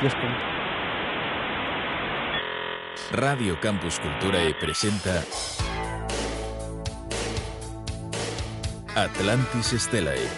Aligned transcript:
10 0.00 0.14
puntos. 0.14 0.42
Radio 3.10 3.58
Campus 3.58 3.98
Cultura 3.98 4.38
e 4.44 4.54
presenta 4.54 5.24
Atlantis 8.94 9.74
Stellae. 9.76 10.28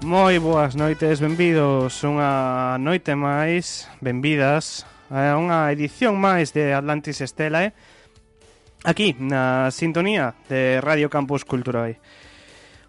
Moi 0.00 0.38
boas 0.38 0.74
noites, 0.76 1.20
benvidos 1.20 2.00
unha 2.04 2.78
noite 2.80 3.12
máis, 3.12 3.84
benvidas 4.00 4.86
a 5.10 5.36
unha 5.36 5.68
edición 5.74 6.16
máis 6.16 6.54
de 6.56 6.72
Atlantis 6.72 7.20
Estela, 7.20 7.66
eh? 7.66 7.72
Aquí, 8.84 9.16
na 9.16 9.72
sintonía 9.72 10.36
de 10.48 10.80
Radio 10.84 11.08
Campus 11.08 11.48
Culturae. 11.48 11.96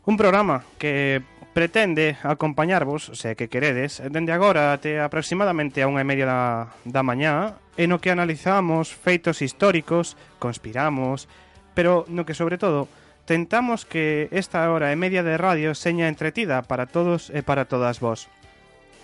Un 0.05 0.19
programa 0.19 0.67
que 0.77 1.23
pretende 1.55 2.19
acompañarvos, 2.21 3.15
se 3.15 3.39
que 3.39 3.47
queredes, 3.47 4.03
dende 4.11 4.35
agora 4.35 4.75
até 4.75 4.99
aproximadamente 4.99 5.79
a 5.79 5.87
unha 5.87 6.03
e 6.03 6.07
media 6.07 6.27
da, 6.27 6.41
da 6.83 6.99
mañá, 6.99 7.63
e 7.79 7.87
no 7.87 8.03
que 8.03 8.11
analizamos 8.11 8.91
feitos 8.91 9.39
históricos, 9.39 10.19
conspiramos, 10.35 11.31
pero 11.71 12.03
no 12.11 12.27
que 12.27 12.35
sobre 12.35 12.59
todo 12.59 12.91
tentamos 13.23 13.87
que 13.87 14.27
esta 14.35 14.67
hora 14.69 14.91
e 14.91 14.99
media 14.99 15.23
de 15.23 15.39
radio 15.39 15.71
seña 15.73 16.11
entretida 16.11 16.61
para 16.61 16.91
todos 16.91 17.31
e 17.31 17.39
para 17.39 17.65
todas 17.65 18.03
vos 18.03 18.27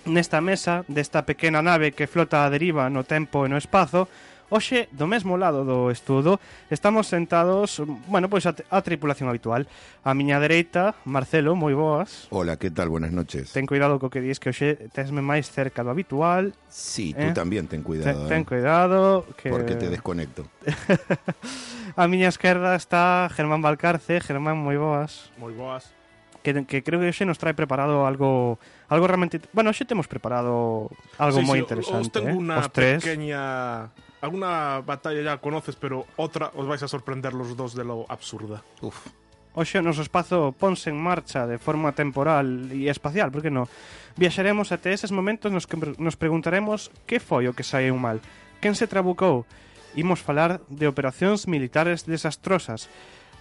nesta 0.05 0.41
mesa 0.41 0.83
desta 0.87 1.25
pequena 1.25 1.61
nave 1.61 1.91
que 1.91 2.07
flota 2.07 2.45
a 2.45 2.49
deriva 2.49 2.89
no 2.89 3.03
tempo 3.03 3.45
e 3.45 3.49
no 3.49 3.57
espazo, 3.57 4.09
hoxe, 4.51 4.91
do 4.91 5.07
mesmo 5.07 5.39
lado 5.39 5.63
do 5.63 5.87
estudo, 5.89 6.43
estamos 6.67 7.07
sentados, 7.07 7.79
bueno, 8.11 8.27
pois 8.27 8.43
a, 8.45 8.53
a 8.69 8.83
tripulación 8.83 9.31
habitual. 9.31 9.65
A 10.03 10.11
miña 10.11 10.43
dereita, 10.43 10.93
Marcelo, 11.07 11.55
moi 11.55 11.71
boas. 11.71 12.27
Hola, 12.35 12.59
que 12.59 12.67
tal? 12.67 12.91
Buenas 12.91 13.15
noches. 13.15 13.55
Ten 13.55 13.63
cuidado 13.63 13.95
co 13.95 14.11
que 14.11 14.19
dis 14.19 14.43
que 14.43 14.51
hoxe 14.51 14.91
tesme 14.91 15.23
máis 15.23 15.47
cerca 15.47 15.87
do 15.87 15.89
habitual. 15.89 16.51
Sí, 16.67 17.15
eh? 17.15 17.31
tú 17.31 17.31
tamén 17.31 17.71
ten 17.71 17.79
cuidado. 17.79 18.27
Ten, 18.27 18.27
eh? 18.27 18.29
ten 18.29 18.43
cuidado 18.43 19.23
que 19.39 19.47
porque 19.47 19.79
te 19.79 19.87
desconecto. 19.87 20.43
a 21.95 22.03
miña 22.11 22.27
esquerda 22.27 22.75
está 22.75 23.31
Germán 23.31 23.63
Valcarce. 23.63 24.19
Germán, 24.19 24.59
moi 24.59 24.75
boas. 24.75 25.31
Moi 25.39 25.55
boas. 25.55 26.00
Que, 26.41 26.65
que 26.65 26.83
creo 26.83 26.99
que 26.99 27.09
hoxe 27.09 27.25
nos 27.25 27.37
trae 27.37 27.53
preparado 27.53 28.05
algo 28.05 28.59
algo 28.89 29.05
realmente, 29.07 29.41
bueno, 29.53 29.69
hoxe 29.71 29.85
temos 29.85 30.09
preparado 30.09 30.89
algo 31.17 31.39
Sí, 31.39 31.45
moi 31.45 31.57
sí, 31.57 31.63
interesante, 31.65 32.05
Os 32.05 32.11
tengo 32.11 32.33
eh? 32.33 32.37
una 32.37 32.59
Os 32.59 32.69
tres. 32.73 33.01
pequeña... 33.01 33.89
Alguna 34.21 34.85
batalla 34.85 35.17
ya 35.25 35.41
conoces, 35.41 35.73
pero 35.73 36.05
otra 36.13 36.53
os 36.53 36.69
vais 36.69 36.81
a 36.85 36.89
sorprender 36.89 37.33
los 37.33 37.57
dos 37.57 37.73
de 37.73 37.81
lo 37.81 38.05
absurda. 38.05 38.61
Uf, 38.85 39.09
Hoxe 39.51 39.81
o 39.81 39.83
noso 39.83 39.99
espazo 39.99 40.55
ponse 40.55 40.87
en 40.87 40.95
marcha 40.95 41.43
de 41.43 41.59
forma 41.59 41.91
temporal 41.91 42.71
e 42.71 42.87
espacial, 42.87 43.35
por 43.35 43.43
que 43.43 43.51
non? 43.51 43.67
Viaxaremos 44.15 44.71
até 44.71 44.95
eses 44.95 45.11
momentos 45.11 45.51
nos 45.51 45.67
que 45.67 45.75
nos 45.75 46.15
preguntaremos 46.15 46.87
que 47.03 47.19
foi 47.19 47.49
o 47.49 47.55
que 47.57 47.65
saiu 47.65 47.99
mal, 47.99 48.23
quen 48.63 48.79
se 48.79 48.87
trabucou. 48.87 49.43
Imos 49.91 50.23
falar 50.23 50.63
de 50.71 50.87
operacións 50.87 51.51
militares 51.51 52.07
desastrosas. 52.07 52.87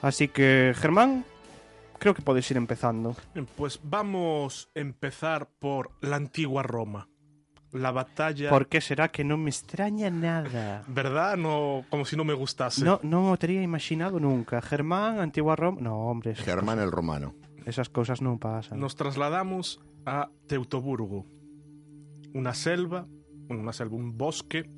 Así 0.02 0.26
que, 0.26 0.74
Germán, 0.74 1.22
creo 2.00 2.14
que 2.14 2.22
podes 2.22 2.50
ir 2.50 2.56
empezando. 2.56 3.14
Bien, 3.34 3.46
pues 3.46 3.78
vamos 3.84 4.72
a 4.74 4.80
empezar 4.80 5.46
por 5.60 5.92
la 6.00 6.16
antigua 6.16 6.64
Roma. 6.64 7.06
La 7.70 7.92
batalla... 7.92 8.50
Por 8.50 8.66
que 8.66 8.80
será 8.80 9.14
que 9.14 9.22
non 9.22 9.46
me 9.46 9.54
extraña 9.54 10.10
nada? 10.10 10.82
¿Verdad? 10.90 11.38
No, 11.38 11.86
como 11.86 12.02
si 12.02 12.18
no 12.18 12.26
me 12.26 12.34
gustase. 12.34 12.82
No, 12.82 12.98
non 13.06 13.30
o 13.30 13.38
tería 13.38 13.62
imaginado 13.62 14.18
nunca. 14.18 14.58
Germán, 14.58 15.22
Antigua 15.22 15.54
Roma... 15.54 15.78
No, 15.78 16.10
hombre, 16.10 16.34
Germán 16.34 16.82
el 16.82 16.90
Romano. 16.90 17.38
esas 17.66 17.88
cosas 17.88 18.20
non 18.20 18.38
pasan. 18.38 18.80
Nos 18.80 18.96
trasladamos 18.96 19.80
a 20.04 20.28
Teutoburgo, 20.48 21.26
una 22.34 22.54
selva, 22.54 23.06
una 23.48 23.72
selva, 23.72 23.96
un 23.96 24.16
bosque 24.16 24.68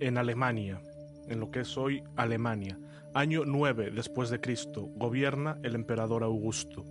en 0.00 0.18
Alemania, 0.18 0.80
en 1.28 1.40
lo 1.40 1.50
que 1.50 1.60
es 1.60 1.76
hoy 1.76 2.02
Alemania. 2.16 2.78
Año 3.16 3.44
9 3.46 3.92
después 3.94 4.28
de 4.28 4.40
Cristo, 4.40 4.88
gobierna 4.96 5.60
el 5.62 5.76
emperador 5.76 6.24
Augusto. 6.24 6.84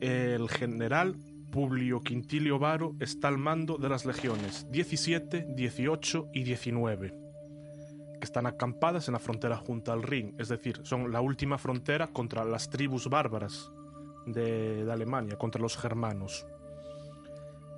El 0.00 0.48
general 0.48 1.16
Publio 1.50 2.00
Quintilio 2.00 2.60
Varo 2.60 2.94
está 3.00 3.26
al 3.26 3.36
mando 3.36 3.76
de 3.76 3.88
las 3.88 4.06
legiones 4.06 4.68
17, 4.70 5.48
18 5.48 6.28
y 6.32 6.44
19, 6.44 7.08
que 7.08 8.24
están 8.24 8.46
acampadas 8.46 9.08
en 9.08 9.14
la 9.14 9.18
frontera 9.18 9.56
junto 9.56 9.92
al 9.92 10.04
Rin, 10.04 10.36
es 10.38 10.48
decir, 10.48 10.78
son 10.84 11.10
la 11.10 11.20
última 11.20 11.58
frontera 11.58 12.06
contra 12.06 12.44
las 12.44 12.70
tribus 12.70 13.08
bárbaras 13.08 13.72
de, 14.26 14.84
de 14.84 14.92
Alemania, 14.92 15.36
contra 15.36 15.60
los 15.60 15.76
germanos. 15.76 16.46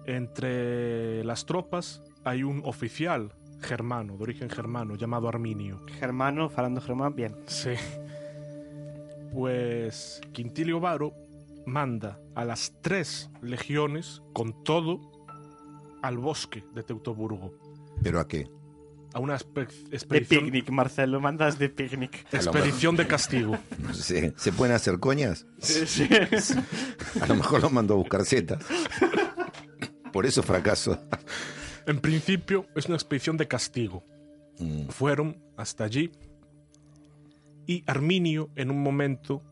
Entre 0.05 1.25
las 1.25 1.47
tropas 1.47 2.03
hay 2.25 2.43
un 2.43 2.61
oficial 2.67 3.33
germano, 3.61 4.17
de 4.17 4.23
origen 4.23 4.51
germano, 4.51 4.95
llamado 4.97 5.29
Arminio. 5.29 5.81
Germano, 5.99 6.49
falando 6.49 6.81
Germán, 6.81 7.15
bien. 7.15 7.37
Sí. 7.47 7.71
Pues 9.33 10.21
Quintilio 10.33 10.81
Varo 10.81 11.13
manda 11.67 12.19
a 12.35 12.45
las 12.45 12.73
tres 12.81 13.31
legiones 13.43 14.23
con 14.33 14.63
todo 14.65 15.01
al 16.03 16.19
bosque 16.19 16.65
de 16.75 16.83
Teutoburgo. 16.83 17.53
¿Pero 18.03 18.21
a 18.21 18.29
qué? 18.29 18.49
A 19.15 19.19
una 19.21 19.37
espe- 19.39 19.67
De 19.89 19.97
expedición, 19.97 20.45
picnic, 20.45 20.71
Marcelo, 20.71 21.21
mandas 21.21 21.59
de 21.59 21.69
picnic. 21.71 22.27
expedición 22.33 22.97
de 22.97 23.07
castigo. 23.07 23.59
No 23.79 23.95
sé, 23.95 24.35
¿se 24.37 24.53
pueden 24.53 24.75
hacer 24.75 24.99
coñas? 25.01 25.47
Sí, 25.59 25.87
sí. 25.87 26.09
A 27.21 27.27
lo 27.27 27.35
mejor 27.37 27.63
lo 27.63 27.71
mandó 27.71 27.95
a 27.95 27.97
buscar 27.97 28.25
setas. 28.27 28.63
Por 30.13 30.27
eso 30.27 30.43
fracaso. 30.43 30.99
En 31.87 32.01
principio 32.01 32.67
es 32.75 32.87
una 32.87 32.97
expedición 32.97 33.37
de 33.37 33.47
castigo. 33.47 34.05
Mm, 34.59 34.89
Fueron 34.89 35.43
hasta 35.57 35.85
allí 35.85 36.11
y 37.67 37.85
Arminio 37.87 38.51
en 38.57 38.71
un 38.71 38.83
momento, 38.83 39.43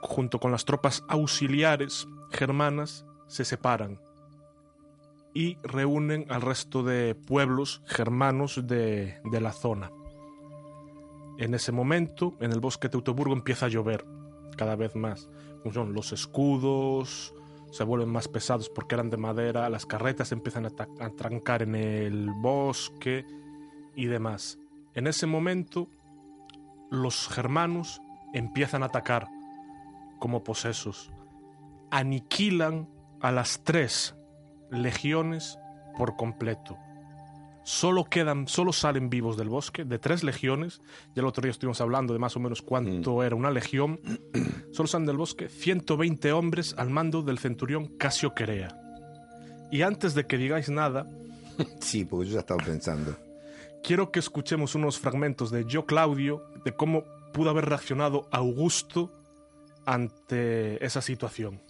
junto 0.00 0.40
con 0.40 0.50
las 0.50 0.64
tropas 0.64 1.04
auxiliares 1.08 2.06
germanas, 2.30 3.04
se 3.26 3.44
separan 3.44 4.00
y 5.34 5.56
reúnen 5.62 6.26
al 6.30 6.42
resto 6.42 6.82
de 6.82 7.14
pueblos 7.14 7.82
germanos 7.86 8.66
de, 8.66 9.20
de 9.24 9.40
la 9.40 9.52
zona. 9.52 9.92
En 11.38 11.54
ese 11.54 11.70
momento, 11.70 12.36
en 12.40 12.52
el 12.52 12.58
bosque 12.58 12.88
de 12.88 12.92
Teutoburgo 12.92 13.34
empieza 13.34 13.66
a 13.66 13.68
llover 13.68 14.04
cada 14.56 14.74
vez 14.74 14.96
más. 14.96 15.28
Como 15.62 15.72
Son 15.72 15.92
los 15.92 16.12
escudos, 16.12 17.32
se 17.70 17.84
vuelven 17.84 18.08
más 18.08 18.28
pesados 18.28 18.68
porque 18.68 18.94
eran 18.94 19.10
de 19.10 19.16
madera, 19.16 19.68
las 19.68 19.86
carretas 19.86 20.32
empiezan 20.32 20.66
a, 20.66 20.70
trancar 21.16 21.62
en 21.62 21.74
el 21.74 22.30
bosque 22.30 23.24
y 23.94 24.06
demás. 24.06 24.58
En 24.94 25.06
ese 25.06 25.26
momento, 25.26 25.88
los 26.90 27.28
germanos 27.28 28.00
empiezan 28.32 28.82
a 28.82 28.86
atacar 28.86 29.28
como 30.18 30.42
posesos. 30.42 31.12
Aniquilan 31.90 32.88
a 33.20 33.32
las 33.32 33.62
tres 33.64 34.14
legiones 34.70 35.58
por 35.96 36.16
completo. 36.16 36.76
Solo 37.68 38.04
quedan, 38.04 38.48
solo 38.48 38.72
salen 38.72 39.10
vivos 39.10 39.36
del 39.36 39.50
bosque 39.50 39.84
de 39.84 39.98
tres 39.98 40.24
legiones. 40.24 40.80
Ya 41.14 41.20
el 41.20 41.26
otro 41.26 41.42
día 41.42 41.50
estuvimos 41.50 41.82
hablando 41.82 42.14
de 42.14 42.18
más 42.18 42.34
o 42.34 42.40
menos 42.40 42.62
cuánto 42.62 43.22
era 43.22 43.36
una 43.36 43.50
legión. 43.50 44.00
Solo 44.72 44.86
salen 44.86 45.06
del 45.06 45.18
bosque 45.18 45.50
120 45.50 46.32
hombres 46.32 46.74
al 46.78 46.88
mando 46.88 47.20
del 47.20 47.38
centurión 47.38 47.88
Casio 47.98 48.32
Querea. 48.34 48.74
Y 49.70 49.82
antes 49.82 50.14
de 50.14 50.26
que 50.26 50.38
digáis 50.38 50.70
nada, 50.70 51.06
Sí, 51.80 52.06
porque 52.06 52.28
yo 52.28 52.34
ya 52.36 52.40
estaba 52.40 52.64
pensando. 52.64 53.14
quiero 53.84 54.10
que 54.12 54.20
escuchemos 54.20 54.74
unos 54.74 54.98
fragmentos 54.98 55.50
de 55.50 55.66
Yo 55.66 55.84
Claudio, 55.84 56.44
de 56.64 56.72
cómo 56.72 57.04
pudo 57.34 57.50
haber 57.50 57.66
reaccionado 57.66 58.28
Augusto 58.30 59.12
ante 59.84 60.82
esa 60.82 61.02
situación. 61.02 61.60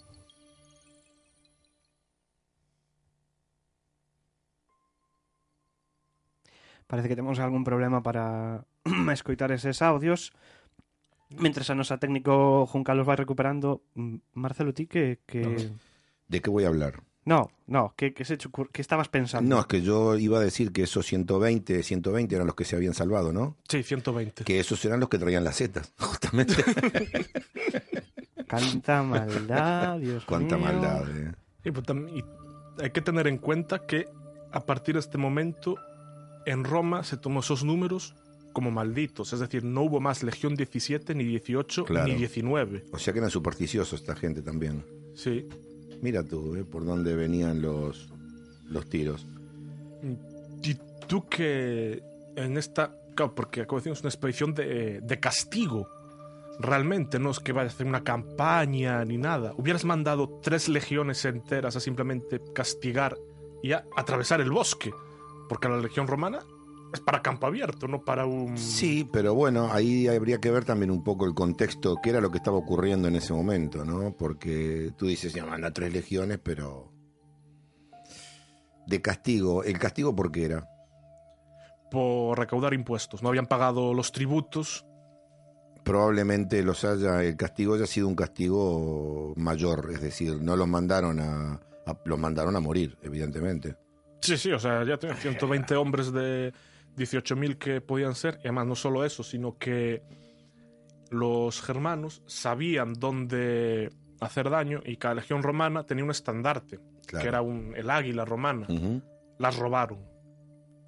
Parece 6.89 7.07
que 7.07 7.15
temos 7.15 7.37
algún 7.37 7.63
problema 7.63 8.01
para 8.01 8.65
escoitar 9.13 9.51
eses 9.53 9.83
audios. 9.85 10.33
Mentres 11.37 11.69
a 11.69 11.77
nosa 11.77 12.01
técnico 12.01 12.65
Juncal 12.65 12.97
los 12.97 13.05
vai 13.05 13.13
recuperando, 13.13 13.85
Marcelo, 14.33 14.73
ti 14.73 14.89
que... 14.89 15.21
que... 15.29 15.69
¿De 16.25 16.41
qué 16.41 16.49
voy 16.49 16.65
a 16.65 16.73
hablar? 16.73 17.05
No, 17.25 17.51
no, 17.67 17.93
que, 17.95 18.15
que, 18.17 18.25
se 18.25 18.37
que 18.73 18.81
estabas 18.81 19.09
pensando. 19.09 19.45
No, 19.45 19.61
es 19.61 19.67
que 19.67 19.81
yo 19.85 20.17
iba 20.17 20.39
a 20.39 20.41
decir 20.41 20.71
que 20.73 20.81
esos 20.89 21.05
120, 21.05 21.83
120 21.83 22.33
eran 22.33 22.47
los 22.47 22.55
que 22.55 22.65
se 22.65 22.75
habían 22.75 22.95
salvado, 22.95 23.31
¿no? 23.31 23.55
Sí, 23.69 23.83
120. 23.83 24.43
Que 24.43 24.59
esos 24.59 24.83
eran 24.85 24.99
los 24.99 25.09
que 25.09 25.19
traían 25.19 25.43
las 25.43 25.57
setas, 25.57 25.93
justamente. 25.99 26.63
Canta 28.47 29.03
maldad, 29.03 29.99
Dios 29.99 30.25
Cuánta 30.25 30.57
mío. 30.57 30.65
maldad. 30.65 31.05
eh. 31.15 31.33
Y, 31.65 31.71
pues, 31.71 31.85
y 32.15 32.23
hay 32.81 32.89
que 32.89 33.01
tener 33.01 33.27
en 33.27 33.37
cuenta 33.37 33.85
que 33.85 34.07
a 34.51 34.65
partir 34.65 34.95
de 34.95 35.01
este 35.01 35.19
momento 35.19 35.75
en 36.45 36.63
Roma 36.63 37.03
se 37.03 37.17
tomó 37.17 37.39
esos 37.41 37.63
números 37.63 38.15
como 38.53 38.71
malditos, 38.71 39.31
es 39.33 39.39
decir, 39.39 39.63
no 39.63 39.83
hubo 39.83 39.99
más 39.99 40.23
Legión 40.23 40.55
17, 40.55 41.13
ni 41.15 41.23
18, 41.23 41.85
Claro. 41.85 42.07
ni 42.07 42.15
19. 42.15 42.85
O 42.91 42.97
sea 42.97 43.13
que 43.13 43.19
eran 43.19 43.29
supersticiosos 43.31 43.99
esta 44.01 44.15
gente 44.15 44.41
también. 44.41 44.83
Sí. 45.15 45.47
Mira 46.01 46.23
tú, 46.23 46.55
eh, 46.55 46.63
por 46.63 46.83
dónde 46.85 47.15
venían 47.15 47.61
los, 47.61 48.09
los 48.69 48.89
tiros. 48.89 49.27
Y 50.63 50.75
tú 51.07 51.27
que 51.27 52.01
en 52.35 52.57
esta... 52.57 52.95
Claro, 53.15 53.35
porque 53.35 53.65
como 53.67 53.79
decimos, 53.79 53.99
es 53.99 54.03
una 54.03 54.09
expedición 54.09 54.53
de, 54.53 55.01
de 55.01 55.19
castigo. 55.19 55.87
Realmente 56.59 57.19
no 57.19 57.31
es 57.31 57.39
que 57.39 57.51
vaya 57.51 57.69
a 57.69 57.73
hacer 57.73 57.85
una 57.85 58.03
campaña 58.03 59.03
ni 59.05 59.17
nada. 59.17 59.53
Hubieras 59.57 59.85
mandado 59.85 60.39
tres 60.41 60.69
legiones 60.69 61.23
enteras 61.25 61.75
a 61.75 61.79
simplemente 61.79 62.41
castigar 62.53 63.17
y 63.61 63.73
a 63.73 63.85
atravesar 63.95 64.41
el 64.41 64.51
bosque. 64.51 64.91
Porque 65.49 65.67
la 65.67 65.77
legión 65.77 66.07
romana 66.07 66.39
es 66.93 67.01
para 67.01 67.21
campo 67.21 67.45
abierto, 67.47 67.87
no 67.89 68.05
para 68.05 68.25
un... 68.25 68.57
Sí, 68.57 69.07
pero 69.11 69.33
bueno, 69.35 69.69
ahí 69.71 70.07
habría 70.07 70.39
que 70.39 70.49
ver 70.51 70.63
también 70.63 70.89
un 70.91 71.03
poco 71.03 71.25
el 71.25 71.33
contexto, 71.33 71.97
qué 72.01 72.11
era 72.11 72.21
lo 72.21 72.31
que 72.31 72.37
estaba 72.37 72.55
ocurriendo 72.57 73.07
en 73.09 73.15
ese 73.17 73.33
momento, 73.33 73.83
¿no? 73.83 74.15
Porque 74.17 74.91
tú 74.97 75.07
dices, 75.07 75.33
ya 75.33 75.45
manda 75.45 75.71
tres 75.71 75.91
legiones, 75.91 76.39
pero... 76.41 76.93
De 78.87 79.01
castigo, 79.01 79.63
¿el 79.63 79.77
castigo 79.77 80.15
por 80.15 80.31
qué 80.31 80.45
era? 80.45 80.67
por 81.91 82.37
recaudar 82.37 82.75
impuestos. 82.75 83.23
No 83.23 83.29
habían 83.29 83.47
pagado 83.47 83.95
los 83.95 84.11
tributos. 84.11 84.85
Probablemente 85.83 86.61
los 86.61 86.85
haya, 86.85 87.23
el 87.23 87.35
castigo 87.35 87.73
haya 87.73 87.87
sido 87.87 88.07
un 88.07 88.13
castigo 88.15 89.33
mayor, 89.35 89.89
es 89.91 89.99
decir, 89.99 90.39
no 90.39 90.55
los 90.55 90.67
mandaron 90.67 91.19
a, 91.19 91.53
a- 91.87 91.97
los 92.05 92.19
mandaron 92.19 92.55
a 92.55 92.59
morir, 92.59 92.95
evidentemente. 93.01 93.75
Sí, 94.21 94.37
sí, 94.37 94.51
o 94.51 94.59
sea, 94.59 94.83
ya 94.83 94.97
tenían 94.97 95.17
120 95.17 95.75
hombres 95.75 96.11
de 96.11 96.53
18.000 96.97 97.57
que 97.57 97.81
podían 97.81 98.15
ser. 98.15 98.35
Y 98.43 98.47
además 98.47 98.67
no 98.67 98.75
solo 98.75 99.05
eso, 99.05 99.23
sino 99.23 99.57
que 99.57 100.03
los 101.11 101.61
germanos 101.61 102.21
sabían 102.27 102.93
dónde 102.93 103.91
hacer 104.19 104.49
daño 104.49 104.81
y 104.85 104.97
cada 104.97 105.15
legión 105.15 105.41
romana 105.43 105.83
tenía 105.85 106.03
un 106.03 106.11
estandarte, 106.11 106.79
Claro. 107.07 107.23
que 107.23 107.27
era 107.27 107.41
un, 107.41 107.73
el 107.75 107.89
águila 107.89 108.25
romana. 108.25 108.67
Las 109.39 109.57
robaron. 109.57 109.99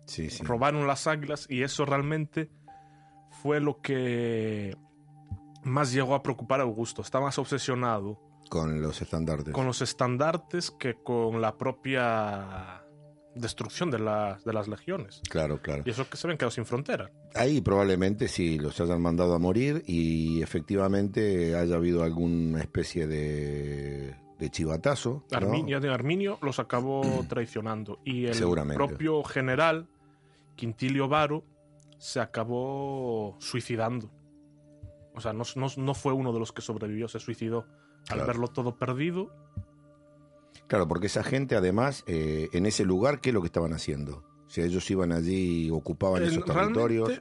Sí, 0.06 0.30
sí. 0.30 0.44
Robaron 0.44 0.86
las 0.86 1.07
águilas 1.07 1.48
y 1.50 1.63
eso 1.63 1.86
realmente 1.86 2.50
fue 3.42 3.60
lo 3.62 3.81
que 3.81 4.75
más 5.63 5.94
llegó 5.94 6.13
a 6.16 6.22
preocupar 6.22 6.60
a 6.60 6.63
Augusto. 6.63 7.01
Está 7.01 7.19
más 7.22 7.39
obsesionado 7.39 8.19
Con 8.50 8.81
los 8.81 9.01
estandartes. 9.01 9.54
con 9.54 9.66
los 9.66 9.81
estandartes 9.81 10.69
que 10.69 10.95
con 10.95 11.39
la 11.42 11.57
propia 11.57 12.81
destrucción 13.36 13.89
de, 13.92 14.00
las 14.00 14.44
de 14.44 14.54
las 14.54 14.68
legiones. 14.68 15.22
Claro, 15.30 15.62
claro. 15.62 15.83
Y 15.86 15.89
eso 15.89 16.10
que 16.10 16.18
se 16.18 16.28
ven 16.28 16.38
quedado 16.38 16.51
sin 16.51 16.66
frontera. 16.66 17.10
Ahí 17.33 17.62
probablemente 17.62 18.28
sí 18.28 18.60
los 18.60 18.80
hayan 18.81 19.01
mandado 19.01 19.33
a 19.33 19.39
morir 19.39 19.83
y 19.88 20.42
efectivamente 20.42 21.56
haya 21.56 21.75
habido 21.75 22.04
alguna 22.04 22.60
especie 22.60 23.07
de, 23.07 24.16
de 24.38 24.50
chivatazo. 24.50 25.24
¿no? 25.31 25.38
Arminio, 25.38 25.80
de 25.80 25.89
Arminio 25.89 26.39
los 26.42 26.60
acabó 26.60 27.01
traicionando. 27.30 28.00
Y 28.04 28.25
el 28.25 28.36
Seguramente. 28.36 28.75
propio 28.83 29.24
general, 29.24 29.88
Quintilio 30.56 31.07
Varo, 31.07 31.44
se 31.98 32.19
acabó 32.19 33.36
suicidando. 33.39 34.12
O 35.13 35.22
sea, 35.22 35.33
no, 35.33 35.44
no- 35.56 35.68
no 35.78 35.94
fue 35.94 36.13
uno 36.13 36.33
de 36.33 36.39
los 36.39 36.51
que 36.51 36.62
sobrevivió, 36.62 37.07
se 37.07 37.19
suicidó. 37.19 37.66
Al 38.10 38.16
Claro. 38.16 38.25
verlo 38.28 38.48
todo 38.48 38.78
perdido, 38.78 39.31
Claro, 40.71 40.88
porque 40.88 41.07
esa 41.07 41.21
gente 41.21 41.57
además 41.57 42.06
eh, 42.07 42.47
en 42.53 42.65
ese 42.65 42.85
lugar, 42.85 43.19
¿qué 43.19 43.31
es 43.31 43.33
lo 43.33 43.41
que 43.41 43.47
estaban 43.47 43.73
haciendo? 43.73 44.23
O 44.47 44.50
sea, 44.50 44.63
ellos 44.63 44.89
iban 44.89 45.12
allí, 45.12 45.69
ocupaban 45.69 46.23
En- 46.23 46.29
esos 46.29 46.45
territorios. 46.45 47.19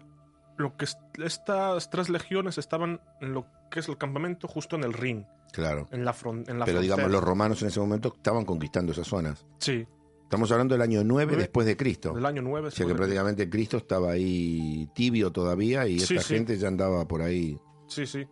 lo 0.57 0.77
que 0.77 0.85
es- 0.85 0.97
estas 1.19 1.91
tres 1.91 2.11
legiones 2.11 2.59
estaban 2.59 3.01
en 3.21 3.35
lo 3.35 3.47
que 3.69 3.81
es 3.81 3.89
el 3.89 3.99
campamento 3.99 4.47
justo 4.47 4.77
en 4.77 4.85
el 4.85 4.93
Rin, 4.93 5.27
Claro. 5.53 5.89
en 5.91 6.05
la, 6.05 6.13
fron- 6.15 6.49
en 6.49 6.61
la 6.61 6.65
Pero 6.65 6.81
digamos, 6.81 7.11
los 7.11 7.25
romanos 7.25 7.61
en 7.63 7.69
ese 7.69 7.81
momento 7.81 8.13
estaban 8.17 8.45
conquistando 8.45 8.93
esas 8.93 9.09
zonas. 9.09 9.45
Sí, 9.59 9.85
Estamos 10.23 10.53
hablando 10.53 10.75
del 10.77 10.83
año 10.83 11.03
9 11.03 11.27
Nueve. 11.33 11.37
después 11.43 11.67
de 11.67 11.77
Cristo. 11.77 12.13
del 12.15 12.25
año 12.25 12.41
9. 12.41 12.69
O 12.69 12.71
sea 12.71 12.87
que 12.87 12.95
prácticamente 12.95 13.51
Cristo 13.51 13.79
estaba 13.79 14.13
ahí 14.13 14.89
tibio 14.95 15.33
todavía 15.33 15.89
y 15.89 15.99
Sí, 15.99 16.15
esta 16.15 16.25
sí. 16.29 16.35
gente 16.35 16.57
ya 16.57 16.69
andaba 16.69 17.05
por 17.09 17.21
ahí. 17.21 17.59
Sí, 17.89 18.07
sí. 18.07 18.29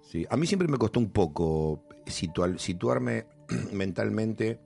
Sí. 0.00 0.26
A 0.30 0.38
mí 0.38 0.46
siempre 0.46 0.68
me 0.68 0.78
costó 0.78 0.98
un 1.00 1.10
poco 1.10 1.82
situar- 2.06 2.58
situarme 2.58 3.26
mentalmente 3.72 4.60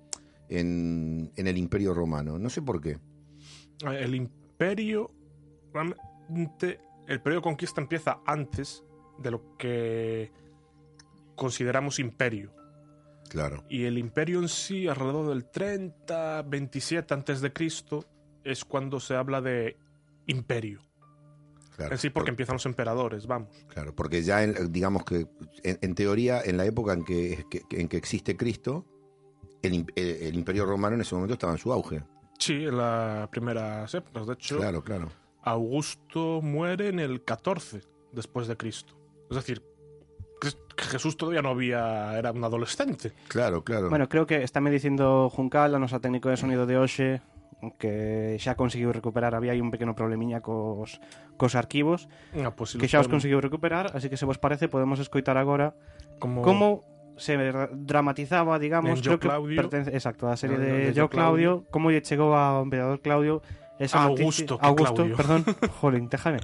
en, 0.49 1.33
en 1.37 1.47
el 1.47 1.57
Imperio 1.57 1.95
Romano. 1.95 2.39
No 2.39 2.51
sé 2.51 2.63
por 2.63 2.81
qué. 2.81 2.99
El 3.85 4.15
imperio, 4.15 5.11
realmente, 5.73 6.81
el 7.07 7.21
periodo 7.23 7.41
de 7.41 7.45
conquista 7.45 7.81
empieza 7.81 8.21
antes 8.27 8.85
de 9.19 9.31
lo 9.31 9.57
que 9.57 10.33
consideramos 11.35 11.99
imperio. 11.99 12.53
Claro. 13.31 13.65
Y 13.69 13.85
el 13.85 13.97
imperio 13.97 14.41
en 14.41 14.49
sí, 14.49 14.89
alrededor 14.89 15.29
del 15.29 15.45
30, 15.45 16.43
27 16.43 17.15
antes 17.15 17.41
de 17.41 17.53
Cristo, 17.53 18.05
es 18.45 18.65
cuando 18.65 18.99
se 19.01 19.15
habla 19.15 19.41
de 19.41 19.77
imperio. 20.27 20.81
Claro. 21.87 21.97
Sí, 21.99 22.11
porque 22.11 22.27
Por- 22.27 22.31
empiezan 22.31 22.55
los 22.55 22.67
emperadores, 22.67 23.27
vamos. 23.27 23.49
Claro, 23.69 23.95
porque 23.95 24.23
ya 24.23 24.43
en- 24.45 24.73
digamos 24.73 25.05
que 25.05 25.27
en, 25.63 25.79
en 25.81 25.95
teoría 25.95 26.41
en 26.45 26.57
la 26.57 26.65
época 26.65 26.93
en 26.93 27.05
que, 27.05 27.45
que- 27.51 27.63
en 27.81 27.89
que 27.89 27.97
existe 27.97 28.37
Cristo, 28.37 28.85
el, 29.63 29.73
im- 29.75 29.93
el- 29.97 30.23
el 30.29 30.35
Imperio 30.35 30.65
Romano 30.67 30.95
en 30.97 31.03
ese 31.03 31.15
momento 31.15 31.35
estaba 31.35 31.53
en 31.53 31.59
su 31.59 31.73
auge. 31.73 32.03
Sí, 32.39 32.55
en 32.65 32.77
las 32.79 33.29
primeras 33.29 33.93
épocas. 33.95 34.27
De 34.27 34.33
hecho, 34.35 34.57
Claro, 34.59 34.83
claro. 34.83 35.09
Augusto 35.43 36.41
muere 36.43 36.89
en 36.89 36.99
el 37.01 37.23
14 37.25 37.81
después 38.13 38.47
de 38.49 38.57
Cristo. 38.57 38.95
Es 39.31 39.37
decir, 39.37 39.63
Jesús 40.77 41.17
todavía 41.17 41.43
no 41.43 41.51
había. 41.51 42.17
era 42.19 42.33
un 42.33 42.43
adolescente. 42.43 43.13
Claro, 43.29 43.63
claro. 43.63 43.91
Bueno, 43.91 44.09
creo 44.09 44.27
que 44.27 44.43
está 44.43 44.61
me 44.61 44.71
dicindo 44.71 45.29
Juncal, 45.29 45.75
a 45.75 45.79
nosa 45.79 46.01
técnico 46.01 46.31
de 46.31 46.37
sonido 46.39 46.65
de 46.67 46.79
hoxe, 46.79 47.21
que 47.79 48.37
xa 48.41 48.57
conseguiu 48.57 48.93
recuperar 48.93 49.37
había 49.37 49.53
aí 49.53 49.61
un 49.61 49.69
pequeno 49.71 49.93
problemiña 49.93 50.41
cos, 50.41 51.01
cos 51.37 51.53
arquivos 51.55 52.09
no, 52.33 52.57
pues, 52.57 52.73
si 52.73 52.79
que 52.81 52.89
xa 52.89 53.01
os 53.01 53.07
podemos... 53.07 53.21
conseguiu 53.21 53.39
recuperar 53.45 53.93
así 53.93 54.09
que 54.09 54.17
se 54.17 54.25
vos 54.25 54.41
parece 54.41 54.69
podemos 54.73 54.97
escoitar 54.97 55.37
agora 55.37 55.77
como, 56.19 56.41
como 56.41 56.81
se 57.21 57.37
dramatizaba 57.73 58.59
digamos 58.59 59.05
creo 59.05 59.15
Yo 59.15 59.21
que 59.21 59.29
Claudio. 59.29 59.57
pertence 59.61 59.93
exacto 59.93 60.25
a 60.33 60.41
serie 60.41 60.57
no, 60.57 60.65
de, 60.65 60.73
no, 60.73 60.79
de 60.89 60.93
Yo 60.97 61.13
Claudio, 61.13 61.69
Claudio 61.69 61.71
como 61.71 61.93
lle 61.93 62.01
chegou 62.01 62.33
ao 62.33 62.65
emperador 62.65 63.05
Claudio 63.05 63.45
noticia- 63.89 64.05
Augusto, 64.05 64.59
que 64.59 64.67
Augusto, 64.67 64.95
Claudio. 65.07 65.17
perdón, 65.17 65.41
jolín, 65.81 66.09
déjame. 66.11 66.39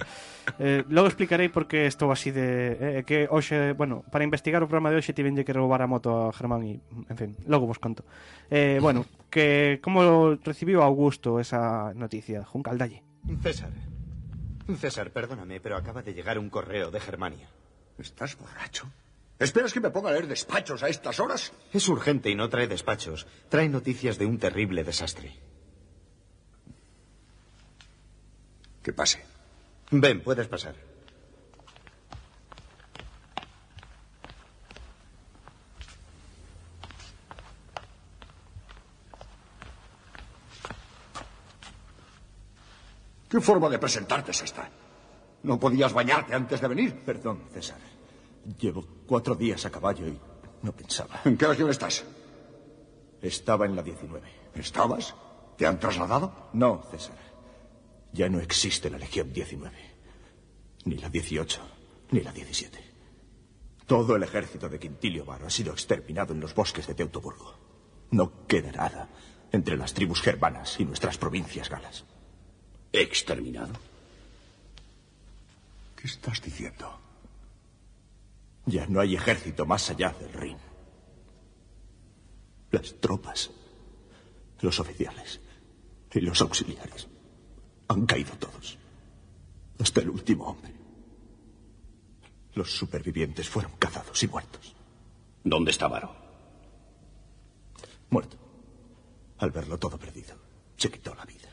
Eh, 0.59 0.85
logo 0.89 1.09
explicarei 1.11 1.51
por 1.51 1.67
que 1.69 1.85
estou 1.91 2.09
así 2.15 2.31
de 2.31 3.01
eh, 3.01 3.05
que 3.05 3.27
hoxe, 3.29 3.75
bueno, 3.77 4.01
para 4.09 4.25
investigar 4.25 4.63
o 4.63 4.71
programa 4.71 4.89
de 4.95 4.97
hoxe 5.03 5.13
tivenlle 5.13 5.45
que 5.45 5.53
roubar 5.53 5.83
a 5.83 5.91
moto 5.91 6.31
a 6.31 6.33
Germán 6.33 6.63
e, 6.65 6.81
en 7.11 7.17
fin, 7.19 7.31
logo 7.51 7.67
vos 7.69 7.77
conto. 7.83 8.07
Eh, 8.49 8.79
bueno, 8.81 9.05
que 9.29 9.83
como 9.85 10.39
recibiu 10.41 10.81
Augusto 10.81 11.37
esa 11.43 11.93
noticia, 11.93 12.47
Juncal 12.47 12.79
dalle. 12.79 13.03
César. 13.43 13.75
César, 14.79 15.11
perdóname, 15.11 15.61
pero 15.61 15.77
acaba 15.77 16.03
de 16.03 16.15
llegar 16.15 16.39
un 16.39 16.51
correo 16.51 16.91
de 16.91 17.01
Germania. 17.01 17.49
¿Estás 17.99 18.37
borracho? 18.39 18.87
¿Esperas 19.39 19.73
que 19.73 19.81
me 19.81 19.91
ponga 19.91 20.09
a 20.09 20.13
leer 20.13 20.27
despachos 20.27 20.83
a 20.83 20.89
estas 20.89 21.21
horas? 21.21 21.53
Es 21.73 21.89
urgente 21.89 22.31
y 22.31 22.35
no 22.35 22.49
trae 22.49 22.67
despachos. 22.67 23.27
Trae 23.49 23.69
noticias 23.69 24.17
de 24.19 24.27
un 24.27 24.39
terrible 24.39 24.83
desastre. 24.83 25.35
Que 28.87 28.93
pase. 28.93 29.19
Ven, 29.91 30.23
puedes 30.23 30.47
pasar. 30.47 30.77
¿Qué 43.29 43.29
¿Qué 43.29 43.41
forma 43.41 43.69
de 43.69 43.81
presentarte 43.81 44.31
es 44.31 44.43
esta? 44.43 44.71
¿No 45.43 45.59
podías 45.59 45.93
bañarte 45.93 46.37
antes 46.37 46.61
de 46.61 46.69
venir? 46.69 46.95
Perdón, 47.05 47.43
César. 47.53 47.81
Llevo 48.61 48.87
cuatro 49.05 49.35
días 49.35 49.67
a 49.67 49.71
caballo 49.71 50.07
y 50.07 50.17
no 50.63 50.71
pensaba. 50.71 51.23
¿En 51.25 51.37
qué 51.37 51.49
región 51.49 51.71
estás? 51.71 52.05
Estaba 53.21 53.67
en 53.67 53.75
la 53.75 53.83
19. 53.83 54.29
¿Estabas? 54.55 55.13
¿Te 55.57 55.67
han 55.67 55.81
trasladado? 55.81 56.51
No, 56.53 56.85
César. 56.89 57.26
Ya 58.13 58.29
no 58.29 58.41
existe 58.41 58.91
la 58.91 58.99
Legión 58.99 59.33
19. 59.33 59.77
Ni 60.85 60.97
la 60.97 61.09
18, 61.09 61.61
ni 62.13 62.21
la 62.21 62.33
17. 62.33 62.79
Todo 63.87 64.17
el 64.17 64.23
ejército 64.23 64.69
de 64.69 64.79
Quintilio 64.79 65.25
Varo 65.25 65.47
ha 65.47 65.51
sido 65.51 65.73
exterminado 65.73 66.33
en 66.33 66.41
los 66.41 66.55
bosques 66.55 66.87
de 66.87 66.95
Teutoburgo. 66.95 67.55
No 68.11 68.47
queda 68.47 68.73
nada 68.73 69.09
entre 69.53 69.77
las 69.77 69.95
tribus 69.95 70.21
germanas 70.23 70.79
y 70.81 70.85
nuestras 70.85 71.19
provincias 71.19 71.69
galas. 71.69 72.05
¿Exterminado? 72.93 73.75
¿Qué 75.97 76.07
estás 76.07 76.41
diciendo? 76.43 76.99
Ya 78.67 78.87
no 78.87 79.01
hay 79.01 79.15
ejército 79.15 79.67
más 79.67 79.89
allá 79.91 80.15
del 80.19 80.33
Rin. 80.33 80.59
Las 82.71 82.95
tropas, 83.01 83.51
los 84.61 84.81
oficiales 84.81 85.41
y 86.13 86.21
los 86.21 86.41
auxiliares 86.41 87.09
han 87.89 88.07
caído 88.07 88.37
todos. 88.39 88.79
Hasta 89.79 90.01
el 90.01 90.11
último 90.11 90.45
hombre. 90.47 90.73
Los 92.55 92.75
supervivientes 92.75 93.49
fueron 93.49 93.73
cazados 93.79 94.23
y 94.23 94.29
muertos. 94.29 94.75
¿Dónde 95.45 95.71
está 95.71 95.89
Varo? 95.89 96.17
Muerto. 98.11 98.37
Al 99.39 99.51
verlo 99.51 99.79
todo 99.79 99.99
perdido, 99.99 100.35
se 100.77 100.91
quitó 100.91 101.15
la 101.15 101.25
vida. 101.25 101.51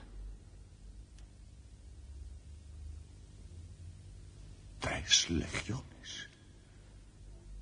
Tres 4.79 5.29
legiones. 5.29 6.29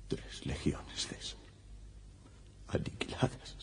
Tres 0.08 0.46
legiones, 0.46 1.06
César. 1.06 1.38
Aniquiladas. 2.68 3.61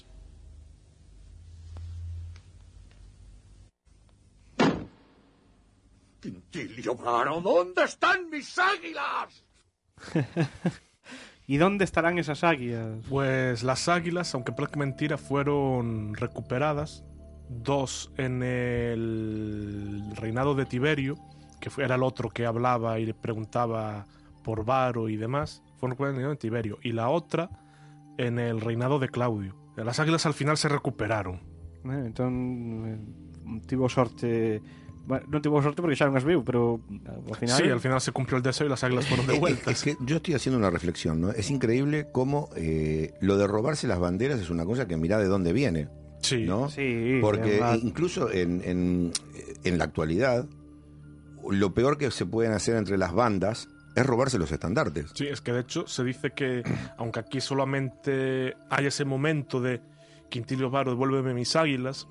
Quintilio 6.20 6.96
Varo, 6.96 7.40
¿dónde 7.42 7.84
están 7.84 8.30
mis 8.30 8.58
águilas? 8.58 9.46
¿Y 11.48 11.58
dónde 11.58 11.86
estarán 11.86 12.20
esas 12.20 12.44
águilas? 12.44 13.00
Pues 13.10 13.64
las 13.64 13.88
águilas, 13.88 14.34
aunque 14.36 14.52
parezca 14.52 14.78
mentira, 14.78 15.18
fueron 15.18 16.14
recuperadas. 16.14 17.04
Dos 17.50 18.12
en 18.18 18.44
el 18.44 20.04
reinado 20.16 20.54
de 20.54 20.66
Tiberio, 20.66 21.18
que 21.60 21.72
era 21.82 21.96
el 21.96 22.04
otro 22.04 22.30
que 22.30 22.46
hablaba 22.46 23.00
y 23.00 23.08
le 23.08 23.16
preguntaba 23.16 24.06
por 24.44 24.66
Varo 24.66 25.10
y 25.10 25.18
demás. 25.18 25.64
Fueron 25.78 25.92
recuperadas 25.92 26.14
en 26.14 26.16
el 26.16 26.16
reinado 26.18 26.34
de 26.34 26.40
Tiberio. 26.40 26.80
Y 26.84 26.92
la 26.92 27.10
otra 27.10 27.50
en 28.18 28.38
el 28.38 28.62
reinado 28.62 29.00
de 29.00 29.10
Claudio. 29.10 29.56
Las 29.76 30.00
águilas 30.00 30.26
al 30.26 30.34
final 30.34 30.58
se 30.58 30.70
recuperaron. 30.70 31.38
Eh, 31.86 32.04
entón, 32.06 32.84
eh, 32.86 33.62
tivo 33.66 33.90
sorte... 33.90 34.62
Bueno, 35.10 35.26
non 35.26 35.42
tivo 35.42 35.58
sorte 35.66 35.82
porque 35.82 35.98
xa 35.98 36.06
non 36.06 36.14
as 36.14 36.22
viu, 36.22 36.46
pero 36.46 36.78
ao 36.78 37.34
final... 37.34 37.58
Sí, 37.58 37.66
al 37.66 37.82
final 37.82 37.98
se 37.98 38.14
cumplió 38.14 38.38
el 38.38 38.46
deseo 38.46 38.70
y 38.70 38.70
las 38.70 38.86
águilas 38.86 39.10
fueron 39.10 39.26
eh, 39.26 39.34
devueltas. 39.34 39.74
Es 39.74 39.82
que 39.82 39.98
yo 40.06 40.22
estoy 40.22 40.38
haciendo 40.38 40.62
una 40.62 40.70
reflexión, 40.70 41.18
¿no? 41.18 41.34
Es 41.34 41.50
increíble 41.50 42.14
cómo 42.14 42.54
eh, 42.54 43.18
lo 43.20 43.34
de 43.42 43.50
robarse 43.50 43.90
las 43.90 43.98
banderas 43.98 44.38
es 44.40 44.54
una 44.54 44.70
cosa 44.70 44.86
que 44.86 44.96
mira 45.02 45.18
de 45.18 45.26
dónde 45.26 45.50
viene, 45.52 45.90
Sí. 46.22 46.46
¿no? 46.46 46.70
Sí, 46.70 47.18
Porque 47.26 47.58
además- 47.58 47.80
incluso 47.82 48.30
en, 48.30 48.62
en, 48.64 49.10
en 49.66 49.78
la 49.82 49.86
actualidad, 49.90 50.46
lo 51.50 51.74
peor 51.74 51.98
que 51.98 52.12
se 52.12 52.26
pueden 52.30 52.52
hacer 52.54 52.76
entre 52.76 52.98
las 53.00 53.10
bandas 53.12 53.68
es 53.96 54.06
robarse 54.06 54.38
los 54.38 54.52
estandartes. 54.52 55.10
Sí, 55.16 55.26
es 55.26 55.42
que 55.42 55.54
de 55.54 55.62
hecho 55.62 55.88
se 55.88 56.04
dice 56.04 56.32
que, 56.38 56.62
aunque 56.98 57.20
aquí 57.20 57.42
solamente 57.42 58.54
hay 58.70 58.86
ese 58.86 59.06
momento 59.06 59.60
de 59.60 59.82
Quintilio 60.30 60.70
Varo, 60.70 60.92
devuélveme 60.92 61.34
mis 61.34 61.56
águilas, 61.56 62.08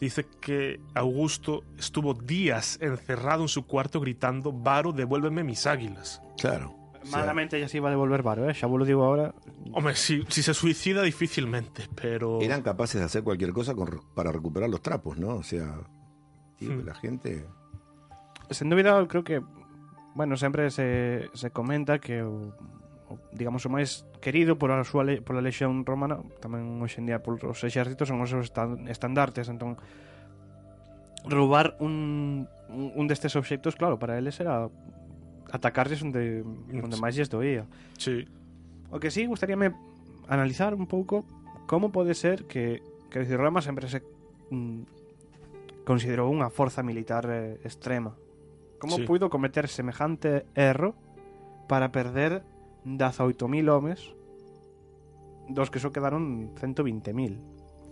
dice 0.00 0.26
que 0.40 0.80
Augusto 0.94 1.62
estuvo 1.78 2.14
días 2.14 2.78
encerrado 2.80 3.42
en 3.42 3.48
su 3.48 3.66
cuarto 3.66 4.00
gritando, 4.00 4.52
Varo, 4.52 4.92
devuélveme 4.92 5.44
mis 5.44 5.66
águilas. 5.66 6.22
Claro. 6.38 6.74
Malamente 7.10 7.58
ya 7.58 7.66
se 7.68 7.78
iba 7.78 7.88
a 7.88 7.90
devolver 7.90 8.22
Varo, 8.22 8.48
eh? 8.48 8.54
xa 8.54 8.66
vos 8.66 8.78
lo 8.78 8.84
digo 8.84 9.04
ahora. 9.04 9.34
Hombre, 9.72 9.94
si, 9.94 10.22
si 10.28 10.42
se 10.42 10.52
suicida 10.52 11.02
difícilmente, 11.02 11.84
pero... 11.94 12.40
eran 12.40 12.62
capaces 12.62 13.00
de 13.00 13.06
hacer 13.06 13.22
cualquier 13.22 13.52
cosa 13.52 13.74
con- 13.74 14.02
para 14.14 14.32
recuperar 14.32 14.68
los 14.68 14.82
trapos, 14.82 15.16
¿no? 15.18 15.36
O 15.36 15.42
sea, 15.42 15.80
tío, 16.56 16.72
Hmm. 16.72 16.84
la 16.86 16.94
gente... 16.94 17.46
Sen 18.50 18.68
dúbida, 18.68 19.06
creo 19.08 19.24
que 19.24 19.40
bueno, 20.14 20.36
sempre 20.36 20.70
se, 20.70 21.30
se 21.34 21.50
comenta 21.52 22.00
que 22.00 22.20
digamos 23.32 23.64
o 23.66 23.70
máis 23.72 24.04
querido 24.20 24.60
pola 24.60 24.82
súa 24.84 25.06
pola 25.24 25.40
lexión 25.40 25.82
romana, 25.88 26.20
tamén 26.38 26.78
hoxe 26.82 27.00
en 27.00 27.08
día 27.08 27.24
polos 27.24 27.62
exércitos 27.64 28.06
son 28.10 28.20
os 28.20 28.30
seus 28.30 28.52
estandartes, 28.86 29.48
entón 29.48 29.80
roubar 31.26 31.76
un, 31.80 32.48
un 32.70 33.04
destes 33.08 33.36
obxectos, 33.36 33.76
claro, 33.76 33.98
para 33.98 34.16
eles 34.16 34.40
era 34.40 34.68
atacarles 35.52 36.00
onde, 36.02 36.44
onde 36.70 36.96
máis 36.96 37.18
lles 37.18 37.28
doía. 37.28 37.66
Sí. 37.98 38.24
O 38.90 38.98
que 38.98 39.10
sí, 39.10 39.26
gustaríame 39.26 39.74
analizar 40.30 40.74
un 40.74 40.86
pouco 40.86 41.26
como 41.66 41.92
pode 41.92 42.14
ser 42.14 42.46
que, 42.46 42.82
que 43.10 43.20
decir, 43.20 43.38
Roma 43.38 43.62
sempre 43.62 43.86
se 43.86 44.02
mm, 44.50 44.82
considerou 45.86 46.30
unha 46.30 46.50
forza 46.50 46.82
militar 46.82 47.26
eh, 47.30 47.58
extrema. 47.62 48.14
Como 48.82 48.96
sí. 48.98 49.04
puido 49.04 49.28
cometer 49.30 49.68
semejante 49.68 50.46
erro 50.54 50.94
para 51.70 51.92
perder 51.94 52.42
18.000 52.84 53.68
homes 53.70 54.14
dos 55.48 55.70
que 55.70 55.78
só 55.80 55.90
quedaron 55.92 56.54
120.000. 56.56 57.38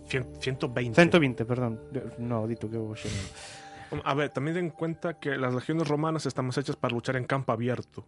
cien- 0.07 0.27
120. 0.39 0.95
120, 0.95 1.45
perdón. 1.45 1.79
No, 2.17 2.47
dito 2.47 2.69
que 2.69 2.77
xeno. 2.95 4.01
A 4.05 4.13
ver, 4.13 4.29
también 4.29 4.55
ten 4.55 4.65
en 4.65 4.71
cuenta 4.71 5.19
que 5.19 5.35
las 5.37 5.53
legiones 5.53 5.87
romanas 5.87 6.25
están 6.25 6.45
más 6.45 6.57
hechas 6.57 6.75
para 6.75 6.93
luchar 6.93 7.15
en 7.17 7.25
campo 7.25 7.51
abierto. 7.51 8.05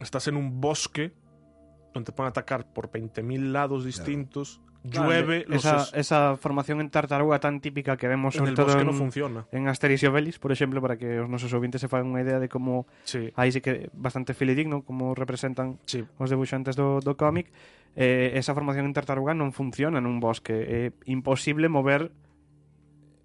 Estás 0.00 0.26
en 0.28 0.36
un 0.36 0.60
bosque 0.60 1.12
donde 1.92 2.06
te 2.06 2.12
pueden 2.12 2.30
atacar 2.30 2.72
por 2.72 2.90
20.000 2.90 3.52
lados 3.52 3.84
distintos, 3.84 4.60
llueve. 4.84 5.44
Vale. 5.44 5.56
Esa, 5.56 5.82
es... 5.82 5.94
esa, 5.94 6.36
formación 6.36 6.80
en 6.80 6.90
tartaruga 6.90 7.38
tan 7.40 7.60
típica 7.60 7.96
que 7.96 8.08
vemos 8.08 8.34
sobre 8.34 8.50
en 8.52 8.58
el 8.58 8.66
todo 8.66 8.78
en, 8.78 8.86
no 8.86 8.92
funciona. 8.92 9.46
en 9.52 9.68
Asterix 9.68 10.02
y 10.02 10.06
Obelix, 10.06 10.38
por 10.38 10.52
exemplo, 10.52 10.80
para 10.80 10.96
que 10.96 11.20
os 11.20 11.28
nosos 11.28 11.52
ouvintes 11.52 11.80
se 11.80 11.88
fagan 11.88 12.10
unha 12.10 12.22
idea 12.22 12.42
de 12.42 12.50
como 12.50 12.90
sí. 13.06 13.30
aí 13.38 13.54
sí 13.54 13.62
que 13.62 13.90
bastante 13.94 14.34
filedigno 14.34 14.82
como 14.82 15.14
representan 15.14 15.78
sí. 15.86 16.02
os 16.18 16.28
debuxantes 16.30 16.74
do, 16.74 16.98
do 16.98 17.14
cómic. 17.14 17.50
Eh, 17.94 18.32
esa 18.40 18.56
formación 18.56 18.88
en 18.88 18.96
tartaruga 18.96 19.36
non 19.36 19.52
funciona 19.52 20.00
nun 20.00 20.18
bosque. 20.18 20.56
É 20.56 20.90
eh, 20.90 20.90
imposible 21.06 21.68
mover 21.70 22.10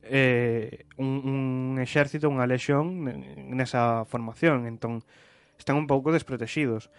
eh, 0.04 0.86
un, 0.98 1.24
un 1.26 1.38
exército, 1.80 2.30
unha 2.30 2.46
lexión 2.46 3.08
nesa 3.56 4.06
formación. 4.06 4.68
Entón, 4.70 5.02
están 5.58 5.80
un 5.80 5.88
pouco 5.90 6.14
desprotegidos. 6.14 6.94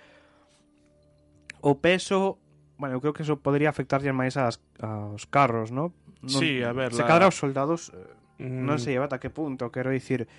O 1.60 1.78
peso 1.82 2.38
bueno, 2.78 2.94
eu 2.97 3.00
creo 3.02 3.12
que 3.12 3.26
eso 3.26 3.37
podría 3.42 3.68
afectarlle 3.68 4.14
máis 4.14 4.38
ás, 4.38 4.62
aos 4.80 5.26
carros, 5.26 5.68
¿no? 5.75 5.92
non 6.23 6.40
Sí, 6.40 6.62
a 6.62 6.73
ver, 6.73 6.94
se 6.94 7.02
la- 7.02 7.11
cadra 7.11 7.28
os 7.28 7.37
soldados 7.37 7.90
eh, 7.92 7.99
non 8.38 8.78
Mm, 8.78 8.82
se 8.82 8.88
lleva 8.94 9.11
ata 9.11 9.18
que 9.18 9.35
punto, 9.35 9.68
quero 9.75 9.90
dicir 9.90 10.30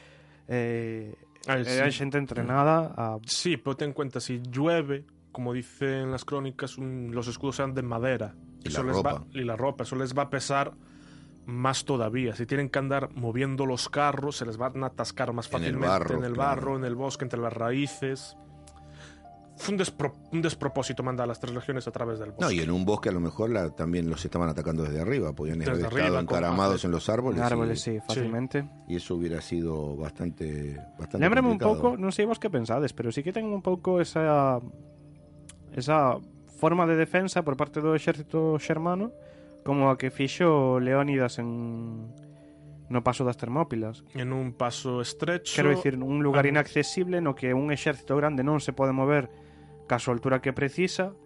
eh, 0.48 1.14
ah, 1.48 1.60
sí. 1.64 1.70
Era 1.76 1.92
xente 1.92 2.18
entrenada 2.18 2.96
a... 2.96 3.20
Sí, 3.28 3.58
pero 3.60 3.76
ten 3.76 3.92
en 3.92 3.94
cuenta, 3.94 4.20
si 4.20 4.40
llueve, 4.40 5.06
como 5.32 5.52
dicen 5.54 6.10
las 6.12 6.24
crónicas, 6.26 6.78
un- 6.80 7.12
los 7.14 7.28
escudos 7.28 7.60
eran 7.60 7.76
de 7.76 7.84
madera. 7.84 8.36
Y 8.64 8.70
Eso 8.70 8.82
la 8.84 8.88
les 8.90 8.96
ropa. 8.98 9.14
Va, 9.14 9.28
y 9.34 9.44
la 9.44 9.56
ropa, 9.56 9.84
eso 9.84 9.96
les 9.96 10.18
va 10.18 10.24
a 10.24 10.30
pesar 10.30 10.74
más 11.46 11.86
todavía. 11.86 12.36
Si 12.36 12.46
tienen 12.46 12.70
que 12.70 12.80
andar 12.80 13.10
moviendo 13.16 13.66
los 13.66 13.90
carros, 13.90 14.38
se 14.38 14.46
les 14.46 14.58
van 14.58 14.84
a 14.84 14.88
atascar 14.88 15.34
más 15.34 15.48
En 15.48 15.64
el 15.64 15.76
fácilmente 15.78 15.88
barro, 15.88 16.16
en 16.18 16.24
el 16.24 16.34
claro. 16.34 16.50
barro, 16.56 16.76
en 16.78 16.86
el 16.86 16.96
bosque, 16.96 17.26
entre 17.26 17.40
las 17.40 17.54
raíces. 17.54 18.38
Fue 19.60 19.76
un, 19.76 19.80
despro- 19.80 20.14
un 20.32 20.42
despropósito 20.42 21.04
mandar 21.04 21.26
a 21.26 21.28
las 21.36 21.40
tres 21.40 21.54
legiones 21.54 21.86
a 21.86 21.92
través 21.92 22.18
del 22.18 22.32
bosque. 22.32 22.46
No, 22.46 22.50
y 22.50 22.62
en 22.62 22.72
un 22.72 22.86
bosque 22.86 23.10
a 23.10 23.12
lo 23.12 23.20
mejor 23.20 23.50
la- 23.52 23.70
también 23.76 24.10
los 24.10 24.24
estaban 24.24 24.48
atacando 24.48 24.84
desde 24.84 25.02
arriba, 25.02 25.34
podían 25.34 25.60
Desde 25.60 25.72
haber 25.74 25.86
arriba, 25.88 26.06
estado 26.08 26.20
encaramados 26.22 26.86
en 26.86 26.92
los 26.92 27.10
árboles. 27.10 27.42
árboles, 27.42 27.86
y, 27.86 27.92
sí, 27.92 28.00
fácilmente. 28.08 28.64
y 28.88 28.96
eso 28.96 29.16
hubiera 29.16 29.42
sido 29.42 29.98
bastante, 29.98 30.80
bastante 30.98 31.20
Lembrame 31.20 31.52
un 31.52 31.60
pouco, 31.60 32.00
non 32.00 32.16
sei 32.16 32.24
vos 32.24 32.40
que 32.40 32.48
pensades, 32.48 32.96
pero 32.96 33.12
sí 33.12 33.20
que 33.20 33.36
ten 33.36 33.52
un 33.52 33.60
pouco 33.60 34.00
esa 34.00 34.64
esa 35.76 36.18
forma 36.60 36.88
de 36.88 36.96
defensa 36.96 37.44
por 37.44 37.56
parte 37.60 37.80
do 37.84 37.94
exército 37.96 38.56
xermano 38.64 39.12
como 39.68 39.92
a 39.92 40.00
que 40.00 40.08
fixo 40.10 40.80
Leónidas 40.80 41.36
en 41.40 42.08
no 42.90 43.04
paso 43.04 43.22
das 43.28 43.38
Termópilas. 43.38 44.02
En 44.18 44.34
un 44.34 44.56
paso 44.58 44.98
estrecho. 45.04 45.54
Quero 45.54 45.70
dicir, 45.70 45.94
un 46.02 46.24
lugar 46.26 46.48
inaccesible 46.50 47.22
no 47.22 47.36
que 47.38 47.54
un 47.54 47.70
exército 47.76 48.18
grande 48.18 48.42
non 48.42 48.58
se 48.64 48.74
pode 48.74 48.96
mover 48.96 49.30
ca 49.90 49.98
súa 49.98 50.14
altura 50.14 50.38
que 50.46 50.54
precisa 50.54 51.18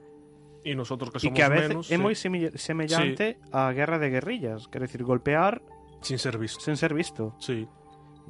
Y 0.63 0.79
nosotros 0.79 1.11
que 1.11 1.19
somos 1.19 1.35
que 1.35 1.43
a 1.43 1.51
veces 1.51 1.69
menos. 1.75 1.91
sí, 1.91 1.99
moi 1.99 2.15
semille- 2.15 2.55
semellante 2.55 3.35
á 3.51 3.67
guerra 3.75 3.99
de 3.99 4.07
guerrillas, 4.15 4.71
quero 4.71 4.87
dicir, 4.87 5.03
golpear 5.03 5.59
sin 5.99 6.15
ser 6.15 6.39
visto. 6.39 6.63
sen 6.63 6.79
ser 6.79 6.95
visto. 6.95 7.35
Sí. 7.43 7.67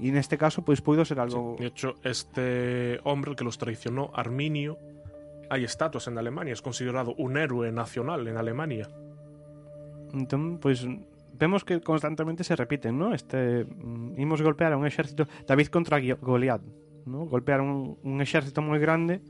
E 0.02 0.10
neste 0.10 0.42
caso, 0.42 0.66
pois 0.66 0.82
puido 0.82 1.06
ser 1.06 1.22
algo... 1.22 1.54
De 1.62 1.70
hecho, 1.70 1.94
este 2.02 2.98
hombre 3.06 3.30
el 3.30 3.38
que 3.38 3.46
los 3.46 3.62
traicionó, 3.62 4.10
Arminio, 4.18 4.82
hay 5.54 5.62
estatuas 5.70 6.10
en 6.10 6.18
Alemania, 6.18 6.58
es 6.58 6.66
considerado 6.66 7.14
un 7.22 7.38
héroe 7.38 7.70
nacional 7.70 8.26
en 8.26 8.42
Alemania. 8.42 8.90
Entón, 10.14 10.58
pois 10.58 10.86
vemos 11.38 11.62
que 11.66 11.82
constantemente 11.82 12.44
se 12.44 12.56
repiten, 12.56 12.98
¿no? 12.98 13.14
Este 13.14 13.66
mm, 13.66 14.18
imos 14.18 14.42
golpear 14.42 14.74
a 14.74 14.78
un 14.78 14.86
exército 14.86 15.28
David 15.46 15.68
contra 15.68 16.00
Goliat, 16.02 16.62
¿no? 17.06 17.26
Golpear 17.26 17.62
un, 17.62 17.98
un 18.02 18.18
exército 18.22 18.62
moi 18.62 18.78
grande 18.82 19.22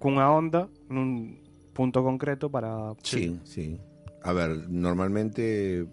cunha 0.00 0.32
onda 0.32 0.72
nun 0.88 1.36
punto 1.76 2.00
concreto 2.02 2.48
para 2.48 2.96
Sí, 3.04 3.38
sí. 3.44 3.76
A 4.24 4.32
ver, 4.32 4.68
normalmente 4.68 5.86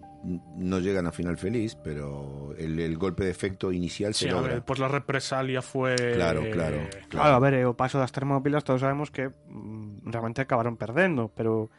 no 0.57 0.79
llegan 0.79 1.05
a 1.07 1.11
final 1.11 1.37
feliz, 1.37 1.75
pero 1.75 2.53
el, 2.57 2.79
el 2.79 2.97
golpe 2.97 3.23
de 3.23 3.31
efecto 3.31 3.71
inicial 3.71 4.13
Sí, 4.13 4.25
se 4.25 4.31
logra. 4.31 4.55
ver, 4.55 4.63
pues 4.63 4.79
la 4.79 4.87
represalia 4.87 5.61
fue... 5.61 5.95
Claro, 6.15 6.43
claro, 6.51 6.79
Claro, 7.07 7.35
a 7.35 7.39
ver, 7.39 7.53
e 7.53 7.63
o 7.63 7.77
paso 7.77 7.99
das 8.01 8.11
Termópilas 8.11 8.63
todos 8.63 8.81
sabemos 8.81 9.11
que 9.11 9.29
mm, 9.29 10.09
realmente 10.09 10.41
acabaron 10.41 10.75
perdendo, 10.75 11.31
pero 11.31 11.69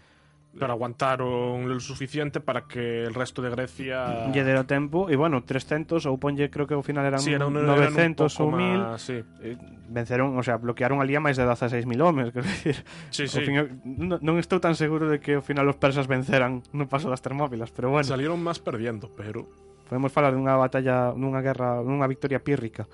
Pero 0.59 0.73
aguantaron 0.75 1.69
lo 1.69 1.81
suficiente 1.81 2.41
para 2.41 2.67
que 2.67 3.05
el 3.05 3.15
resto 3.15 3.41
de 3.41 3.51
Grecia... 3.51 4.27
lle 4.35 4.43
dero 4.43 4.67
tempo 4.67 5.07
e 5.07 5.15
bueno, 5.15 5.47
300 5.47 6.05
ou 6.11 6.19
ponlle 6.19 6.51
creo 6.51 6.67
que 6.67 6.75
ao 6.75 6.83
final 6.83 7.07
eran 7.07 7.23
Sí, 7.23 7.31
eran 7.31 7.55
un 7.55 7.63
900 7.63 8.27
ou 8.43 8.51
pouco 8.51 8.59
1000 8.59 8.79
más, 8.83 8.99
sí. 8.99 9.23
eh, 9.41 9.55
venceron, 9.89 10.35
o 10.35 10.43
sea, 10.43 10.59
bloquearon 10.59 10.99
ali 10.99 11.15
a 11.15 11.23
máis 11.23 11.39
de 11.39 11.47
16.000 11.47 11.87
homes, 12.03 12.31
quero 12.35 12.45
dicir. 12.45 12.83
Sí, 13.15 13.31
sí. 13.31 13.47
fin, 13.47 13.79
non, 13.87 14.19
non 14.19 14.37
estou 14.43 14.59
tan 14.59 14.75
seguro 14.75 15.07
de 15.07 15.23
que 15.23 15.39
ao 15.39 15.45
final 15.47 15.71
os 15.71 15.79
persas 15.79 16.11
venceran 16.11 16.67
no 16.75 16.91
paso 16.91 17.07
das 17.07 17.23
Termópilas, 17.23 17.71
pero 17.71 17.95
bueno, 17.95 18.05
Salieron 18.05 18.43
más 18.43 18.59
perdiendo, 18.59 19.09
pero... 19.15 19.47
podemos 19.89 20.13
falar 20.13 20.37
dunha 20.37 20.55
batalla, 20.55 21.17
dunha 21.17 21.41
guerra, 21.41 21.81
dunha 21.81 22.05
victoria 22.05 22.45
pírrica. 22.45 22.85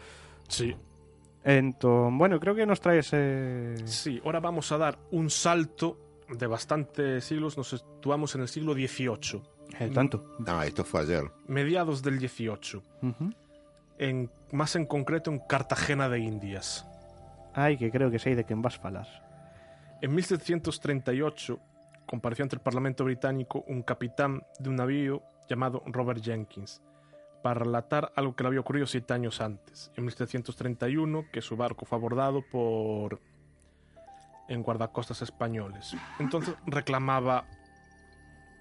Sí. 0.46 0.70
Entón, 1.44 2.16
bueno, 2.16 2.40
creo 2.40 2.54
que 2.54 2.64
nos 2.64 2.80
trae 2.80 3.00
ese... 3.00 3.74
Sí, 3.84 4.20
ahora 4.24 4.40
vamos 4.40 4.70
a 4.72 4.78
dar 4.78 4.98
un 5.10 5.28
salto 5.28 5.98
de 6.28 6.46
bastantes 6.46 7.24
siglos. 7.24 7.56
Nos 7.56 7.68
situamos 7.68 8.34
en 8.34 8.42
el 8.42 8.48
siglo 8.48 8.74
XVIII. 8.74 9.42
Eh, 9.80 9.90
tanto. 9.92 10.36
Ah, 10.46 10.66
esto 10.66 10.84
fue 10.84 11.02
ayer. 11.02 11.24
Mediados 11.46 12.02
del 12.02 12.18
XVIII. 12.18 12.82
En, 13.98 14.30
más 14.52 14.76
en 14.76 14.86
concreto 14.86 15.30
en 15.30 15.38
Cartagena 15.40 16.08
de 16.08 16.18
Indias. 16.18 16.86
Ai, 17.54 17.78
que 17.78 17.90
creo 17.90 18.10
que 18.10 18.18
sei 18.18 18.34
de 18.34 18.42
quen 18.42 18.62
vas 18.62 18.74
falar. 18.74 19.06
En 20.02 20.10
1738 20.10 21.60
compareció 22.04 22.42
ante 22.42 22.56
el 22.56 22.62
Parlamento 22.62 23.04
británico 23.04 23.64
un 23.68 23.82
capitán 23.82 24.42
de 24.58 24.68
un 24.68 24.76
navío 24.76 25.22
llamado 25.48 25.82
Robert 25.86 26.22
Jenkins 26.22 26.82
para 27.42 27.60
relatar 27.60 28.10
algo 28.16 28.34
que 28.34 28.42
le 28.42 28.48
había 28.48 28.60
ocurrido 28.60 28.86
siete 28.86 29.12
años 29.12 29.40
antes, 29.40 29.92
en 29.96 30.04
1731, 30.04 31.26
que 31.30 31.42
su 31.42 31.56
barco 31.56 31.84
fue 31.84 31.98
abordado 31.98 32.42
por 32.50 33.20
en 34.48 34.62
guardacostas 34.62 35.22
españoles. 35.22 35.96
Entonces 36.18 36.54
reclamaba 36.66 37.46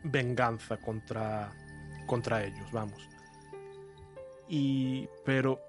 venganza 0.03 0.77
contra 0.77 1.51
contra 2.05 2.43
ellos, 2.43 2.71
vamos. 2.71 3.09
Y 4.47 5.07
pero 5.25 5.61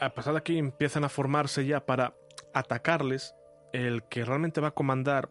a 0.00 0.10
pesar 0.10 0.34
de 0.34 0.42
que 0.42 0.58
empiezan 0.58 1.04
a 1.04 1.08
formarse 1.08 1.66
ya 1.66 1.84
para 1.84 2.14
atacarles, 2.54 3.34
el 3.72 4.04
que 4.04 4.24
realmente 4.24 4.60
va 4.60 4.68
a 4.68 4.74
comandar 4.74 5.30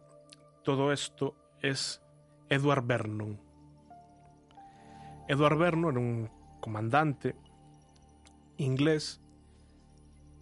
todo 0.63 0.91
esto 0.91 1.35
es 1.61 2.01
Edward 2.49 2.85
Vernon. 2.85 3.39
Edward 5.27 5.57
Vernon 5.57 5.91
era 5.91 5.99
un 5.99 6.29
comandante 6.59 7.35
inglés 8.57 9.21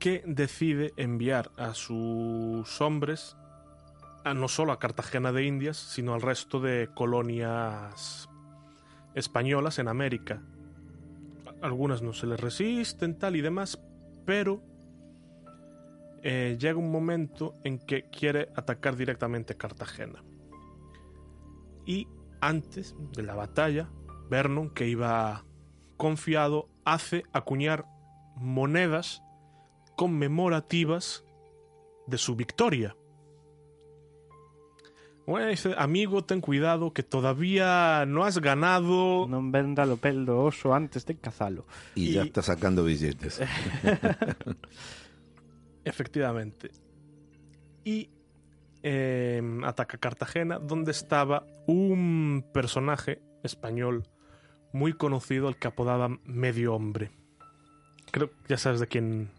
que 0.06 0.22
decide 0.28 0.94
enviar 0.98 1.50
a 1.58 1.74
sus 1.74 2.80
hombres 2.80 3.36
a 4.24 4.36
no 4.36 4.48
solo 4.48 4.72
a 4.72 4.78
Cartagena 4.78 5.32
de 5.32 5.46
Indias, 5.46 5.78
sino 5.78 6.14
al 6.14 6.22
resto 6.22 6.60
de 6.60 6.92
colonias 6.94 8.30
españolas 9.16 9.80
en 9.80 9.88
América. 9.88 10.44
Algunas 11.60 12.04
no 12.04 12.14
se 12.14 12.28
les 12.28 12.40
resisten, 12.40 13.18
tal 13.18 13.36
y 13.36 13.42
demás, 13.42 13.82
pero 14.28 14.62
eh, 16.22 16.56
llega 16.60 16.78
un 16.78 16.92
momento 16.92 17.56
en 17.64 17.80
que 17.80 18.08
quiere 18.12 18.50
atacar 18.56 18.98
directamente 18.98 19.58
Cartagena. 19.58 20.24
Y 21.88 22.08
antes 22.42 22.96
de 23.14 23.24
la 23.24 23.34
batalla, 23.34 23.90
Vernon, 24.30 24.70
que 24.70 24.88
iba 24.88 25.46
confiado, 25.98 26.70
hace 26.86 27.24
acuñar 27.34 27.88
monedas 28.36 29.24
conmemorativas 29.96 31.24
de 32.08 32.18
su 32.18 32.36
victoria. 32.36 32.96
Bueno, 35.26 35.48
dice, 35.48 35.74
amigo, 35.78 36.24
ten 36.24 36.40
cuidado 36.40 36.94
que 36.94 37.02
todavía 37.02 38.06
no 38.06 38.26
has 38.26 38.38
ganado. 38.38 39.26
Non 39.26 39.50
venda 39.50 39.90
lo 39.90 39.98
pel 39.98 40.22
do 40.22 40.46
oso 40.46 40.78
antes 40.78 41.02
de 41.10 41.18
cazalo. 41.18 41.66
Y, 41.98 42.14
ya 42.14 42.22
está 42.22 42.46
sacando 42.46 42.86
billetes. 42.86 43.42
Efectivamente. 45.84 46.70
Y 47.84 48.10
eh, 48.84 49.42
ataca 49.66 49.98
Cartagena, 49.98 50.60
donde 50.60 50.92
estaba 50.92 51.48
un 51.66 52.46
personaje 52.54 53.20
español 53.42 54.06
muy 54.74 54.94
conocido 54.94 55.48
al 55.48 55.58
que 55.58 55.68
apodaban 55.68 56.22
Medio 56.24 56.76
Hombre. 56.76 57.10
Creo 58.12 58.30
que 58.30 58.36
ya 58.50 58.58
sabes 58.58 58.80
de 58.80 58.88
quién. 58.88 59.32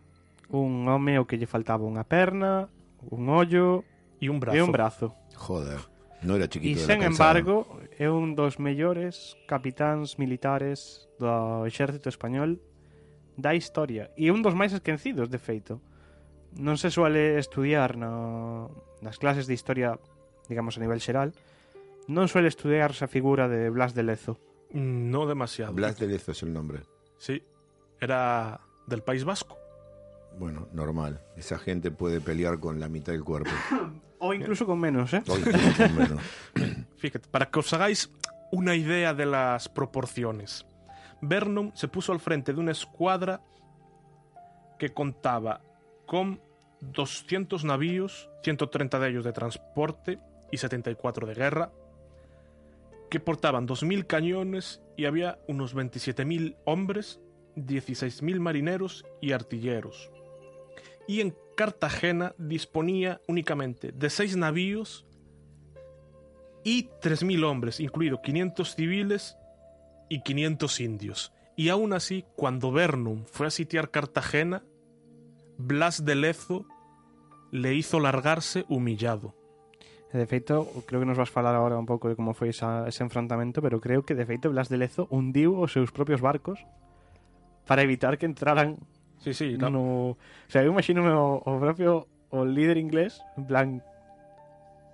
Un 0.51 0.87
home 0.87 1.19
o 1.19 1.27
que 1.27 1.37
lle 1.39 1.47
faltaba 1.51 1.83
unha 1.87 2.07
perna, 2.07 2.71
un 3.11 3.27
ollo 3.31 3.83
Y 4.23 4.29
un 4.31 4.39
brazo. 4.41 4.57
e 4.57 4.63
un 4.63 4.73
brazo. 4.73 5.07
Joder. 5.35 5.81
No 6.23 6.35
era 6.39 6.47
E 6.47 6.49
chiquito. 6.49 6.81
la 6.81 6.87
sen 6.87 7.03
embargo, 7.03 7.67
é 7.99 8.09
un 8.09 8.33
dos 8.39 8.57
mellores 8.63 9.37
capitáns 9.51 10.17
militares 10.23 11.07
do 11.21 11.67
exército 11.69 12.09
español 12.09 12.63
da 13.37 13.53
historia. 13.53 14.09
E 14.17 14.33
un 14.33 14.41
dos 14.41 14.57
máis 14.57 14.73
esquecidos, 14.73 15.29
de 15.29 15.37
feito. 15.43 15.83
Non 16.57 16.81
se 16.81 16.89
suele 16.89 17.37
estudiar 17.37 18.01
no, 18.01 18.73
nas 19.05 19.21
clases 19.21 19.45
de 19.45 19.53
historia, 19.53 20.01
digamos, 20.49 20.79
a 20.79 20.81
nivel 20.81 21.05
xeral, 21.05 21.37
non 22.09 22.31
suele 22.33 22.49
estudiarse 22.49 23.05
a 23.05 23.13
figura 23.13 23.45
de 23.51 23.69
Blas 23.69 23.93
de 23.93 24.07
Lezo. 24.07 24.41
No 24.73 25.29
demasiado. 25.29 25.77
Blas 25.77 26.01
de 26.01 26.07
Lezo 26.09 26.33
es 26.33 26.41
el 26.41 26.55
nombre. 26.55 26.81
Sí. 27.21 27.45
Era 28.01 28.57
del 28.89 29.03
País 29.05 29.27
Vasco. 29.29 29.59
Bueno, 30.38 30.68
normal. 30.72 31.20
Esa 31.37 31.59
gente 31.59 31.90
puede 31.90 32.20
pelear 32.20 32.59
con 32.59 32.79
la 32.79 32.88
mitad 32.88 33.12
del 33.12 33.25
cuerpo. 33.25 33.51
Ou 34.18 34.33
incluso 34.33 34.64
con 34.64 34.81
menos, 34.81 35.12
eh? 35.12 35.22
Hoy, 35.29 35.42
más 35.44 35.81
o 35.81 35.92
menos. 35.92 36.22
Fíjate, 36.96 37.29
para 37.29 37.46
que 37.46 37.59
os 37.59 37.72
hagáis 37.72 38.11
una 38.51 38.75
idea 38.75 39.12
de 39.12 39.27
las 39.27 39.68
proporciones. 39.68 40.66
Vernon 41.20 41.72
se 41.75 41.88
puso 41.88 42.12
al 42.12 42.20
frente 42.20 42.53
de 42.53 42.61
una 42.61 42.72
escuadra 42.72 43.42
que 44.79 44.92
contaba 44.92 45.61
con 46.07 46.40
200 46.81 47.64
navíos, 47.64 48.31
130 48.42 48.99
de 48.99 49.09
ellos 49.09 49.25
de 49.25 49.33
transporte 49.33 50.18
y 50.51 50.59
74 50.59 51.27
de 51.27 51.35
guerra, 51.35 51.72
que 53.11 53.20
portaban 53.20 53.66
2.000 53.66 54.07
cañones 54.07 54.81
y 54.96 55.07
había 55.07 55.38
unos 55.46 55.75
27.000 55.75 56.57
hombres, 56.64 57.20
16.000 57.57 58.40
marineros 58.40 59.05
y 59.20 59.33
artilleros. 59.33 60.11
Y 61.07 61.21
en 61.21 61.35
Cartagena 61.57 62.35
disponía 62.38 63.21
únicamente 63.29 63.92
de 63.92 64.11
6 64.11 64.37
navíos 64.37 65.07
y 66.64 66.88
3.000 67.01 67.45
hombres, 67.45 67.81
incluido 67.81 68.21
500 68.21 68.75
civiles 68.75 69.37
y 70.09 70.23
500 70.23 70.81
indios. 70.81 71.33
Y 71.57 71.71
aún 71.71 71.92
así, 71.92 72.25
cuando 72.37 72.73
Vernon 72.73 73.25
fue 73.27 73.47
a 73.47 73.51
sitiar 73.51 73.90
Cartagena, 73.90 74.62
Blas 75.59 76.05
de 76.05 76.14
Lezo 76.14 76.66
le 77.51 77.75
hizo 77.75 77.99
largarse 78.01 78.66
humillado. 78.69 79.35
De 80.12 80.27
feito, 80.27 80.69
creo 80.87 81.01
que 81.01 81.07
nos 81.07 81.19
vas 81.19 81.31
falar 81.31 81.55
agora 81.55 81.79
un 81.79 81.85
pouco 81.85 82.09
de 82.09 82.16
como 82.16 82.33
foi 82.33 82.49
esa, 82.49 82.88
ese 82.88 83.05
enfrontamento, 83.05 83.61
pero 83.61 83.81
creo 83.81 84.05
que 84.05 84.14
de 84.14 84.25
feito 84.25 84.49
Blas 84.49 84.69
de 84.69 84.81
Lezo 84.81 85.09
hundiu 85.11 85.61
os 85.61 85.73
seus 85.73 85.92
propios 85.92 86.21
barcos 86.25 86.64
para 87.66 87.83
evitar 87.83 88.16
que 88.16 88.25
entraran 88.25 88.81
Sí, 89.27 89.35
sí, 89.35 89.57
no... 89.59 90.11
O 90.11 90.17
sea, 90.47 90.62
eu 90.62 90.71
imagino 90.71 91.03
o, 91.03 91.43
o 91.43 91.59
propio 91.59 92.07
o 92.31 92.45
líder 92.45 92.79
inglés, 92.79 93.21
en 93.37 93.47
plan 93.47 93.83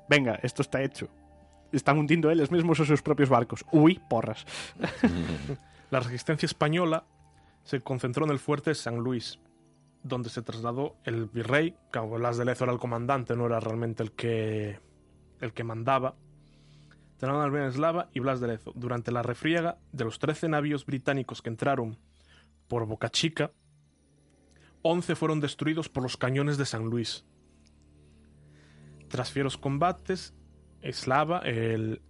Venga, 0.08 0.40
esto 0.42 0.62
está 0.62 0.82
hecho. 0.82 1.08
Están 1.70 1.98
hundindo 1.98 2.30
eles 2.30 2.50
mesmos 2.50 2.80
os 2.80 2.88
seus 2.88 3.02
propios 3.02 3.28
barcos. 3.28 3.64
Ui, 3.72 4.00
porras. 4.08 4.46
La 5.90 6.00
resistencia 6.00 6.46
española 6.46 7.04
se 7.62 7.82
concentró 7.82 8.24
en 8.24 8.30
el 8.30 8.38
fuerte 8.38 8.70
de 8.70 8.74
San 8.74 8.96
Luis, 8.96 9.38
donde 10.02 10.30
se 10.30 10.40
trasladó 10.40 10.96
el 11.04 11.26
virrey, 11.26 11.76
que 11.92 11.98
aunque 11.98 12.16
Blas 12.16 12.38
de 12.38 12.46
Lezo 12.46 12.64
era 12.64 12.72
el 12.72 12.78
comandante, 12.78 13.36
no 13.36 13.44
era 13.44 13.60
realmente 13.60 14.02
el 14.02 14.12
que, 14.12 14.80
el 15.40 15.52
que 15.52 15.62
mandaba, 15.62 16.14
Tenón 17.18 17.42
Albeneslava 17.42 18.08
y 18.14 18.20
Blas 18.20 18.40
de 18.40 18.48
Lezo. 18.48 18.72
Durante 18.74 19.12
la 19.12 19.22
refriega 19.22 19.76
de 19.92 20.04
los 20.04 20.18
13 20.18 20.48
navíos 20.48 20.86
británicos 20.86 21.42
que 21.42 21.50
entraron 21.50 21.98
por 22.66 22.86
Boca 22.86 23.10
Chica, 23.10 23.52
11 24.82 25.14
fueron 25.14 25.40
destruidos 25.40 25.88
por 25.88 26.02
los 26.02 26.16
cañones 26.16 26.58
de 26.58 26.66
San 26.66 26.84
Luis. 26.84 27.24
Tras 29.08 29.30
fieros 29.30 29.56
combates, 29.58 30.34
Eslava, 30.80 31.38
el 31.38 32.02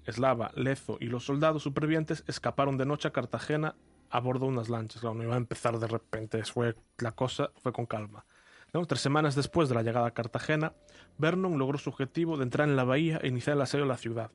Lezo 0.56 0.96
y 1.00 1.06
los 1.06 1.24
soldados 1.24 1.62
supervivientes 1.62 2.24
escaparon 2.26 2.78
de 2.78 2.86
noche 2.86 3.08
a 3.08 3.12
Cartagena 3.12 3.76
a 4.08 4.20
bordo 4.20 4.46
de 4.46 4.52
unas 4.52 4.68
lanchas. 4.68 5.00
Claro, 5.00 5.14
no 5.14 5.24
iba 5.24 5.34
a 5.34 5.38
empezar 5.38 5.78
de 5.78 5.86
repente, 5.86 6.42
fue, 6.44 6.76
la 6.98 7.12
cosa 7.12 7.50
fue 7.56 7.72
con 7.72 7.86
calma. 7.86 8.24
¿no? 8.72 8.84
Tres 8.86 9.00
semanas 9.00 9.34
después 9.34 9.68
de 9.68 9.74
la 9.74 9.82
llegada 9.82 10.06
a 10.06 10.14
Cartagena, 10.14 10.74
Vernon 11.18 11.58
logró 11.58 11.76
su 11.78 11.90
objetivo 11.90 12.36
de 12.36 12.44
entrar 12.44 12.68
en 12.68 12.76
la 12.76 12.84
bahía 12.84 13.18
e 13.22 13.28
iniciar 13.28 13.56
el 13.56 13.62
asedio 13.62 13.84
de 13.84 13.90
la 13.90 13.98
ciudad. 13.98 14.30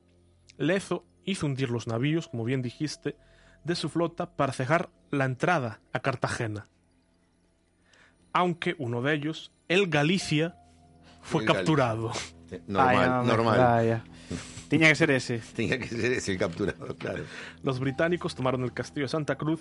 Lezo 0.56 1.04
hizo 1.24 1.46
hundir 1.46 1.70
los 1.70 1.86
navíos, 1.86 2.28
como 2.28 2.44
bien 2.44 2.62
dijiste, 2.62 3.16
de 3.64 3.74
su 3.74 3.88
flota 3.88 4.36
para 4.36 4.52
cejar 4.52 4.90
la 5.10 5.24
entrada 5.24 5.80
a 5.92 6.00
Cartagena. 6.00 6.68
Aunque 8.32 8.74
uno 8.78 9.02
de 9.02 9.14
ellos, 9.14 9.52
el 9.68 9.88
Galicia, 9.88 10.56
fue 11.22 11.42
El 11.42 11.48
capturado. 11.48 12.12
Normal, 12.66 13.20
Ay, 13.22 13.26
normal. 13.26 13.58
vaya. 13.58 14.04
Tiña 14.68 14.88
que 14.88 14.94
ser 14.94 15.10
ese. 15.10 15.38
Tenía 15.54 15.78
que 15.78 15.88
ser 15.88 16.12
ese 16.12 16.32
el 16.32 16.38
capturado, 16.38 16.94
claro. 16.96 17.24
Los 17.62 17.80
británicos 17.80 18.34
tomaron 18.34 18.62
el 18.64 18.72
castillo 18.72 19.04
de 19.04 19.10
Santa 19.10 19.36
Cruz 19.36 19.60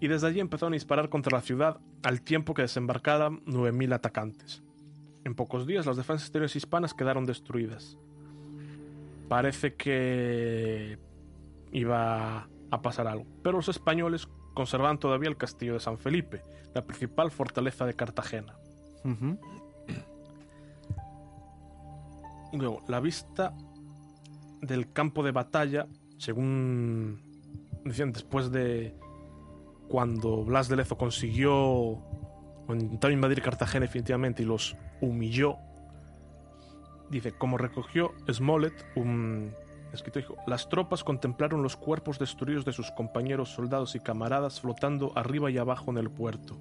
y 0.00 0.08
desde 0.08 0.26
allí 0.26 0.40
empezaron 0.40 0.72
a 0.72 0.76
disparar 0.76 1.08
contra 1.08 1.36
la 1.36 1.42
ciudad 1.42 1.78
al 2.02 2.22
tiempo 2.22 2.54
que 2.54 2.62
desembarcaban 2.62 3.44
9.000 3.46 3.94
atacantes. 3.94 4.62
En 5.24 5.34
pocos 5.34 5.66
días 5.66 5.86
las 5.86 5.96
defensas 5.96 6.26
exteriores 6.26 6.56
hispanas 6.56 6.92
quedaron 6.94 7.24
destruidas. 7.24 7.96
Parece 9.28 9.74
que 9.74 10.98
iba 11.72 12.48
a 12.70 12.82
pasar 12.82 13.06
algo, 13.06 13.26
pero 13.42 13.56
los 13.58 13.68
españoles 13.68 14.28
conservaban 14.54 14.98
todavía 14.98 15.28
el 15.28 15.36
castillo 15.36 15.74
de 15.74 15.80
San 15.80 15.98
Felipe, 15.98 16.42
la 16.74 16.84
principal 16.84 17.30
fortaleza 17.30 17.86
de 17.86 17.94
Cartagena. 17.94 18.54
Y 22.52 22.56
luego, 22.56 22.82
la 22.86 23.00
vista 23.00 23.54
del 24.60 24.92
campo 24.92 25.22
de 25.22 25.32
batalla, 25.32 25.86
según 26.18 27.20
decían 27.84 28.12
después 28.12 28.50
de 28.52 28.94
cuando 29.88 30.44
Blas 30.44 30.68
de 30.68 30.76
Lezo 30.76 30.96
consiguió 30.96 31.54
o 31.54 32.02
intentó 32.68 33.10
invadir 33.10 33.42
Cartagena 33.42 33.86
definitivamente 33.86 34.42
y 34.42 34.46
los 34.46 34.76
humilló, 35.00 35.56
dice, 37.10 37.32
como 37.32 37.58
recogió 37.58 38.12
Smollett, 38.30 38.86
un 38.96 39.54
escritor, 39.92 40.22
dijo, 40.22 40.36
las 40.46 40.68
tropas 40.68 41.04
contemplaron 41.04 41.62
los 41.62 41.76
cuerpos 41.76 42.18
destruidos 42.18 42.64
de 42.64 42.72
sus 42.72 42.90
compañeros 42.90 43.50
soldados 43.50 43.94
y 43.94 44.00
camaradas 44.00 44.60
flotando 44.60 45.12
arriba 45.16 45.50
y 45.50 45.58
abajo 45.58 45.90
en 45.90 45.98
el 45.98 46.10
puerto 46.10 46.58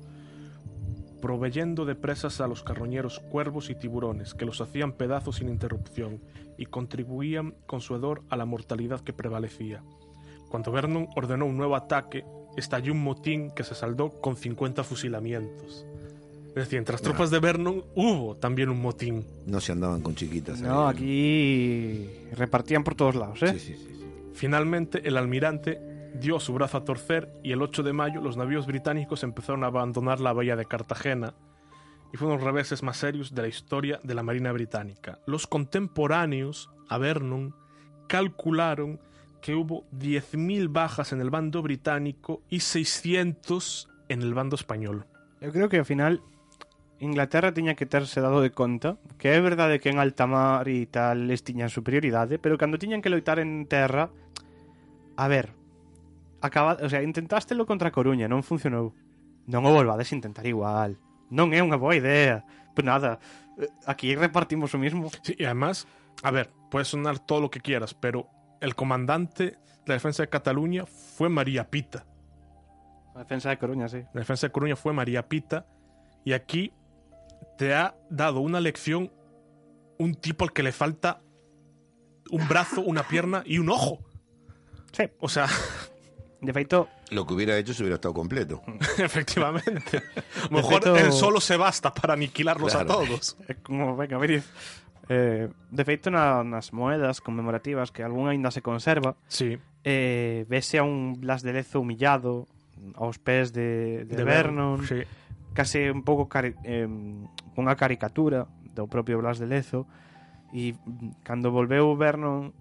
proveyendo 1.22 1.86
de 1.86 1.96
presas 1.96 2.42
a 2.42 2.48
los 2.48 2.64
carroñeros 2.64 3.20
cuervos 3.20 3.70
y 3.70 3.76
tiburones, 3.76 4.34
que 4.34 4.46
los 4.46 4.60
hacían 4.60 4.94
pedazos 4.94 5.38
sin 5.38 5.48
interrupción, 5.48 6.20
y 6.58 6.66
contribuían 6.66 7.56
con 7.68 7.80
su 7.80 7.96
hedor 7.96 8.24
a 8.30 8.36
la 8.36 8.46
mortalidad 8.46 9.02
que 9.02 9.14
prevalecía. 9.14 9.84
Cuando 10.50 10.72
Vernon 10.72 11.08
ordenó 11.16 11.46
un 11.46 11.56
nuevo 11.56 11.76
ataque, 11.76 12.26
estalló 12.58 12.92
un 12.92 13.04
motín 13.04 13.52
que 13.52 13.64
se 13.64 13.76
saldó 13.76 14.10
con 14.10 14.36
50 14.36 14.84
fusilamientos. 14.84 15.86
Es 16.52 16.66
decir, 16.66 16.80
entre 16.80 16.94
las 16.94 17.02
tropas 17.02 17.32
de 17.32 17.40
Vernon 17.40 17.84
hubo 17.96 18.36
también 18.36 18.70
un 18.70 18.82
motín. 18.82 19.26
No 19.46 19.62
se 19.62 19.72
andaban 19.72 20.02
con 20.02 20.16
chiquitas. 20.16 20.60
No, 20.62 20.88
ahí. 20.88 20.96
aquí 20.96 22.36
repartían 22.36 22.84
por 22.84 22.96
todos 22.96 23.16
lados, 23.16 23.42
¿eh? 23.44 23.54
Sí, 23.54 23.60
sí, 23.60 23.76
sí. 23.78 23.96
sí. 24.00 24.06
Finalmente, 24.34 25.08
el 25.08 25.16
almirante 25.16 25.80
dio 26.14 26.40
su 26.40 26.54
brazo 26.54 26.78
a 26.78 26.84
torcer 26.84 27.32
y 27.42 27.54
el 27.54 27.62
8 27.62 27.84
de 27.84 27.94
mayo 27.94 28.22
los 28.22 28.36
navíos 28.36 28.68
británicos 28.68 29.24
empezaron 29.24 29.64
a 29.64 29.68
abandonar 29.68 30.20
la 30.20 30.34
bahía 30.34 30.56
de 30.58 30.66
Cartagena 30.66 31.34
y 32.14 32.18
fueron 32.18 32.38
los 32.38 32.46
reveses 32.46 32.84
más 32.84 32.98
serios 32.98 33.34
de 33.34 33.42
la 33.42 33.48
historia 33.48 34.00
de 34.04 34.14
la 34.14 34.24
Marina 34.24 34.52
Británica. 34.52 35.20
Los 35.26 35.48
contemporáneos 35.48 36.70
a 36.90 36.98
Vernon 36.98 37.56
calcularon 38.08 39.00
que 39.42 39.56
hubo 39.56 39.86
10.000 39.92 40.72
bajas 40.72 41.14
en 41.14 41.22
el 41.22 41.30
bando 41.30 41.62
británico 41.62 42.44
y 42.50 42.60
600 42.60 43.90
en 44.10 44.22
el 44.22 44.34
bando 44.34 44.56
español. 44.56 45.06
Eu 45.42 45.52
creo 45.52 45.70
que 45.70 45.80
ao 45.82 45.86
final 45.86 46.22
Inglaterra 47.02 47.50
tiña 47.50 47.74
que 47.74 47.90
terse 47.90 48.22
dado 48.22 48.46
de 48.46 48.54
conta 48.54 49.02
que 49.18 49.34
é 49.34 49.42
verdade 49.42 49.82
que 49.82 49.90
en 49.90 49.98
alta 49.98 50.30
mar 50.30 50.70
e 50.70 50.86
tal 50.86 51.26
les 51.26 51.42
tiñan 51.42 51.74
superioridade, 51.74 52.38
pero 52.38 52.62
cando 52.62 52.78
tiñan 52.78 53.02
que 53.02 53.10
loitar 53.10 53.42
en 53.42 53.66
terra, 53.66 54.14
a 55.18 55.26
ver, 55.26 55.58
acaba, 56.42 56.78
o 56.78 56.90
sea, 56.90 57.02
intentástelo 57.02 57.66
contra 57.66 57.90
Coruña, 57.90 58.30
non 58.30 58.46
funcionou. 58.46 58.94
Non 59.50 59.66
o 59.66 59.74
volvades 59.74 60.14
a 60.14 60.18
intentar 60.18 60.46
igual. 60.46 61.02
Non 61.34 61.50
é 61.58 61.60
unha 61.66 61.82
boa 61.82 61.98
idea. 61.98 62.46
Pues 62.78 62.86
nada, 62.86 63.18
eh, 63.58 63.66
aquí 63.90 64.14
repartimos 64.14 64.70
o 64.74 64.82
mismo. 64.82 65.10
Sí, 65.26 65.34
y 65.38 65.46
además, 65.50 65.90
a 66.22 66.30
ver, 66.30 66.54
puede 66.70 66.86
sonar 66.86 67.18
todo 67.18 67.42
lo 67.42 67.50
que 67.50 67.66
quieras, 67.66 67.98
pero 67.98 68.30
el 68.62 68.78
comandante 68.78 69.58
de 69.58 69.88
la 69.90 69.98
defensa 69.98 70.22
de 70.22 70.30
Cataluña 70.30 70.86
fue 70.86 71.30
María 71.30 71.66
Pita. 71.66 72.06
A 73.16 73.26
defensa 73.26 73.50
de 73.50 73.58
Coruña, 73.58 73.90
sí. 73.90 74.06
La 74.14 74.22
defensa 74.22 74.48
de 74.48 74.54
Coruña 74.54 74.76
fue 74.76 74.94
María 74.94 75.28
Pita. 75.28 75.66
Y 76.24 76.34
aquí 76.34 76.72
te 77.62 77.76
ha 77.76 77.94
dado 78.10 78.40
una 78.40 78.60
lección 78.60 79.12
un 80.00 80.16
tipo 80.16 80.44
al 80.46 80.52
que 80.52 80.64
le 80.64 80.72
falta 80.72 81.22
un 82.32 82.48
brazo, 82.48 82.82
una 82.82 83.04
pierna 83.04 83.44
y 83.46 83.60
un 83.60 83.70
ojo. 83.70 84.00
Sí. 84.94 85.04
O 85.20 85.30
sea, 85.30 85.46
De 86.42 86.54
feito, 86.54 86.88
Lo 87.12 87.28
que 87.28 87.36
hubiera 87.36 87.56
hecho 87.60 87.72
se 87.76 87.84
hubiera 87.84 87.98
estado 88.02 88.16
completo. 88.16 88.64
efectivamente. 88.98 89.98
A 90.00 90.46
lo 90.50 90.58
mejor 90.58 90.82
feito- 90.82 90.96
él 90.98 91.12
solo 91.14 91.40
se 91.40 91.56
basta 91.56 91.94
para 91.94 92.14
aniquilarlos 92.16 92.74
a 92.74 92.84
todos. 92.84 93.38
É 93.48 93.54
como, 93.62 93.96
venga, 93.96 94.18
verid. 94.18 94.42
Eh, 95.08 95.48
de 95.70 95.84
feito, 95.86 96.10
na, 96.10 96.42
nas 96.44 96.74
moedas 96.74 97.22
conmemorativas 97.22 97.92
que 97.94 98.02
algún 98.02 98.26
aínda 98.28 98.50
se 98.50 98.64
conserva, 98.66 99.14
Sí, 99.30 99.60
eh, 99.86 100.46
vese 100.50 100.80
a 100.80 100.84
un 100.84 101.14
Blas 101.22 101.44
de 101.46 101.54
Lezo 101.54 101.78
humillado 101.82 102.48
aos 102.98 103.20
pés 103.22 103.54
de, 103.54 104.06
de, 104.10 104.16
de 104.18 104.24
Vernon, 104.26 104.82
Sí. 104.88 105.06
case 105.54 105.92
un 105.92 106.02
pouco 106.02 106.26
cari 106.26 106.56
eh, 106.64 106.88
unha 107.58 107.76
caricatura 107.76 108.48
do 108.72 108.88
propio 108.88 109.20
Blas 109.20 109.40
de 109.40 109.48
Lezo 109.48 109.88
e 110.56 110.76
cando 111.24 111.52
volveu 111.52 111.96
Vernon 111.96 112.52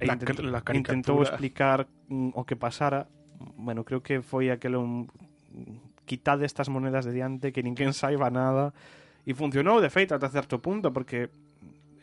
e 0.00 0.04
la, 0.04 0.14
intent, 0.16 0.40
la 0.44 0.60
caricatura. 0.60 0.76
intentou 0.76 1.22
explicar 1.22 1.88
mm, 2.08 2.36
o 2.36 2.42
que 2.44 2.56
pasara 2.56 3.08
bueno, 3.56 3.84
creo 3.84 4.00
que 4.00 4.22
foi 4.22 4.48
aquel 4.48 4.76
un 4.76 5.08
quitade 6.04 6.44
estas 6.44 6.68
monedas 6.68 7.04
de 7.08 7.12
diante 7.12 7.52
que 7.52 7.64
ninguén 7.64 7.96
saiba 7.96 8.28
nada 8.28 8.76
e 9.24 9.32
funcionou 9.32 9.80
de 9.80 9.88
feito 9.88 10.12
ata 10.12 10.28
certo 10.28 10.60
punto 10.60 10.92
porque 10.92 11.32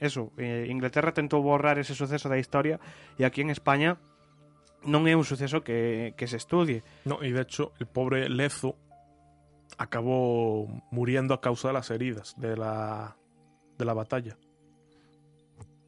eso, 0.01 0.33
eh, 0.41 0.65
Inglaterra 0.65 1.13
tentou 1.13 1.45
borrar 1.45 1.77
ese 1.77 1.93
suceso 1.93 2.25
da 2.25 2.41
historia 2.41 2.81
e 3.17 3.23
aquí 3.23 3.45
en 3.45 3.53
España 3.53 4.01
non 4.81 5.05
é 5.05 5.13
un 5.13 5.21
suceso 5.21 5.61
que, 5.61 6.17
que 6.17 6.25
se 6.25 6.41
estudie. 6.41 6.81
No, 7.05 7.21
e 7.21 7.29
de 7.29 7.45
hecho, 7.45 7.69
el 7.77 7.85
pobre 7.85 8.25
Lezo 8.25 8.73
acabó 9.81 10.67
muriendo 10.91 11.33
a 11.33 11.41
causa 11.41 11.69
de 11.69 11.73
las 11.73 11.89
heridas 11.89 12.35
de 12.37 12.55
la, 12.55 13.17
de 13.77 13.85
la 13.85 13.93
batalla. 13.93 14.37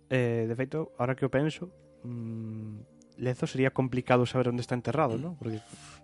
Eh, 0.10 0.45
de 0.47 0.56
feito, 0.56 0.91
ahora 0.97 1.15
que 1.15 1.25
o 1.25 1.32
penso, 1.32 1.69
mm, 2.03 2.79
Lezo 3.17 3.45
sería 3.45 3.69
complicado 3.71 4.25
saber 4.25 4.49
onde 4.49 4.62
está 4.62 4.73
enterrado, 4.73 5.17
¿no? 5.17 5.38
Porque 5.38 5.62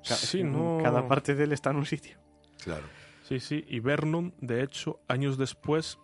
ca- 0.07 0.15
Sí, 0.15 0.43
no. 0.43 0.77
cada 0.81 1.07
parte 1.09 1.33
dele 1.33 1.55
está 1.57 1.73
nun 1.73 1.85
sitio. 1.89 2.21
Claro. 2.61 2.85
Sí, 3.25 3.39
sí, 3.41 3.65
y 3.67 3.79
Vernon, 3.81 4.33
de 4.41 4.61
hecho, 4.61 5.01
años 5.09 5.37
después 5.37 5.97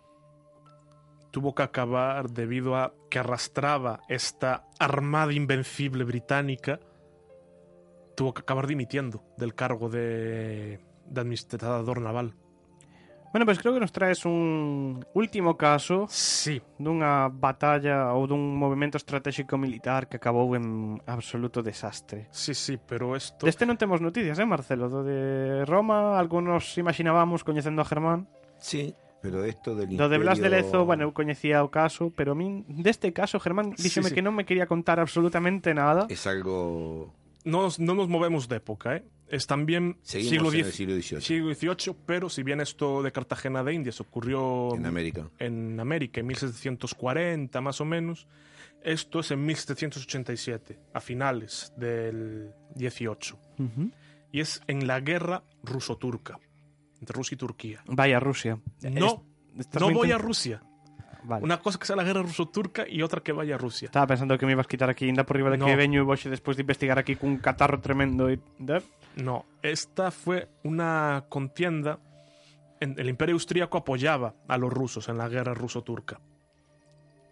tuvo 1.30 1.54
que 1.54 1.62
acabar 1.62 2.30
debido 2.30 2.74
a 2.74 2.94
que 3.10 3.18
arrastraba 3.18 4.00
esta 4.08 4.66
armada 4.78 5.32
invencible 5.32 6.02
británica, 6.04 6.80
tuvo 8.16 8.32
que 8.34 8.40
acabar 8.42 8.66
dimitiendo 8.66 9.22
del 9.36 9.54
cargo 9.54 9.88
de, 9.88 10.80
de 11.08 11.20
administrador 11.20 12.00
naval. 12.00 12.34
Bueno, 13.32 13.44
pues 13.44 13.58
creo 13.58 13.74
que 13.74 13.80
nos 13.80 13.92
traes 13.92 14.24
un 14.24 15.04
último 15.12 15.58
caso 15.58 16.06
Sí, 16.08 16.62
dunha 16.80 17.28
batalla 17.28 18.16
ou 18.16 18.24
dun 18.24 18.40
movimento 18.56 18.96
estratégico 18.96 19.60
militar 19.60 20.08
que 20.08 20.16
acabou 20.16 20.56
en 20.56 20.96
absoluto 21.04 21.60
desastre. 21.60 22.32
sí, 22.32 22.54
sí, 22.56 22.78
pero 22.80 23.12
esto... 23.12 23.44
Deste 23.44 23.68
non 23.68 23.76
temos 23.76 24.00
noticias, 24.00 24.40
eh, 24.40 24.48
Marcelo? 24.48 24.88
Do 24.88 25.04
de 25.04 25.68
Roma, 25.68 26.16
algunos 26.16 26.64
imaginábamos 26.80 27.44
coñecendo 27.44 27.84
a 27.84 27.88
Germán. 27.90 28.24
Sí, 28.56 28.96
pero 29.20 29.44
esto 29.44 29.76
del 29.76 29.92
Do 30.00 30.08
de 30.08 30.16
Blas 30.16 30.40
de 30.40 30.48
imperio- 30.48 30.64
Lezo, 30.72 30.88
bueno, 30.88 31.04
eu 31.04 31.12
coñecía 31.12 31.60
o 31.60 31.68
caso, 31.68 32.08
pero 32.16 32.32
a 32.32 32.38
min 32.38 32.64
deste 32.80 33.12
caso 33.12 33.36
Germán 33.36 33.76
Sí, 33.76 33.90
díxeme 33.92 34.08
sí. 34.08 34.16
que 34.16 34.24
non 34.24 34.32
me 34.32 34.48
quería 34.48 34.64
contar 34.64 34.96
absolutamente 34.96 35.76
nada. 35.76 36.08
Es 36.08 36.24
algo... 36.24 37.12
No, 37.44 37.68
no 37.68 37.92
nos 37.92 38.08
movemos 38.08 38.48
de 38.48 38.64
época, 38.64 38.96
¿eh? 38.96 39.04
Es 39.28 39.46
también 39.46 39.98
Seguimos 40.02 40.30
siglo, 40.30 40.48
en 40.50 40.54
el 40.54 40.60
X- 40.66 40.74
siglo 40.74 40.94
XVIII. 40.94 41.20
siglo 41.20 41.54
XVIII, 41.54 41.96
pero 42.06 42.28
si 42.28 42.42
bien 42.44 42.60
esto 42.60 43.02
de 43.02 43.10
Cartagena 43.10 43.64
de 43.64 43.74
Indias 43.74 44.00
ocurrió 44.00 44.74
En 44.76 44.86
América. 44.86 45.28
en 45.38 45.80
América 45.80 46.20
en 46.20 46.26
1740 46.28 47.60
más 47.60 47.80
o 47.80 47.84
menos, 47.84 48.26
esto 48.82 49.18
es 49.20 49.30
en 49.32 49.44
1787, 49.44 50.78
a 50.94 51.00
finales 51.00 51.72
del 51.76 52.52
18. 52.76 53.36
Ujú. 53.58 53.90
Y 54.30 54.40
es 54.40 54.60
en 54.68 54.86
la 54.86 55.00
guerra 55.00 55.42
ruso-turca. 55.64 56.38
entre 57.00 57.14
Rusia 57.16 57.34
y 57.34 57.38
Turquía. 57.38 57.82
Vaya 57.88 58.18
Rusia. 58.20 58.58
No, 58.82 59.24
no 59.80 59.90
voy 59.90 60.12
a 60.12 60.18
Rusia. 60.18 60.62
Vale. 61.26 61.42
Una 61.44 61.58
cosa 61.58 61.76
que 61.78 61.86
sea 61.86 61.96
la 61.96 62.04
guerra 62.04 62.22
ruso-turca 62.22 62.84
y 62.88 63.02
otra 63.02 63.20
que 63.20 63.32
vaya 63.32 63.56
a 63.56 63.58
Rusia. 63.58 63.86
Estaba 63.86 64.06
pensando 64.06 64.38
que 64.38 64.46
me 64.46 64.52
ibas 64.52 64.66
a 64.66 64.68
quitar 64.68 64.88
aquí, 64.88 65.08
anda 65.08 65.24
por 65.26 65.36
riba 65.36 65.50
de 65.50 65.58
No. 65.58 65.66
que 65.66 65.74
veño 65.74 65.98
e 66.00 66.04
voxe 66.06 66.30
despois 66.30 66.56
de 66.56 66.62
investigar 66.62 66.98
aquí 67.02 67.16
cun 67.18 67.38
catarro 67.42 67.80
tremendo. 67.82 68.26
De... 68.30 68.82
No, 69.16 69.44
esta 69.62 70.10
fue 70.12 70.48
una 70.62 71.24
contienda. 71.28 71.98
En, 72.78 72.94
el 72.98 73.08
imperio 73.08 73.34
austríaco 73.34 73.78
apoyaba 73.78 74.34
a 74.46 74.56
los 74.56 74.72
rusos 74.72 75.08
en 75.08 75.18
la 75.18 75.28
guerra 75.28 75.52
ruso-turca. 75.54 76.20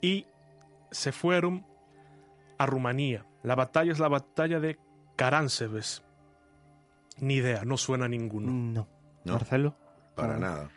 Y 0.02 0.26
se 0.90 1.12
fueron 1.12 1.64
a 2.58 2.66
Rumanía. 2.66 3.26
La 3.44 3.54
batalla 3.54 3.92
es 3.92 4.00
la 4.00 4.08
batalla 4.08 4.58
de 4.58 4.78
Caránsebes. 5.16 6.02
Ni 7.20 7.34
idea, 7.34 7.64
no 7.64 7.76
suena 7.76 8.06
a 8.06 8.08
ninguno. 8.08 8.50
No. 8.50 8.88
No. 9.24 9.32
Marcelo? 9.34 9.76
Para 10.16 10.34
Ah. 10.34 10.38
nada. 10.40 10.70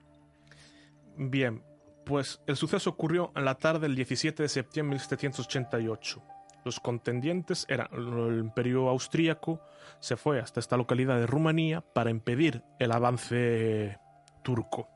Bien, 1.18 1.64
pues 2.08 2.41
el 2.48 2.56
suceso 2.56 2.89
ocurrió 2.89 3.32
en 3.36 3.43
la 3.46 3.56
tarde 3.56 3.82
del 3.82 3.96
17 3.96 4.43
de 4.43 4.50
septiembre 4.50 4.98
de 4.98 5.04
1788. 5.15 6.24
Los 6.63 6.80
contendientes 6.80 7.65
eran 7.70 7.88
el 7.91 8.39
imperio 8.39 8.89
austríaco, 8.89 9.62
se 10.00 10.15
fue 10.15 10.39
hasta 10.39 10.60
esta 10.60 10.78
localidad 10.78 11.20
de 11.20 11.28
Rumanía 11.28 11.82
para 11.82 12.10
impedir 12.10 12.63
el 12.80 12.91
avance 12.91 13.98
turco. 14.43 14.89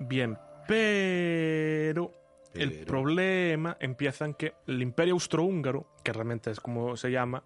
Bien, 0.00 0.38
pero 0.66 2.12
el 2.54 2.84
problema 2.84 3.76
empieza 3.80 4.24
en 4.24 4.34
que 4.34 4.54
el 4.66 4.82
imperio 4.82 5.14
austrohúngaro, 5.14 5.86
que 6.02 6.12
realmente 6.12 6.50
es 6.50 6.60
como 6.60 6.96
se 6.96 7.10
llama, 7.10 7.44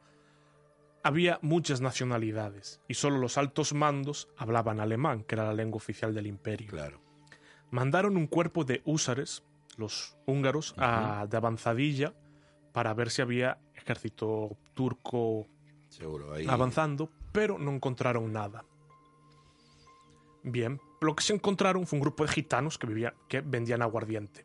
había 1.03 1.39
muchas 1.43 1.81
nacionalidades 1.81 2.81
y 2.89 2.95
solo 2.95 3.19
los 3.19 3.39
altos 3.39 3.73
mandos 3.73 4.29
hablaban 4.37 4.81
alemán, 4.81 5.25
que 5.25 5.37
era 5.37 5.45
la 5.45 5.55
lengua 5.55 5.77
oficial 5.77 6.15
del 6.15 6.27
imperio. 6.27 6.69
Claro. 6.69 7.06
Mandaron 7.71 8.17
un 8.17 8.27
cuerpo 8.27 8.65
de 8.65 8.83
húsares, 8.85 9.43
los 9.77 10.17
húngaros, 10.27 10.75
a- 10.79 11.27
de 11.29 11.37
avanzadilla 11.37 12.15
para 12.73 12.95
ver 12.95 13.11
si 13.11 13.23
había 13.23 13.59
ejército 13.75 14.57
turco 14.75 15.47
Seguro. 15.89 16.33
Ahí. 16.33 16.47
avanzando, 16.49 17.11
pero 17.33 17.59
no 17.59 17.71
encontraron 17.73 18.33
nada. 18.33 18.65
Bien, 20.43 20.81
lo 21.01 21.17
que 21.17 21.25
se 21.25 21.35
encontraron 21.35 21.87
fue 21.87 21.97
un 21.99 22.03
grupo 22.03 22.25
de 22.25 22.31
gitanos 22.33 22.79
que, 22.79 22.87
vivían, 22.87 23.15
que 23.29 23.41
vendían 23.41 23.83
aguardiente. 23.83 24.45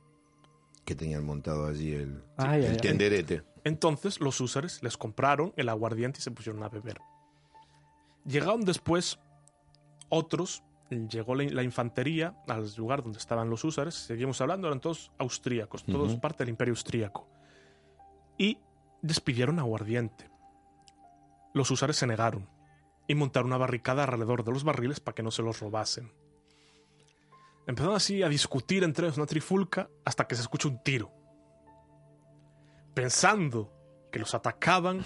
Que 0.86 0.96
tenían 0.96 1.24
montado 1.24 1.68
allí 1.68 1.94
el, 1.94 2.24
Ay, 2.38 2.62
el 2.62 2.66
ay, 2.66 2.72
ay. 2.72 2.78
tenderete. 2.78 3.44
Entonces 3.64 4.20
los 4.20 4.42
húsares 4.42 4.82
les 4.82 4.98
compraron 4.98 5.54
el 5.58 5.70
aguardiente 5.70 6.20
y 6.20 6.24
se 6.24 6.32
pusieron 6.32 6.64
a 6.64 6.70
beber. 6.70 7.00
Llegaron 8.26 8.62
después 8.62 9.20
otros, 10.10 10.64
llegó 10.91 11.36
la, 11.36 11.43
la 11.45 11.63
infantería 11.63 12.36
al 12.47 12.71
lugar 12.75 13.04
donde 13.04 13.19
estaban 13.19 13.49
los 13.49 13.63
húsares, 13.63 13.95
seguimos 13.95 14.41
hablando, 14.41 14.67
eran 14.67 14.80
todos 14.80 15.12
austríacos, 15.17 15.84
todos 15.84 16.15
parte 16.17 16.39
del 16.43 16.49
imperio 16.49 16.73
austríaco. 16.73 17.27
Y 18.38 18.58
despidieron 19.01 19.60
aguardiente. 19.60 20.30
Los 21.54 21.71
húsares 21.71 21.97
se 21.97 22.08
negaron 22.08 22.49
y 23.08 23.15
montaron 23.15 23.47
una 23.47 23.58
barricada 23.58 24.04
alrededor 24.04 24.43
de 24.43 24.51
los 24.51 24.63
barriles 24.63 24.99
para 24.99 25.15
que 25.15 25.23
no 25.23 25.32
se 25.32 25.41
los 25.41 25.60
robasen. 25.60 26.12
Empezaron 27.67 27.95
así 27.95 28.23
a 28.23 28.30
discutir 28.30 28.84
entre 28.84 29.06
ellos 29.06 29.17
una 29.17 29.25
trifulca 29.25 29.89
hasta 30.06 30.27
que 30.27 30.36
se 30.36 30.41
escucha 30.41 30.67
un 30.67 30.82
tiro 30.82 31.12
pensando 32.93 33.71
que 34.12 34.19
los 34.19 34.34
atacaban, 34.36 35.04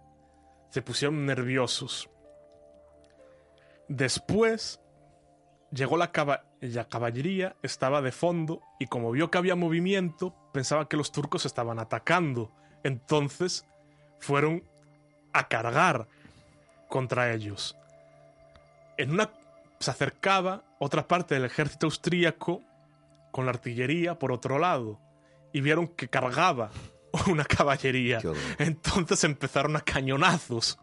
se 0.70 0.82
pusieron 0.82 1.26
nerviosos. 1.26 2.08
Después 3.88 4.80
llegó 5.70 5.96
la, 5.96 6.12
caba- 6.12 6.44
la 6.60 6.88
caballería, 6.88 7.56
estaba 7.62 8.02
de 8.02 8.12
fondo 8.12 8.62
y 8.78 8.86
como 8.86 9.10
vio 9.10 9.30
que 9.30 9.38
había 9.38 9.54
movimiento, 9.56 10.34
pensaba 10.52 10.88
que 10.88 10.96
los 10.96 11.12
turcos 11.12 11.46
estaban 11.46 11.78
atacando. 11.78 12.50
Entonces 12.84 13.66
fueron 14.20 14.62
a 15.32 15.48
cargar 15.48 16.06
contra 16.88 17.32
ellos. 17.32 17.76
En 18.96 19.10
una 19.12 19.30
se 19.78 19.90
acercaba 19.90 20.62
otra 20.80 21.06
parte 21.06 21.34
del 21.34 21.44
ejército 21.44 21.86
austríaco 21.86 22.62
con 23.30 23.44
la 23.44 23.50
artillería 23.52 24.18
por 24.18 24.32
otro 24.32 24.58
lado 24.58 24.98
y 25.52 25.60
vieron 25.60 25.86
que 25.88 26.08
cargaba 26.08 26.70
una 27.28 27.44
caballería. 27.44 28.20
Entonces 28.58 29.22
empezaron 29.24 29.76
a 29.76 29.80
cañonazos. 29.80 30.78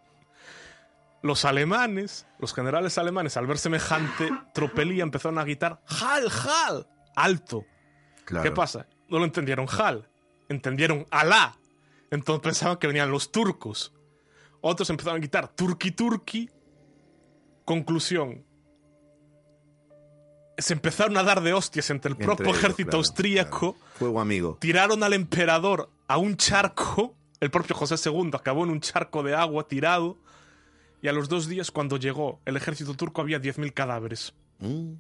Los 1.25 1.43
alemanes, 1.43 2.27
los 2.37 2.53
generales 2.53 2.99
alemanes, 2.99 3.35
al 3.35 3.47
ver 3.47 3.57
semejante 3.57 4.29
tropelía, 4.53 5.01
empezaron 5.01 5.39
a 5.39 5.43
gritar 5.43 5.81
¡Hal, 5.87 6.29
Hal! 6.29 6.87
¡Alto! 7.15 7.65
Claro. 8.25 8.43
¿Qué 8.43 8.51
pasa? 8.51 8.85
No 9.09 9.17
lo 9.17 9.25
entendieron 9.25 9.65
Hal, 9.67 10.07
entendieron 10.49 11.07
Alá. 11.09 11.57
Entonces 12.11 12.43
pensaban 12.43 12.77
que 12.77 12.85
venían 12.85 13.09
los 13.09 13.31
turcos. 13.31 13.91
Otros 14.61 14.87
empezaron 14.91 15.15
a 15.15 15.19
gritar 15.19 15.47
Turki, 15.47 15.89
Turki. 15.89 16.47
Conclusión. 17.65 18.45
Se 20.59 20.73
empezaron 20.73 21.17
a 21.17 21.23
dar 21.23 21.41
de 21.41 21.53
hostias 21.53 21.89
entre 21.89 22.09
el 22.09 22.13
Entre 22.13 22.27
propio 22.27 22.45
ellos, 22.45 22.57
ejército 22.59 22.89
claro, 22.91 22.97
austríaco 22.99 23.73
claro. 23.73 23.89
Fuego 23.95 24.21
amigo. 24.21 24.57
tiraron 24.61 25.01
al 25.01 25.13
emperador 25.13 25.89
a 26.07 26.17
un 26.17 26.37
charco. 26.37 27.15
El 27.39 27.49
propio 27.49 27.75
José 27.75 27.95
II 28.07 28.29
acabó 28.33 28.63
en 28.63 28.69
un 28.69 28.79
charco 28.79 29.23
de 29.23 29.33
agua 29.33 29.67
tirado. 29.67 30.19
Y 31.01 31.07
a 31.07 31.13
los 31.13 31.29
dos 31.29 31.47
días, 31.47 31.71
cuando 31.71 31.97
llegó 31.97 32.39
el 32.45 32.57
ejército 32.57 32.95
turco, 32.95 33.21
había 33.21 33.39
10.000 33.39 33.73
cadáveres. 33.73 34.33
Mm. 34.59 34.93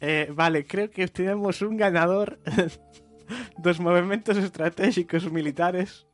Eh, 0.00 0.32
vale, 0.34 0.66
creo 0.66 0.90
que 0.90 1.06
tenemos 1.08 1.62
un 1.62 1.76
ganador 1.76 2.38
dos 3.58 3.78
movimentos 3.78 4.36
estratégicos 4.36 5.30
militares 5.30 6.06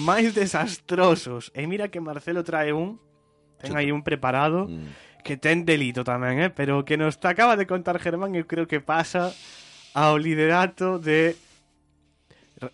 máis 0.00 0.32
desastrosos. 0.32 1.52
E 1.52 1.66
mira 1.68 1.92
que 1.92 2.00
Marcelo 2.00 2.40
trae 2.46 2.72
un 2.72 3.00
ten 3.60 3.76
aí 3.76 3.92
un 3.92 4.00
preparado 4.04 4.68
Mm. 4.68 5.20
que 5.24 5.36
ten 5.40 5.64
delito 5.64 6.04
tamén, 6.04 6.40
eh? 6.40 6.50
pero 6.52 6.84
que 6.84 6.96
nos 7.00 7.16
acaba 7.24 7.56
de 7.56 7.64
contar 7.68 7.96
Germán 8.00 8.36
eu 8.36 8.44
creo 8.44 8.68
que 8.68 8.80
pasa 8.80 9.32
ao 9.96 10.20
liderato 10.20 11.00
de 11.00 11.36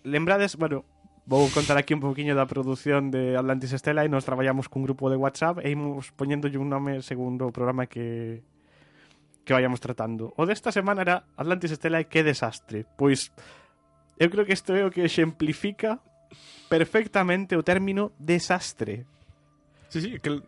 lembrades, 0.03 0.57
bueno, 0.57 0.85
Vou 1.31 1.47
contar 1.55 1.79
aquí 1.79 1.95
un 1.95 2.03
poquinho 2.03 2.35
da 2.35 2.51
produción 2.51 3.15
de 3.15 3.39
Atlantis 3.39 3.71
Estela 3.71 4.03
e 4.03 4.11
nos 4.11 4.27
traballamos 4.27 4.67
cun 4.67 4.83
grupo 4.83 5.07
de 5.07 5.15
WhatsApp 5.15 5.63
e 5.63 5.71
imos 5.71 6.11
poñéndolle 6.19 6.59
un 6.59 6.67
nome 6.67 7.07
segundo 7.07 7.47
o 7.47 7.55
programa 7.55 7.87
que 7.87 8.43
que 9.47 9.55
vayamos 9.55 9.79
tratando. 9.79 10.35
O 10.35 10.43
desta 10.43 10.75
semana 10.75 11.07
era 11.07 11.31
Atlantis 11.39 11.71
Estela 11.71 12.03
e 12.03 12.11
que 12.11 12.27
desastre. 12.27 12.83
Pois 12.99 13.31
eu 14.19 14.27
creo 14.27 14.43
que 14.43 14.59
isto 14.59 14.75
é 14.75 14.83
o 14.83 14.91
que 14.91 15.07
exemplifica 15.07 16.03
perfectamente 16.67 17.55
o 17.55 17.63
término 17.63 18.11
desastre. 18.19 19.07
Sí, 19.87 20.03
sí, 20.03 20.11
que 20.19 20.35
el, 20.35 20.43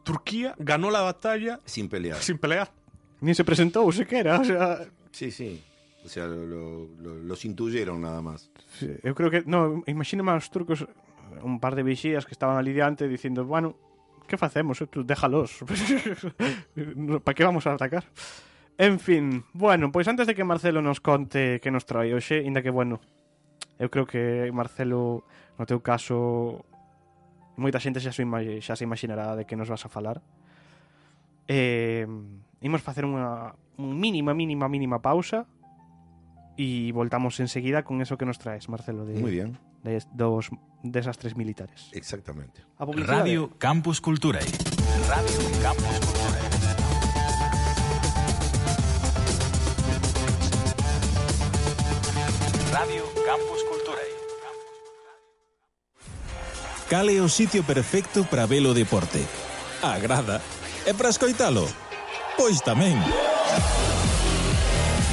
Turquía 0.00 0.56
ganó 0.56 0.88
la 0.88 1.04
batalla 1.04 1.60
sin 1.68 1.92
pelear. 1.92 2.16
Sin 2.16 2.40
pelear. 2.40 2.72
Ni 3.20 3.36
se 3.36 3.44
presentou 3.44 3.92
sequera, 3.92 4.40
o 4.40 4.44
sea... 4.48 4.88
Sí, 5.12 5.28
sí. 5.28 5.60
O 6.04 6.08
sea, 6.08 6.26
lo, 6.26 6.46
lo, 6.46 6.88
lo, 6.98 7.14
los 7.18 7.44
intuyeron 7.44 8.00
nada 8.00 8.22
más. 8.22 8.50
Sí, 8.78 8.88
eu 9.04 9.12
creo 9.14 9.28
que, 9.28 9.44
no, 9.44 9.84
imagíname 9.84 10.32
aos 10.32 10.48
turcos 10.48 10.88
un 11.44 11.60
par 11.60 11.76
de 11.76 11.84
vixías 11.84 12.24
que 12.24 12.32
estaban 12.32 12.56
ali 12.56 12.72
diante 12.72 13.06
dicindo, 13.06 13.44
bueno, 13.44 13.76
que 14.26 14.38
facemos? 14.38 14.82
Tú 14.90 15.04
déjalos. 15.04 15.60
para 17.24 17.34
que 17.34 17.44
vamos 17.44 17.66
a 17.66 17.74
atacar? 17.74 18.04
En 18.78 18.98
fin, 18.98 19.44
bueno, 19.52 19.92
pois 19.92 20.08
antes 20.08 20.26
de 20.26 20.34
que 20.34 20.44
Marcelo 20.44 20.80
nos 20.80 21.00
conte 21.00 21.60
que 21.60 21.70
nos 21.70 21.84
trae 21.84 22.14
hoxe, 22.16 22.40
inda 22.40 22.64
que, 22.64 22.72
bueno, 22.72 23.00
eu 23.76 23.92
creo 23.92 24.08
que 24.08 24.48
Marcelo, 24.56 25.28
no 25.60 25.68
teu 25.68 25.84
caso, 25.84 26.64
moita 27.60 27.76
xente 27.76 28.00
xa, 28.00 28.08
se 28.08 28.24
xa 28.64 28.72
se 28.72 28.84
imaginará 28.88 29.36
de 29.36 29.44
que 29.44 29.52
nos 29.52 29.68
vas 29.68 29.84
a 29.84 29.92
falar. 29.92 30.24
Eh, 31.44 32.08
imos 32.64 32.80
facer 32.80 33.04
unha 33.04 33.52
mínima, 33.76 34.32
mínima, 34.32 34.64
mínima 34.64 35.04
pausa 35.04 35.44
e 36.60 36.92
voltamos 36.92 37.40
enseguida 37.40 37.88
con 37.88 38.04
eso 38.04 38.20
que 38.20 38.28
nos 38.28 38.36
traes, 38.36 38.68
Marcelo, 38.68 39.08
de, 39.08 39.16
Muy 39.16 39.32
bien. 39.32 39.56
de 39.80 39.96
dos 40.12 40.52
desastres 40.84 41.32
militares. 41.32 41.88
Exactamente. 41.96 42.60
A. 42.76 42.84
Radio 42.84 43.48
Campus 43.56 44.04
Culturae. 44.04 44.44
Radio 45.08 45.40
Campus 45.64 45.96
Culturae. 46.04 46.48
Radio 52.76 53.04
Campus 53.24 53.60
Culturae. 53.64 54.12
Cal 56.92 57.08
é 57.08 57.24
o 57.24 57.28
sitio 57.32 57.64
perfecto 57.64 58.28
para 58.28 58.44
ver 58.44 58.60
o 58.68 58.76
deporte? 58.76 59.24
A 59.80 59.96
grada. 59.96 60.44
E 60.84 60.92
para 60.92 61.08
escoitalo? 61.08 61.64
Pois 62.36 62.60
tamén. 62.60 63.00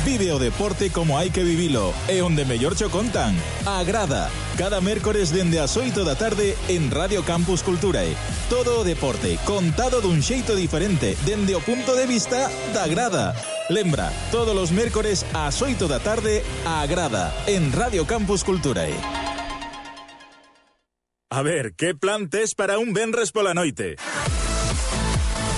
Vive 0.08 0.32
o 0.32 0.40
deporte 0.40 0.90
como 0.90 1.20
hai 1.20 1.36
que 1.36 1.44
vivilo 1.44 1.92
e 2.08 2.24
onde 2.24 2.48
mellor 2.48 2.80
cho 2.80 2.88
contan. 2.88 3.36
Agrada. 3.68 4.32
Cada 4.56 4.80
mércores 4.80 5.36
dende 5.36 5.60
as 5.60 5.76
8 5.76 6.08
da 6.08 6.16
tarde 6.16 6.56
en 6.72 6.88
Radio 6.96 7.28
Campus 7.28 7.60
Culturae. 7.60 8.16
Todo 8.48 8.88
deporte 8.88 9.36
contado 9.44 10.00
dun 10.00 10.24
xeito 10.24 10.56
diferente 10.56 11.20
dende 11.28 11.60
o 11.60 11.62
punto 11.62 11.92
de 11.92 12.08
vista 12.08 12.48
da 12.72 12.88
grada. 12.88 13.36
Lembra, 13.68 14.08
todos 14.32 14.56
os 14.56 14.72
mércores 14.72 15.28
ás 15.36 15.60
8 15.60 15.92
da 15.92 16.00
tarde 16.00 16.40
a 16.64 16.88
Agrada 16.88 17.36
en 17.44 17.76
Radio 17.76 18.08
Campus 18.08 18.48
Culturae. 18.48 18.96
A 21.28 21.44
ver, 21.44 21.76
que 21.76 22.00
plan 22.00 22.32
tes 22.32 22.56
para 22.56 22.80
un 22.80 22.96
venres 22.96 23.36
pola 23.36 23.52
noite? 23.52 24.00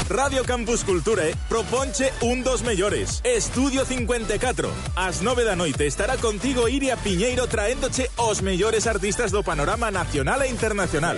Radio 0.09 0.43
Campus 0.43 0.83
Culture 0.83 1.35
proponche 1.47 2.11
un 2.21 2.43
dos 2.43 2.63
mellores. 2.63 3.21
Estudio 3.23 3.85
54. 3.85 4.71
Ás 4.95 5.21
9 5.21 5.43
da 5.43 5.55
noite 5.55 5.85
estará 5.85 6.17
contigo 6.17 6.67
Iria 6.67 6.97
Piñeiro 6.97 7.45
traéndoche 7.45 8.09
os 8.17 8.41
mellores 8.41 8.87
artistas 8.87 9.29
do 9.29 9.43
panorama 9.43 9.91
nacional 9.91 10.41
e 10.41 10.49
internacional. 10.49 11.15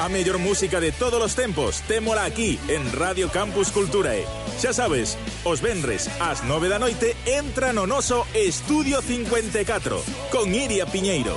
A 0.00 0.08
mellor 0.08 0.38
música 0.38 0.80
de 0.80 0.90
todos 0.90 1.20
os 1.20 1.36
tempos 1.36 1.84
témola 1.84 2.24
aquí 2.24 2.58
en 2.68 2.80
Radio 2.96 3.28
Campus 3.28 3.68
Culture. 3.70 4.24
Xa 4.56 4.72
sabes, 4.72 5.20
os 5.44 5.60
venres 5.60 6.08
ás 6.16 6.40
9 6.40 6.72
da 6.72 6.80
noite 6.80 7.12
entra 7.28 7.76
no 7.76 7.84
noso 7.84 8.24
Estudio 8.32 9.04
54 9.04 10.00
con 10.32 10.48
Iria 10.48 10.88
Piñeiro. 10.88 11.36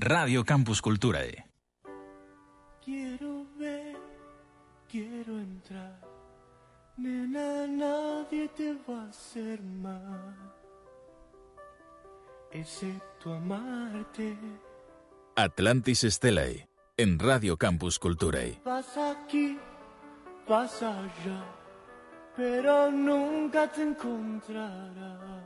Radio 0.00 0.44
Campus 0.44 0.80
Culturae. 0.80 1.44
Quiero 2.84 3.44
ver, 3.58 3.96
quiero 4.88 5.40
entrar. 5.40 5.98
Nena, 6.96 7.66
nadie 7.66 8.46
te 8.50 8.74
va 8.88 9.02
a 9.02 9.08
hacer 9.08 9.60
mal. 9.60 10.36
Excepto 12.52 13.34
amarte. 13.34 14.38
Atlantis 15.34 16.06
Stelae 16.08 16.68
en 16.96 17.18
Radio 17.18 17.56
Campus 17.56 17.98
Culturae. 17.98 18.60
Vas 18.64 18.96
aquí, 18.96 19.58
vas 20.48 20.80
allá. 20.80 21.42
Pero 22.36 22.92
nunca 22.92 23.66
te 23.72 23.82
encontrarás. 23.82 25.37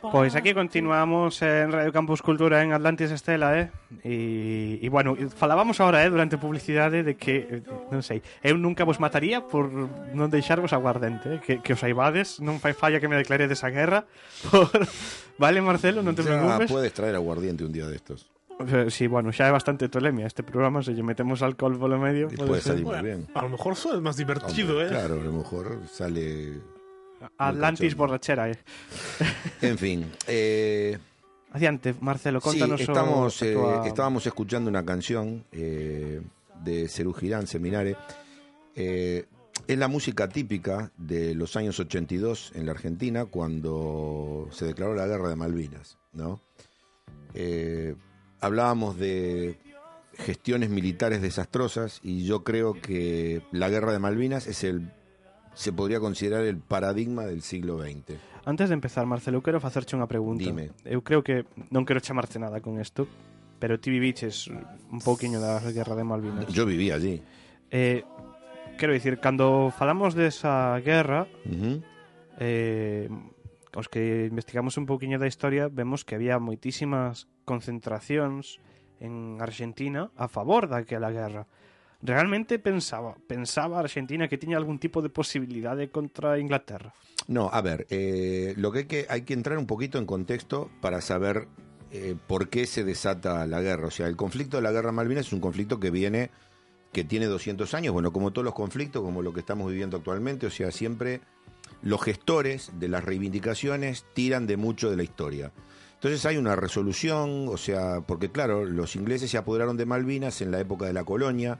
Pois 0.00 0.34
aquí 0.34 0.54
continuamos 0.54 1.40
en 1.42 1.72
Radio 1.72 1.92
Campus 1.92 2.22
Cultura 2.22 2.62
en 2.62 2.72
Atlantis 2.72 3.10
Estela, 3.10 3.58
eh? 3.60 3.70
E, 4.02 4.80
e 4.80 4.88
bueno, 4.88 5.14
falábamos 5.36 5.78
ahora, 5.80 6.02
eh, 6.04 6.10
durante 6.10 6.36
a 6.36 6.40
publicidade 6.40 7.04
de 7.04 7.14
que, 7.20 7.60
eh, 7.60 7.92
non 7.92 8.00
sei, 8.00 8.24
eu 8.40 8.56
nunca 8.56 8.82
vos 8.88 8.96
mataría 8.98 9.44
por 9.44 9.68
non 9.70 10.28
deixarvos 10.32 10.72
aguardente, 10.72 11.36
eh? 11.36 11.40
que, 11.44 11.60
que 11.60 11.72
os 11.76 11.82
aibades, 11.84 12.40
non 12.40 12.58
fai 12.58 12.72
falla 12.72 12.96
que 12.98 13.08
me 13.12 13.16
declare 13.20 13.44
desa 13.46 13.68
guerra 13.68 14.08
por... 14.48 14.72
Vale, 15.40 15.60
Marcelo, 15.60 16.00
non 16.04 16.16
te 16.16 16.24
Ya 16.24 16.36
preocupes. 16.36 16.68
puedes 16.72 16.92
traer 16.96 17.14
aguardiente 17.16 17.64
un 17.64 17.72
día 17.72 17.86
de 17.88 17.96
estos. 17.96 18.28
Eh, 18.60 18.88
Sí, 18.92 19.08
bueno, 19.08 19.32
xa 19.32 19.48
é 19.48 19.52
bastante 19.52 19.88
tolemia 19.88 20.24
este 20.28 20.40
programa, 20.44 20.80
se 20.84 20.92
lle 20.96 21.04
metemos 21.04 21.40
alcohol 21.44 21.76
polo 21.80 21.96
medio, 22.00 22.28
Y 22.32 22.36
pode 22.40 22.56
puede 22.56 22.60
ser. 22.64 22.76
salir 22.80 22.84
muy 22.88 23.00
bien. 23.04 23.28
A 23.36 23.44
lo 23.44 23.52
mejor 23.52 23.72
es 23.76 24.00
más 24.00 24.16
divertido, 24.16 24.80
Hombre, 24.80 24.88
¿eh? 24.88 24.96
Claro, 24.96 25.20
a 25.20 25.24
lo 25.24 25.32
mejor 25.32 25.80
sale. 25.88 26.60
Atlantis 27.38 27.94
borrachera, 27.96 28.50
eh. 28.50 28.58
En 29.62 29.78
fin. 29.78 30.10
eh, 30.26 30.98
Adiante, 31.52 31.94
Marcelo, 32.00 32.40
sí, 32.40 32.46
contanos 32.60 32.80
o- 32.80 32.82
estamos, 32.84 33.42
eh, 33.42 33.56
estábamos 33.86 34.26
escuchando 34.26 34.70
una 34.70 34.84
canción 34.84 35.44
eh, 35.52 36.20
de 36.64 36.88
Cerú 36.88 37.12
Girán, 37.12 37.46
Seminare. 37.46 37.96
Eh, 38.76 39.26
es 39.66 39.78
la 39.78 39.88
música 39.88 40.28
típica 40.28 40.90
de 40.96 41.34
los 41.34 41.56
años 41.56 41.78
82 41.80 42.52
en 42.54 42.66
la 42.66 42.72
Argentina 42.72 43.24
cuando 43.26 44.48
se 44.52 44.64
declaró 44.66 44.94
la 44.94 45.06
guerra 45.06 45.28
de 45.28 45.36
Malvinas, 45.36 45.98
¿no? 46.12 46.40
Hablábamos 48.40 48.96
de 48.98 49.58
gestiones 50.16 50.70
militares 50.70 51.20
desastrosas 51.22 52.00
y 52.02 52.24
yo 52.24 52.42
creo 52.42 52.74
que 52.74 53.42
la 53.52 53.68
guerra 53.68 53.92
de 53.92 53.98
Malvinas 53.98 54.46
es 54.46 54.64
el 54.64 54.90
se 55.60 55.74
podría 55.74 56.00
considerar 56.00 56.46
el 56.46 56.56
paradigma 56.56 57.26
del 57.26 57.42
siglo 57.42 57.82
XX. 57.82 58.16
Antes 58.46 58.70
de 58.70 58.74
empezar, 58.74 59.04
Marcelo, 59.04 59.36
eu 59.36 59.44
quero 59.44 59.60
facerche 59.60 59.92
unha 59.92 60.08
pregunta. 60.08 60.40
Dime. 60.40 60.72
Eu 60.88 61.04
creo 61.04 61.20
que 61.20 61.44
non 61.68 61.84
quero 61.84 62.00
chamarte 62.00 62.40
nada 62.40 62.64
con 62.64 62.80
isto, 62.80 63.04
pero 63.60 63.76
ti 63.76 63.92
viviches 63.92 64.48
un 64.48 65.04
pouquiño 65.04 65.36
da 65.36 65.60
guerra 65.68 65.92
de 65.92 66.04
Malvinas. 66.08 66.48
Yo 66.48 66.64
viví 66.64 66.88
allí. 66.88 67.20
Eh, 67.68 68.00
quero 68.80 68.96
dicir, 68.96 69.20
cando 69.20 69.68
falamos 69.68 70.16
desa 70.16 70.80
guerra, 70.80 71.28
uh 71.44 71.52
-huh. 71.52 71.76
eh, 72.40 73.12
os 73.76 73.92
que 73.92 74.32
investigamos 74.32 74.80
un 74.80 74.88
pouquiño 74.88 75.20
da 75.20 75.28
historia 75.28 75.68
vemos 75.68 76.08
que 76.08 76.16
había 76.16 76.40
moitísimas 76.40 77.28
concentracións 77.44 78.64
en 78.96 79.44
Argentina 79.44 80.08
a 80.16 80.24
favor 80.24 80.72
daquela 80.72 81.12
guerra. 81.12 81.44
Realmente 82.02 82.58
pensaba, 82.58 83.14
pensaba 83.26 83.78
Argentina 83.78 84.26
que 84.26 84.38
tiña 84.38 84.56
algún 84.56 84.78
tipo 84.78 85.02
de 85.02 85.10
posibilidade 85.10 85.90
contra 85.90 86.38
Inglaterra. 86.38 86.94
No, 87.28 87.50
a 87.52 87.60
ver, 87.60 87.86
eh, 87.90 88.54
lo 88.56 88.72
que 88.72 88.78
hay, 88.80 88.84
que 88.86 89.06
hay 89.08 89.22
que 89.22 89.34
entrar 89.34 89.58
un 89.58 89.66
poquito 89.66 89.98
en 89.98 90.06
contexto 90.06 90.70
para 90.80 91.02
saber 91.02 91.46
eh, 91.92 92.16
por 92.26 92.48
qué 92.48 92.66
se 92.66 92.84
desata 92.84 93.46
la 93.46 93.60
guerra. 93.60 93.88
O 93.88 93.90
sea, 93.90 94.06
el 94.06 94.16
conflicto 94.16 94.56
de 94.56 94.62
la 94.62 94.72
guerra 94.72 94.92
Malvinas 94.92 95.26
es 95.26 95.32
un 95.32 95.40
conflicto 95.40 95.78
que 95.78 95.90
viene, 95.90 96.30
que 96.92 97.04
tiene 97.04 97.26
200 97.26 97.74
años, 97.74 97.92
bueno, 97.92 98.12
como 98.12 98.32
todos 98.32 98.44
los 98.44 98.54
conflictos, 98.54 99.02
como 99.02 99.22
lo 99.22 99.34
que 99.34 99.40
estamos 99.40 99.70
viviendo 99.70 99.98
actualmente, 99.98 100.46
o 100.46 100.50
sea, 100.50 100.70
siempre 100.70 101.20
los 101.82 102.02
gestores 102.02 102.72
de 102.78 102.88
las 102.88 103.04
reivindicaciones 103.04 104.06
tiran 104.14 104.46
de 104.46 104.56
mucho 104.56 104.90
de 104.90 104.96
la 104.96 105.02
historia. 105.02 105.52
Entonces 105.94 106.24
hay 106.24 106.38
una 106.38 106.56
resolución, 106.56 107.48
o 107.48 107.58
sea, 107.58 108.00
porque 108.00 108.30
claro, 108.30 108.64
los 108.64 108.96
ingleses 108.96 109.30
se 109.30 109.36
apoderaron 109.36 109.76
de 109.76 109.84
Malvinas 109.84 110.40
en 110.40 110.50
la 110.50 110.60
época 110.60 110.86
de 110.86 110.94
la 110.94 111.04
colonia 111.04 111.58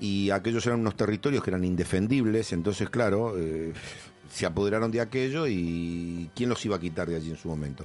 y 0.00 0.30
aquellos 0.30 0.66
eran 0.66 0.80
unos 0.80 0.96
territorios 0.96 1.42
que 1.42 1.50
eran 1.50 1.64
indefendibles, 1.64 2.52
entonces 2.52 2.90
claro, 2.90 3.38
eh, 3.38 3.72
se 4.30 4.46
apoderaron 4.46 4.90
de 4.90 5.00
aquello 5.00 5.46
y 5.46 6.30
¿quién 6.34 6.48
los 6.48 6.64
iba 6.64 6.76
a 6.76 6.80
quitar 6.80 7.08
de 7.08 7.16
allí 7.16 7.30
en 7.30 7.36
su 7.36 7.48
momento? 7.48 7.84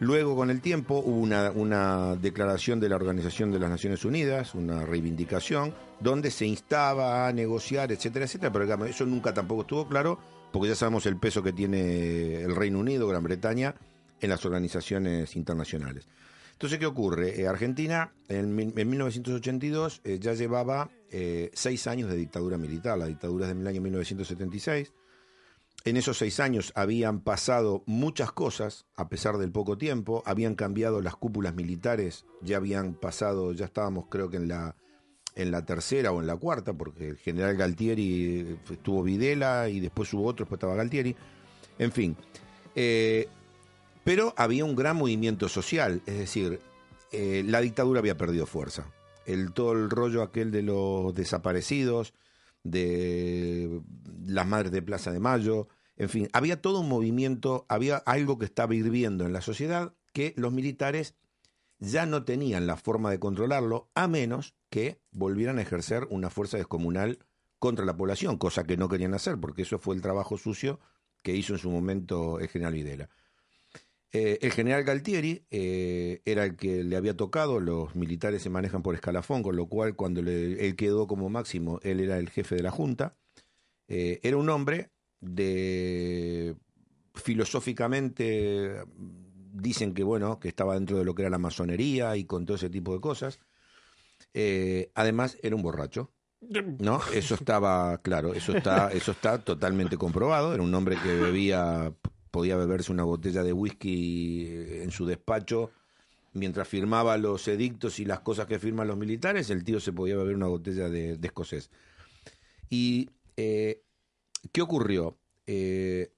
Luego, 0.00 0.36
con 0.36 0.50
el 0.50 0.60
tiempo, 0.60 1.02
hubo 1.04 1.18
una, 1.18 1.50
una 1.50 2.14
declaración 2.14 2.78
de 2.78 2.88
la 2.88 2.94
Organización 2.94 3.50
de 3.50 3.58
las 3.58 3.68
Naciones 3.68 4.04
Unidas, 4.04 4.54
una 4.54 4.84
reivindicación, 4.86 5.74
donde 5.98 6.30
se 6.30 6.46
instaba 6.46 7.26
a 7.26 7.32
negociar, 7.32 7.90
etcétera, 7.90 8.26
etcétera, 8.26 8.52
pero 8.52 8.64
digamos, 8.64 8.88
eso 8.88 9.04
nunca 9.06 9.34
tampoco 9.34 9.62
estuvo 9.62 9.88
claro, 9.88 10.20
porque 10.52 10.68
ya 10.68 10.76
sabemos 10.76 11.04
el 11.06 11.16
peso 11.16 11.42
que 11.42 11.52
tiene 11.52 12.42
el 12.42 12.54
Reino 12.54 12.78
Unido, 12.78 13.08
Gran 13.08 13.24
Bretaña, 13.24 13.74
en 14.20 14.30
las 14.30 14.44
organizaciones 14.44 15.34
internacionales. 15.34 16.06
Entonces, 16.52 16.78
¿qué 16.78 16.86
ocurre? 16.86 17.40
Eh, 17.40 17.48
Argentina, 17.48 18.12
en, 18.28 18.58
en 18.58 18.90
1982, 18.90 20.00
eh, 20.04 20.18
ya 20.20 20.34
llevaba 20.34 20.90
eh, 21.10 21.50
seis 21.54 21.86
años 21.86 22.10
de 22.10 22.16
dictadura 22.16 22.58
militar. 22.58 22.98
La 22.98 23.06
dictadura 23.06 23.48
es 23.48 23.56
del 23.56 23.66
año 23.66 23.80
1976. 23.80 24.92
En 25.84 25.96
esos 25.96 26.18
seis 26.18 26.40
años 26.40 26.72
habían 26.74 27.20
pasado 27.20 27.82
muchas 27.86 28.32
cosas, 28.32 28.86
a 28.96 29.08
pesar 29.08 29.38
del 29.38 29.52
poco 29.52 29.78
tiempo. 29.78 30.22
Habían 30.26 30.54
cambiado 30.54 31.00
las 31.00 31.16
cúpulas 31.16 31.54
militares, 31.54 32.26
ya 32.42 32.58
habían 32.58 32.94
pasado, 32.94 33.52
ya 33.52 33.66
estábamos 33.66 34.06
creo 34.10 34.28
que 34.28 34.36
en 34.36 34.48
la, 34.48 34.76
en 35.34 35.50
la 35.50 35.64
tercera 35.64 36.12
o 36.12 36.20
en 36.20 36.26
la 36.26 36.36
cuarta, 36.36 36.74
porque 36.74 37.08
el 37.08 37.16
general 37.16 37.56
Galtieri 37.56 38.40
eh, 38.40 38.56
estuvo 38.70 39.02
Videla 39.02 39.68
y 39.68 39.80
después 39.80 40.12
hubo 40.12 40.24
otro, 40.24 40.44
después 40.44 40.58
estaba 40.58 40.74
Galtieri. 40.74 41.16
En 41.78 41.92
fin. 41.92 42.16
Eh, 42.74 43.28
pero 44.04 44.34
había 44.36 44.64
un 44.64 44.74
gran 44.74 44.96
movimiento 44.96 45.48
social, 45.48 46.02
es 46.06 46.18
decir, 46.18 46.60
la 47.12 47.60
dictadura 47.60 48.00
había 48.00 48.16
perdido 48.16 48.46
fuerza. 48.46 48.86
El, 49.28 49.52
todo 49.52 49.72
el 49.72 49.90
rollo 49.90 50.22
aquel 50.22 50.50
de 50.50 50.62
los 50.62 51.14
desaparecidos, 51.14 52.14
de 52.64 53.80
las 54.26 54.46
madres 54.46 54.72
de 54.72 54.82
Plaza 54.82 55.12
de 55.12 55.20
Mayo, 55.20 55.68
en 55.96 56.08
fin, 56.08 56.28
había 56.32 56.62
todo 56.62 56.80
un 56.80 56.88
movimiento, 56.88 57.66
había 57.68 57.96
algo 57.96 58.38
que 58.38 58.44
estaba 58.44 58.74
hirviendo 58.74 59.26
en 59.26 59.32
la 59.32 59.40
sociedad 59.40 59.94
que 60.12 60.32
los 60.36 60.52
militares 60.52 61.14
ya 61.80 62.06
no 62.06 62.24
tenían 62.24 62.66
la 62.66 62.76
forma 62.76 63.10
de 63.10 63.18
controlarlo, 63.18 63.90
a 63.94 64.08
menos 64.08 64.54
que 64.70 65.00
volvieran 65.10 65.58
a 65.58 65.62
ejercer 65.62 66.06
una 66.10 66.30
fuerza 66.30 66.56
descomunal 66.56 67.18
contra 67.58 67.84
la 67.84 67.96
población, 67.96 68.38
cosa 68.38 68.64
que 68.64 68.76
no 68.76 68.88
querían 68.88 69.14
hacer, 69.14 69.38
porque 69.38 69.62
eso 69.62 69.78
fue 69.78 69.94
el 69.94 70.02
trabajo 70.02 70.38
sucio 70.38 70.80
que 71.22 71.34
hizo 71.34 71.52
en 71.54 71.58
su 71.58 71.70
momento 71.70 72.38
el 72.38 72.48
general 72.48 72.74
Videla. 72.74 73.10
Eh, 74.10 74.38
el 74.40 74.52
general 74.52 74.84
Galtieri 74.84 75.44
eh, 75.50 76.22
era 76.24 76.44
el 76.44 76.56
que 76.56 76.82
le 76.82 76.96
había 76.96 77.16
tocado, 77.16 77.60
los 77.60 77.94
militares 77.94 78.42
se 78.42 78.48
manejan 78.48 78.82
por 78.82 78.94
escalafón, 78.94 79.42
con 79.42 79.56
lo 79.56 79.66
cual 79.66 79.96
cuando 79.96 80.20
él 80.20 80.76
quedó 80.76 81.06
como 81.06 81.28
máximo, 81.28 81.78
él 81.82 82.00
era 82.00 82.18
el 82.18 82.30
jefe 82.30 82.54
de 82.54 82.62
la 82.62 82.70
Junta. 82.70 83.16
Eh, 83.86 84.20
era 84.22 84.36
un 84.36 84.48
hombre 84.48 84.90
de 85.20 86.56
filosóficamente 87.14 88.82
dicen 89.52 89.92
que 89.92 90.04
bueno, 90.04 90.38
que 90.38 90.48
estaba 90.48 90.74
dentro 90.74 90.98
de 90.98 91.04
lo 91.04 91.14
que 91.14 91.22
era 91.22 91.30
la 91.30 91.38
masonería 91.38 92.16
y 92.16 92.24
con 92.24 92.46
todo 92.46 92.56
ese 92.56 92.70
tipo 92.70 92.94
de 92.94 93.00
cosas. 93.00 93.40
Además, 94.94 95.36
era 95.42 95.56
un 95.56 95.62
borracho. 95.62 96.12
¿No? 96.78 97.00
Eso 97.12 97.34
estaba, 97.34 97.98
claro, 97.98 98.32
eso 98.32 98.56
está, 98.56 98.92
eso 98.92 99.10
está 99.10 99.38
totalmente 99.38 99.96
comprobado. 99.96 100.54
Era 100.54 100.62
un 100.62 100.72
hombre 100.72 100.96
que 101.02 101.12
bebía, 101.14 101.92
podía 102.30 102.56
beberse 102.56 102.92
una 102.92 103.04
botella 103.04 103.42
de 103.42 103.52
whisky 103.52 104.46
en 104.82 104.90
su 104.90 105.06
despacho 105.06 105.70
mientras 106.32 106.68
firmaba 106.68 107.16
los 107.16 107.46
edictos 107.48 107.98
y 107.98 108.04
las 108.04 108.20
cosas 108.20 108.46
que 108.46 108.58
firman 108.58 108.88
los 108.88 108.96
militares, 108.96 109.50
el 109.50 109.64
tío 109.64 109.80
se 109.80 109.92
podía 109.92 110.16
beber 110.16 110.36
una 110.36 110.46
botella 110.46 110.88
de, 110.88 111.18
escocés. 111.22 111.70
Y 112.70 113.10
eh, 113.36 113.82
¿qué 114.52 114.62
ocurrió? 114.62 115.18
Eh, 115.46 116.12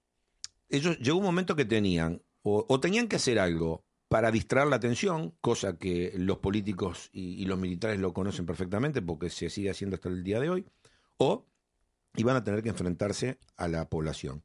ellos 0.69 0.99
llegó 0.99 1.19
un 1.19 1.25
momento 1.25 1.57
que 1.57 1.65
tenían 1.65 2.23
o, 2.43 2.81
tenían 2.81 3.07
que 3.07 3.17
hacer 3.17 3.39
algo 3.39 3.85
para 4.09 4.31
distraer 4.31 4.69
la 4.69 4.77
atención, 4.77 5.35
cosa 5.41 5.79
que 5.79 6.13
los 6.17 6.39
políticos 6.39 7.11
y 7.13 7.45
los 7.45 7.59
militares 7.59 8.01
lo 8.01 8.13
conocen 8.13 8.47
perfectamente 8.47 9.03
porque 9.03 9.31
se 9.31 9.51
sigue 9.51 9.71
haciendo 9.71 9.97
hasta 9.97 10.09
el 10.09 10.25
día 10.25 10.41
de 10.41 10.51
hoy, 10.51 10.67
o 11.19 11.47
iban 12.17 12.35
a 12.35 12.43
tener 12.43 12.63
que 12.63 12.71
enfrentarse 12.71 13.39
a 13.57 13.69
la 13.69 13.89
población. 13.89 14.43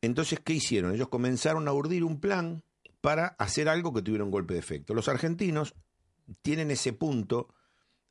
Entonces, 0.00 0.40
¿qué 0.40 0.54
hicieron? 0.54 0.94
Ellos 0.94 1.08
comenzaron 1.08 1.68
a 1.68 1.72
urdir 1.72 2.04
un 2.04 2.20
plan 2.20 2.62
para 3.00 3.28
hacer 3.38 3.68
algo 3.68 3.92
que 3.92 4.02
tuviera 4.02 4.24
un 4.24 4.30
golpe 4.30 4.54
de 4.54 4.60
efecto. 4.60 4.94
Los 4.94 5.08
argentinos 5.08 5.74
tienen 6.42 6.70
ese 6.70 6.92
punto 6.92 7.48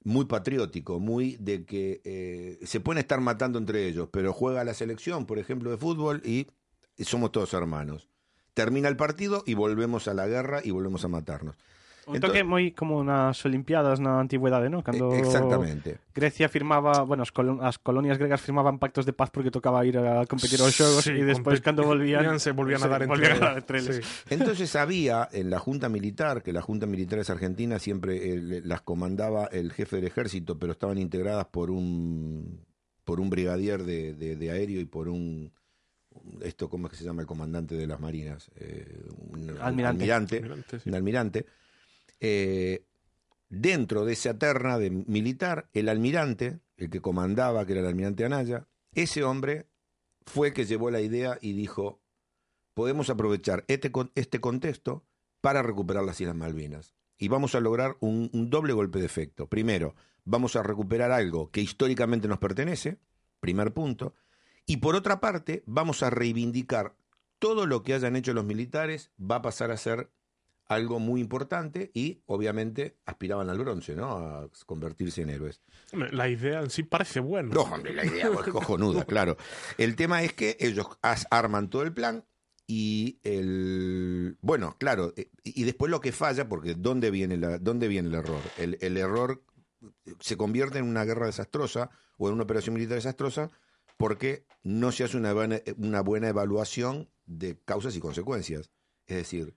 muy 0.03 0.25
patriótico, 0.25 0.99
muy 0.99 1.37
de 1.39 1.65
que 1.65 2.01
eh, 2.03 2.59
se 2.65 2.79
pueden 2.79 2.99
estar 2.99 3.19
matando 3.19 3.59
entre 3.59 3.87
ellos, 3.87 4.09
pero 4.11 4.33
juega 4.33 4.63
la 4.63 4.73
selección, 4.73 5.25
por 5.25 5.39
ejemplo, 5.39 5.69
de 5.69 5.77
fútbol 5.77 6.21
y 6.25 6.47
somos 6.99 7.31
todos 7.31 7.53
hermanos. 7.53 8.09
Termina 8.53 8.87
el 8.87 8.97
partido 8.97 9.43
y 9.45 9.53
volvemos 9.53 10.07
a 10.07 10.13
la 10.13 10.27
guerra 10.27 10.61
y 10.63 10.71
volvemos 10.71 11.03
a 11.05 11.09
matarnos. 11.09 11.55
Un 12.07 12.15
Entonces- 12.15 12.39
toque 12.39 12.47
moi 12.47 12.71
como 12.71 13.03
nas 13.03 13.35
Olimpiadas 13.43 13.99
na 13.99 14.23
antigüedade, 14.23 14.71
¿no? 14.71 14.79
Cando 14.79 15.11
Eh, 15.11 15.19
exactamente. 15.19 15.99
Grecia 16.15 16.47
firmaba, 16.47 17.03
bueno, 17.03 17.21
as, 17.27 17.35
colo 17.35 17.59
as 17.59 17.75
colonias 17.83 18.15
gregas 18.15 18.39
firmaban 18.39 18.79
pactos 18.79 19.03
de 19.03 19.11
paz 19.11 19.27
porque 19.29 19.51
tocaba 19.51 19.83
ir 19.83 19.99
a 19.99 20.23
competir 20.23 20.63
aos 20.63 20.71
xogos 20.71 21.03
Sí, 21.03 21.11
e 21.11 21.27
despois 21.27 21.59
cando 21.59 21.83
volvían 21.83 22.23
se 22.39 22.55
volvían 22.55 22.79
a 22.79 22.87
dar 22.87 23.03
entre 23.03 23.11
volvían 23.11 23.31
a 23.31 23.35
eles. 23.35 23.43
dar 23.43 23.57
entre 23.59 23.77
eles. 23.83 23.95
Sí. 23.99 24.03
Entonces 24.31 24.71
había 24.79 25.27
en 25.35 25.51
la 25.51 25.59
Junta 25.59 25.91
Militar, 25.91 26.39
que 26.41 26.55
la 26.55 26.63
Junta 26.63 26.87
Militares 26.87 27.27
Argentina 27.29 27.75
siempre 27.77 28.15
eh, 28.23 28.61
las 28.63 28.81
comandaba 28.87 29.51
el 29.51 29.75
jefe 29.75 29.97
del 29.99 30.07
ejército, 30.07 30.55
pero 30.57 30.71
estaban 30.71 30.97
integradas 30.97 31.51
por 31.51 31.69
un 31.71 32.63
por 33.03 33.19
un 33.19 33.29
brigadier 33.29 33.83
de, 33.83 34.13
de- 34.15 34.35
de 34.39 34.47
aéreo 34.51 34.79
y 34.79 34.85
por 34.87 35.07
un 35.11 35.51
esto 36.41 36.67
cómo 36.69 36.87
es 36.87 36.91
que 36.91 36.97
se 36.97 37.03
llama 37.03 37.21
el 37.21 37.27
comandante 37.27 37.75
de 37.75 37.85
las 37.85 37.99
marinas 37.99 38.49
Eh, 38.55 38.87
un 39.31 39.43
Almirante. 39.59 39.83
almirante, 39.85 40.35
Almirante, 40.37 40.79
sí. 40.79 40.87
un 40.89 40.95
almirante. 40.95 41.45
Eh, 42.19 42.85
dentro 43.49 44.05
de 44.05 44.13
esa 44.13 44.37
terna 44.37 44.77
de 44.77 44.89
militar 44.89 45.69
el 45.73 45.87
almirante 45.87 46.59
el 46.75 46.89
que 46.89 46.99
comandaba 46.99 47.65
que 47.65 47.73
era 47.73 47.81
el 47.81 47.87
almirante 47.87 48.25
Anaya 48.25 48.67
ese 48.93 49.23
hombre 49.23 49.67
fue 50.25 50.51
que 50.51 50.65
llevó 50.65 50.89
la 50.89 50.99
idea 50.99 51.37
y 51.41 51.53
dijo 51.53 52.01
podemos 52.77 53.09
aprovechar 53.09 53.65
este, 53.67 53.91
este 54.13 54.39
contexto 54.39 55.03
para 55.41 55.63
recuperar 55.63 56.03
las 56.03 56.21
Islas 56.21 56.35
Malvinas. 56.35 56.93
Y 57.17 57.27
vamos 57.27 57.55
a 57.55 57.59
lograr 57.59 57.97
un, 58.01 58.29
un 58.33 58.51
doble 58.51 58.71
golpe 58.73 58.99
de 58.99 59.07
efecto. 59.07 59.47
Primero, 59.47 59.95
vamos 60.25 60.55
a 60.55 60.61
recuperar 60.61 61.11
algo 61.11 61.49
que 61.49 61.61
históricamente 61.61 62.27
nos 62.27 62.37
pertenece, 62.37 62.99
primer 63.39 63.73
punto. 63.73 64.13
Y 64.67 64.77
por 64.77 64.95
otra 64.95 65.19
parte, 65.19 65.63
vamos 65.65 66.03
a 66.03 66.11
reivindicar 66.11 66.95
todo 67.39 67.65
lo 67.65 67.81
que 67.81 67.95
hayan 67.95 68.15
hecho 68.15 68.35
los 68.35 68.45
militares, 68.45 69.09
va 69.19 69.37
a 69.37 69.41
pasar 69.41 69.71
a 69.71 69.77
ser 69.77 70.11
algo 70.67 70.99
muy 70.99 71.21
importante 71.21 71.91
y 71.93 72.21
obviamente 72.25 72.97
aspiraban 73.05 73.49
al 73.49 73.57
bronce, 73.57 73.95
¿no? 73.95 74.17
A 74.17 74.49
convertirse 74.65 75.21
en 75.21 75.29
héroes. 75.29 75.61
La 75.91 76.27
idea 76.27 76.61
en 76.61 76.69
sí 76.69 76.83
parece 76.83 77.19
buena. 77.19 77.53
No, 77.53 77.61
hombre, 77.61 77.93
la 77.93 78.05
idea 78.05 78.27
es 78.27 78.51
cojonuda, 78.51 79.05
claro. 79.05 79.37
El 79.77 79.95
tema 79.95 80.23
es 80.23 80.33
que 80.33 80.57
ellos 80.59 80.87
arman 81.29 81.69
todo 81.69 81.83
el 81.83 81.93
plan 81.93 82.25
y 82.67 83.19
el 83.23 84.37
bueno, 84.41 84.75
claro, 84.77 85.13
eh, 85.15 85.31
y 85.43 85.63
después 85.63 85.89
lo 85.89 86.01
que 86.01 86.11
falla, 86.11 86.49
porque 86.49 86.75
¿dónde 86.75 87.11
viene, 87.11 87.37
la, 87.37 87.59
dónde 87.59 87.87
viene 87.87 88.09
el 88.09 88.15
error? 88.15 88.41
El, 88.57 88.77
el 88.81 88.97
error 88.97 89.43
se 90.19 90.35
convierte 90.35 90.79
en 90.79 90.85
una 90.85 91.05
guerra 91.05 91.27
desastrosa 91.27 91.89
o 92.17 92.27
en 92.27 92.33
una 92.33 92.43
operación 92.43 92.73
militar 92.75 92.95
desastrosa 92.95 93.51
porque 93.95 94.45
no 94.63 94.91
se 94.91 95.03
hace 95.05 95.17
una 95.17 95.33
buena, 95.33 95.61
una 95.77 96.01
buena 96.01 96.27
evaluación 96.27 97.09
de 97.25 97.57
causas 97.63 97.95
y 97.95 97.99
consecuencias. 97.99 98.69
Es 99.05 99.17
decir, 99.17 99.55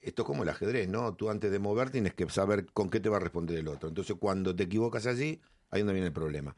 esto 0.00 0.22
es 0.22 0.26
como 0.26 0.42
el 0.42 0.48
ajedrez, 0.48 0.88
¿no? 0.88 1.14
Tú 1.14 1.30
antes 1.30 1.50
de 1.50 1.58
mover 1.58 1.90
tienes 1.90 2.14
que 2.14 2.28
saber 2.30 2.66
con 2.72 2.88
qué 2.90 3.00
te 3.00 3.08
va 3.08 3.18
a 3.18 3.20
responder 3.20 3.58
el 3.58 3.68
otro. 3.68 3.88
Entonces, 3.88 4.16
cuando 4.18 4.54
te 4.56 4.64
equivocas 4.64 5.06
allí, 5.06 5.40
ahí 5.70 5.80
es 5.80 5.86
donde 5.86 5.92
viene 5.94 6.06
el 6.08 6.12
problema. 6.12 6.56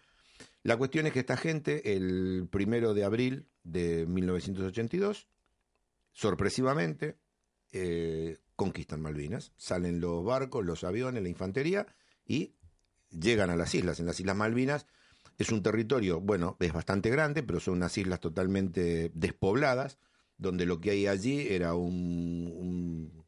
La 0.63 0.77
cuestión 0.77 1.07
es 1.07 1.13
que 1.13 1.21
esta 1.21 1.37
gente, 1.37 1.95
el 1.97 2.47
primero 2.51 2.95
de 2.95 3.05
abril 3.05 3.47
de 3.65 4.07
1982, 4.07 5.27
sorpresivamente, 6.13 7.17
eh, 7.73 8.39
conquistan 8.57 9.01
Malvinas. 9.01 9.53
Salen 9.57 10.01
los 10.01 10.25
barcos, 10.25 10.65
los 10.65 10.85
aviones, 10.85 11.23
la 11.23 11.29
infantería 11.29 11.87
y 12.27 12.55
llegan 13.11 13.51
a 13.51 13.57
las 13.57 13.75
islas. 13.75 13.99
En 14.01 14.07
las 14.07 14.21
Islas 14.21 14.37
Malvinas 14.37 14.87
es 15.39 15.51
un 15.51 15.63
territorio, 15.63 16.21
bueno, 16.21 16.57
es 16.61 16.73
bastante 16.73 17.11
grande, 17.11 17.43
pero 17.43 17.61
son 17.61 17.75
unas 17.75 17.97
islas 17.99 18.21
totalmente 18.21 19.11
despobladas, 19.15 19.99
donde 20.39 20.67
lo 20.67 20.81
que 20.81 20.91
hay 20.91 21.07
allí 21.07 21.47
era 21.49 21.75
un, 21.75 22.53
un- 22.55 23.22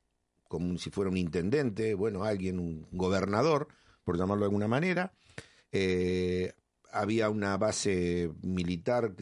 como 0.54 0.78
si 0.78 0.90
fuera 0.90 1.10
un 1.10 1.16
intendente, 1.16 1.94
bueno, 1.94 2.22
alguien, 2.22 2.60
un 2.60 2.86
gobernador, 2.92 3.66
por 4.04 4.16
llamarlo 4.16 4.44
de 4.44 4.46
alguna 4.46 4.68
manera. 4.68 5.12
Eh, 5.72 6.52
había 6.92 7.28
una 7.28 7.56
base 7.56 8.30
militar, 8.42 9.16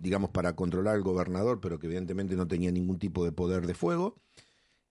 digamos, 0.00 0.30
para 0.30 0.56
controlar 0.56 0.94
al 0.94 1.02
gobernador, 1.02 1.60
pero 1.60 1.78
que 1.78 1.88
evidentemente 1.88 2.36
no 2.36 2.48
tenía 2.48 2.70
ningún 2.70 2.98
tipo 2.98 3.22
de 3.22 3.32
poder 3.32 3.66
de 3.66 3.74
fuego. 3.74 4.16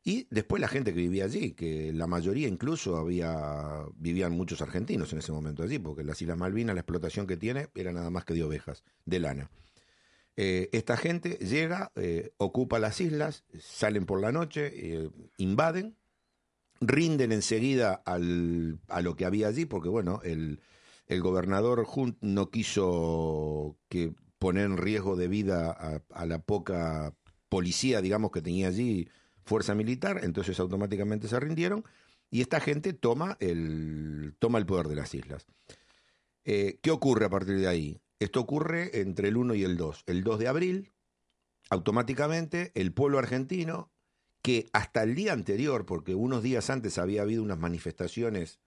Y 0.04 0.28
después 0.30 0.62
la 0.62 0.68
gente 0.68 0.94
que 0.94 1.00
vivía 1.00 1.26
allí, 1.26 1.54
que 1.54 1.92
la 1.94 2.06
mayoría 2.06 2.48
incluso 2.48 2.98
había 2.98 3.84
vivían 3.96 4.34
muchos 4.34 4.62
argentinos 4.62 5.12
en 5.14 5.20
ese 5.20 5.32
momento 5.32 5.64
allí, 5.64 5.80
porque 5.80 6.04
las 6.04 6.22
Islas 6.22 6.38
Malvinas, 6.38 6.76
la 6.76 6.82
explotación 6.82 7.26
que 7.26 7.38
tiene, 7.38 7.70
era 7.74 7.92
nada 7.92 8.12
más 8.12 8.24
que 8.24 8.36
de 8.36 8.44
ovejas, 8.44 8.84
de 9.06 9.20
lana. 9.20 9.50
Eh, 10.40 10.70
esta 10.72 10.98
gente 10.98 11.32
llega, 11.40 11.92
eh, 11.96 12.32
ocupa 12.38 12.78
las 12.78 13.02
islas, 13.02 13.44
salen 13.60 14.06
por 14.06 14.22
la 14.22 14.32
noche, 14.32 14.72
eh, 14.72 15.10
invaden, 15.38 15.98
rinden 16.80 17.32
enseguida 17.32 17.96
al, 18.06 18.80
a 18.88 19.02
lo 19.02 19.16
que 19.16 19.26
había 19.26 19.48
allí, 19.48 19.66
porque 19.66 19.90
bueno, 19.90 20.22
el, 20.24 20.62
el 21.08 21.22
gobernador 21.22 21.88
Hunt 21.92 22.20
no 22.22 22.52
quiso 22.52 23.80
que 23.90 24.14
poner 24.38 24.66
en 24.66 24.78
riesgo 24.78 25.16
de 25.16 25.28
vida 25.28 25.72
a, 25.72 26.26
la 26.28 26.38
poca 26.38 27.16
policía, 27.50 28.02
digamos, 28.02 28.30
que 28.30 28.44
tenía 28.44 28.68
allí 28.68 29.10
fuerza 29.44 29.74
militar, 29.74 30.20
entonces 30.22 30.60
automáticamente 30.60 31.28
se 31.28 31.40
rindieron 31.40 31.84
y 32.30 32.42
esta 32.42 32.60
gente 32.60 32.94
toma 32.94 33.38
el, 33.40 34.36
toma 34.38 34.60
el 34.60 34.68
poder 34.68 34.88
de 34.88 34.96
las 34.96 35.16
islas. 35.16 35.48
¿Qué 36.44 36.92
ocurre 36.92 37.26
a 37.26 37.30
partir 37.30 37.58
de 37.58 37.68
ahí? 37.68 38.00
Esto 38.20 38.40
ocurre 38.42 39.00
entre 39.02 39.28
el 39.28 39.38
1 39.38 39.56
y 39.56 39.64
el 39.64 39.78
2. 39.78 40.04
El 40.08 40.24
2 40.24 40.40
de 40.40 40.48
abril, 40.48 40.92
automáticamente 41.70 42.72
el 42.76 42.92
pueblo 42.94 43.20
argentino, 43.20 43.92
que 44.42 44.70
hasta 44.74 45.04
el 45.04 45.16
día 45.16 45.34
anterior, 45.34 45.86
porque 45.86 46.16
unos 46.16 46.42
días 46.44 46.70
antes 46.70 46.98
había 46.98 47.22
habido 47.24 47.44
unas 47.44 47.60
manifestaciones 47.60 48.60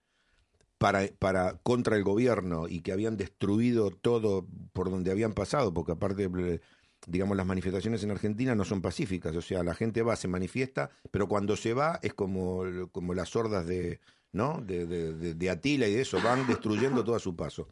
para, 0.77 1.07
para 1.19 1.57
contra 1.63 1.95
el 1.95 2.03
gobierno 2.03 2.67
y 2.67 2.81
que 2.81 2.91
habían 2.91 3.17
destruido 3.17 3.91
todo 3.91 4.47
por 4.73 4.89
donde 4.89 5.11
habían 5.11 5.33
pasado, 5.33 5.73
porque 5.73 5.93
aparte, 5.93 6.29
eh, 6.37 6.59
digamos, 7.07 7.35
las 7.37 7.45
manifestaciones 7.45 8.03
en 8.03 8.11
Argentina 8.11 8.55
no 8.55 8.63
son 8.65 8.81
pacíficas, 8.81 9.35
o 9.35 9.41
sea, 9.41 9.63
la 9.63 9.73
gente 9.75 10.01
va, 10.01 10.15
se 10.15 10.27
manifiesta, 10.27 10.89
pero 11.11 11.27
cuando 11.27 11.55
se 11.55 11.73
va 11.73 11.99
es 12.03 12.13
como, 12.13 12.63
como 12.91 13.13
las 13.13 13.35
hordas 13.35 13.65
de, 13.65 13.99
¿no? 14.31 14.61
de, 14.61 14.85
de, 14.85 15.13
de- 15.13 15.33
de 15.33 15.49
Atila 15.49 15.87
y 15.87 15.93
de 15.95 16.01
eso, 16.01 16.21
van 16.23 16.45
destruyendo 16.47 17.03
todo 17.05 17.15
a 17.15 17.19
su 17.19 17.35
paso. 17.35 17.67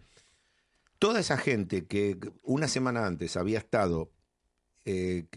Toda 0.99 1.21
esa 1.21 1.37
gente 1.37 1.87
que 1.87 2.19
una 2.43 2.67
semana 2.67 3.05
antes 3.05 3.37
había 3.37 3.57
estado 3.57 4.11
eh, 4.83 5.27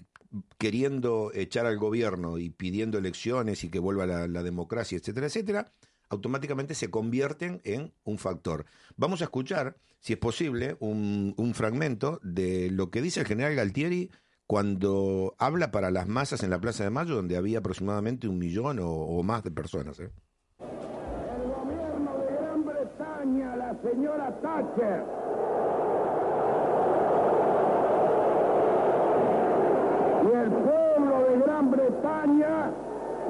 queriendo 0.59 1.31
echar 1.35 1.67
al 1.67 1.79
gobierno 1.79 2.39
y 2.39 2.51
pidiendo 2.51 2.99
elecciones 2.99 3.65
y 3.65 3.71
que 3.71 3.79
vuelva 3.79 4.07
la, 4.07 4.43
democracia, 4.43 4.99
etcétera, 4.99 5.27
etcétera, 5.27 5.73
automáticamente 6.09 6.75
se 6.75 6.91
convierten 6.91 7.61
en 7.65 7.93
un 8.05 8.19
factor. 8.19 8.67
Vamos 8.97 9.21
a 9.21 9.25
escuchar, 9.25 9.77
si 10.01 10.15
es 10.15 10.19
posible, 10.19 10.77
un, 10.81 11.53
fragmento 11.55 12.19
de 12.23 12.71
lo 12.71 12.91
que 12.91 13.03
dice 13.03 13.21
el 13.21 13.27
general 13.27 13.55
Galtieri 13.55 14.11
cuando 14.47 15.35
habla 15.39 15.71
para 15.71 15.91
las 15.91 16.09
masas 16.09 16.43
en 16.43 16.51
la 16.51 16.61
Plaza 16.61 16.85
de 16.85 16.91
Mayo, 16.91 17.15
donde 17.15 17.37
había 17.37 17.59
aproximadamente 17.59 18.29
un 18.29 18.39
millón 18.39 18.79
o, 18.81 18.91
o 18.91 19.23
más 19.23 19.45
de 19.45 19.51
personas. 19.51 20.01
¿eh? 20.01 20.11
Señora 23.83 24.31
Thatcher. 24.43 25.05
Y 30.25 30.35
el 30.35 30.51
pueblo 30.51 31.19
de 31.29 31.39
Gran 31.45 31.71
Bretaña 31.71 32.71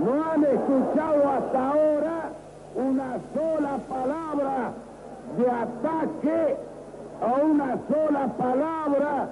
no 0.05 0.33
han 0.33 0.45
escuchado 0.45 1.29
hasta 1.31 1.69
ahora 1.69 2.31
una 2.75 3.19
sola 3.35 3.79
palabra 3.89 4.73
de 5.37 5.51
ataque 5.51 6.57
o 7.21 7.47
una 7.47 7.79
sola 7.89 8.27
palabra 8.37 9.29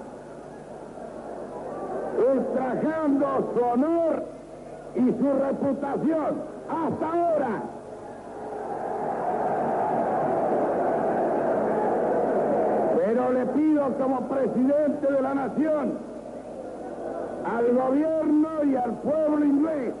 ultrajando 2.33 3.51
su 3.53 3.63
honor 3.63 4.23
y 4.95 5.05
su 5.05 5.33
reputación. 5.33 6.43
Hasta 6.69 7.07
ahora. 7.07 7.80
Le 13.33 13.45
pido 13.45 13.97
como 13.97 14.27
presidente 14.27 15.09
de 15.09 15.21
la 15.21 15.33
nación 15.33 15.93
al 17.45 17.73
gobierno 17.73 18.49
y 18.65 18.75
al 18.75 18.91
pueblo 18.97 19.45
inglés 19.45 19.93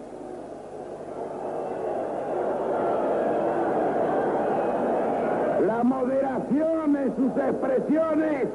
la 5.65 5.83
moderación 5.83 6.95
en 6.97 7.15
sus 7.15 7.37
expresiones 7.37 8.47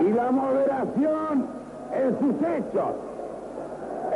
y 0.00 0.12
la 0.12 0.30
moderación 0.32 1.46
en 1.94 2.18
sus 2.18 2.34
hechos. 2.48 2.94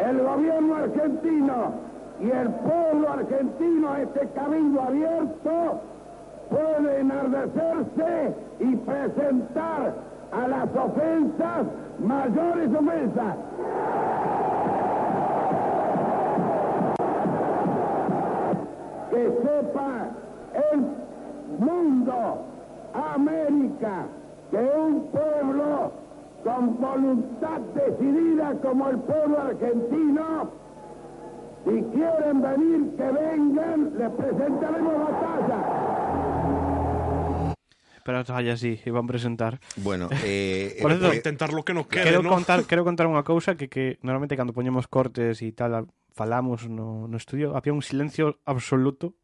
El 0.09 0.23
gobierno 0.23 0.75
argentino 0.75 1.73
y 2.21 2.31
el 2.31 2.49
pueblo 2.49 3.13
argentino, 3.13 3.97
este 3.97 4.29
camino 4.35 4.83
abierto, 4.83 5.81
puede 6.51 7.01
enardecerse 7.01 8.35
y 8.59 8.77
presentar 8.77 9.95
a 10.33 10.49
las 10.49 10.69
ofensas 10.77 11.67
mayores 12.01 12.71
ofensas. 12.75 13.37
Que 19.11 19.25
sepa 19.43 20.09
el 20.73 20.81
mundo, 21.59 22.45
América, 23.15 24.07
que 24.51 24.59
un 24.59 25.07
pueblo 25.09 25.93
con 26.45 26.81
voluntad 26.81 27.61
decidida 27.75 28.55
como 28.63 28.89
el 28.89 28.99
pueblo 28.99 29.39
argentino, 29.41 30.49
si 31.65 31.83
quieren 31.83 32.41
venir, 32.41 32.97
que 32.97 33.11
vengan, 33.11 33.93
les 33.99 34.11
presentaremos 34.11 34.95
batalla. 34.95 35.90
Pero 38.05 38.25
vaya 38.25 38.55
así, 38.55 38.81
iban 38.87 39.07
presentar. 39.07 39.61
Bueno, 39.77 40.09
eh, 40.25 40.79
Por 40.81 40.93
eh, 40.93 40.97
eso, 40.97 41.13
eh, 41.13 41.17
Intentar 41.17 41.53
lo 41.53 41.65
que 41.65 41.75
no 41.75 41.87
quede, 41.89 42.05
quero 42.05 42.23
¿no? 42.23 42.31
contar, 42.31 42.65
quero 42.71 42.85
contar 42.85 43.07
unha 43.07 43.23
cousa 43.23 43.55
que, 43.57 43.69
que 43.69 43.99
normalmente 44.03 44.37
cando 44.37 44.53
poñemos 44.57 44.89
cortes 44.89 45.41
e 45.45 45.53
tal, 45.53 45.87
falamos 46.17 46.69
no, 46.69 47.07
no 47.09 47.17
estudio, 47.17 47.57
había 47.57 47.73
un 47.73 47.83
silencio 47.85 48.41
absoluto 48.49 49.15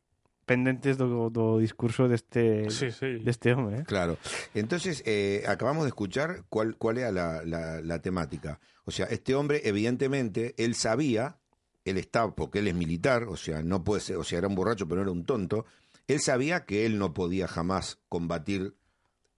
pendentes 0.47 0.95
do, 0.95 1.27
do 1.27 1.59
discurso 1.59 2.07
deste, 2.07 2.71
Sí, 2.71 2.95
sí. 2.95 3.19
deste 3.19 3.51
home, 3.51 3.83
eh? 3.83 3.85
Claro. 3.85 4.15
Entonces, 4.55 5.03
eh, 5.05 5.43
acabamos 5.49 5.83
de 5.83 5.91
escuchar 5.91 6.45
cuál, 6.49 6.77
cuál 6.79 6.99
era 6.99 7.11
la, 7.11 7.43
la- 7.43 7.81
la 7.83 7.99
temática. 7.99 8.61
O 8.87 8.93
sea, 8.93 9.07
este 9.11 9.35
hombre, 9.35 9.63
evidentemente, 9.67 10.55
él 10.57 10.77
sabía, 10.79 11.39
él 11.85 11.99
estaba, 11.99 12.35
porque 12.37 12.61
él 12.61 12.69
es 12.69 12.75
militar, 12.79 13.25
o 13.25 13.35
sea, 13.37 13.61
no 13.63 13.83
puede 13.83 14.01
ser, 14.01 14.17
o 14.19 14.25
sea, 14.25 14.39
era 14.39 14.47
un 14.47 14.55
borracho, 14.55 14.87
pero 14.87 15.03
no 15.03 15.11
era 15.11 15.19
un 15.19 15.25
tonto. 15.27 15.67
Él 16.09 16.21
sabía 16.21 16.65
que 16.65 16.87
él 16.87 16.99
no 16.99 17.15
podía 17.15 17.49
jamás 17.49 17.99
combatir, 18.09 18.75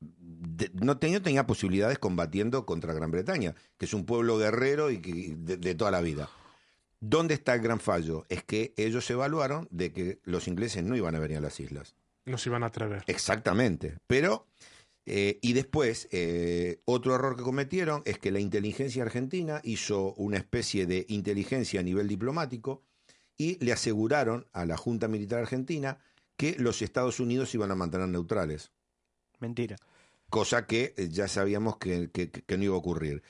de- 0.00 0.70
no 0.74 0.98
tenía, 0.98 1.22
tenía 1.22 1.46
posibilidades 1.46 1.98
combatiendo 1.98 2.66
contra 2.66 2.92
Gran 2.92 3.10
Bretaña, 3.10 3.54
que 3.78 3.86
es 3.86 3.94
un 3.94 4.04
pueblo 4.04 4.38
guerrero 4.38 4.90
y 4.90 4.98
que, 4.98 5.34
de, 5.36 5.56
de 5.56 5.74
toda 5.74 5.90
la 5.90 6.00
vida. 6.00 6.28
¿Dónde 7.00 7.34
está 7.34 7.54
el 7.54 7.62
gran 7.62 7.80
fallo? 7.80 8.26
Es 8.28 8.42
que 8.44 8.74
ellos 8.76 9.08
evaluaron 9.10 9.68
de 9.70 9.92
que 9.92 10.18
los 10.24 10.48
ingleses 10.48 10.82
no 10.82 10.96
iban 10.96 11.14
a 11.14 11.20
venir 11.20 11.38
a 11.38 11.40
las 11.40 11.60
islas. 11.60 11.94
Nos 12.24 12.44
iban 12.46 12.62
a 12.62 12.66
atrever. 12.66 13.04
Exactamente. 13.06 13.96
Pero, 14.06 14.46
eh, 15.06 15.38
y 15.40 15.52
después, 15.52 16.08
eh, 16.10 16.80
otro 16.84 17.14
error 17.14 17.36
que 17.36 17.44
cometieron 17.44 18.02
es 18.04 18.18
que 18.18 18.30
la 18.32 18.40
inteligencia 18.40 19.02
argentina 19.04 19.60
hizo 19.62 20.12
una 20.14 20.36
especie 20.38 20.86
de 20.86 21.06
inteligencia 21.08 21.80
a 21.80 21.84
nivel 21.84 22.08
diplomático 22.08 22.82
y 23.36 23.64
le 23.64 23.72
aseguraron 23.72 24.46
a 24.52 24.66
la 24.66 24.76
Junta 24.76 25.06
Militar 25.06 25.38
Argentina 25.38 25.98
que 26.38 26.54
los 26.58 26.80
Estados 26.80 27.20
Unidos 27.20 27.54
iban 27.54 27.70
a 27.70 27.74
mantener 27.74 28.08
neutrales, 28.08 28.70
Mentira. 29.40 29.76
cosa 30.30 30.66
que 30.66 30.94
eh, 30.96 31.08
ya 31.10 31.28
sabíamos 31.28 31.76
que, 31.76 32.10
que- 32.10 32.30
que 32.30 32.56
no 32.56 32.64
iba 32.64 32.74
a 32.74 32.78
ocurrir. 32.78 33.22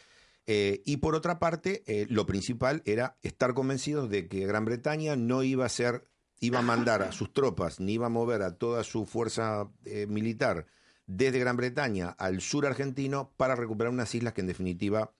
Eh, 0.46 0.82
y 0.86 0.98
por 0.98 1.14
otra 1.14 1.38
parte, 1.38 1.82
eh, 1.86 2.06
lo 2.08 2.24
principal 2.26 2.82
era 2.86 3.16
estar 3.22 3.52
convencidos 3.54 4.08
de 4.08 4.28
que 4.28 4.46
Gran 4.46 4.64
Bretaña 4.64 5.16
no 5.16 5.42
iba 5.42 5.64
a 5.66 5.68
ser, 5.68 6.04
iba 6.40 6.60
a 6.60 6.62
mandar 6.62 7.02
a 7.02 7.12
sus 7.12 7.32
tropas, 7.32 7.80
ni 7.80 7.94
iba 7.94 8.06
a 8.06 8.10
mover 8.10 8.42
a 8.42 8.56
toda 8.56 8.84
su 8.84 9.04
fuerza 9.06 9.68
eh, 9.84 10.06
militar 10.06 10.66
desde 11.06 11.38
Gran 11.38 11.56
Bretaña 11.56 12.10
al 12.10 12.40
sur 12.42 12.66
argentino 12.66 13.32
para 13.36 13.56
recuperar 13.56 13.92
unas 13.92 14.14
islas 14.14 14.32
que 14.34 14.42
en 14.42 14.46
definitiva 14.46 15.12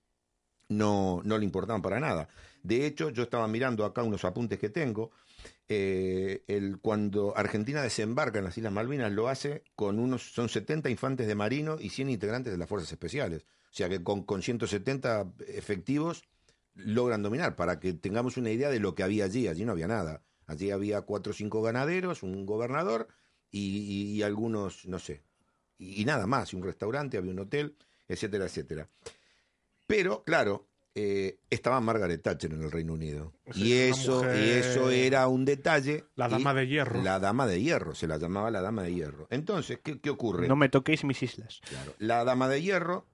no, 0.68 1.22
no 1.24 1.38
le 1.38 1.44
importaban 1.44 1.80
para 1.82 2.00
nada. 2.00 2.28
De 2.62 2.86
hecho, 2.86 3.08
yo 3.10 3.22
estaba 3.22 3.48
mirando 3.48 3.84
acá 3.86 4.02
unos 4.02 4.24
apuntes 4.24 4.58
que 4.58 4.68
tengo. 4.68 5.10
Eh, 5.68 6.44
cuando 6.82 7.36
Argentina 7.36 7.82
desembarca 7.82 8.38
en 8.38 8.44
las 8.44 8.56
Islas 8.56 8.72
Malvinas, 8.72 9.12
lo 9.12 9.28
hace 9.28 9.64
con 9.74 9.98
unos, 9.98 10.32
son 10.32 10.48
70 10.48 10.90
infantes 10.90 11.26
de 11.26 11.34
marino 11.34 11.76
y 11.78 11.90
100 11.90 12.10
integrantes 12.10 12.52
de 12.52 12.58
las 12.58 12.68
fuerzas 12.68 12.90
especiales. 12.90 13.44
O 13.64 13.74
sea 13.74 13.88
que 13.88 14.02
con, 14.02 14.22
con 14.22 14.42
170 14.42 15.32
efectivos 15.46 16.24
logran 16.74 17.22
dominar, 17.22 17.56
para 17.56 17.80
que 17.80 17.92
tengamos 17.92 18.36
una 18.36 18.50
idea 18.50 18.70
de 18.70 18.80
lo 18.80 18.94
que 18.94 19.02
había 19.02 19.24
allí. 19.24 19.48
Allí 19.48 19.64
no 19.64 19.72
había 19.72 19.88
nada. 19.88 20.22
Allí 20.46 20.70
había 20.70 21.02
cuatro 21.02 21.32
o 21.32 21.34
cinco 21.34 21.60
ganaderos, 21.60 22.22
un 22.22 22.46
gobernador 22.46 23.08
y, 23.50 24.22
algunos, 24.22 24.86
no 24.86 24.98
sé, 24.98 25.22
y, 25.78 26.04
nada 26.04 26.26
más, 26.26 26.54
un 26.54 26.62
restaurante, 26.62 27.18
había 27.18 27.32
un 27.32 27.38
hotel, 27.40 27.76
etcétera, 28.08 28.46
etcétera. 28.46 28.88
Pero, 29.86 30.24
claro, 30.24 30.67
eh, 31.00 31.38
estaba 31.50 31.80
Margaret 31.80 32.20
Thatcher 32.22 32.52
en 32.52 32.62
el 32.62 32.70
Reino 32.72 32.92
Unido. 32.94 33.32
Sí, 33.52 33.68
y, 33.68 33.72
eso, 33.74 34.16
mujer- 34.22 34.44
y 34.44 34.50
eso 34.50 34.90
era 34.90 35.28
un 35.28 35.44
detalle. 35.44 36.04
La 36.16 36.28
dama 36.28 36.52
de 36.54 36.66
hierro. 36.66 37.02
La 37.02 37.20
dama 37.20 37.46
de 37.46 37.62
hierro, 37.62 37.94
se 37.94 38.08
la 38.08 38.16
llamaba 38.18 38.50
la 38.50 38.60
dama 38.60 38.82
de 38.82 38.92
hierro. 38.94 39.28
Entonces, 39.30 39.78
¿qué, 39.82 40.00
qué 40.00 40.10
ocurre? 40.10 40.48
No 40.48 40.56
me 40.56 40.68
toquéis 40.68 41.04
mis 41.04 41.22
islas. 41.22 41.60
Claro. 41.68 41.94
La 41.98 42.24
dama 42.24 42.48
de 42.48 42.60
hierro 42.62 43.06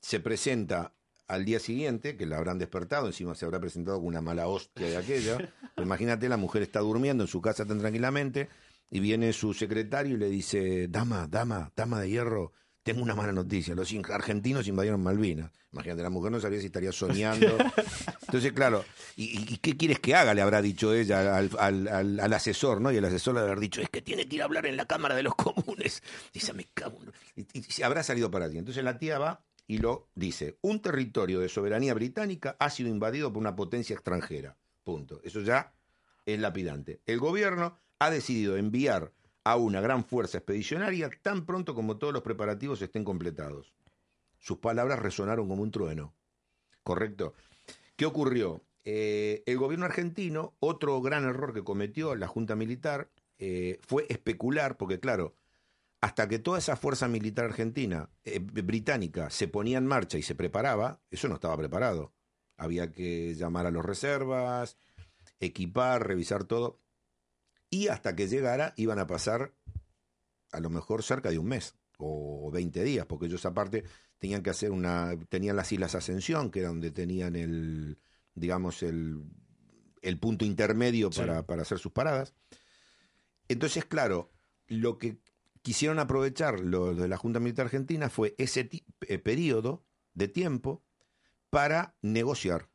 se 0.00 0.18
presenta 0.20 0.92
al 1.28 1.44
día 1.44 1.60
siguiente, 1.60 2.16
que 2.16 2.26
la 2.26 2.38
habrán 2.38 2.58
despertado, 2.58 3.06
encima 3.06 3.36
se 3.36 3.44
habrá 3.44 3.60
presentado 3.60 3.98
con 3.98 4.06
una 4.08 4.20
mala 4.20 4.48
hostia 4.48 4.88
de 4.88 4.96
aquella. 4.96 5.38
Imagínate, 5.76 6.28
la 6.28 6.36
mujer 6.36 6.62
está 6.62 6.80
durmiendo 6.80 7.22
en 7.22 7.28
su 7.28 7.40
casa 7.40 7.64
tan 7.64 7.78
tranquilamente 7.78 8.48
y 8.90 8.98
viene 8.98 9.32
su 9.32 9.54
secretario 9.54 10.16
y 10.16 10.18
le 10.18 10.28
dice, 10.28 10.88
dama, 10.88 11.28
dama, 11.28 11.70
dama 11.76 12.00
de 12.00 12.10
hierro, 12.10 12.52
tengo 12.82 13.02
una 13.02 13.14
mala 13.14 13.32
noticia, 13.32 13.74
los 13.74 13.92
in- 13.92 14.04
argentinos 14.10 14.66
invadieron 14.66 15.02
Malvinas. 15.02 15.50
Imagínate, 15.72 16.02
la 16.02 16.10
mujer 16.10 16.32
no 16.32 16.40
sabía 16.40 16.58
si 16.60 16.66
estaría 16.66 16.90
soñando. 16.92 17.46
Entonces, 18.22 18.52
claro, 18.52 18.84
¿y, 19.16 19.58
qué 19.58 19.76
quieres 19.76 20.00
que 20.00 20.14
haga? 20.14 20.34
Le 20.34 20.42
habrá 20.42 20.62
dicho 20.62 20.92
ella 20.94 21.36
al, 21.36 21.50
al- 21.58 21.88
al- 21.88 22.20
al 22.20 22.32
asesor, 22.32 22.80
¿no? 22.80 22.90
Y 22.90 22.96
el 22.96 23.04
asesor 23.04 23.34
le 23.34 23.40
habrá 23.40 23.54
dicho, 23.60 23.80
es 23.80 23.90
que 23.90 24.02
tiene 24.02 24.26
que 24.28 24.36
ir 24.36 24.42
a 24.42 24.46
hablar 24.46 24.66
en 24.66 24.76
la 24.76 24.86
Cámara 24.86 25.14
de 25.14 25.22
los 25.22 25.34
Comunes. 25.34 26.02
Dice, 26.32 26.52
me 26.52 26.64
cago 26.74 26.98
en-". 27.36 27.46
Y, 27.52 27.80
y 27.80 27.82
habrá 27.82 28.02
salido 28.02 28.30
para 28.30 28.46
allí. 28.46 28.58
Entonces 28.58 28.82
la 28.82 28.98
tía 28.98 29.18
va 29.18 29.44
y 29.66 29.78
lo 29.78 30.08
dice, 30.16 30.58
un 30.62 30.80
territorio 30.82 31.38
de 31.38 31.48
soberanía 31.48 31.94
británica 31.94 32.56
ha 32.58 32.70
sido 32.70 32.88
invadido 32.88 33.32
por 33.32 33.40
una 33.40 33.54
potencia 33.54 33.94
extranjera. 33.94 34.56
Punto. 34.82 35.20
Eso 35.22 35.40
ya 35.42 35.72
es 36.26 36.40
lapidante. 36.40 37.00
El 37.06 37.20
gobierno 37.20 37.76
ha 38.00 38.10
decidido 38.10 38.56
enviar 38.56 39.12
a 39.44 39.56
una 39.56 39.80
gran 39.80 40.04
fuerza 40.04 40.38
expedicionaria 40.38 41.10
tan 41.22 41.46
pronto 41.46 41.74
como 41.74 41.96
todos 41.96 42.12
los 42.12 42.22
preparativos 42.22 42.82
estén 42.82 43.04
completados. 43.04 43.72
Sus 44.38 44.58
palabras 44.58 44.98
resonaron 44.98 45.48
como 45.48 45.62
un 45.62 45.70
trueno. 45.70 46.14
¿Correcto? 46.82 47.34
¿Qué 47.96 48.06
ocurrió? 48.06 48.62
Eh, 48.84 49.42
el 49.46 49.58
gobierno 49.58 49.86
argentino, 49.86 50.54
otro 50.58 51.00
gran 51.02 51.24
error 51.24 51.52
que 51.52 51.64
cometió 51.64 52.14
la 52.16 52.26
Junta 52.26 52.56
Militar, 52.56 53.10
eh, 53.38 53.78
fue 53.86 54.06
especular, 54.08 54.76
porque 54.76 55.00
claro, 55.00 55.34
hasta 56.00 56.28
que 56.28 56.38
toda 56.38 56.58
esa 56.58 56.76
fuerza 56.76 57.08
militar 57.08 57.46
argentina, 57.46 58.08
eh, 58.24 58.38
británica, 58.38 59.30
se 59.30 59.48
ponía 59.48 59.78
en 59.78 59.86
marcha 59.86 60.16
y 60.16 60.22
se 60.22 60.34
preparaba, 60.34 61.00
eso 61.10 61.28
no 61.28 61.34
estaba 61.34 61.56
preparado. 61.56 62.12
Había 62.56 62.90
que 62.90 63.34
llamar 63.34 63.66
a 63.66 63.70
los 63.70 63.84
reservas, 63.84 64.76
equipar, 65.40 66.06
revisar 66.06 66.44
todo. 66.44 66.78
Y 67.70 67.88
hasta 67.88 68.16
que 68.16 68.26
llegara 68.28 68.74
iban 68.76 68.98
a 68.98 69.06
pasar 69.06 69.54
a 70.52 70.60
lo 70.60 70.70
mejor 70.70 71.02
cerca 71.02 71.30
de 71.30 71.38
un 71.38 71.46
mes 71.46 71.76
o 71.98 72.50
20 72.50 72.82
días, 72.82 73.06
porque 73.06 73.26
ellos 73.26 73.46
aparte 73.46 73.84
tenían 74.18 74.42
que 74.42 74.50
hacer 74.50 74.70
una, 74.72 75.16
tenían 75.28 75.56
las 75.56 75.70
Islas 75.70 75.94
Ascensión, 75.94 76.50
que 76.50 76.60
era 76.60 76.68
donde 76.68 76.90
tenían 76.90 77.36
el, 77.36 77.98
digamos, 78.34 78.82
el, 78.82 79.22
el 80.02 80.18
punto 80.18 80.44
intermedio 80.44 81.10
Sí. 81.12 81.20
para, 81.20 81.46
para 81.46 81.62
hacer 81.62 81.78
sus 81.78 81.92
paradas. 81.92 82.34
Entonces, 83.48 83.84
claro, 83.84 84.32
lo 84.66 84.98
que 84.98 85.18
quisieron 85.62 85.98
aprovechar 85.98 86.60
los 86.60 86.96
de 86.96 87.08
la 87.08 87.16
Junta 87.16 87.38
Militar 87.40 87.66
Argentina 87.66 88.08
fue 88.08 88.34
ese 88.38 88.68
eh, 89.02 89.18
periodo 89.18 89.84
de 90.14 90.28
tiempo 90.28 90.82
para 91.50 91.96
negociar. 92.02 92.68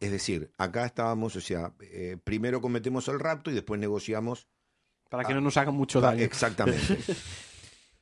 Es 0.00 0.10
decir, 0.10 0.50
acá 0.58 0.86
estábamos, 0.86 1.36
o 1.36 1.40
sea, 1.40 1.74
eh, 1.80 2.16
primero 2.24 2.60
cometemos 2.60 3.06
el 3.08 3.20
rapto 3.20 3.50
y 3.50 3.54
después 3.54 3.78
negociamos. 3.80 4.48
Para 5.10 5.24
que 5.24 5.34
no 5.34 5.40
nos 5.40 5.56
hagan 5.56 5.74
mucho 5.74 6.00
daño. 6.00 6.22
Exactamente. 6.22 6.98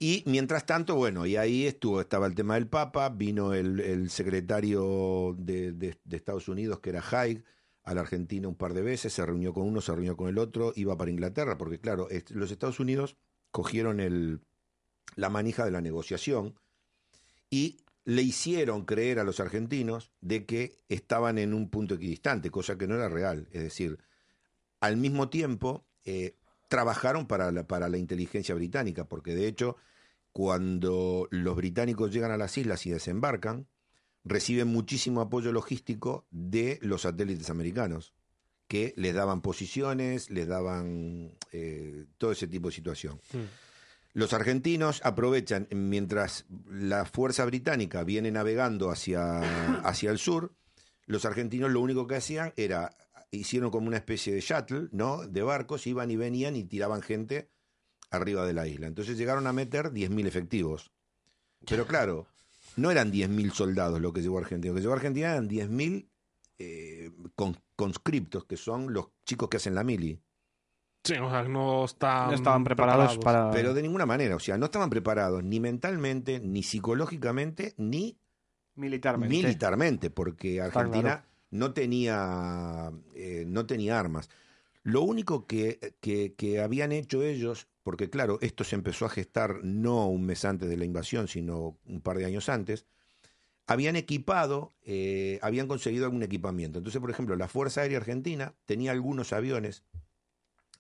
Y 0.01 0.23
mientras 0.27 0.65
tanto, 0.65 0.95
bueno, 0.95 1.27
y 1.27 1.35
ahí 1.35 1.67
estuvo, 1.67 2.01
estaba 2.01 2.29
el 2.29 2.37
tema 2.37 2.55
del 2.55 2.69
Papa, 2.69 3.09
vino 3.09 3.53
el, 3.53 3.81
el 3.81 4.11
secretario 4.11 5.35
de, 5.37 5.73
de- 5.73 5.99
de 6.05 6.17
Estados 6.17 6.47
Unidos, 6.47 6.79
que 6.79 6.91
era 6.91 7.03
Haig, 7.03 7.43
a 7.83 7.95
la 7.95 8.03
Argentina 8.03 8.47
un 8.47 8.55
par 8.55 8.75
de 8.75 8.83
veces, 8.83 9.13
se 9.13 9.27
reunió 9.27 9.53
con 9.53 9.67
uno, 9.67 9.81
se 9.81 9.91
reunió 9.93 10.17
con 10.17 10.29
el 10.29 10.39
otro, 10.39 10.73
iba 10.77 10.97
para 10.97 11.11
Inglaterra, 11.11 11.59
porque 11.59 11.81
claro, 11.81 12.09
est- 12.11 12.31
los 12.31 12.53
Estados 12.53 12.79
Unidos 12.79 13.17
cogieron 13.51 13.99
el, 13.99 14.41
la 15.17 15.31
manija 15.31 15.65
de 15.65 15.73
la 15.73 15.81
negociación 15.81 16.55
y 17.51 17.79
le 18.09 18.23
hicieron 18.23 18.87
creer 18.87 19.19
a 19.19 19.25
los 19.25 19.39
argentinos 19.39 20.13
de 20.23 20.47
que 20.47 20.79
estaban 20.89 21.37
en 21.37 21.53
un 21.53 21.69
punto 21.69 21.97
equidistante, 21.97 22.51
cosa 22.51 22.79
que 22.79 22.87
no 22.87 22.95
era 22.95 23.11
real. 23.11 23.51
Es 23.53 23.63
decir, 23.63 23.99
al 24.81 24.97
mismo 24.97 25.29
tiempo 25.29 25.87
eh, 26.07 26.35
trabajaron 26.69 27.27
para 27.27 27.53
la, 27.53 27.67
para 27.67 27.91
la 27.91 27.99
inteligencia 27.99 28.55
británica, 28.55 29.05
porque 29.05 29.35
de 29.35 29.47
hecho, 29.47 29.77
cuando 30.33 31.29
los 31.31 31.55
británicos 31.55 32.11
llegan 32.11 32.31
a 32.31 32.39
las 32.39 32.57
islas 32.57 32.87
y 32.87 32.91
desembarcan, 32.91 33.67
reciben 34.25 34.69
muchísimo 34.69 35.21
apoyo 35.21 35.53
logístico 35.53 36.27
de 36.31 36.79
los 36.81 37.03
satélites 37.03 37.51
americanos, 37.51 38.15
que 38.69 38.95
les 38.97 39.13
daban 39.13 39.43
posiciones, 39.43 40.31
les 40.31 40.49
daban 40.49 41.37
eh, 41.53 42.07
todo 42.17 42.33
ese 42.33 42.47
tipo 42.47 42.69
de 42.69 42.75
situación. 42.75 43.21
Los 44.19 44.33
argentinos 44.33 45.01
aprovechan, 45.05 45.69
mientras 45.71 46.45
la 46.69 47.05
fuerza 47.05 47.45
británica 47.45 48.03
viene 48.03 48.33
navegando 48.33 48.91
hacia, 48.91 49.39
hacia 49.89 50.11
el 50.11 50.19
sur, 50.19 50.57
los 51.07 51.25
argentinos 51.25 51.71
lo 51.71 51.81
único 51.81 52.09
que 52.09 52.17
hacían 52.17 52.53
era, 52.57 52.97
hicieron 53.31 53.71
como 53.71 53.87
una 53.87 53.99
especie 53.99 54.35
de 54.35 54.41
shuttle, 54.41 54.89
¿no? 54.91 55.25
De 55.29 55.43
barcos, 55.43 55.87
iban 55.87 56.11
y 56.11 56.17
venían 56.17 56.57
y 56.57 56.65
tiraban 56.65 57.01
gente 57.01 57.49
arriba 58.11 58.45
de 58.45 58.55
la 58.55 58.67
isla. 58.67 58.89
Entonces 58.89 59.17
llegaron 59.17 59.47
a 59.47 59.53
meter 59.53 59.93
10.000 59.93 60.27
efectivos. 60.27 60.91
Pero 61.65 61.87
claro, 61.87 62.27
no 62.75 62.91
eran 62.91 63.13
10.000 63.13 63.53
soldados 63.53 64.01
lo 64.01 64.13
que 64.13 64.21
llegó 64.21 64.39
a 64.39 64.41
Argentina. 64.41 64.73
Lo 64.73 64.75
que 64.75 64.81
llegó 64.81 64.95
a 64.95 64.97
Argentina 64.97 65.31
eran 65.31 65.49
10.000 65.49 66.09
eh, 66.59 67.13
con- 67.37 67.57
conscriptos, 67.77 68.47
que 68.47 68.57
son 68.57 68.93
los 68.93 69.11
chicos 69.25 69.49
que 69.49 69.59
hacen 69.59 69.77
la 69.77 69.85
mili. 69.85 70.21
Sí, 71.05 71.15
o 71.15 71.31
sea, 71.31 71.43
no 71.45 71.85
están 71.85 72.29
No 72.29 72.35
estaban 72.35 72.65
preparados 72.65 73.19
para- 73.19 73.51
Pero 73.51 73.73
de 73.73 73.83
ninguna 73.83 74.05
manera, 74.07 74.37
o 74.37 74.41
sea, 74.41 74.59
no 74.59 74.67
estaban 74.67 74.91
preparados 74.91 75.43
ni 75.43 75.59
mentalmente, 75.61 76.41
ni 76.41 76.63
psicológicamente, 76.63 77.75
ni 77.79 78.19
Militarmente. 78.75 79.35
militarmente, 79.37 80.11
porque 80.11 80.61
Argentina 80.61 81.01
claro. 81.01 81.23
no 81.51 81.73
tenía 81.73 82.93
eh, 83.15 83.45
no 83.47 83.67
tenía 83.67 83.99
armas. 83.99 84.29
Lo 84.85 85.03
único 85.03 85.47
que, 85.47 85.95
que, 86.01 86.35
que 86.35 86.61
habían 86.61 86.93
hecho 86.93 87.23
ellos, 87.23 87.69
porque 87.83 88.09
claro, 88.11 88.39
esto 88.41 88.65
se 88.65 88.77
empezó 88.77 89.05
a 89.07 89.11
gestar 89.11 89.57
no 89.65 90.07
un 90.07 90.25
mes 90.25 90.45
antes 90.45 90.69
de 90.69 90.77
la 90.77 90.85
invasión, 90.85 91.27
sino 91.29 91.77
un 91.87 92.01
par 92.01 92.19
de 92.19 92.25
años 92.27 92.49
antes, 92.49 92.87
habían 93.67 93.97
equipado, 93.97 94.73
eh, 94.83 95.39
habían 95.43 95.69
conseguido 95.69 96.05
algún 96.07 96.23
equipamiento. 96.23 96.79
Entonces, 96.79 97.01
por 97.01 97.11
ejemplo, 97.11 97.37
la 97.37 97.49
Fuerza 97.49 97.81
Aérea 97.83 97.99
Argentina 97.99 98.55
tenía 98.65 98.93
algunos 98.93 99.33
aviones, 99.33 99.85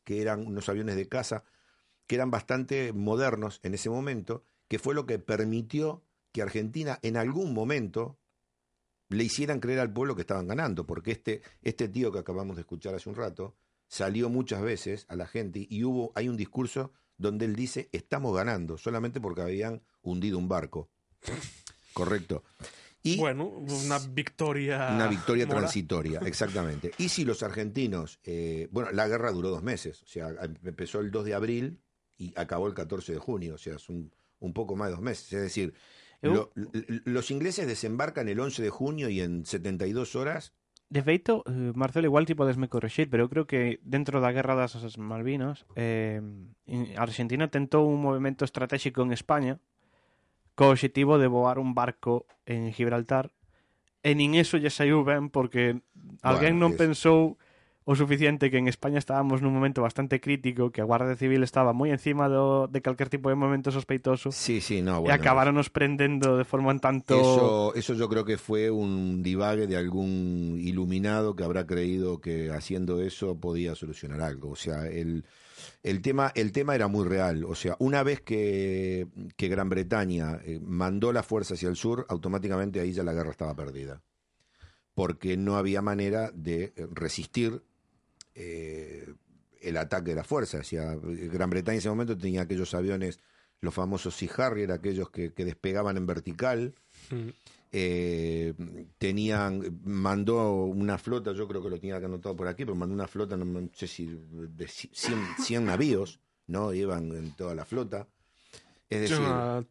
que 0.09 0.22
eran 0.22 0.46
unos 0.46 0.70
aviones 0.70 0.96
de 0.96 1.06
caza, 1.06 1.44
que 2.06 2.14
eran 2.14 2.30
bastante 2.30 2.94
modernos 2.94 3.61
en 3.62 3.74
ese 3.74 3.90
momento, 3.90 4.42
que 4.66 4.78
fue 4.78 4.94
lo 4.94 5.04
que 5.04 5.18
permitió 5.18 6.02
que 6.32 6.40
Argentina 6.40 6.98
en 7.02 7.18
algún 7.18 7.52
momento 7.52 8.18
le 9.11 9.24
hicieran 9.24 9.61
creer 9.61 9.80
al 9.80 9.92
pueblo 9.92 10.16
que 10.16 10.22
estaban 10.22 10.46
ganando, 10.46 10.86
porque 10.86 11.11
este, 11.11 11.42
este 11.61 11.90
tío 11.90 12.11
que 12.11 12.20
acabamos 12.20 12.56
de 12.56 12.62
escuchar 12.62 12.94
hace 12.94 13.11
un 13.11 13.16
rato 13.16 13.54
salió 13.86 14.30
muchas 14.30 14.62
veces 14.62 15.04
a 15.11 15.14
la 15.14 15.26
gente 15.26 15.66
y 15.68 15.84
hubo, 15.84 16.11
hay 16.14 16.30
un 16.30 16.38
discurso 16.38 16.90
donde 17.18 17.44
él 17.44 17.54
dice 17.54 17.90
estamos 17.92 18.34
ganando, 18.34 18.78
solamente 18.78 19.20
porque 19.20 19.42
habían 19.42 19.82
hundido 20.00 20.38
un 20.38 20.48
barco. 20.48 20.88
Correcto. 21.92 22.44
Y 23.03 23.16
bueno, 23.18 23.46
una 23.46 23.99
victoria. 24.11 24.90
una 24.94 25.07
victoria 25.07 25.46
transitoria, 25.46 26.20
exactamente. 26.24 26.90
Y 26.99 27.09
si 27.09 27.24
los 27.24 27.42
argentinos, 27.42 28.18
eh, 28.24 28.68
bueno, 28.70 28.90
la 28.92 29.07
guerra 29.09 29.30
duró 29.32 29.51
dos 29.51 29.62
meses, 29.62 30.03
o 30.03 30.07
sea, 30.07 30.28
empezó 30.64 31.01
el 31.01 31.11
2 31.11 31.24
de 31.24 31.34
abril 31.34 31.78
y 32.16 32.32
acabó 32.36 32.66
el 32.66 32.74
14 32.74 33.12
de 33.12 33.18
junio, 33.18 33.55
o 33.55 33.59
sea, 33.59 33.76
es 33.76 33.88
un, 33.88 34.11
un 34.40 34.53
poco 34.53 34.74
más 34.76 34.88
de 34.88 34.94
dos 34.94 35.03
meses. 35.03 35.32
Es 35.32 35.40
decir, 35.42 35.74
lo- 36.22 36.51
los 37.05 37.30
ingleses 37.30 37.66
desembarcan 37.68 38.28
el 38.28 38.40
11 38.40 38.62
de 38.62 38.70
junio 38.70 39.09
y 39.09 39.20
en 39.20 39.46
72 39.46 40.16
horas 40.16 40.53
De 40.90 41.03
feito, 41.03 41.44
eh, 41.46 41.72
Marcelo, 41.76 42.07
igual 42.07 42.24
ti 42.24 42.34
podesme 42.34 42.66
correxir, 42.72 43.11
pero 43.12 43.22
eu 43.24 43.28
creo 43.28 43.44
que 43.44 43.76
dentro 43.84 44.24
da 44.24 44.32
Guerra 44.32 44.57
das 44.57 44.72
Malvinas, 44.96 45.68
eh, 45.76 46.16
in- 46.64 46.96
Argentina 46.96 47.46
tentou 47.53 47.84
un 47.84 48.01
movimento 48.01 48.49
estratégico 48.49 49.05
en 49.05 49.12
España 49.12 49.61
co 50.59 50.74
de 50.74 51.30
voar 51.30 51.62
un 51.62 51.70
barco 51.78 52.26
en 52.42 52.74
Gibraltar 52.74 53.30
e 54.02 54.11
nin 54.18 54.34
eso 54.34 54.59
lle 54.59 54.74
saiu 54.74 55.06
ben 55.06 55.30
porque 55.30 55.78
alguén 56.26 56.59
Bueno, 56.59 56.66
non 56.66 56.70
es- 56.74 56.82
pensou 56.82 57.38
o 57.88 57.96
suficiente 57.96 58.50
que 58.50 58.59
en 58.61 58.66
España 58.68 58.98
estábamos 59.00 59.40
nun 59.40 59.54
momento 59.54 59.80
bastante 59.80 60.20
crítico, 60.20 60.68
que 60.74 60.82
a 60.82 60.88
Guardia 60.90 61.16
Civil 61.16 61.40
estaba 61.46 61.72
moi 61.72 61.88
encima 61.94 62.28
do, 62.28 62.66
de 62.68 62.82
calquer 62.84 63.09
tipo 63.09 63.30
de 63.32 63.38
momento 63.38 63.70
sospeitoso 63.72 64.28
Sí, 64.34 64.61
sí, 64.61 64.82
no, 64.82 64.98
e 64.98 65.09
bueno. 65.09 65.14
acabaronos 65.14 65.70
prendendo 65.72 66.36
de 66.36 66.44
forma 66.44 66.68
un 66.74 66.82
tanto... 66.84 67.16
Eso, 67.16 67.72
eso 67.72 67.94
yo 67.96 68.11
creo 68.12 68.28
que 68.28 68.36
fue 68.36 68.68
un 68.68 69.22
divague 69.24 69.64
de 69.70 69.80
algún 69.80 70.59
iluminado 70.61 71.32
que 71.32 71.44
habrá 71.48 71.64
creído 71.64 72.20
que 72.20 72.50
haciendo 72.52 73.00
eso 73.00 73.40
podía 73.40 73.72
solucionar 73.72 74.20
algo. 74.20 74.50
O 74.52 74.56
sea, 74.61 74.84
el, 74.84 75.24
el, 75.82 76.02
tema, 76.02 76.32
el 76.34 76.52
tema 76.52 76.74
era 76.74 76.88
muy 76.88 77.06
real. 77.06 77.44
O 77.44 77.54
sea, 77.54 77.76
una 77.78 78.02
vez 78.02 78.20
que, 78.20 79.06
que 79.36 79.48
Gran 79.48 79.68
Bretaña 79.68 80.40
eh, 80.44 80.60
mandó 80.62 81.12
la 81.12 81.22
fuerza 81.22 81.54
hacia 81.54 81.68
el 81.68 81.76
sur, 81.76 82.06
automáticamente 82.08 82.80
ahí 82.80 82.92
ya 82.92 83.02
la 83.02 83.12
guerra 83.12 83.30
estaba 83.30 83.54
perdida. 83.54 84.02
Porque 84.94 85.36
no 85.36 85.56
había 85.56 85.82
manera 85.82 86.30
de 86.34 86.72
eh, 86.76 86.86
resistir 86.92 87.62
eh, 88.34 89.12
el 89.60 89.76
ataque 89.76 90.10
de 90.10 90.16
la 90.16 90.24
fuerza. 90.24 90.58
O 90.58 90.64
sea, 90.64 90.96
Gran 91.00 91.50
Bretaña 91.50 91.74
en 91.74 91.78
ese 91.78 91.88
momento 91.88 92.16
tenía 92.16 92.42
aquellos 92.42 92.74
aviones, 92.74 93.20
los 93.60 93.74
famosos 93.74 94.16
Sea 94.16 94.30
Harrier, 94.36 94.72
aquellos 94.72 95.10
que, 95.10 95.32
que 95.32 95.44
despegaban 95.44 95.96
en 95.96 96.06
vertical. 96.06 96.74
Mm. 97.10 97.28
Eh, 97.70 98.54
tenían, 98.96 99.80
mandó 99.84 100.64
una 100.64 100.96
flota, 100.96 101.32
yo 101.32 101.46
creo 101.46 101.62
que 101.62 101.68
lo 101.70 101.78
tenía 101.78 101.98
que 102.00 102.06
anotado 102.06 102.34
por 102.34 102.48
aquí, 102.48 102.64
pero 102.64 102.74
mandó 102.74 102.94
una 102.94 103.06
flota, 103.06 103.36
no, 103.36 103.44
no 103.44 103.68
sé 103.74 103.86
si 103.86 104.06
de 104.30 104.66
100, 104.68 104.90
100 105.38 105.64
navíos, 105.66 106.18
¿no? 106.46 106.72
Iban 106.72 107.12
en 107.14 107.32
toda 107.36 107.54
la 107.54 107.64
flota. 107.66 108.06
Es 108.90 109.02
decir, 109.02 109.18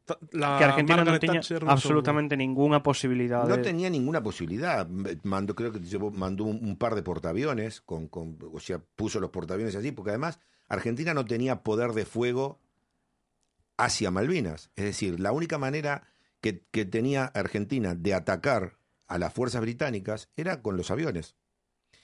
ta- 0.05 0.19
la 0.33 0.59
que 0.59 0.63
Argentina 0.65 1.03
Thatcher 1.19 1.63
non 1.65 1.73
absolutamente 1.73 2.37
ninguna 2.37 2.83
posibilidade. 2.85 3.49
no 3.49 3.57
tenía 3.65 3.89
ninguna 3.89 4.21
posibilidad. 4.21 4.85
Mandó, 5.23 5.55
creo 5.57 5.71
que 5.73 5.79
llevó- 5.81 6.11
mandó 6.13 6.43
un, 6.45 6.61
un 6.63 6.77
par 6.77 6.93
de 6.93 7.01
portaaviones, 7.01 7.81
con, 7.81 8.07
con, 8.13 8.37
o 8.53 8.59
sea, 8.59 8.77
puso 8.77 9.19
los 9.19 9.31
portaaviones 9.31 9.73
así, 9.73 9.91
porque 9.91 10.11
además 10.11 10.37
Argentina 10.69 11.15
no 11.15 11.25
tenía 11.25 11.63
poder 11.63 11.93
de 11.93 12.05
fuego 12.05 12.59
hacia 13.77 14.11
Malvinas. 14.11 14.69
Es 14.75 14.85
decir, 14.85 15.19
la 15.19 15.31
única 15.31 15.57
manera 15.57 16.03
que, 16.41 16.65
que 16.71 16.85
tenía 16.85 17.25
Argentina 17.25 17.95
de 17.95 18.13
atacar 18.13 18.77
a 19.07 19.17
las 19.17 19.33
fuerzas 19.33 19.61
británicas 19.61 20.29
era 20.35 20.61
con 20.61 20.77
los 20.77 20.91
aviones. 20.91 21.35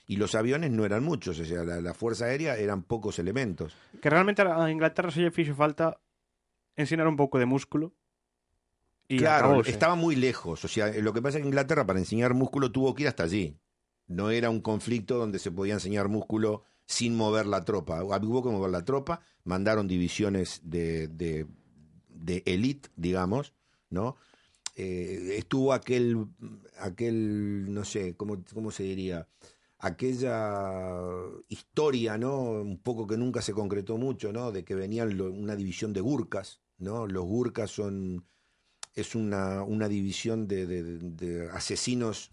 Y 0.06 0.16
los 0.16 0.34
aviones 0.34 0.70
no 0.70 0.84
eran 0.84 1.02
muchos, 1.02 1.38
o 1.40 1.44
sea, 1.44 1.64
la, 1.64 1.80
la 1.80 1.94
fuerza 1.94 2.26
aérea 2.26 2.56
eran 2.56 2.82
pocos 2.82 3.18
elementos. 3.18 3.74
Que 4.02 4.10
realmente 4.10 4.42
a 4.42 4.70
Inglaterra 4.70 5.10
se 5.10 5.20
lle 5.20 5.30
fixo 5.30 5.54
falta 5.54 6.00
ensinar 6.76 7.08
un 7.08 7.16
pouco 7.16 7.38
de 7.38 7.46
músculo. 7.46 7.94
E 9.08 9.16
claro, 9.16 9.60
estaba 9.64 9.94
muy 9.94 10.16
lejos. 10.16 10.64
O 10.64 10.68
sea, 10.68 10.92
lo 10.92 11.12
que 11.12 11.22
pasa 11.22 11.38
es 11.38 11.42
que 11.42 11.48
Inglaterra 11.48 11.86
para 11.86 11.98
enseñar 11.98 12.34
músculo 12.34 12.72
tuvo 12.72 12.94
que 12.94 13.04
ir 13.04 13.08
hasta 13.08 13.24
allí. 13.24 13.56
No 14.06 14.30
era 14.30 14.50
un 14.50 14.60
conflicto 14.60 15.16
donde 15.16 15.38
se 15.38 15.50
podía 15.50 15.74
enseñar 15.74 16.08
músculo 16.08 16.64
sin 16.86 17.16
mover 17.16 17.46
la 17.46 17.64
tropa. 17.64 18.02
Hubo 18.04 18.42
que 18.42 18.50
mover 18.50 18.70
la 18.70 18.84
tropa, 18.84 19.20
mandaron 19.44 19.88
divisiones 19.88 20.60
de, 20.64 21.08
de, 21.08 21.46
de 22.08 22.42
elite, 22.44 22.90
digamos, 22.96 23.54
¿no? 23.94 24.16
Eh, 24.76 25.36
estuvo 25.38 25.72
aquel, 25.72 26.26
aquel, 26.78 27.72
no 27.72 27.84
sé, 27.84 28.14
¿cómo, 28.16 28.44
cómo 28.52 28.70
se 28.70 28.82
diría? 28.82 29.26
aquella 29.78 31.10
historia, 31.48 32.16
¿no? 32.16 32.40
Un 32.62 32.78
poco 32.78 33.06
que 33.06 33.16
nunca 33.18 33.42
se 33.42 33.52
concretó 33.52 33.98
mucho, 33.98 34.32
¿no? 34.32 34.50
De 34.50 34.64
que 34.64 34.74
venían 34.74 35.16
lo- 35.18 35.30
una 35.30 35.56
división 35.56 35.92
de 35.92 36.00
gurkas, 36.00 36.60
¿no? 36.78 37.06
Los 37.06 37.24
gurkas 37.24 37.70
son 37.70 38.24
es 38.94 39.14
una, 39.14 39.62
una 39.62 39.88
división 39.88 40.46
de, 40.48 40.66
de- 40.66 40.98
de 41.00 41.48
asesinos 41.50 42.30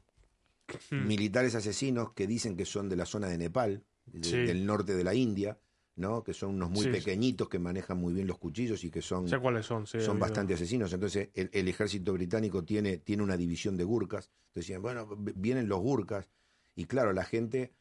Hmm. 0.90 1.06
militares 1.06 1.54
asesinos 1.56 2.14
que 2.14 2.28
dicen 2.28 2.56
que 2.56 2.64
son 2.66 2.88
de 2.88 2.96
la 2.96 3.06
zona 3.06 3.28
de 3.28 3.38
Nepal, 3.38 3.84
de- 4.06 4.30
Sí. 4.30 4.38
del 4.38 4.66
norte 4.66 4.96
de 4.96 5.04
la 5.04 5.14
India, 5.14 5.58
¿no? 6.02 6.24
Que 6.24 6.34
son 6.34 6.56
unos 6.56 6.70
muy 6.72 6.86
Sí, 6.86 6.92
pequeñitos 6.92 7.48
que 7.48 7.60
manejan 7.60 7.98
muy 7.98 8.14
bien 8.14 8.28
los 8.28 8.38
cuchillos 8.38 8.84
y 8.84 8.90
que 8.92 9.02
son 9.02 9.28
Sé 9.28 9.40
cuáles 9.40 9.66
son, 9.66 9.88
sí. 9.88 10.02
son 10.02 10.18
he 10.18 10.20
bastante 10.20 10.56
asesinos. 10.56 10.92
Entonces, 10.92 11.30
el, 11.34 11.50
el 11.54 11.68
ejército 11.68 12.12
británico 12.14 12.64
tiene, 12.66 12.98
tiene 12.98 13.24
una 13.24 13.38
división 13.38 13.78
de 13.78 13.84
gurkas. 13.86 14.32
Entonces, 14.48 14.68
decían, 14.68 14.82
bueno, 14.82 15.08
vienen 15.36 15.70
los 15.70 15.80
gurkas. 15.80 16.30
Y 16.76 16.86
claro, 16.86 17.14
la 17.14 17.24
gente... 17.24 17.72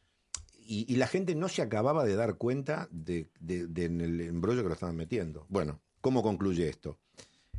Y, 0.63 0.85
y 0.87 0.95
la 0.95 1.07
gente 1.07 1.35
no 1.35 1.49
se 1.49 1.61
acababa 1.63 2.05
de 2.05 2.15
dar 2.15 2.35
cuenta 2.37 2.87
de, 2.91 3.29
de- 3.41 3.67
de 3.67 3.85
en 3.85 3.99
el 3.99 4.21
embrollo 4.21 4.61
que 4.61 4.67
lo 4.69 4.73
estaban 4.75 4.95
metiendo. 4.95 5.45
Bueno, 5.49 5.81
¿cómo 5.99 6.21
concluye 6.23 6.69
esto? 6.69 6.97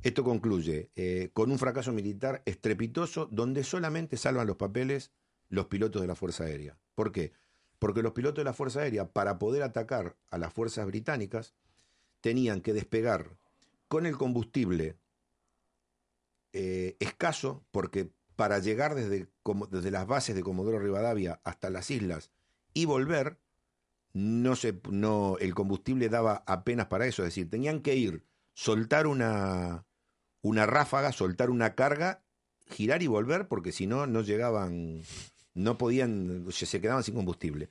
Esto 0.02 0.24
concluye 0.24 0.90
eh, 0.96 1.30
con 1.32 1.50
un 1.50 1.58
fracaso 1.58 1.92
militar 1.92 2.42
estrepitoso 2.46 3.26
donde 3.30 3.64
solamente 3.64 4.16
salvan 4.16 4.46
los 4.46 4.56
papeles 4.56 5.10
los 5.48 5.66
pilotos 5.66 6.00
de 6.00 6.08
la 6.08 6.14
Fuerza 6.14 6.44
Aérea. 6.44 6.78
¿Por 6.94 7.12
qué? 7.12 7.32
Porque 7.82 8.00
los 8.00 8.12
pilotos 8.12 8.36
de 8.36 8.44
la 8.44 8.52
Fuerza 8.52 8.82
Aérea, 8.82 9.08
para 9.08 9.40
poder 9.40 9.64
atacar 9.64 10.14
a 10.30 10.38
las 10.38 10.52
fuerzas 10.52 10.86
británicas, 10.86 11.52
tenían 12.20 12.60
que 12.60 12.72
despegar 12.72 13.36
con 13.88 14.06
el 14.06 14.16
combustible 14.16 14.94
eh, 16.52 16.96
escaso, 17.00 17.64
porque 17.72 18.12
para 18.36 18.60
llegar 18.60 18.94
desde, 18.94 19.26
desde 19.72 19.90
las 19.90 20.06
bases 20.06 20.36
de 20.36 20.44
Comodoro 20.44 20.78
Rivadavia 20.78 21.40
hasta 21.42 21.70
las 21.70 21.90
islas 21.90 22.30
y 22.72 22.84
volver, 22.84 23.40
no 24.12 24.54
se, 24.54 24.80
no, 24.88 25.36
el 25.40 25.52
combustible 25.52 26.08
daba 26.08 26.44
apenas 26.46 26.86
para 26.86 27.06
eso. 27.06 27.22
Es 27.22 27.30
decir, 27.30 27.50
tenían 27.50 27.80
que 27.80 27.96
ir, 27.96 28.24
soltar 28.54 29.08
una, 29.08 29.86
una 30.40 30.66
ráfaga, 30.66 31.10
soltar 31.10 31.50
una 31.50 31.74
carga, 31.74 32.22
girar 32.68 33.02
y 33.02 33.08
volver, 33.08 33.48
porque 33.48 33.72
si 33.72 33.88
no, 33.88 34.06
no 34.06 34.20
llegaban, 34.20 35.02
no 35.54 35.78
podían, 35.78 36.46
se, 36.50 36.80
quedaban 36.80 37.02
sin 37.02 37.14
combustible. 37.14 37.70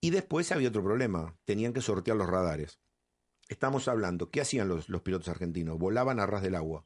Y 0.00 0.10
después 0.10 0.52
había 0.52 0.68
otro 0.68 0.82
problema, 0.84 1.36
tenían 1.44 1.72
que 1.72 1.80
sortear 1.80 2.16
los 2.16 2.28
radares. 2.28 2.78
Estamos 3.48 3.88
hablando, 3.88 4.30
¿qué 4.30 4.40
hacían 4.40 4.68
los, 4.68 4.88
los 4.88 5.02
pilotos 5.02 5.28
argentinos? 5.28 5.78
Volaban 5.78 6.20
a 6.20 6.26
ras 6.26 6.42
del 6.42 6.54
agua. 6.54 6.84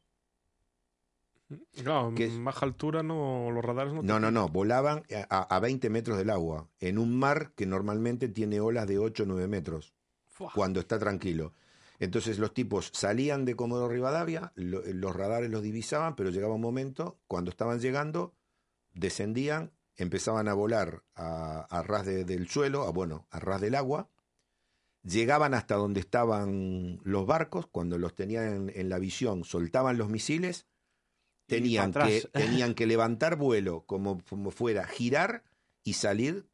Claro, 1.74 2.14
en 2.16 2.44
baja 2.44 2.64
altura 2.64 3.02
no, 3.02 3.50
los 3.50 3.62
radares 3.62 3.92
no... 3.92 4.02
No, 4.02 4.18
no, 4.18 4.30
no, 4.30 4.48
volaban 4.48 5.02
a, 5.28 5.42
a 5.54 5.60
20 5.60 5.90
metros 5.90 6.16
del 6.16 6.30
agua, 6.30 6.68
en 6.80 6.96
un 6.98 7.14
mar 7.18 7.52
que 7.54 7.66
normalmente 7.66 8.28
tiene 8.28 8.60
olas 8.60 8.86
de 8.86 8.98
8 8.98 9.24
o 9.24 9.26
9 9.26 9.48
metros, 9.48 9.92
cuando 10.54 10.80
está 10.80 10.98
tranquilo. 10.98 11.52
Entonces 11.98 12.38
los 12.38 12.54
tipos 12.54 12.90
salían 12.94 13.44
de 13.44 13.54
Comodoro 13.54 13.92
Rivadavia, 13.92 14.52
lo- 14.54 14.80
los 14.82 15.14
radares 15.14 15.50
los 15.50 15.62
divisaban, 15.62 16.16
pero 16.16 16.30
llegaba 16.30 16.54
un 16.54 16.62
momento, 16.62 17.18
cuando 17.28 17.50
estaban 17.50 17.80
llegando, 17.80 18.34
descendían, 18.94 19.72
empezaban 19.96 20.48
a 20.48 20.54
volar 20.54 21.02
a, 21.14 21.60
a 21.70 21.82
ras 21.82 22.06
de- 22.06 22.24
del 22.24 22.48
suelo, 22.48 22.84
a, 22.86 22.90
bueno, 22.90 23.26
a 23.30 23.38
ras 23.40 23.60
del 23.60 23.74
agua, 23.74 24.08
llegaban 25.02 25.54
hasta 25.54 25.74
donde 25.74 26.00
estaban 26.00 27.00
los 27.02 27.26
barcos, 27.26 27.66
cuando 27.66 27.98
los 27.98 28.14
tenían 28.14 28.46
en, 28.68 28.72
en 28.74 28.88
la 28.88 28.98
visión, 28.98 29.44
soltaban 29.44 29.98
los 29.98 30.08
misiles, 30.08 30.66
tenían 31.46 31.92
que, 31.92 32.28
tenían 32.32 32.74
que 32.74 32.86
levantar 32.86 33.36
vuelo 33.36 33.84
como, 33.86 34.22
como 34.28 34.50
fuera, 34.50 34.86
girar 34.86 35.44
y 35.82 35.94
salir 35.94 36.48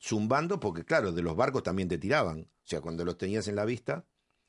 zumbando, 0.00 0.60
porque 0.60 0.84
claro, 0.84 1.12
de 1.12 1.22
los 1.22 1.36
barcos 1.36 1.62
también 1.62 1.88
te 1.88 1.98
tiraban, 1.98 2.40
o 2.42 2.66
sea, 2.66 2.80
cuando 2.80 3.04
los 3.04 3.18
tenías 3.18 3.48
en 3.48 3.56
la 3.56 3.64
vista, 3.64 4.04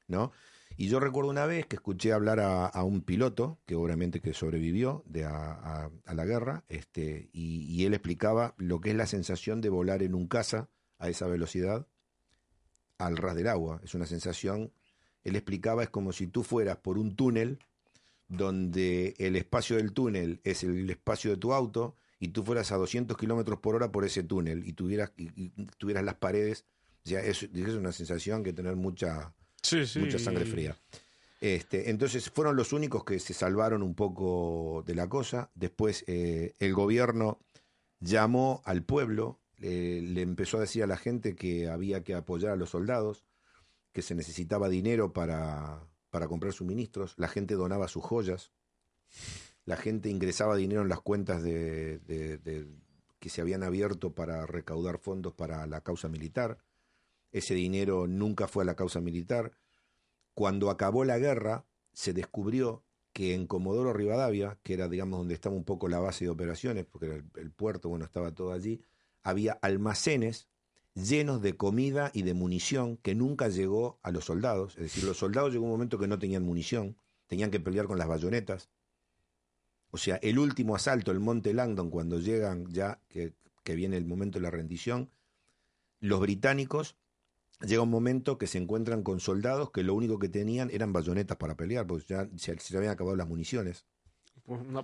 ¿no? 0.07 0.32
Y 0.76 0.88
yo 0.88 0.99
recuerdo 0.99 1.30
una 1.30 1.45
vez 1.45 1.65
que 1.67 1.76
escuché 1.76 2.13
hablar 2.13 2.39
a, 2.39 2.84
un 2.84 3.01
piloto, 3.01 3.59
que 3.65 3.76
obviamente 3.76 4.21
que 4.21 4.34
sobrevivió 4.34 5.03
de 5.05 5.26
a, 5.26 5.89
la 6.05 6.26
guerra, 6.26 6.63
este, 6.67 7.30
y, 7.32 7.86
él 7.86 7.93
explicaba 7.93 8.55
lo 8.57 8.82
que 8.82 8.91
es 8.91 8.95
la 8.95 9.05
sensación 9.05 9.61
de 9.61 9.69
volar 9.69 10.03
en 10.03 10.15
un 10.15 10.28
caza 10.28 10.69
a 10.97 11.09
esa 11.09 11.28
velocidad 11.28 11.88
al 12.97 13.17
ras 13.17 13.36
del 13.36 13.47
agua. 13.47 13.82
Es 13.84 13.93
una 13.93 14.05
sensación, 14.05 14.71
él 15.24 15.36
explicaba, 15.36 15.84
es 15.84 15.89
como 15.89 16.11
si 16.11 16.28
tú 16.28 16.43
fueras 16.43 16.78
por 16.78 16.97
un 16.97 17.15
túnel 17.15 17.59
donde 18.28 19.13
el 19.19 19.36
espacio 19.36 19.76
del 19.76 19.93
túnel 19.93 20.41
es 20.43 20.63
el 20.63 20.89
espacio 20.89 21.32
de 21.32 21.38
tu 21.38 21.53
auto 21.53 21.95
y 22.19 22.30
tú 22.30 22.43
fueras 22.43 22.71
a 22.71 22.78
200 22.78 23.17
kilómetros 23.17 23.59
por 23.59 23.76
hora 23.76 23.91
por 23.91 24.05
ese 24.05 24.24
túnel 24.24 24.67
y 24.67 24.74
tuvieras, 24.74 25.11
y, 25.17 25.30
y 25.36 25.49
tuvieras 25.78 26.03
las 26.03 26.15
paredes. 26.15 26.65
O 27.05 27.09
sea, 27.09 27.19
es, 27.19 27.43
es 27.43 27.76
una 27.76 27.91
sensación 27.91 28.43
que 28.43 28.53
tener 28.53 28.76
mucha, 28.76 29.34
Mucha 29.99 30.20
sangre 30.20 30.45
fría. 30.45 30.78
Este, 31.41 31.89
entonces 31.89 32.30
fueron 32.30 32.55
los 32.55 32.72
únicos 32.74 33.03
que 33.03 33.20
se 33.20 33.34
salvaron 33.34 33.84
un 33.84 33.95
poco 33.95 34.84
de 34.86 34.95
la 34.95 35.07
cosa. 35.09 35.49
Después 35.55 36.03
eh, 36.07 36.53
el 36.59 36.74
gobierno 36.74 37.39
llamó 37.99 38.61
al 38.66 38.84
pueblo, 38.84 39.39
le- 39.57 40.01
le 40.01 40.22
empezó 40.22 40.57
a 40.57 40.61
decir 40.61 40.84
a 40.84 40.88
la 40.88 40.97
gente 40.97 41.36
que 41.36 41.68
había 41.70 42.03
que 42.03 42.14
apoyar 42.16 42.51
a 42.51 42.55
los 42.55 42.70
soldados, 42.70 43.26
que 43.91 44.01
se 44.01 44.16
necesitaba 44.16 44.70
dinero 44.70 45.11
para, 45.14 45.84
para 46.09 46.28
comprar 46.28 46.53
suministros. 46.53 47.14
La 47.18 47.28
gente 47.28 47.55
donaba 47.55 47.88
sus 47.88 48.03
joyas. 48.03 48.51
La 49.66 49.78
gente 49.78 50.09
ingresaba 50.09 50.55
dinero 50.55 50.82
en 50.82 50.89
las 50.89 51.01
cuentas 51.01 51.43
de- 51.43 51.99
que 53.20 53.30
se 53.30 53.39
habían 53.41 53.64
abierto 53.64 54.11
para 54.14 54.45
recaudar 54.45 54.97
fondos 54.97 55.34
para 55.34 55.66
la 55.68 55.82
causa 55.82 56.09
militar. 56.09 56.57
Ese 57.34 57.56
dinero 57.56 58.08
nunca 58.08 58.48
fue 58.48 58.64
a 58.64 58.68
la 58.68 58.76
causa 58.76 59.02
militar. 59.02 59.52
Cuando 60.36 60.70
acabó 60.70 61.04
la 61.04 61.18
guerra, 61.18 61.66
se 61.92 62.14
descubrió 62.14 62.84
que 63.12 63.34
en 63.34 63.48
Comodoro 63.48 63.92
Rivadavia, 63.92 64.60
que 64.64 64.76
era, 64.76 64.88
digamos, 64.88 65.20
donde 65.20 65.34
estaba 65.34 65.56
un 65.56 65.66
poco 65.66 65.88
la 65.88 66.00
base 66.00 66.26
de 66.26 66.32
operaciones, 66.32 66.86
porque 66.86 67.08
era 67.08 67.16
el, 67.16 67.52
puerto, 67.52 67.90
bueno, 67.90 68.06
estaba 68.06 68.34
todo 68.34 68.54
allí, 68.54 68.82
había 69.24 69.54
almacenes 69.62 70.48
llenos 70.94 71.42
de 71.42 71.58
comida 71.58 72.12
y 72.14 72.22
de 72.22 72.36
munición 72.36 72.98
que 72.98 73.16
nunca 73.16 73.50
llegó 73.50 74.00
a 74.04 74.12
los 74.12 74.26
soldados. 74.26 74.76
Es 74.78 74.84
decir, 74.84 75.04
los 75.04 75.18
soldados 75.18 75.52
llegó 75.52 75.66
un 75.66 75.72
momento 75.72 75.98
que 75.98 76.08
no 76.08 76.20
tenían 76.20 76.44
munición, 76.44 76.98
tenían 77.28 77.50
que 77.50 77.60
pelear 77.60 77.88
con 77.88 77.98
las 77.98 78.08
bayonetas. 78.08 78.70
O 79.90 79.98
sea, 79.98 80.18
el 80.18 80.38
último 80.38 80.76
asalto, 80.76 81.12
el 81.12 81.20
Monte 81.20 81.54
Langdon, 81.54 81.90
cuando 81.90 82.20
llegan 82.20 82.72
ya, 82.72 83.00
que 83.10 83.76
viene 83.76 83.98
el 83.98 84.06
momento 84.06 84.38
de 84.38 84.44
la 84.44 84.52
rendición, 84.52 85.10
los 86.00 86.20
británicos 86.20 86.96
llega 87.66 87.82
un 87.82 87.89
momento 87.89 88.38
que 88.38 88.47
se 88.47 88.57
encuentran 88.57 89.03
con 89.03 89.20
soldados 89.20 89.72
que 89.72 89.84
lo 89.84 89.93
único 89.95 90.20
que 90.20 90.30
tenían 90.30 90.70
eran 90.72 90.93
bayonetas 90.93 91.38
para 91.38 91.55
pelear, 91.55 91.88
porque 91.88 92.05
ya 92.07 92.28
se, 92.38 92.57
se 92.59 92.78
habían 92.78 92.91
acabado 92.93 93.16
las 93.16 93.28
municiones. 93.28 93.86
Pues 94.45 94.61
una 94.61 94.84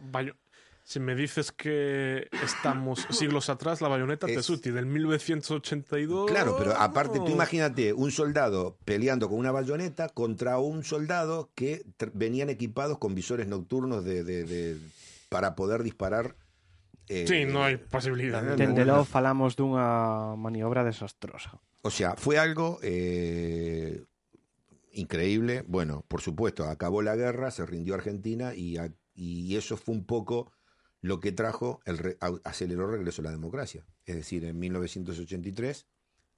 Si 0.84 1.00
me 1.00 1.14
dices 1.14 1.52
que 1.52 2.28
estamos 2.44 3.06
siglos 3.12 3.50
atrás, 3.50 3.80
la 3.82 3.90
bayoneta 3.90 4.26
te 4.26 4.34
Es- 4.34 4.40
es 4.40 4.50
útil, 4.50 4.74
del 4.74 4.86
1982. 4.88 6.30
Claro, 6.32 6.56
pero 6.58 6.76
aparte, 6.76 7.20
tú 7.20 7.30
imagínate 7.30 7.94
un 7.94 8.10
soldado 8.12 8.78
peleando 8.86 9.30
con 9.30 9.38
una 9.38 9.52
bayoneta 9.52 10.10
contra 10.10 10.58
un 10.58 10.84
soldado 10.84 11.52
que 11.54 11.84
venían 12.14 12.50
equipados 12.50 12.98
con 12.98 13.14
visores 13.14 13.48
nocturnos 13.48 14.04
de, 14.04 14.24
de- 14.24 14.44
de- 14.46 14.78
para 15.30 15.56
poder 15.56 15.84
disparar. 15.84 16.36
eh, 17.08 17.26
Sí, 17.28 17.46
no 17.46 17.64
hay 17.64 17.78
posibilidad. 17.78 18.42
Dende 18.56 18.86
logo 18.86 19.04
falamos 19.06 19.56
dunha 19.56 20.36
maniobra 20.38 20.84
desastrosa. 20.84 21.60
O 21.82 21.92
sea, 21.92 22.16
fue 22.16 22.38
algo 22.38 22.80
eh, 22.84 24.04
increíble. 24.92 25.64
Bueno, 25.68 26.04
por 26.08 26.22
supuesto, 26.22 26.66
acabó 26.66 27.02
la 27.02 27.16
guerra, 27.16 27.52
se 27.52 27.66
rindió 27.66 27.96
Argentina 27.96 28.54
y, 28.54 28.78
a- 28.78 28.94
y 29.16 29.56
eso 29.56 29.78
fue 29.78 29.96
un 29.96 30.06
poco 30.06 30.52
lo 31.02 31.20
que 31.22 31.32
trajo, 31.32 31.80
el 31.86 31.98
re- 31.98 32.18
aceleró 32.44 32.86
el 32.86 32.92
regreso 32.98 33.22
a 33.22 33.26
la 33.26 33.32
democracia. 33.32 33.86
Es 34.06 34.16
decir, 34.16 34.44
en 34.44 34.60
1983 34.60 35.88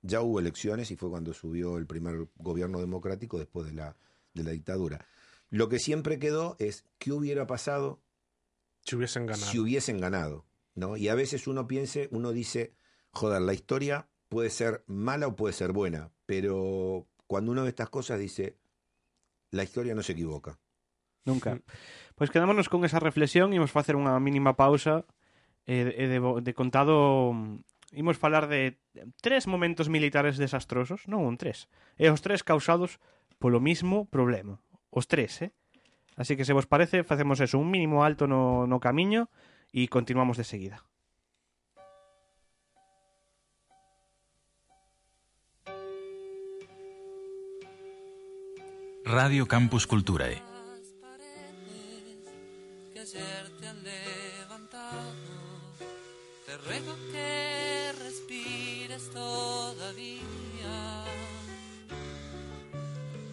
ya 0.04 0.22
hubo 0.22 0.40
elecciones 0.40 0.92
y 0.92 0.96
fue 0.96 1.10
cuando 1.10 1.34
subió 1.34 1.78
el 1.78 1.88
primer 1.88 2.28
gobierno 2.36 2.80
democrático 2.80 3.40
después 3.40 3.66
de 3.68 3.74
la, 3.74 3.96
de 4.34 4.44
la 4.44 4.52
dictadura. 4.52 5.06
Lo 5.50 5.68
que 5.70 5.80
siempre 5.80 6.20
quedó 6.20 6.56
es 6.60 6.86
qué 7.00 7.12
hubiera 7.12 7.48
pasado 7.48 8.02
Si 8.86 8.96
hubiesen 8.96 9.26
ganado. 9.26 9.46
si 9.52 9.58
hubiesen 9.60 10.00
ganado, 10.00 10.46
¿no? 10.76 10.96
Y 10.98 11.08
a 11.10 11.16
veces 11.16 11.48
uno 11.48 11.68
piense, 11.68 12.08
uno 12.12 12.32
dice, 12.32 12.74
joder, 13.12 13.42
la 13.42 13.54
historia 13.54 14.08
puede 14.32 14.50
ser 14.50 14.88
mala 14.88 15.28
o 15.28 15.36
puede 15.36 15.52
ser 15.52 15.76
buena, 15.76 16.08
pero 16.26 17.06
cuando 17.28 17.52
uno 17.52 17.64
ve 17.68 17.70
estas 17.76 17.92
cosas 17.92 18.16
dice, 18.18 18.56
la 19.52 19.64
historia 19.68 19.92
no 19.94 20.02
se 20.08 20.14
equivoca. 20.16 20.56
Nunca. 21.28 21.60
Pois 22.16 22.32
quedámonos 22.32 22.72
con 22.72 22.88
esa 22.88 23.04
reflexión, 23.04 23.52
imos 23.52 23.76
facer 23.76 24.00
unha 24.00 24.16
mínima 24.24 24.56
pausa 24.56 25.04
e, 25.68 25.84
e 26.00 26.08
de, 26.08 26.18
bo- 26.24 26.40
de 26.40 26.56
contado 26.56 27.36
mm, 27.36 28.00
imos 28.00 28.16
falar 28.16 28.48
de 28.48 28.80
tres 29.20 29.52
momentos 29.52 29.92
militares 29.92 30.40
desastrosos, 30.40 31.04
non 31.12 31.28
un 31.28 31.36
tres, 31.36 31.68
e 32.00 32.08
os 32.08 32.24
tres 32.24 32.42
causados 32.48 33.04
polo 33.36 33.60
mismo 33.60 34.08
problema. 34.08 34.64
Os 34.90 35.12
tres, 35.12 35.44
eh? 35.44 35.52
Así 36.16 36.40
que 36.40 36.48
se 36.48 36.56
vos 36.56 36.66
parece, 36.72 37.04
facemos 37.04 37.44
eso, 37.44 37.60
un 37.60 37.68
mínimo 37.68 38.08
alto 38.08 38.26
no, 38.32 38.64
no 38.66 38.80
camiño 38.80 39.28
e 39.76 39.92
continuamos 39.92 40.40
de 40.40 40.48
seguida. 40.48 40.82
Radio 49.12 49.46
Campus 49.46 49.86
Culturae. 49.88 50.42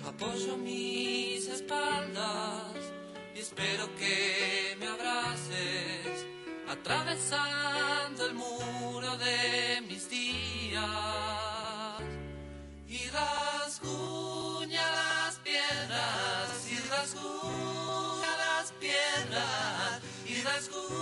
Apoyo 0.05 0.57
mis 0.57 1.47
espaldas 1.47 2.75
y 3.37 3.39
espero 3.39 3.89
que 4.01 4.77
me 4.81 4.89
abraces 4.89 6.27
atravesando 6.69 8.18
school. 20.71 20.98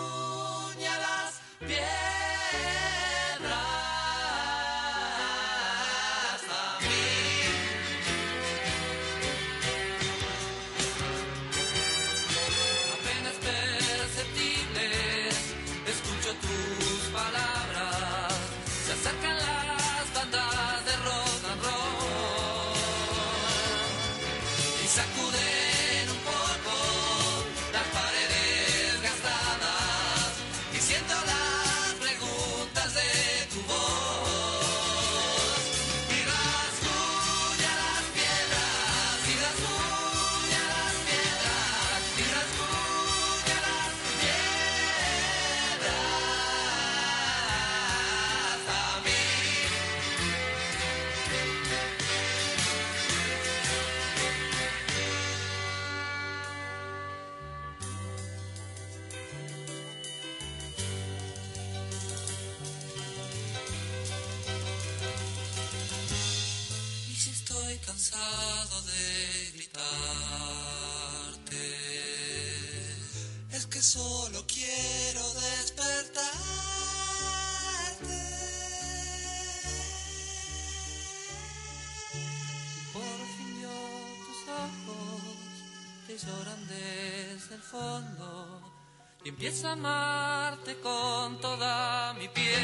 Empiezo 89.36 89.68
a 89.68 89.72
amarte 89.72 90.76
con 90.82 91.36
toda 91.38 92.14
mi 92.18 92.26
piel. 92.28 92.62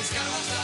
Escarbo 0.00 0.61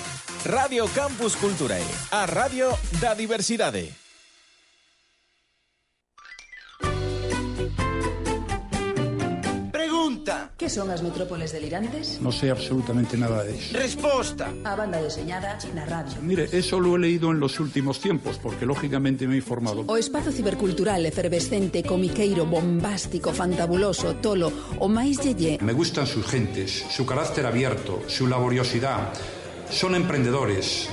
Radio 0.45 0.89
Campus 0.89 1.35
Culturae, 1.35 1.85
a 2.09 2.25
radio 2.25 2.75
da 2.99 3.13
diversidade. 3.13 4.00
Pregunta. 10.01 10.49
¿Qué 10.57 10.67
son 10.67 10.89
as 10.89 11.03
metrópoles 11.03 11.53
delirantes? 11.53 12.17
No 12.21 12.31
sé 12.31 12.49
absolutamente 12.49 13.17
nada 13.17 13.43
de 13.43 13.53
eso. 13.53 13.77
Resposta. 13.77 14.49
A 14.65 14.75
banda 14.75 14.97
deseñada 14.97 15.53
na 15.75 15.85
radio. 15.85 16.17
Mire, 16.25 16.49
eso 16.51 16.79
lo 16.79 16.95
he 16.95 16.99
leído 16.99 17.29
en 17.29 17.39
los 17.39 17.59
últimos 17.59 18.01
tiempos, 18.01 18.39
porque 18.41 18.65
lógicamente 18.65 19.27
me 19.27 19.35
he 19.35 19.37
informado. 19.37 19.85
O 19.85 19.97
espazo 19.97 20.31
cibercultural 20.31 21.05
efervescente, 21.05 21.83
comiqueiro, 21.83 22.47
bombástico, 22.47 23.31
fantabuloso, 23.31 24.15
tolo, 24.17 24.49
o 24.81 24.89
máis 24.89 25.21
yeye. 25.21 25.61
Me 25.61 25.73
gustan 25.77 26.09
sus 26.09 26.25
gentes, 26.25 26.81
su 26.89 27.05
carácter 27.05 27.45
abierto, 27.45 28.01
su 28.09 28.25
laboriosidad. 28.25 29.13
Son 29.69 29.93
emprendedores, 29.93 30.89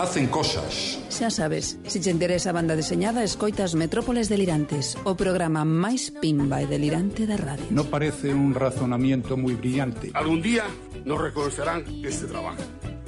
hacen 0.00 0.26
cosas. 0.26 0.98
Xa 1.10 1.30
sabes, 1.30 1.78
se 1.86 2.00
te 2.00 2.10
interesa 2.10 2.50
a 2.50 2.56
banda 2.56 2.74
deseñada, 2.76 3.22
escoitas 3.22 3.74
Metrópoles 3.74 4.28
Delirantes, 4.28 4.96
o 5.04 5.14
programa 5.14 5.68
máis 5.68 6.08
pimba 6.08 6.64
e 6.64 6.66
delirante 6.66 7.28
da 7.28 7.36
radio. 7.36 7.68
No 7.68 7.84
parece 7.84 8.32
un 8.32 8.56
razonamiento 8.56 9.36
muy 9.36 9.54
brillante. 9.54 10.10
Algún 10.16 10.40
día 10.40 10.64
nos 11.04 11.20
reconocerán 11.20 11.84
este 12.00 12.26
trabajo. 12.26 12.64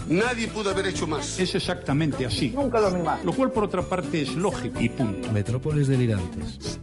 Nadie 0.08 0.48
pudo 0.48 0.70
haber 0.70 0.86
hecho 0.92 1.06
más. 1.06 1.40
Es 1.40 1.54
exactamente 1.54 2.26
así. 2.26 2.50
Nunca 2.50 2.80
dormí 2.80 3.02
más. 3.02 3.24
Lo 3.24 3.32
cual, 3.32 3.50
por 3.52 3.64
otra 3.64 3.82
parte, 3.82 4.22
es 4.22 4.34
lógico 4.34 4.80
y 4.80 4.88
punto. 4.88 5.32
Metrópoles 5.32 5.88
Delirantes. 5.88 6.80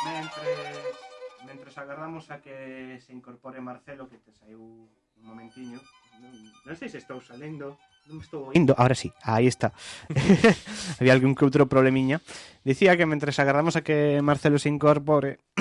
mentres, 0.04 0.98
mentres 1.46 1.78
agardamos 1.78 2.26
a 2.32 2.42
que 2.42 2.98
se 2.98 3.12
incorpore 3.12 3.60
Marcelo, 3.60 4.10
que 4.10 4.18
te 4.18 4.34
saiu 4.34 4.58
un 4.58 5.22
momentiño. 5.22 5.78
Non, 6.18 6.34
non 6.66 6.74
sei 6.74 6.90
se 6.90 6.98
estou 6.98 7.22
salendo, 7.22 7.78
Non 8.06 8.22
me 8.22 8.24
estou 8.24 8.54
indo, 8.54 8.70
ahora 8.78 8.94
sí, 8.94 9.10
aí 9.26 9.50
está. 9.50 9.74
Había 11.02 11.10
algún 11.10 11.34
que 11.34 11.42
outro 11.42 11.66
problemiña. 11.66 12.22
Dicía 12.62 12.94
que 12.94 13.02
mentres 13.02 13.42
agarramos 13.42 13.74
a 13.74 13.82
que 13.82 14.22
Marcelo 14.22 14.62
se 14.62 14.70
incorpore, 14.70 15.42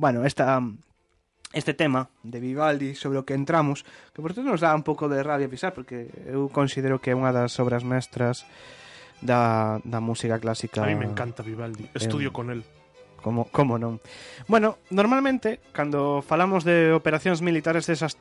bueno, 0.00 0.24
esta 0.24 0.64
este 1.52 1.72
tema 1.74 2.08
de 2.24 2.40
Vivaldi 2.40 2.96
sobre 2.96 3.20
o 3.20 3.28
que 3.28 3.36
entramos, 3.36 3.84
que 4.16 4.24
por 4.24 4.32
tanto 4.32 4.48
nos 4.48 4.64
dá 4.64 4.72
un 4.72 4.82
pouco 4.82 5.12
de 5.12 5.22
rabia 5.22 5.46
pisar, 5.52 5.76
porque 5.76 6.08
eu 6.24 6.48
considero 6.48 7.04
que 7.04 7.12
é 7.12 7.16
unha 7.16 7.36
das 7.36 7.52
obras 7.60 7.84
mestras 7.84 8.48
da, 9.20 9.76
da 9.84 10.00
música 10.00 10.40
clásica. 10.40 10.82
A 10.82 10.88
mí 10.88 10.96
me 10.96 11.04
encanta 11.04 11.44
Vivaldi, 11.44 11.84
eh, 11.84 12.00
estudio 12.00 12.32
eh, 12.32 12.36
con 12.36 12.48
él. 12.48 12.64
Como, 13.20 13.48
como 13.48 13.80
non? 13.80 14.04
Bueno, 14.48 14.76
normalmente, 14.92 15.60
cando 15.72 16.20
falamos 16.20 16.60
de 16.60 16.92
operacións 16.92 17.40
militares 17.40 17.88
desas 17.88 18.20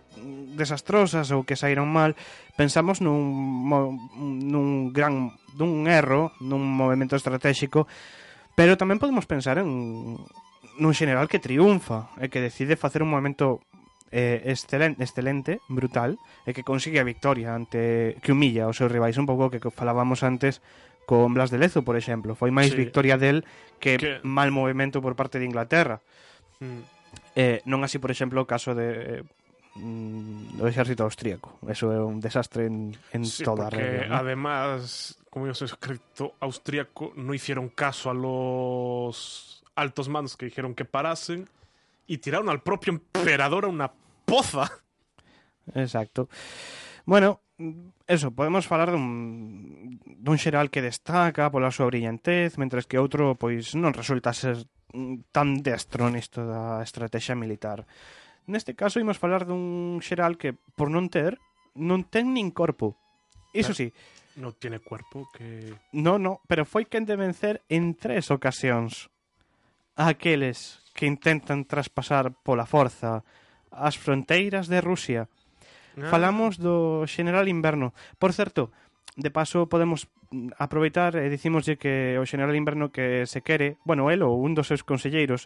desastrosas 0.54 1.34
ou 1.34 1.44
que 1.44 1.58
saíron 1.58 1.90
mal, 1.90 2.16
pensamos 2.56 3.02
nun, 3.02 3.20
mo, 3.66 3.94
nun 4.18 4.94
gran 4.94 5.34
dun 5.54 5.86
erro, 5.90 6.34
nun 6.42 6.62
movimento 6.64 7.18
estratégico, 7.18 7.90
pero 8.54 8.78
tamén 8.78 9.02
podemos 9.02 9.26
pensar 9.26 9.58
en 9.58 10.18
nun 10.78 10.94
general 10.98 11.30
que 11.30 11.42
triunfa 11.42 12.14
e 12.18 12.30
que 12.30 12.42
decide 12.42 12.78
facer 12.78 13.06
un 13.06 13.14
movimento 13.14 13.62
eh, 14.14 14.42
excelente, 14.46 15.02
excelente, 15.02 15.52
brutal, 15.70 16.18
e 16.46 16.54
que 16.54 16.62
consigue 16.62 17.02
a 17.02 17.06
victoria 17.06 17.58
ante 17.58 18.18
que 18.22 18.34
humilla 18.34 18.70
os 18.70 18.78
seus 18.78 18.94
rivais 18.94 19.18
un 19.18 19.26
pouco 19.26 19.50
que 19.50 19.62
falábamos 19.74 20.22
antes 20.22 20.62
con 21.06 21.34
Blas 21.34 21.50
de 21.50 21.58
Lezo, 21.58 21.82
por 21.82 21.98
exemplo. 21.98 22.38
Foi 22.38 22.54
máis 22.54 22.72
sí. 22.72 22.80
victoria 22.80 23.18
del 23.18 23.44
que, 23.82 23.98
que 23.98 24.12
mal 24.24 24.54
movimento 24.54 25.02
por 25.02 25.18
parte 25.18 25.42
de 25.42 25.50
Inglaterra. 25.50 26.02
Mm. 26.62 26.82
Eh, 27.34 27.60
non 27.66 27.82
así, 27.82 27.98
por 27.98 28.14
exemplo, 28.14 28.42
o 28.42 28.50
caso 28.50 28.78
de 28.78 29.22
eh, 29.22 29.24
mm, 29.76 30.58
do 30.58 30.68
exército 30.68 31.04
austríaco. 31.04 31.58
Eso 31.68 31.92
é 31.92 32.00
un 32.00 32.20
desastre 32.20 32.66
en, 32.68 32.94
en 33.12 33.26
Sí, 33.26 33.44
toda 33.44 33.70
regla. 33.70 34.08
¿no? 34.08 34.16
además, 34.16 35.18
como 35.30 35.46
ellos 35.46 35.62
escrito 35.62 36.36
austríaco, 36.40 37.14
no 37.16 37.34
hicieron 37.34 37.70
caso 37.70 38.10
a 38.10 38.14
los 38.14 39.64
altos 39.76 40.10
mandos 40.10 40.38
que 40.38 40.46
dijeron 40.46 40.76
que 40.76 40.86
parasen 40.86 41.50
y 42.06 42.18
tiraron 42.20 42.50
al 42.50 42.62
propio 42.62 42.94
emperador 42.94 43.66
a 43.66 43.70
una 43.70 43.92
poza. 44.26 44.70
Exacto. 45.74 46.30
Bueno, 47.06 47.42
eso, 48.08 48.32
podemos 48.32 48.68
falar 48.68 48.92
dun, 48.92 50.00
dun 50.06 50.38
xeral 50.38 50.70
que 50.70 50.84
destaca 50.84 51.52
pola 51.52 51.72
súa 51.72 51.88
brillantez, 51.88 52.58
mentres 52.60 52.86
que 52.88 53.00
outro 53.00 53.36
pois 53.40 53.76
non 53.78 53.96
resulta 53.96 54.36
ser 54.36 54.68
tan 55.34 55.64
destro 55.64 56.12
nisto 56.12 56.46
da 56.46 56.84
estrategia 56.84 57.34
militar. 57.34 57.88
Neste 58.48 58.76
caso 58.76 59.00
imos 59.00 59.20
falar 59.20 59.48
dun 59.48 60.04
xeral 60.04 60.36
que 60.36 60.56
por 60.76 60.92
non 60.92 61.08
ter 61.08 61.40
non 61.80 62.06
ten 62.06 62.36
nin 62.36 62.52
corpo. 62.52 62.98
Iso 63.54 63.72
si. 63.72 63.90
sí. 63.90 64.22
Non 64.34 64.58
tiene 64.58 64.82
cuerpo 64.82 65.30
que... 65.30 65.78
No, 65.94 66.18
no, 66.18 66.42
pero 66.50 66.66
foi 66.66 66.90
quen 66.90 67.06
de 67.06 67.14
vencer 67.14 67.62
en 67.70 67.94
tres 67.94 68.34
ocasións 68.34 69.14
a 69.94 70.10
aqueles 70.10 70.82
que 70.98 71.06
intentan 71.06 71.70
traspasar 71.70 72.34
pola 72.42 72.66
forza 72.66 73.22
as 73.70 73.94
fronteiras 73.94 74.66
de 74.66 74.82
Rusia. 74.82 75.30
Ah. 75.98 76.10
Falamos 76.10 76.58
do 76.58 77.06
General 77.06 77.46
Inverno. 77.46 77.94
Por 78.18 78.34
certo, 78.34 78.74
de 79.14 79.30
paso 79.30 79.70
podemos 79.70 80.10
aproveitar 80.58 81.14
e 81.14 81.30
dicimoslle 81.30 81.78
que 81.78 82.18
o 82.18 82.26
General 82.26 82.58
Inverno 82.58 82.90
que 82.90 83.30
se 83.30 83.46
quere, 83.46 83.78
bueno, 83.86 84.10
el 84.10 84.26
ou 84.26 84.42
un 84.42 84.58
dos 84.58 84.66
seus 84.66 84.82
conselleiros, 84.82 85.46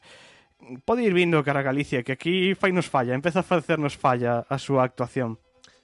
pode 0.85 1.03
ir 1.03 1.13
vindo 1.13 1.43
cara 1.43 1.61
a 1.61 1.67
Galicia, 1.67 2.03
que 2.03 2.13
aquí 2.13 2.55
fai 2.55 2.73
nos 2.73 2.89
falla, 2.89 3.13
empeza 3.13 3.41
a 3.41 3.47
facernos 3.47 3.97
falla 3.97 4.45
a 4.49 4.57
súa 4.57 4.83
actuación. 4.83 5.37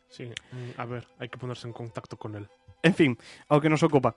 Sí, 0.10 0.30
mm, 0.30 0.78
a 0.78 0.86
ver, 0.86 1.04
hai 1.18 1.30
que 1.30 1.42
ponerse 1.42 1.66
en 1.66 1.74
contacto 1.74 2.18
con 2.18 2.38
el. 2.38 2.46
En 2.86 2.94
fin, 2.94 3.18
ao 3.50 3.62
que 3.62 3.72
nos 3.72 3.82
ocupa. 3.82 4.14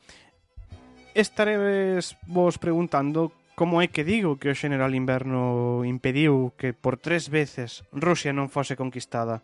Estareves 1.16 2.16
vos 2.28 2.60
preguntando 2.60 3.32
como 3.56 3.80
é 3.80 3.88
que 3.88 4.04
digo 4.04 4.36
que 4.36 4.52
o 4.52 4.58
general 4.58 4.92
inverno 4.92 5.80
impediu 5.88 6.52
que 6.60 6.76
por 6.76 7.00
tres 7.00 7.32
veces 7.32 7.88
Rusia 7.88 8.36
non 8.36 8.52
fose 8.52 8.76
conquistada. 8.76 9.40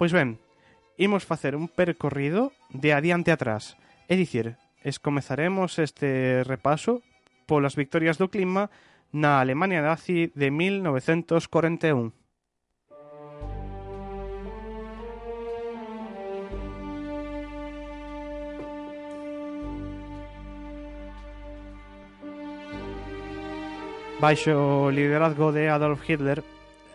Pois 0.00 0.16
ben, 0.16 0.40
imos 0.96 1.28
facer 1.28 1.52
un 1.52 1.68
percorrido 1.68 2.56
de 2.72 2.96
adiante 2.96 3.28
atrás. 3.28 3.76
É 4.08 4.16
dicir, 4.16 4.56
es 4.80 4.96
comezaremos 4.96 5.76
este 5.76 6.40
repaso 6.48 7.04
polas 7.44 7.76
victorias 7.76 8.16
do 8.16 8.32
clima 8.32 8.72
na 9.12 9.40
Alemania 9.40 9.82
nazi 9.82 10.32
de 10.34 10.50
1941. 10.50 12.12
Baixo 24.22 24.86
o 24.86 24.90
liderazgo 24.90 25.50
de 25.50 25.68
Adolf 25.68 26.08
Hitler, 26.08 26.44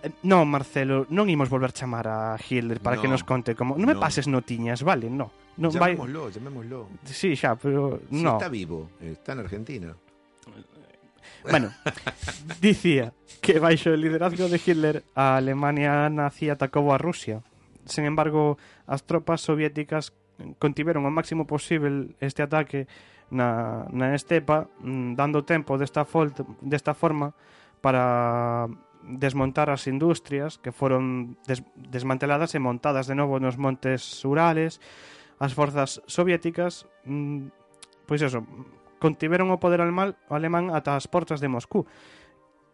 eh, 0.02 0.12
Non, 0.24 0.48
Marcelo, 0.48 1.04
non 1.12 1.28
imos 1.28 1.52
volver 1.52 1.76
chamar 1.76 2.08
a 2.08 2.40
Hitler 2.40 2.80
para 2.80 2.96
no, 2.96 3.02
que 3.04 3.12
nos 3.12 3.28
conte 3.28 3.52
como... 3.52 3.76
Non 3.76 3.84
me 3.84 4.00
no. 4.00 4.02
pases 4.02 4.32
notiñas, 4.32 4.80
vale, 4.80 5.12
no. 5.12 5.36
no 5.60 5.68
llamémoslo, 5.68 6.32
vai... 6.32 6.32
llamémoslo. 6.32 6.88
Sí, 7.04 7.36
xa, 7.36 7.60
pero... 7.60 8.00
Si 8.08 8.24
no. 8.24 8.40
está 8.40 8.48
vivo, 8.48 8.96
está 9.04 9.36
en 9.36 9.44
Argentina. 9.44 9.92
Bueno, 11.50 11.72
dicía 12.62 13.14
que 13.42 13.60
baixo 13.60 13.94
o 13.94 14.00
liderazgo 14.00 14.50
de 14.50 14.60
Hitler 14.60 15.04
a 15.16 15.38
Alemania 15.38 16.10
nazi 16.10 16.52
atacou 16.52 16.92
a 16.92 17.00
Rusia. 17.00 17.44
Sen 17.88 18.04
embargo, 18.04 18.60
as 18.84 19.08
tropas 19.08 19.40
soviéticas 19.40 20.12
contiveron 20.60 21.08
o 21.08 21.12
máximo 21.14 21.48
posible 21.48 22.14
este 22.20 22.44
ataque 22.44 22.86
na, 23.32 23.88
na 23.92 24.16
estepa, 24.16 24.68
mm, 24.84 25.16
dando 25.16 25.44
tempo 25.44 25.80
desta, 25.80 26.06
folt, 26.06 26.44
desta 26.62 26.94
forma 26.94 27.34
para 27.82 28.68
desmontar 29.04 29.70
as 29.70 29.88
industrias 29.88 30.60
que 30.60 30.76
foron 30.76 31.40
des, 31.48 31.64
desmanteladas 31.76 32.56
e 32.56 32.60
montadas 32.60 33.08
de 33.08 33.16
novo 33.16 33.40
nos 33.40 33.56
montes 33.56 34.04
Urales. 34.28 34.84
As 35.40 35.54
forzas 35.54 36.02
soviéticas, 36.10 36.90
mm, 37.06 37.54
pois 38.10 38.20
eso, 38.20 38.44
contiveron 39.00 39.50
o 39.54 39.62
poder 39.62 39.82
alemán, 39.82 40.18
alemán 40.30 40.74
ata 40.74 40.98
as 40.98 41.06
portas 41.06 41.40
de 41.40 41.50
Moscú 41.50 41.86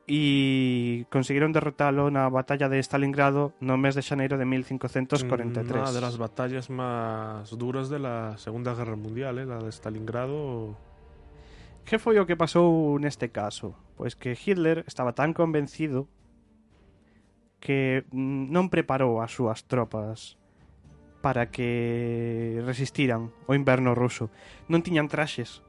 e 0.03 1.07
conseguiron 1.07 1.55
derrotalo 1.55 2.11
na 2.11 2.27
batalla 2.27 2.67
de 2.67 2.83
Stalingrado 2.83 3.55
no 3.63 3.79
mes 3.79 3.95
de 3.95 4.03
xaneiro 4.03 4.35
de 4.35 4.43
1543. 4.43 5.79
Una 5.79 5.95
de 5.95 6.03
las 6.03 6.19
batallas 6.19 6.67
más 6.67 7.55
duras 7.55 7.87
de 7.87 8.03
la 8.03 8.35
Segunda 8.35 8.75
Guerra 8.75 8.99
Mundial, 8.99 9.39
¿eh? 9.39 9.47
la 9.47 9.63
de 9.63 9.71
Stalingrado. 9.71 10.75
Que 11.87 11.99
foi 11.99 12.19
o 12.19 12.27
que 12.27 12.35
pasou 12.35 12.99
neste 12.99 13.31
caso? 13.31 13.75
Pois 13.95 14.15
que 14.19 14.35
Hitler 14.35 14.83
estaba 14.87 15.15
tan 15.15 15.31
convencido 15.31 16.11
que 17.63 18.03
mm, 18.11 18.51
non 18.51 18.67
preparou 18.67 19.23
as 19.23 19.31
súas 19.31 19.63
tropas 19.63 20.35
para 21.23 21.47
que 21.47 22.59
resistiran 22.67 23.31
o 23.47 23.55
inverno 23.55 23.95
ruso. 23.95 24.27
Non 24.67 24.83
tiñan 24.83 25.07
traxes 25.07 25.63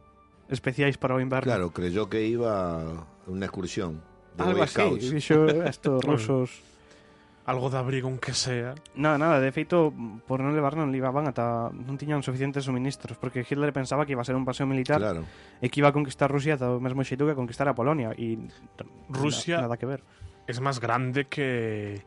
especiais 0.48 0.96
para 0.98 1.14
o 1.14 1.20
inverno. 1.20 1.48
Claro, 1.48 1.70
creyó 1.72 2.08
que 2.08 2.22
iba 2.26 2.80
a 2.82 3.06
una 3.26 3.46
excursión. 3.46 4.02
de 4.36 4.42
Algo 4.44 4.62
así, 4.66 4.82
dixo 5.14 5.46
estos 5.64 6.02
rusos. 6.04 6.62
Algo 7.46 7.68
de 7.68 7.76
abrigo, 7.76 8.08
aunque 8.08 8.32
sea. 8.32 8.74
Nada, 8.96 9.18
nada, 9.18 9.36
de 9.38 9.52
feito, 9.52 9.92
por 10.24 10.40
non 10.40 10.56
levar 10.56 10.80
non 10.80 10.88
levaban 10.88 11.28
ata 11.28 11.68
non 11.68 12.00
tiñan 12.00 12.24
suficientes 12.24 12.64
suministros, 12.64 13.20
porque 13.20 13.44
Hitler 13.44 13.68
pensaba 13.68 14.08
que 14.08 14.16
iba 14.16 14.24
a 14.24 14.28
ser 14.28 14.32
un 14.32 14.48
paseo 14.48 14.64
militar 14.64 14.96
Claro. 14.96 15.28
e 15.60 15.68
que 15.68 15.84
iba 15.84 15.92
a 15.92 15.94
conquistar 15.94 16.32
Rusia 16.32 16.56
do 16.56 16.80
mesmo 16.80 17.04
xeito 17.04 17.28
que 17.28 17.36
conquistar 17.36 17.68
a 17.68 17.76
Polonia 17.76 18.16
e 18.16 18.40
Rusia 19.12 19.60
nada, 19.60 19.68
nada 19.68 19.76
que 19.76 19.84
ver. 19.84 20.00
es 20.48 20.56
más 20.64 20.80
grande 20.80 21.28
que, 21.28 22.00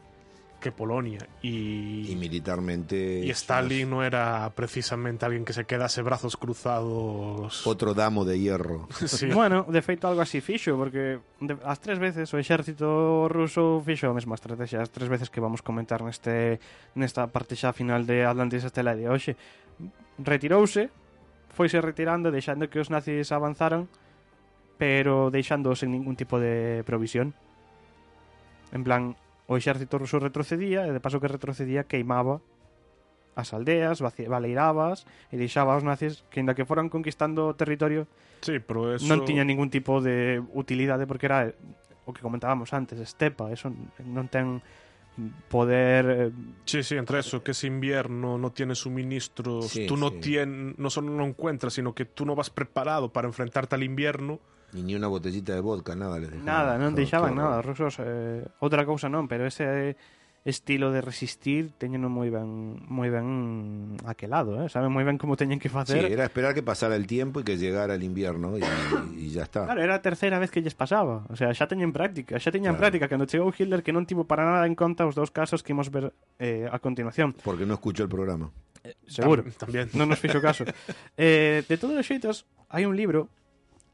que 0.68 0.72
Polonia. 0.74 1.20
Y, 1.42 2.12
y 2.12 2.16
militarmente. 2.18 3.22
Y 3.24 3.30
Stalin 3.30 3.90
no 3.90 4.04
era 4.04 4.52
precisamente 4.54 5.26
alguien 5.26 5.46
que 5.46 5.54
se 5.54 5.64
quedase 5.64 6.02
brazos 6.02 6.36
cruzados. 6.36 7.66
Otro 7.66 7.94
damo 7.94 8.26
de 8.26 8.40
hierro. 8.40 8.88
Sí. 9.08 9.28
bueno, 9.34 9.66
de 9.70 9.82
feito 9.82 10.08
algo 10.08 10.22
así 10.22 10.42
fixo, 10.42 10.76
porque 10.76 11.20
de, 11.40 11.56
as 11.64 11.80
tres 11.80 11.98
veces 11.98 12.28
o 12.34 12.38
exército 12.38 13.30
ruso 13.32 13.80
fixo 13.80 14.12
a 14.12 14.14
mesma 14.14 14.36
estrategia, 14.36 14.84
as 14.84 14.92
tres 14.92 15.08
veces 15.08 15.32
que 15.32 15.40
vamos 15.40 15.64
comentar 15.64 16.04
neste 16.04 16.60
nesta 16.92 17.32
parte 17.32 17.56
xa 17.56 17.72
final 17.72 18.04
de 18.04 18.28
Atlantis 18.28 18.68
Estela 18.68 18.92
de 18.92 19.08
hoxe. 19.08 19.40
Retirouse, 20.20 20.92
foise 21.56 21.80
retirando, 21.80 22.28
deixando 22.36 22.68
que 22.68 22.84
os 22.84 22.92
nazis 22.92 23.32
avanzaran, 23.32 23.88
pero 24.76 25.32
deixando 25.32 25.72
sen 25.80 25.96
ningún 25.96 26.20
tipo 26.20 26.36
de 26.36 26.84
provisión. 26.84 27.32
En 28.76 28.84
plan, 28.84 29.16
o 29.48 29.56
exército 29.56 29.96
ruso 29.98 30.20
retrocedía 30.20 30.84
e 30.86 30.92
de 30.92 31.00
paso 31.00 31.18
que 31.24 31.32
retrocedía 31.32 31.88
queimaba 31.88 32.44
as 33.38 33.54
aldeas, 33.54 34.02
baleirabas 34.02 35.06
e 35.30 35.38
deixaba 35.38 35.74
aos 35.78 35.86
nazis 35.86 36.26
que, 36.34 36.42
inda 36.42 36.58
que 36.58 36.66
foran 36.66 36.90
conquistando 36.90 37.54
territorio, 37.56 38.10
Sí, 38.42 38.58
pero 38.62 38.94
eso. 38.94 39.06
non 39.08 39.24
tiña 39.26 39.46
ningún 39.46 39.70
tipo 39.70 40.02
de 40.02 40.42
utilidade 40.58 41.06
porque 41.10 41.30
era 41.30 41.54
o 42.08 42.14
que 42.14 42.22
comentábamos 42.26 42.74
antes, 42.74 42.98
estepa, 43.00 43.50
eso 43.54 43.70
non 44.04 44.26
ten 44.28 44.60
poder 45.50 46.04
eh, 46.10 46.32
Sí, 46.66 46.84
sí, 46.84 46.96
entre 46.98 47.20
eso, 47.20 47.42
que 47.42 47.52
es 47.52 47.64
invierno, 47.64 48.38
no 48.38 48.52
tienes 48.52 48.80
suministros, 48.80 49.68
Sí, 49.70 49.86
tú 49.86 49.98
no 49.98 50.10
sí. 50.10 50.20
tienes, 50.34 50.78
no 50.78 50.90
solo 50.90 51.10
no 51.14 51.26
encuentras, 51.26 51.74
sino 51.74 51.94
que 51.94 52.06
tú 52.06 52.26
no 52.26 52.36
vas 52.36 52.50
preparado 52.50 53.10
para 53.14 53.28
enfrentarte 53.28 53.76
al 53.76 53.84
invierno. 53.84 54.40
Y 54.74 54.84
ni 54.84 54.96
una 54.96 55.08
botellita 55.08 55.54
de 55.56 55.62
vodka, 55.62 55.96
nada 55.96 56.20
les 56.20 56.30
dejaban. 56.32 56.46
Nada, 56.46 56.72
Qué- 56.78 56.96
deixaban 56.96 57.32
qué 57.34 57.40
nada, 57.40 57.62
rusos 57.62 57.96
eh, 58.04 58.44
outra 58.60 58.84
cousa 58.84 59.08
non, 59.08 59.28
pero 59.32 59.48
ese 59.48 59.96
estilo 60.48 60.92
de 60.96 61.02
resistir 61.04 61.76
teñeno 61.76 62.08
moi 62.08 62.32
ben 62.32 62.80
moi 62.88 63.12
ben 63.12 64.00
aquelado, 64.08 64.64
eh? 64.64 64.72
saben 64.72 64.92
moi 64.96 65.04
ben 65.04 65.20
como 65.20 65.36
teñen 65.36 65.60
que 65.60 65.68
Sí, 65.68 65.76
facer. 65.76 66.08
era 66.08 66.24
esperar 66.24 66.56
que 66.56 66.64
pasara 66.64 66.96
el 66.96 67.04
tiempo 67.04 67.40
y 67.40 67.44
que 67.44 67.60
llegara 67.60 67.96
el 68.00 68.04
invierno 68.04 68.56
y, 68.56 68.64
y 69.20 69.28
ya 69.36 69.44
está. 69.44 69.66
Claro, 69.68 69.84
era 69.84 70.00
a 70.00 70.02
terceira 70.04 70.40
vez 70.40 70.48
que 70.52 70.64
lles 70.64 70.72
pasaba. 70.76 71.28
O 71.28 71.36
sea, 71.36 71.52
xa 71.52 71.68
teñen 71.68 71.92
práctica, 71.92 72.40
xa 72.40 72.52
teñan 72.52 72.80
Claro. 72.80 72.96
práctica 72.96 73.12
cando 73.12 73.28
chegou 73.28 73.52
Hitler 73.52 73.84
que 73.84 73.92
non 73.92 74.08
tivo 74.08 74.24
para 74.24 74.48
nada 74.48 74.64
en 74.68 74.76
conta 74.76 75.04
os 75.04 75.16
dous 75.20 75.36
casos 75.36 75.64
que 75.64 75.76
imos 75.76 75.92
ver 75.92 76.16
eh, 76.40 76.64
a 76.72 76.80
continuación. 76.80 77.36
Porque 77.44 77.68
no 77.68 77.76
escuchó 77.76 78.08
el 78.08 78.12
programa. 78.12 78.48
Seguro. 79.04 79.44
Tam- 79.44 79.68
también. 79.68 79.92
Non 80.00 80.08
nos 80.08 80.20
fixo 80.24 80.40
caso. 80.40 80.64
eh, 81.20 81.60
de 81.68 81.76
todos 81.76 82.00
os 82.00 82.08
xeitos, 82.08 82.48
hai 82.72 82.88
un 82.88 82.96
libro 82.96 83.28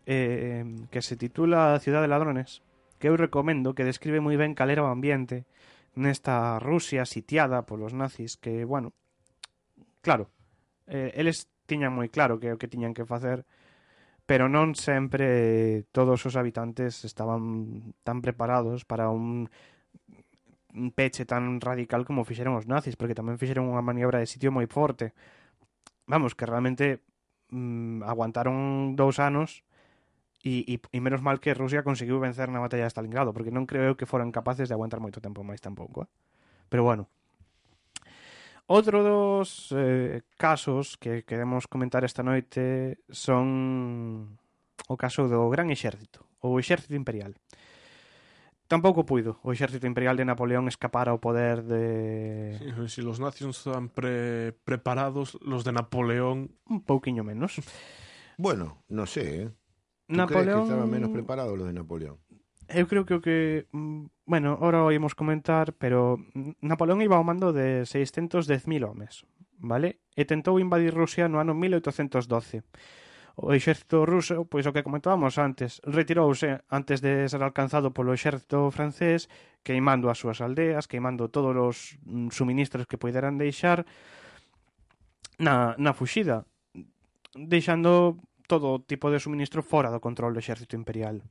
eh, 0.05 0.65
que 0.91 1.01
se 1.01 1.15
titula 1.15 1.79
Ciudad 1.79 2.01
de 2.01 2.07
Ladrones, 2.07 2.61
que 2.99 3.07
eu 3.07 3.15
recomendo, 3.19 3.75
que 3.75 3.87
describe 3.87 4.23
moi 4.23 4.35
ben 4.39 4.55
calera 4.55 4.83
o 4.83 4.91
ambiente 4.91 5.43
nesta 5.95 6.57
Rusia 6.59 7.05
sitiada 7.05 7.67
polos 7.67 7.93
nazis, 7.93 8.39
que, 8.39 8.65
bueno, 8.65 8.95
claro, 10.01 10.31
eh, 10.87 11.11
eles 11.15 11.47
tiñan 11.67 11.95
moi 11.95 12.09
claro 12.11 12.39
que 12.39 12.51
o 12.51 12.59
que 12.59 12.71
tiñan 12.71 12.95
que 12.95 13.07
facer, 13.07 13.45
pero 14.23 14.47
non 14.47 14.75
sempre 14.75 15.83
todos 15.91 16.23
os 16.23 16.35
habitantes 16.39 17.03
estaban 17.03 17.93
tan 18.07 18.23
preparados 18.23 18.87
para 18.87 19.11
un 19.11 19.51
un 20.73 20.89
peche 20.89 21.25
tan 21.25 21.61
radical 21.61 22.01
como 22.03 22.25
fixeron 22.25 22.57
os 22.57 22.65
nazis, 22.65 22.97
porque 22.97 23.13
tamén 23.13 23.37
fixeron 23.37 23.69
unha 23.69 23.85
maniobra 23.85 24.17
de 24.19 24.27
sitio 24.27 24.49
moi 24.49 24.65
forte. 24.65 25.13
Vamos, 26.09 26.33
que 26.33 26.49
realmente 26.49 27.05
mm, 27.53 28.01
aguantaron 28.03 28.97
dous 28.97 29.21
anos 29.21 29.61
E, 30.43 30.67
e, 30.67 30.75
e 30.75 30.99
menos 30.99 31.23
mal 31.23 31.39
que 31.39 31.55
Rusia 31.55 31.87
conseguiu 31.87 32.19
vencer 32.19 32.51
na 32.51 32.59
batalla 32.59 32.83
de 32.83 32.91
Stalingrado, 32.91 33.31
porque 33.31 33.55
non 33.55 33.63
creo 33.63 33.95
que 33.95 34.03
foran 34.03 34.35
capaces 34.35 34.67
de 34.67 34.75
aguantar 34.75 34.99
moito 34.99 35.23
tempo 35.23 35.39
máis 35.47 35.63
tampouco. 35.63 36.03
Eh? 36.03 36.09
Pero 36.67 36.83
bueno. 36.83 37.07
Outro 38.67 39.03
dos 39.03 39.71
eh, 39.71 40.23
casos 40.35 40.99
que 40.99 41.23
queremos 41.23 41.67
comentar 41.71 42.03
esta 42.03 42.27
noite 42.27 42.99
son 43.07 44.35
o 44.91 44.95
caso 44.99 45.31
do 45.31 45.47
Gran 45.47 45.71
Exército, 45.71 46.27
ou 46.43 46.59
Exército 46.59 46.95
Imperial. 46.95 47.39
Tampouco 48.67 49.05
puido 49.05 49.37
o 49.43 49.51
exército 49.51 49.85
imperial 49.85 50.17
de 50.17 50.25
Napoleón 50.25 50.65
escapar 50.71 51.05
ao 51.05 51.21
poder 51.21 51.61
de... 51.67 52.57
Sí, 52.57 52.71
si 52.89 53.01
los 53.05 53.19
nazis 53.19 53.45
non 53.45 53.53
están 53.53 53.85
pre 53.91 54.55
preparados, 54.65 55.37
los 55.45 55.61
de 55.67 55.75
Napoleón... 55.75 56.55
Un 56.65 56.81
pouquiño 56.81 57.21
menos. 57.21 57.59
Bueno, 58.39 58.81
non 58.89 59.05
sé, 59.05 59.45
eh? 59.45 59.47
Napoleón... 60.07 60.43
crees 60.43 60.57
que 60.57 60.63
estaban 60.63 60.89
menos 60.89 61.09
preparados 61.09 61.57
los 61.57 61.67
de 61.67 61.73
Napoleón? 61.73 62.17
Eu 62.67 62.87
creo 62.87 63.05
que 63.05 63.15
o 63.15 63.21
que... 63.21 63.67
Mm, 63.71 64.07
bueno, 64.25 64.57
ahora 64.59 64.83
o 64.83 64.91
imos 64.91 65.15
comentar, 65.15 65.75
pero 65.75 66.19
Napoleón 66.63 67.03
iba 67.03 67.19
ao 67.19 67.27
mando 67.27 67.51
de 67.51 67.83
610.000 67.83 68.87
homes, 68.87 69.27
vale? 69.59 69.99
E 70.15 70.23
tentou 70.23 70.59
invadir 70.63 70.95
Rusia 70.95 71.27
no 71.27 71.43
ano 71.43 71.51
1812. 71.53 72.63
O 73.35 73.49
exército 73.51 74.05
ruso, 74.05 74.45
pois 74.45 74.63
o 74.69 74.71
que 74.71 74.85
comentábamos 74.85 75.41
antes, 75.41 75.81
retirouse 75.83 76.61
antes 76.69 77.01
de 77.01 77.25
ser 77.25 77.41
alcanzado 77.41 77.89
polo 77.89 78.13
exército 78.13 78.69
francés, 78.69 79.25
queimando 79.65 80.07
as 80.07 80.21
súas 80.21 80.39
aldeas, 80.39 80.85
queimando 80.85 81.33
todos 81.33 81.51
os 81.57 81.77
mm, 82.05 82.29
suministros 82.29 82.85
que 82.85 83.01
poideran 83.01 83.41
deixar 83.41 83.83
na, 85.41 85.73
na 85.81 85.91
fuxida, 85.97 86.45
deixando 87.33 88.21
todo 88.53 88.85
tipo 88.85 89.09
de 89.09 89.17
suministro 89.17 89.65
fora 89.65 89.89
do 89.89 89.97
control 89.97 90.37
do 90.37 90.41
exército 90.45 90.77
imperial. 90.77 91.25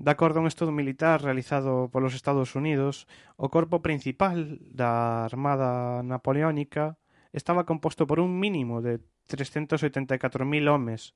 De 0.00 0.08
acordo 0.08 0.40
a 0.40 0.44
un 0.44 0.48
estudo 0.48 0.72
militar 0.72 1.20
realizado 1.20 1.92
polos 1.92 2.16
Estados 2.16 2.56
Unidos, 2.56 3.04
o 3.36 3.52
corpo 3.52 3.84
principal 3.84 4.56
da 4.72 5.28
Armada 5.28 6.00
Napoleónica 6.00 6.96
estaba 7.36 7.68
composto 7.68 8.08
por 8.08 8.16
un 8.16 8.40
mínimo 8.40 8.80
de 8.80 9.04
384.000 9.28 10.72
homes. 10.72 11.12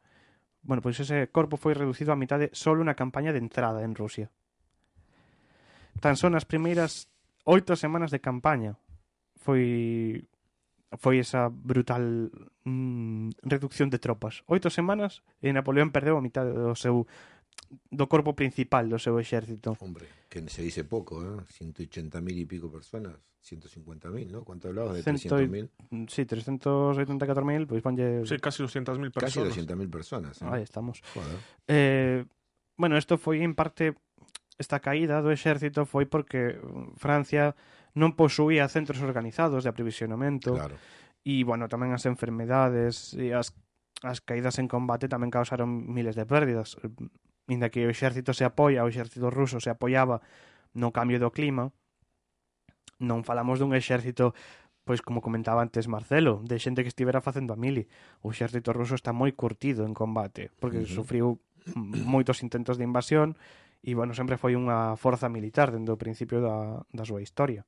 Bueno, 0.60 0.84
pois 0.84 1.00
ese 1.00 1.32
corpo 1.32 1.56
foi 1.56 1.72
reducido 1.72 2.12
á 2.12 2.16
mitade 2.20 2.52
só 2.52 2.76
na 2.76 2.92
campaña 2.92 3.32
de 3.32 3.40
entrada 3.40 3.80
en 3.80 3.96
Rusia. 3.96 4.28
Tan 6.04 6.20
só 6.20 6.28
nas 6.28 6.44
primeiras 6.44 7.08
oito 7.48 7.80
semanas 7.80 8.12
de 8.12 8.20
campaña 8.20 8.76
foi 9.40 10.28
foi 10.98 11.18
esa 11.18 11.50
brutal 11.50 12.30
mm, 12.64 13.42
reducción 13.42 13.90
de 13.90 13.98
tropas. 13.98 14.42
Oito 14.46 14.70
semanas 14.70 15.22
e 15.42 15.50
Napoleón 15.50 15.90
perdeu 15.90 16.16
a 16.18 16.24
mitad 16.24 16.46
do 16.46 16.74
seu 16.74 17.06
do 17.90 18.06
corpo 18.06 18.34
principal 18.34 18.86
do 18.86 18.98
seu 18.98 19.18
exército. 19.18 19.76
Hombre, 19.80 20.06
que 20.28 20.42
se 20.50 20.62
dice 20.62 20.84
pouco, 20.84 21.22
eh? 21.22 21.42
180.000 21.48 22.20
e 22.38 22.46
pico 22.46 22.70
personas, 22.70 23.18
150.000, 23.42 24.30
¿no? 24.30 24.44
Cuánto 24.44 24.68
hablabas 24.68 24.98
de 24.98 25.02
300.000? 25.02 26.08
Sí, 26.08 26.22
384.000, 26.24 27.66
pois 27.66 27.82
ponlle 27.82 28.26
Sí, 28.26 28.38
casi 28.38 28.62
200.000 28.62 29.10
personas. 29.10 29.54
Casi 29.54 29.62
200.000 29.66 29.90
personas, 29.90 30.34
eh? 30.42 30.46
Aí 30.50 30.62
estamos. 30.62 31.02
Joder. 31.14 31.38
Eh, 31.68 32.24
bueno, 32.76 32.98
isto 32.98 33.18
foi 33.18 33.42
en 33.42 33.54
parte 33.54 33.94
esta 34.58 34.78
caída 34.78 35.18
do 35.18 35.34
exército 35.34 35.82
foi 35.82 36.06
porque 36.06 36.58
Francia 36.96 37.58
non 37.94 38.18
posuía 38.18 38.66
centros 38.66 39.00
organizados 39.00 39.62
de 39.62 39.70
aprovisionamento 39.70 40.58
claro. 40.58 40.76
e, 41.22 41.46
bueno, 41.46 41.70
tamén 41.70 41.94
as 41.94 42.04
enfermedades 42.10 43.14
e 43.14 43.30
as, 43.30 43.54
as 44.02 44.18
caídas 44.20 44.58
en 44.58 44.66
combate 44.66 45.06
tamén 45.06 45.30
causaron 45.30 45.88
miles 45.88 46.18
de 46.18 46.26
pérdidas. 46.26 46.76
Inda 47.46 47.70
que 47.70 47.86
o 47.86 47.92
exército 47.92 48.34
se 48.34 48.42
apoia, 48.42 48.82
o 48.82 48.90
exército 48.90 49.30
ruso 49.30 49.62
se 49.62 49.70
apoiaba 49.70 50.20
no 50.74 50.90
cambio 50.90 51.22
do 51.22 51.30
clima, 51.30 51.70
non 52.98 53.22
falamos 53.22 53.62
dun 53.62 53.72
exército 53.72 54.34
pois 54.84 55.00
como 55.00 55.24
comentaba 55.24 55.64
antes 55.64 55.88
Marcelo, 55.88 56.44
de 56.44 56.60
xente 56.60 56.84
que 56.84 56.92
estivera 56.92 57.24
facendo 57.24 57.56
a 57.56 57.60
mili. 57.60 57.88
O 58.20 58.28
exército 58.28 58.76
ruso 58.76 58.92
está 58.92 59.16
moi 59.16 59.32
curtido 59.32 59.88
en 59.88 59.96
combate, 59.96 60.52
porque 60.60 60.84
uh 60.84 60.84
-huh. 60.84 60.96
sufriu 61.00 61.40
moitos 62.04 62.44
intentos 62.44 62.76
de 62.76 62.84
invasión 62.84 63.40
e, 63.80 63.96
bueno, 63.96 64.12
sempre 64.12 64.36
foi 64.36 64.52
unha 64.52 64.92
forza 65.00 65.32
militar 65.32 65.72
dende 65.72 65.88
o 65.88 66.00
principio 66.00 66.44
da, 66.44 66.84
da 66.92 67.04
súa 67.08 67.24
historia. 67.24 67.64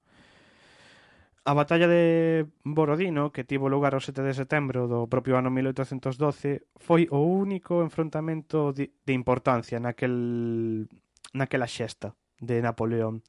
A 1.48 1.54
batalla 1.54 1.86
de 1.86 2.50
Borodino, 2.64 3.30
que 3.30 3.44
tivo 3.44 3.68
lugar 3.70 3.94
o 3.94 4.02
7 4.02 4.18
de 4.26 4.34
setembro 4.34 4.90
do 4.90 5.06
propio 5.06 5.38
ano 5.38 5.46
1812, 5.46 6.66
foi 6.74 7.06
o 7.14 7.22
único 7.22 7.86
enfrontamento 7.86 8.74
de 8.74 9.14
importancia 9.14 9.78
naquel 9.78 10.90
naquela 11.38 11.70
xesta 11.70 12.18
de 12.42 12.58
Napoleón. 12.58 13.22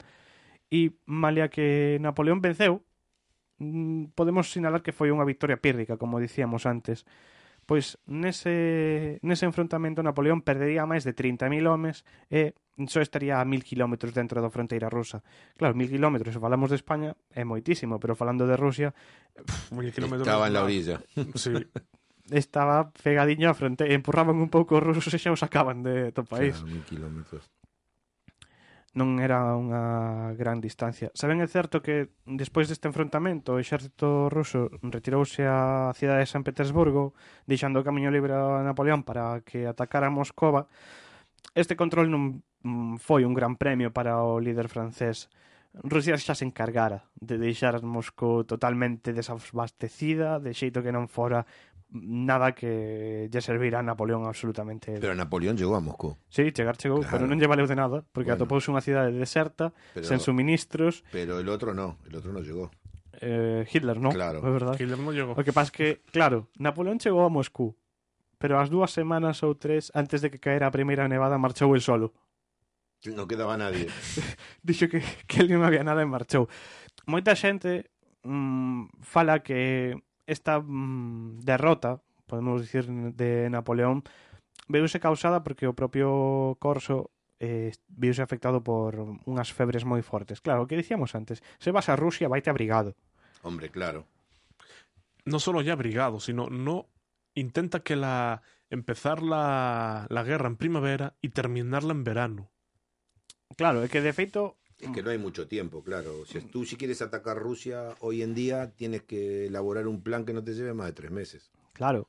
E 0.73 0.97
malia 1.05 1.53
que 1.53 2.01
Napoleón 2.01 2.41
venceu, 2.41 2.81
mm, 3.61 4.17
podemos 4.17 4.49
sinalar 4.49 4.81
que 4.81 4.97
foi 4.97 5.13
unha 5.13 5.21
victoria 5.21 5.61
pírrica, 5.61 6.01
como 6.01 6.17
dicíamos 6.17 6.65
antes, 6.65 7.05
pois 7.67 7.99
nese, 8.07 9.19
nese 9.21 9.43
enfrontamento 9.43 9.99
Napoleón 9.99 10.39
perdería 10.39 10.87
máis 10.87 11.03
de 11.03 11.11
30.000 11.11 11.67
homes 11.67 12.07
e 12.31 12.55
só 12.87 13.03
estaría 13.03 13.37
a 13.37 13.45
1.000 13.45 13.67
km 13.67 13.93
dentro 14.15 14.39
da 14.39 14.47
fronteira 14.47 14.87
rusa. 14.87 15.19
Claro, 15.59 15.75
1.000 15.75 15.99
km, 15.99 16.15
se 16.31 16.39
falamos 16.39 16.71
de 16.71 16.79
España, 16.79 17.11
é 17.35 17.43
moitísimo, 17.43 17.99
pero 17.99 18.15
falando 18.15 18.47
de 18.47 18.55
Rusia... 18.55 18.95
Pff, 19.35 19.75
1.000 19.75 19.91
km... 19.91 20.13
Estaba 20.23 20.47
en 20.47 20.53
la 20.53 20.63
orilla. 20.63 21.01
Sí, 21.35 21.51
estaba 22.31 22.91
pegadiño 22.91 23.51
á 23.51 23.53
fronteira, 23.55 23.91
empurraban 23.95 24.39
un 24.39 24.51
pouco 24.51 24.79
os 24.79 24.83
rusos 24.83 25.11
e 25.11 25.19
xa 25.19 25.31
os 25.31 25.39
sacaban 25.43 25.83
de 25.83 26.11
do 26.11 26.23
país. 26.23 26.55
Claro, 26.55 26.71
mil 26.71 26.83
kilómetros 26.87 27.43
non 28.97 29.21
era 29.21 29.53
unha 29.53 30.33
gran 30.33 30.57
distancia. 30.57 31.13
Saben 31.13 31.37
é 31.45 31.47
certo 31.47 31.85
que 31.85 32.09
despois 32.25 32.65
deste 32.65 32.89
enfrontamento 32.89 33.53
o 33.53 33.61
exército 33.61 34.25
ruso 34.33 34.73
retirouse 34.81 35.45
á 35.45 35.93
cidade 35.93 36.25
de 36.25 36.31
San 36.33 36.41
Petersburgo 36.41 37.13
deixando 37.45 37.77
o 37.77 37.85
camiño 37.85 38.09
libre 38.09 38.33
a 38.33 38.65
Napoleón 38.65 39.05
para 39.05 39.45
que 39.45 39.69
atacara 39.69 40.09
Moscova. 40.09 40.65
Este 41.53 41.77
control 41.77 42.09
non 42.09 42.41
mm, 42.65 42.97
foi 42.97 43.21
un 43.21 43.37
gran 43.37 43.53
premio 43.53 43.93
para 43.93 44.17
o 44.25 44.41
líder 44.41 44.65
francés. 44.65 45.29
Rusia 45.85 46.17
xa 46.17 46.33
se 46.33 46.41
encargara 46.41 47.05
de 47.21 47.37
deixar 47.37 47.77
Moscou 47.85 48.49
totalmente 48.49 49.13
desabastecida, 49.13 50.41
de 50.41 50.57
xeito 50.57 50.81
que 50.81 50.89
non 50.89 51.05
fora 51.05 51.45
nada 51.89 52.51
que 52.51 53.29
lle 53.31 53.41
servira 53.41 53.79
a 53.79 53.83
Napoleón 53.83 54.27
absolutamente. 54.27 54.99
Pero 54.99 55.15
Napoleón 55.15 55.55
chegou 55.55 55.75
a 55.75 55.81
Moscou. 55.81 56.19
Sí, 56.27 56.51
chegar 56.51 56.75
chegou, 56.75 56.99
claro. 56.99 57.11
pero 57.11 57.23
non 57.25 57.39
lle 57.39 57.47
valeu 57.47 57.67
de 57.67 57.77
nada, 57.79 58.03
porque 58.11 58.35
bueno. 58.35 58.43
atopouse 58.43 58.67
unha 58.67 58.83
cidade 58.83 59.15
deserta, 59.15 59.71
pero, 59.95 60.03
sen 60.03 60.19
suministros. 60.19 61.07
Pero 61.15 61.39
el 61.39 61.47
outro 61.47 61.71
no, 61.71 61.99
el 62.07 62.19
outro 62.19 62.35
non 62.35 62.43
chegou. 62.43 62.67
Eh, 63.23 63.65
Hitler 63.71 63.97
non, 63.97 64.11
claro. 64.11 64.43
é 64.43 64.51
verdade. 64.51 64.77
Hitler 64.77 64.99
non 64.99 65.15
chegou. 65.15 65.33
O 65.33 65.41
que 65.41 65.55
pasa 65.55 65.71
que, 65.71 66.03
claro, 66.11 66.51
Napoleón 66.59 66.99
chegou 66.99 67.23
a 67.23 67.31
Moscou, 67.31 67.79
pero 68.35 68.59
as 68.59 68.67
dúas 68.67 68.91
semanas 68.91 69.39
ou 69.41 69.55
tres 69.55 69.89
antes 69.95 70.19
de 70.19 70.27
que 70.27 70.43
caera 70.43 70.67
a 70.67 70.75
primeira 70.75 71.07
nevada 71.07 71.39
marchou 71.39 71.71
el 71.71 71.81
solo. 71.81 72.11
Non 73.07 73.29
quedaba 73.31 73.55
nadie. 73.55 73.87
Dixo 74.67 74.91
que, 74.91 74.99
que 75.23 75.39
el 75.39 75.47
non 75.47 75.63
había 75.63 75.87
nada 75.87 76.03
e 76.03 76.09
marchou. 76.09 76.51
Moita 77.07 77.31
xente 77.31 77.87
mm, 78.27 78.99
fala 79.01 79.39
que 79.39 79.95
esta 80.27 80.59
mm, 80.59 81.39
derrota, 81.41 82.03
podemos 82.27 82.61
dicir, 82.61 82.85
de 82.87 83.49
Napoleón, 83.49 84.03
veuse 84.67 84.99
causada 84.99 85.41
porque 85.41 85.65
o 85.65 85.73
propio 85.73 86.59
Corso 86.59 87.09
eh, 87.39 87.71
viuse 87.87 88.21
afectado 88.21 88.61
por 88.61 88.99
unhas 89.25 89.49
febres 89.55 89.87
moi 89.87 90.03
fortes. 90.03 90.43
Claro, 90.43 90.65
o 90.65 90.67
que 90.69 90.77
dicíamos 90.77 91.15
antes, 91.15 91.41
se 91.57 91.71
vas 91.71 91.87
a 91.89 91.97
Rusia, 91.97 92.29
vaite 92.29 92.51
abrigado. 92.51 92.93
Hombre, 93.41 93.71
claro. 93.71 94.05
No 95.25 95.39
solo 95.39 95.63
ya 95.63 95.73
abrigado, 95.73 96.19
sino 96.19 96.51
no 96.51 96.91
intenta 97.33 97.81
que 97.81 97.95
la 97.95 98.41
empezar 98.69 99.23
la, 99.23 100.07
la 100.09 100.23
guerra 100.23 100.47
en 100.47 100.57
primavera 100.57 101.15
y 101.21 101.29
terminarla 101.29 101.93
en 101.93 102.03
verano. 102.03 102.51
Claro, 103.55 103.79
é 103.79 103.87
que 103.87 104.03
de 104.03 104.11
feito 104.11 104.59
Es 104.79 104.91
que 104.91 105.01
no 105.01 105.09
hay 105.09 105.17
mucho 105.17 105.47
tiempo, 105.47 105.83
claro. 105.83 106.25
Si 106.25 106.39
tú 106.41 106.63
si 106.63 106.75
quieres 106.75 107.01
atacar 107.01 107.37
Rusia 107.37 107.95
hoy 107.99 108.21
en 108.21 108.35
día, 108.35 108.71
tienes 108.71 109.01
que 109.03 109.47
elaborar 109.47 109.87
un 109.87 110.01
plan 110.01 110.23
que 110.23 110.33
no 110.33 110.43
te 110.43 110.53
lleve 110.53 110.73
más 110.73 110.87
de 110.87 110.93
tres 110.93 111.11
meses. 111.11 111.51
Claro. 111.73 112.07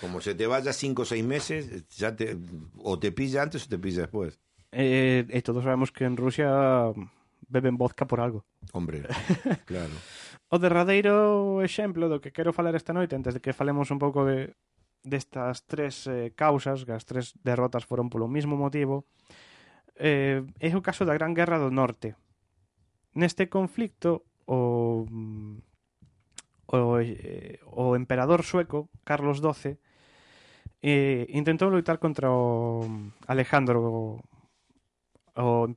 Como 0.00 0.20
se 0.20 0.34
te 0.34 0.46
vaya 0.46 0.72
cinco 0.72 1.02
o 1.02 1.04
seis 1.04 1.24
meses, 1.24 1.86
ya 1.90 2.14
te, 2.14 2.36
o 2.78 2.98
te 2.98 3.12
pilla 3.12 3.42
antes 3.42 3.66
o 3.66 3.68
te 3.68 3.78
pilla 3.78 4.02
después. 4.02 4.38
Eh, 4.72 5.26
e 5.30 5.40
todos 5.42 5.64
sabemos 5.64 5.90
que 5.90 6.04
en 6.04 6.16
Rusia 6.18 6.90
beben 7.48 7.78
vodka 7.78 8.06
por 8.06 8.20
algo. 8.20 8.44
Hombre, 8.72 9.06
claro. 9.64 9.94
O 10.48 10.58
derradeiro 10.58 11.60
exemplo 11.62 12.08
do 12.08 12.20
que 12.20 12.32
quero 12.32 12.52
falar 12.52 12.74
esta 12.74 12.92
noite, 12.92 13.16
antes 13.16 13.34
de 13.36 13.40
que 13.40 13.56
falemos 13.56 13.90
un 13.90 13.98
pouco 13.98 14.24
de 14.24 14.56
destas 15.04 15.64
tres 15.64 16.06
eh, 16.06 16.32
causas, 16.34 16.84
que 16.84 16.92
as 16.92 17.04
tres 17.08 17.34
derrotas 17.42 17.84
foron 17.84 18.12
polo 18.12 18.28
mismo 18.28 18.56
motivo, 18.56 19.08
eh, 19.98 20.46
é 20.62 20.70
o 20.72 20.80
caso 20.80 21.04
da 21.04 21.14
Gran 21.18 21.34
Guerra 21.34 21.58
do 21.58 21.74
Norte. 21.74 22.14
Neste 23.18 23.50
conflicto, 23.50 24.24
o, 24.46 25.04
mm, 25.04 25.58
o, 26.72 26.78
eh, 27.02 27.58
o 27.66 27.98
emperador 27.98 28.46
sueco, 28.46 28.88
Carlos 29.04 29.42
XII, 29.42 29.76
eh, 30.82 31.26
intentou 31.34 31.68
loitar 31.68 31.98
contra 31.98 32.30
o 32.30 32.86
Alejandro 33.26 34.22
o, 35.38 35.68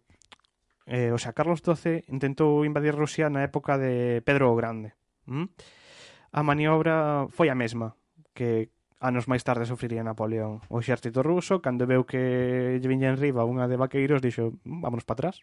eh, 0.85 1.11
o 1.13 1.17
sea, 1.17 1.33
Carlos 1.33 1.61
XII 1.61 2.05
intentou 2.09 2.65
invadir 2.65 2.97
Rusia 2.97 3.29
na 3.29 3.45
época 3.45 3.77
de 3.77 4.21
Pedro 4.25 4.51
o 4.51 4.57
Grande. 4.57 4.93
¿Mm? 5.29 5.47
A 6.33 6.41
maniobra 6.43 7.27
foi 7.29 7.49
a 7.49 7.55
mesma 7.55 7.95
que 8.33 8.73
Anos 9.01 9.25
máis 9.25 9.41
tarde 9.41 9.65
sufriría 9.65 10.05
Napoleón 10.05 10.61
o 10.69 10.77
exército 10.77 11.25
ruso, 11.25 11.57
cando 11.57 11.89
veu 11.89 12.05
que 12.05 12.77
lle 12.77 12.85
viña 12.85 13.09
en 13.09 13.17
riba 13.17 13.41
unha 13.49 13.65
de 13.65 13.73
vaqueiros, 13.73 14.21
dixo, 14.21 14.53
mm, 14.61 14.85
vámonos 14.85 15.09
para 15.09 15.33
atrás, 15.33 15.41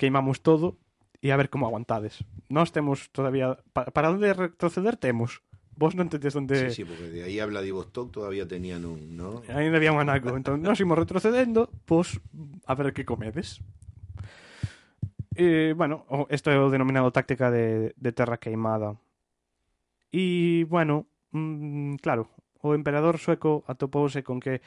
queimamos 0.00 0.40
todo 0.40 0.80
e 1.20 1.28
a 1.28 1.36
ver 1.36 1.52
como 1.52 1.68
aguantades. 1.68 2.24
Nós 2.48 2.72
temos 2.72 3.12
todavía... 3.12 3.60
Pa, 3.76 3.92
para 3.92 4.08
onde 4.08 4.32
retroceder 4.32 4.96
temos, 4.96 5.44
vos 5.76 5.92
non 5.92 6.08
tedes 6.08 6.32
onde... 6.32 6.72
Sí, 6.72 6.80
sí, 6.80 6.84
porque 6.88 7.12
de 7.12 7.28
aí 7.28 7.36
a 7.36 7.46
Vladivostok 7.46 8.08
todavía 8.08 8.48
tenían 8.48 8.88
un, 8.88 9.20
¿no? 9.20 9.44
Ainda 9.52 9.76
había 9.76 9.92
un 9.92 10.00
anaco. 10.00 10.32
entón, 10.32 10.64
nós 10.64 10.80
imos 10.80 10.96
retrocedendo, 10.96 11.68
pois, 11.84 12.16
a 12.64 12.72
ver 12.72 12.96
que 12.96 13.04
comedes. 13.04 13.60
E, 15.36 15.76
bueno, 15.76 16.08
isto 16.32 16.50
é 16.50 16.58
o 16.58 16.72
denominado 16.72 17.12
táctica 17.12 17.52
de, 17.52 17.92
de 17.94 18.10
terra 18.16 18.40
queimada. 18.40 18.98
E, 20.10 20.64
bueno, 20.66 21.06
mm, 21.36 22.02
claro, 22.02 22.26
O 22.62 22.74
emperador 22.74 23.18
sueco 23.18 23.62
atopouse 23.66 24.22
con 24.26 24.42
que 24.42 24.60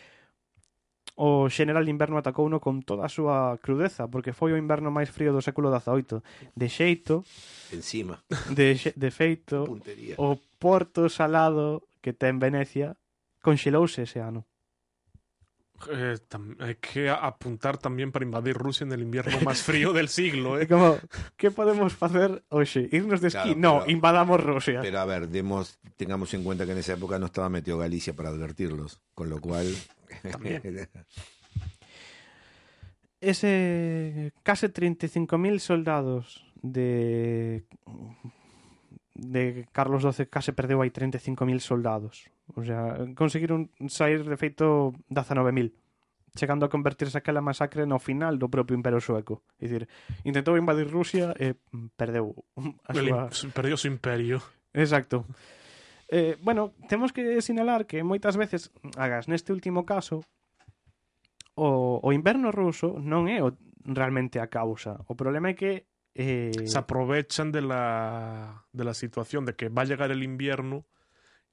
o 1.20 1.52
xeneral 1.52 1.86
inverno 1.92 2.18
atacouno 2.18 2.64
con 2.64 2.82
toda 2.82 3.06
a 3.06 3.12
súa 3.12 3.60
crudeza, 3.60 4.08
porque 4.08 4.32
foi 4.32 4.56
o 4.56 4.60
inverno 4.60 4.90
máis 4.90 5.12
frío 5.12 5.36
do 5.36 5.44
século 5.44 5.68
XVIII. 5.70 6.24
De 6.56 6.68
xeito... 6.72 7.28
Encima. 7.76 8.24
De, 8.50 8.80
xe, 8.80 8.96
de 8.96 9.10
feito, 9.12 9.68
Puntería. 9.68 10.16
o 10.18 10.40
porto 10.58 11.12
salado 11.12 11.84
que 12.00 12.16
ten 12.16 12.40
Venecia 12.40 12.96
conxelouse 13.44 14.08
ese 14.08 14.24
ano. 14.24 14.48
Eh, 15.92 16.18
hay 16.60 16.76
que 16.76 17.10
apuntar 17.10 17.78
también 17.78 18.12
para 18.12 18.26
invadir 18.26 18.56
Rusia 18.56 18.84
en 18.86 18.92
el 18.92 19.02
invierno 19.02 19.40
más 19.46 19.62
frío 19.62 19.94
del 19.94 20.10
siglo. 20.10 20.60
¿eh? 20.60 20.68
como, 20.68 20.98
que 21.38 21.52
podemos 21.52 21.94
facer 21.94 22.44
hoxe? 22.50 22.90
Irnos 22.92 23.22
de 23.22 23.30
esquí? 23.30 23.56
Claro, 23.56 23.60
no, 23.60 23.80
pero- 23.80 23.92
invadamos 23.92 24.44
Rusia. 24.44 24.80
Pero 24.82 25.00
a 25.00 25.06
ver, 25.06 25.30
demos, 25.30 25.80
tengamos 25.98 26.34
en 26.34 26.44
cuenta 26.44 26.66
que 26.66 26.74
en 26.74 26.80
esa 26.80 26.94
época 26.94 27.20
no 27.20 27.28
estaba 27.28 27.50
metido 27.50 27.78
Galicia 27.78 28.16
para 28.16 28.30
advertirlos, 28.30 29.02
con 29.14 29.30
lo 29.30 29.40
cual... 29.40 29.68
Ese 33.22 34.34
case 34.42 34.74
35.000 34.74 35.60
soldados 35.60 36.44
de 36.64 37.66
de 39.22 39.70
Carlos 39.70 40.02
XII 40.02 40.26
case 40.26 40.58
perdeu 40.58 40.82
aí 40.82 40.90
35.000 40.90 41.62
soldados. 41.62 42.26
O 42.58 42.66
sea, 42.66 42.98
conseguiron 43.14 43.70
sair 43.86 44.26
de 44.26 44.36
feito 44.36 44.98
19.000 45.14 45.72
chegando 46.36 46.66
a 46.66 46.72
convertirse 46.72 47.18
aquela 47.18 47.42
masacre 47.44 47.86
no 47.86 48.00
final 48.00 48.38
do 48.40 48.48
propio 48.48 48.76
Imperio 48.76 49.04
Sueco. 49.04 49.44
É 49.60 49.68
dicir, 49.68 49.88
intentou 50.24 50.56
invadir 50.56 50.88
Rusia 50.88 51.36
e 51.36 51.56
mm, 51.76 51.92
perdeu 52.00 52.32
a 52.88 52.92
súa... 52.96 53.52
Perdeu 53.52 53.76
o 53.76 53.82
seu 53.82 53.92
imperio. 53.92 54.40
Exacto. 54.74 55.28
Eh, 56.08 56.40
bueno, 56.40 56.72
temos 56.88 57.12
que 57.12 57.40
sinalar 57.44 57.84
que 57.84 58.04
moitas 58.04 58.40
veces, 58.40 58.72
agas 58.96 59.28
neste 59.28 59.52
último 59.52 59.84
caso, 59.84 60.24
o, 61.56 62.00
o 62.00 62.10
inverno 62.16 62.52
ruso 62.52 62.96
non 63.00 63.28
é 63.28 63.44
o, 63.44 63.52
realmente 63.84 64.40
a 64.40 64.48
causa. 64.48 65.04
O 65.12 65.20
problema 65.20 65.52
é 65.52 65.56
que 65.56 65.91
eh, 66.16 66.52
Se 66.66 66.78
aprovechan 66.78 67.52
de 67.52 67.62
la, 67.62 68.66
de 68.74 68.84
la 68.84 68.94
situación 68.94 69.46
de 69.46 69.56
que 69.56 69.70
va 69.70 69.84
a 69.84 69.86
llegar 69.86 70.12
el 70.12 70.24
invierno 70.24 70.86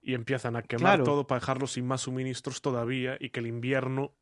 y 0.01 0.15
empiezan 0.15 0.57
a 0.57 0.63
quemar 0.63 0.99
Claro. 0.99 1.05
todo 1.05 1.27
para 1.27 1.41
dejarlo 1.41 1.67
sin 1.67 1.87
más 1.87 2.03
suministros 2.03 2.61
todavía 2.63 3.17
y 3.21 3.31
que 3.31 3.41
el 3.41 3.47
invierno 3.47 4.13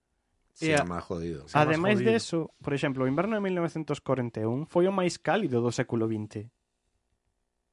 a- 0.81 0.85
más 0.85 1.05
jodido. 1.05 1.47
sea 1.49 1.65
más 1.67 1.77
jodido. 1.77 2.11
de 2.11 2.17
eso, 2.17 2.55
por 2.63 2.73
exemplo, 2.75 3.05
o 3.05 3.09
inverno 3.09 3.37
de 3.37 3.41
1941 3.45 4.65
foi 4.67 4.89
o 4.89 4.93
máis 4.93 5.21
cálido 5.21 5.61
do 5.61 5.69
século 5.73 6.09
XX. 6.09 6.49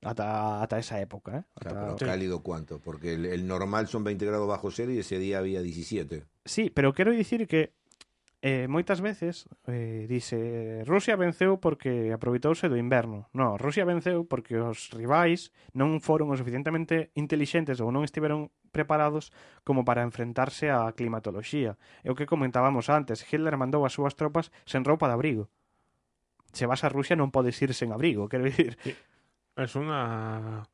Ata, 0.04 0.60
ata 0.62 0.80
esa 0.80 1.00
época, 1.00 1.38
eh? 1.38 1.44
Pero 1.64 1.96
cálido 1.96 2.44
cuánto, 2.44 2.80
porque 2.84 3.14
el, 3.16 3.26
el 3.26 3.48
normal 3.48 3.88
son 3.88 4.04
20 4.04 4.26
grados 4.26 4.48
bajo 4.50 4.70
cero 4.70 4.92
y 4.92 5.00
ese 5.00 5.18
día 5.18 5.40
había 5.40 5.62
17. 5.62 6.26
Sí, 6.44 6.70
pero 6.70 6.92
quero 6.94 7.12
dicir 7.12 7.48
que 7.48 7.72
Eh, 8.44 8.68
moitas 8.68 9.00
veces 9.00 9.48
eh, 9.72 10.04
dice 10.04 10.84
Rusia 10.84 11.16
venceu 11.16 11.64
porque 11.64 12.12
aproveitouse 12.12 12.68
do 12.68 12.76
inverno. 12.76 13.32
No, 13.32 13.56
Rusia 13.56 13.88
venceu 13.88 14.28
porque 14.28 14.60
os 14.60 14.92
rivais 14.92 15.56
non 15.72 16.04
foron 16.04 16.28
o 16.28 16.36
suficientemente 16.36 17.08
intelixentes 17.16 17.80
ou 17.80 17.88
non 17.96 18.04
estiveron 18.04 18.52
preparados 18.76 19.32
como 19.64 19.88
para 19.88 20.04
enfrentarse 20.04 20.68
á 20.68 20.92
climatoloxía. 20.92 21.80
É 22.04 22.12
o 22.12 22.20
que 22.20 22.28
comentábamos 22.28 22.92
antes, 22.92 23.24
Hitler 23.24 23.56
mandou 23.56 23.88
as 23.88 23.96
súas 23.96 24.20
tropas 24.20 24.52
sen 24.68 24.84
roupa 24.84 25.08
de 25.08 25.16
abrigo. 25.16 25.48
Se 26.52 26.68
vas 26.68 26.84
a 26.84 26.92
Rusia 26.92 27.16
non 27.16 27.32
podes 27.32 27.56
ir 27.64 27.72
sen 27.72 27.96
abrigo, 27.96 28.28
quero 28.28 28.44
dicir. 28.44 28.76
É 29.56 29.64
unha 29.80 30.68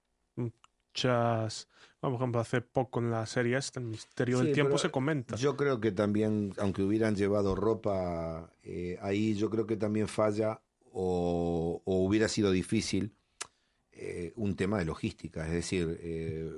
Muchas... 1.08 1.68
Por 2.00 2.14
ejemplo, 2.14 2.40
hace 2.40 2.62
poco 2.62 3.02
en 3.02 3.12
la 3.12 3.26
serie 3.26 3.58
esta, 3.58 3.80
El 3.82 3.88
Misterio 3.88 4.40
Sí, 4.40 4.46
del 4.46 4.54
Tiempo, 4.54 4.78
se 4.78 4.90
comenta. 4.90 5.36
Yo 5.36 5.58
creo 5.58 5.82
que 5.82 5.92
también, 5.92 6.54
aunque 6.58 6.82
hubieran 6.82 7.16
llevado 7.16 7.56
ropa 7.56 8.54
eh, 8.64 8.98
ahí, 9.02 9.36
yo 9.36 9.50
creo 9.50 9.68
que 9.68 9.76
también 9.76 10.08
falla 10.08 10.62
o, 10.94 11.82
o 11.84 12.06
hubiera 12.06 12.30
sido 12.30 12.52
difícil 12.52 13.14
eh, 13.92 14.32
un 14.38 14.56
tema 14.56 14.80
de 14.80 14.86
logística. 14.86 15.46
Es 15.46 15.52
decir, 15.52 16.00
eh, 16.02 16.50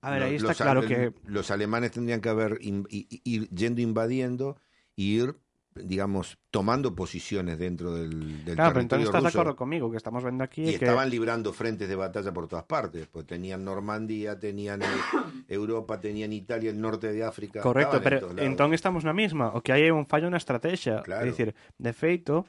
A 0.00 0.12
ver, 0.12 0.22
ahí 0.22 0.34
está 0.36 0.48
los, 0.48 0.56
claro 0.56 0.86
que- 0.86 1.12
los 1.26 1.50
alemanes 1.50 1.90
tendrían 1.90 2.22
que 2.22 2.30
haber 2.30 2.56
in- 2.62 2.86
ir 2.88 3.50
yendo 3.50 3.82
invadiendo 3.82 4.56
y 4.96 5.20
ir, 5.20 5.36
digamos, 5.84 6.38
tomando 6.50 6.94
posiciones 6.94 7.58
dentro 7.58 7.94
del, 7.94 8.44
del 8.44 8.54
claro, 8.54 8.72
territorio 8.72 8.72
pero 8.72 8.80
entonces 8.80 9.06
estás 9.06 9.22
ruso. 9.22 9.32
de 9.32 9.40
acuerdo 9.40 9.56
conmigo 9.56 9.90
que 9.90 9.96
estamos 9.96 10.22
viendo 10.22 10.44
aquí. 10.44 10.62
Y 10.62 10.78
que... 10.78 10.84
estaban 10.84 11.10
librando 11.10 11.52
frentes 11.52 11.88
de 11.88 11.96
batalla 11.96 12.32
por 12.32 12.48
todas 12.48 12.64
partes. 12.64 13.06
Pues 13.06 13.26
tenían 13.26 13.64
Normandía, 13.64 14.38
tenían 14.38 14.82
eh, 14.82 14.86
Europa, 15.48 16.00
tenían 16.00 16.32
Italia, 16.32 16.70
el 16.70 16.80
norte 16.80 17.12
de 17.12 17.24
África. 17.24 17.60
Correcto, 17.60 18.00
pero 18.02 18.30
en 18.32 18.38
entonces 18.40 18.76
estamos 18.76 19.04
na 19.04 19.12
misma, 19.12 19.54
o 19.54 19.62
que 19.62 19.72
hai 19.72 19.88
un 19.94 20.04
fallo 20.04 20.28
na 20.28 20.40
estrategia. 20.40 21.00
Claro. 21.06 21.22
É 21.22 21.30
dicir, 21.30 21.54
de 21.78 21.92
feito, 21.94 22.42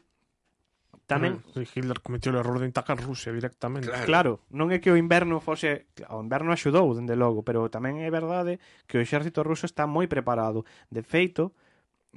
tamén 1.10 1.42
Hitler 1.58 2.06
cometió 2.06 2.30
el 2.30 2.38
error 2.38 2.62
de 2.62 2.70
atacar 2.70 3.02
Rusia 3.02 3.34
directamente. 3.34 3.90
Claro. 3.90 4.06
claro, 4.06 4.34
non 4.54 4.70
é 4.70 4.78
que 4.78 4.94
o 4.94 4.98
inverno 4.98 5.42
fose, 5.42 5.90
o 6.06 6.22
inverno 6.22 6.54
axudou 6.54 6.94
dende 6.94 7.18
logo, 7.18 7.42
pero 7.42 7.66
tamén 7.74 8.06
é 8.06 8.10
verdade 8.14 8.62
que 8.86 9.02
o 9.02 9.04
exército 9.04 9.42
ruso 9.42 9.66
está 9.66 9.90
moi 9.90 10.06
preparado. 10.06 10.70
De 10.94 11.02
feito, 11.02 11.58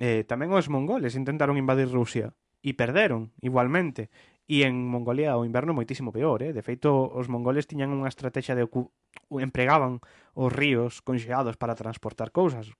eh, 0.01 0.25
tamén 0.25 0.53
os 0.55 0.71
mongoles 0.73 1.19
intentaron 1.19 1.61
invadir 1.61 1.91
Rusia 1.91 2.33
e 2.63 2.73
perderon 2.73 3.35
igualmente 3.43 4.09
e 4.47 4.67
en 4.67 4.75
Mongolia 4.91 5.39
o 5.39 5.47
inverno 5.47 5.73
moitísimo 5.73 6.11
peor, 6.11 6.43
eh? 6.43 6.53
De 6.53 6.61
feito, 6.61 6.91
os 6.93 7.31
mongoles 7.31 7.65
tiñan 7.71 7.95
unha 7.95 8.11
estrategia 8.11 8.53
de 8.59 8.67
ocu... 8.67 8.91
empregaban 9.39 10.03
os 10.35 10.51
ríos 10.51 11.01
conxeados 11.01 11.57
para 11.57 11.79
transportar 11.79 12.35
cousas. 12.35 12.75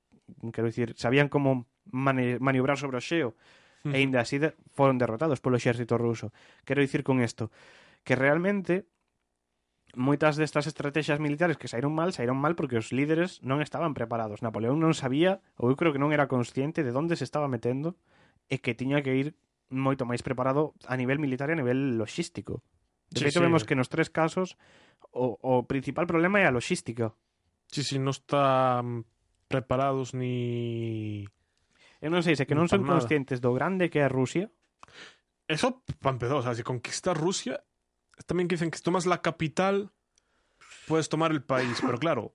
Quero 0.53 0.69
dicir, 0.69 0.93
sabían 0.99 1.33
como 1.33 1.71
mani... 1.89 2.37
maniobrar 2.43 2.77
sobre 2.77 2.99
o 2.99 3.05
xeo 3.05 3.39
e 3.83 3.99
ainda 3.99 4.23
así 4.23 4.39
de... 4.39 4.55
foron 4.75 4.99
derrotados 4.99 5.41
polo 5.43 5.59
exército 5.59 5.97
ruso. 5.97 6.35
Quero 6.67 6.83
dicir 6.83 7.03
con 7.07 7.23
isto 7.23 7.51
que 8.03 8.19
realmente 8.19 8.87
moitas 9.93 10.41
destas 10.41 10.65
estrategias 10.65 11.21
militares 11.21 11.61
que 11.61 11.69
saíron 11.69 11.93
mal, 11.93 12.17
saíron 12.17 12.41
mal 12.41 12.57
porque 12.57 12.81
os 12.81 12.93
líderes 12.93 13.45
non 13.45 13.61
estaban 13.61 13.93
preparados. 13.93 14.41
Napoleón 14.41 14.81
non 14.81 14.97
sabía, 14.97 15.45
ou 15.61 15.69
eu 15.69 15.77
creo 15.77 15.93
que 15.93 16.01
non 16.01 16.17
era 16.17 16.29
consciente 16.29 16.81
de 16.81 16.93
onde 16.97 17.17
se 17.17 17.29
estaba 17.29 17.49
metendo 17.49 17.97
e 18.49 18.61
que 18.65 18.73
tiña 18.73 19.05
que 19.05 19.13
ir 19.13 19.29
moito 19.69 20.09
máis 20.09 20.25
preparado 20.25 20.73
a 20.89 20.97
nivel 20.97 21.21
militar 21.21 21.53
e 21.53 21.57
a 21.57 21.61
nivel 21.61 22.01
logístico. 22.01 22.65
De 23.13 23.21
sí, 23.21 23.29
feito, 23.29 23.41
sí. 23.41 23.45
vemos 23.45 23.69
que 23.69 23.77
nos 23.77 23.93
tres 23.93 24.09
casos 24.09 24.57
o, 25.13 25.37
o 25.41 25.69
principal 25.69 26.09
problema 26.09 26.41
é 26.41 26.49
a 26.49 26.55
logística. 26.55 27.13
Sí, 27.69 27.85
sí, 27.85 28.01
non 28.01 28.17
están 28.17 29.05
preparados 29.49 30.17
ni... 30.17 31.29
Eu 32.01 32.09
non 32.09 32.25
sei, 32.25 32.35
se 32.37 32.49
que 32.49 32.57
non, 32.57 32.69
son 32.69 32.89
conscientes 32.89 33.45
do 33.45 33.53
grande 33.53 33.93
que 33.93 34.01
é 34.01 34.09
Rusia. 34.09 34.49
Eso, 35.45 35.85
para 36.01 36.17
empezar, 36.17 36.41
o 36.41 36.45
sea, 36.45 36.57
si 36.57 36.65
conquista 36.65 37.13
Rusia 37.13 37.61
también 38.27 38.49
dicen 38.49 38.71
que 38.71 38.79
si 38.79 38.85
tomas 38.85 39.07
la 39.07 39.21
capital, 39.23 39.91
puedes 40.87 41.09
tomar 41.09 41.31
el 41.33 41.43
país. 41.43 41.79
Pero 41.81 41.99
claro, 41.99 42.35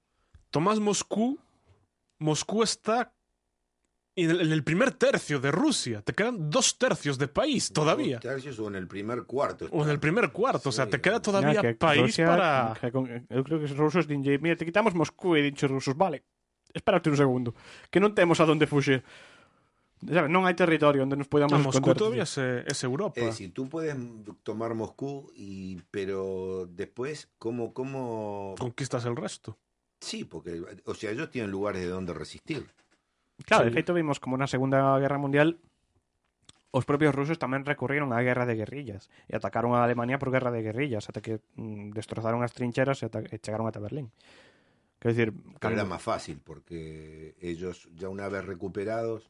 tomas 0.51 0.79
Moscú, 0.79 1.39
Moscú 2.19 2.63
está 2.63 3.13
en 4.15 4.31
el, 4.31 4.41
en 4.41 4.51
el 4.51 4.63
primer 4.63 4.91
tercio 4.93 5.39
de 5.39 5.51
Rusia. 5.51 6.01
Te 6.01 6.13
quedan 6.13 6.49
dos 6.49 6.77
tercios 6.77 7.17
de 7.19 7.27
país 7.27 7.71
todavía. 7.71 8.17
Dos 8.17 8.23
tercios 8.31 8.57
o 8.59 8.67
en 8.67 8.75
el 8.75 8.87
primer 8.87 9.23
cuarto. 9.23 9.67
O 9.71 9.83
en 9.83 9.89
el 9.91 9.99
primer 9.99 10.31
cuarto. 10.31 10.69
O 10.69 10.71
sea, 10.71 10.87
te 10.89 10.99
queda 10.99 11.21
todavía 11.21 11.61
que 11.61 11.75
país 11.75 12.01
Rusia- 12.17 12.25
para... 12.25 12.73
que 12.81 12.91
con- 12.91 13.05
eu 13.29 13.43
creo 13.45 13.59
que 13.61 13.65
os 13.69 13.77
rusos 13.77 14.07
dinlle, 14.09 14.39
mira, 14.41 14.57
te 14.57 14.65
quitamos 14.65 14.97
Moscú 14.97 15.37
e 15.37 15.45
dicho 15.45 15.69
rusos, 15.69 15.93
vale, 15.93 16.25
espérate 16.73 17.13
un 17.13 17.17
segundo, 17.17 17.53
que 17.93 18.01
non 18.01 18.17
temos 18.17 18.41
a 18.41 18.45
donde 18.49 18.65
fuxir. 18.65 19.05
Sabe, 19.97 20.29
non 20.29 20.45
hai 20.45 20.53
territorio 20.53 21.01
onde 21.01 21.17
nos 21.17 21.25
podamos 21.25 21.57
Ah, 21.57 21.63
Moscú 21.63 21.89
todavía 21.97 22.29
es, 22.29 22.37
eh, 22.37 22.61
es 22.69 22.79
Europa. 22.85 23.17
Es 23.17 23.33
decir, 23.33 23.49
tú 23.49 23.65
puedes 23.65 23.97
tomar 24.45 24.77
Moscú, 24.77 25.33
y, 25.33 25.81
pero 25.89 26.69
después, 26.69 27.33
¿cómo, 27.41 27.73
cómo...? 27.73 28.53
Conquistas 28.61 29.05
el 29.09 29.17
resto. 29.17 29.57
Sí, 29.99 30.23
porque, 30.23 30.61
o 30.85 30.93
sea, 30.93 31.09
ellos 31.09 31.31
tienen 31.33 31.49
lugares 31.49 31.81
de 31.81 31.89
donde 31.89 32.13
resistir. 32.13 32.69
Claro, 33.45 33.65
Sí. 33.65 33.69
de 33.69 33.73
feito 33.73 33.93
vimos 33.93 34.21
como 34.21 34.37
na 34.37 34.45
Segunda 34.45 34.97
Guerra 35.01 35.17
Mundial 35.17 35.57
os 36.73 36.85
propios 36.85 37.15
rusos 37.15 37.41
tamén 37.41 37.65
recurriron 37.65 38.13
á 38.13 38.21
guerra 38.21 38.45
de 38.45 38.53
guerrillas 38.53 39.09
e 39.25 39.33
atacaron 39.33 39.73
a 39.73 39.81
Alemania 39.81 40.21
por 40.21 40.29
guerra 40.29 40.53
de 40.53 40.61
guerrillas 40.61 41.09
ata 41.09 41.21
que 41.25 41.41
mm, 41.57 41.93
destrozaron 41.95 42.45
as 42.45 42.53
trincheras 42.53 43.01
e, 43.01 43.09
e 43.09 43.37
chegaron 43.41 43.65
ata 43.65 43.81
Berlín. 43.81 44.13
Quero 45.01 45.13
dicir, 45.13 45.29
Pero 45.61 45.73
era 45.73 45.85
más 45.85 46.01
fácil, 46.01 46.41
porque 46.41 47.37
ellos 47.41 47.89
ya 47.93 48.09
una 48.09 48.25
vez 48.29 48.45
recuperados 48.45 49.29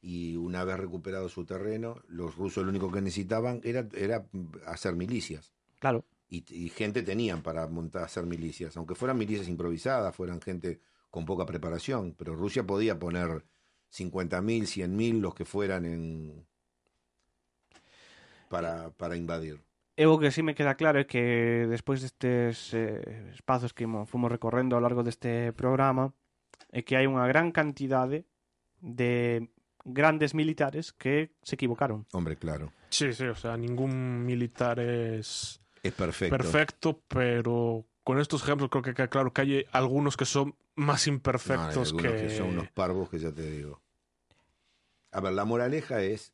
y 0.00 0.36
una 0.36 0.64
vez 0.64 0.76
recuperado 0.78 1.28
su 1.28 1.44
terreno, 1.44 2.00
los 2.08 2.36
rusos 2.36 2.64
lo 2.64 2.70
único 2.70 2.90
que 2.90 3.00
necesitaban 3.02 3.60
era, 3.64 3.86
era 3.94 4.26
hacer 4.66 4.94
milicias. 4.96 5.52
Claro. 5.78 6.04
Y, 6.28 6.44
y 6.48 6.68
gente 6.70 7.02
tenían 7.02 7.42
para 7.42 7.66
montar, 7.66 8.04
hacer 8.04 8.24
milicias, 8.24 8.76
aunque 8.76 8.94
fueran 8.94 9.18
milicias 9.18 9.48
improvisadas, 9.48 10.14
fueran 10.14 10.40
gente 10.40 10.80
con 11.10 11.24
poca 11.26 11.44
preparación, 11.44 12.14
pero 12.16 12.34
Rusia 12.36 12.64
podía 12.64 12.98
poner 12.98 13.44
50.000, 13.90 14.66
100.000, 14.66 15.20
los 15.20 15.34
que 15.34 15.44
fueran 15.44 15.84
en 15.84 16.46
para, 18.48 18.90
para 18.90 19.16
invadir. 19.16 19.60
Eu 19.96 20.16
o 20.16 20.18
que 20.18 20.30
sí 20.32 20.40
me 20.40 20.54
queda 20.54 20.78
claro 20.80 20.96
é 20.96 21.04
que 21.04 21.66
despois 21.68 22.00
destes 22.00 22.72
eh, 22.72 23.34
espazos 23.36 23.74
que 23.76 23.84
imo- 23.84 24.06
fomos 24.08 24.32
recorrendo 24.32 24.72
ao 24.72 24.80
largo 24.80 25.04
deste 25.04 25.52
programa 25.52 26.14
é 26.72 26.80
que 26.80 26.96
hai 26.96 27.04
unha 27.04 27.26
gran 27.28 27.52
cantidade 27.52 28.24
de 28.80 29.44
grandes 29.84 30.34
militares 30.34 30.92
que 30.92 31.32
se 31.42 31.54
equivocaron. 31.54 32.06
Hombre, 32.12 32.36
claro. 32.36 32.72
Sí, 32.90 33.12
sí, 33.12 33.24
o 33.24 33.34
sea, 33.34 33.56
ningún 33.56 34.24
militar 34.24 34.78
es 34.80 35.60
Es 35.82 35.92
perfecto. 35.92 36.36
perfecto, 36.36 37.02
pero 37.08 37.86
con 38.04 38.18
estos 38.18 38.42
ejemplos 38.42 38.70
creo 38.70 38.82
que 38.82 38.94
queda 38.94 39.08
claro 39.08 39.32
que 39.32 39.40
hay 39.42 39.64
algunos 39.72 40.16
que 40.16 40.24
son 40.24 40.54
más 40.74 41.06
No, 41.06 41.12
hay 41.12 41.16
imperfectos 41.16 41.92
que... 41.92 42.08
que 42.16 42.36
son 42.36 42.48
unos 42.48 42.68
parvos 42.70 43.08
que 43.10 43.18
ya 43.18 43.30
te 43.32 43.48
digo. 43.50 43.80
A 45.12 45.20
ver, 45.20 45.32
la 45.32 45.44
moraleja 45.44 46.02
es 46.02 46.32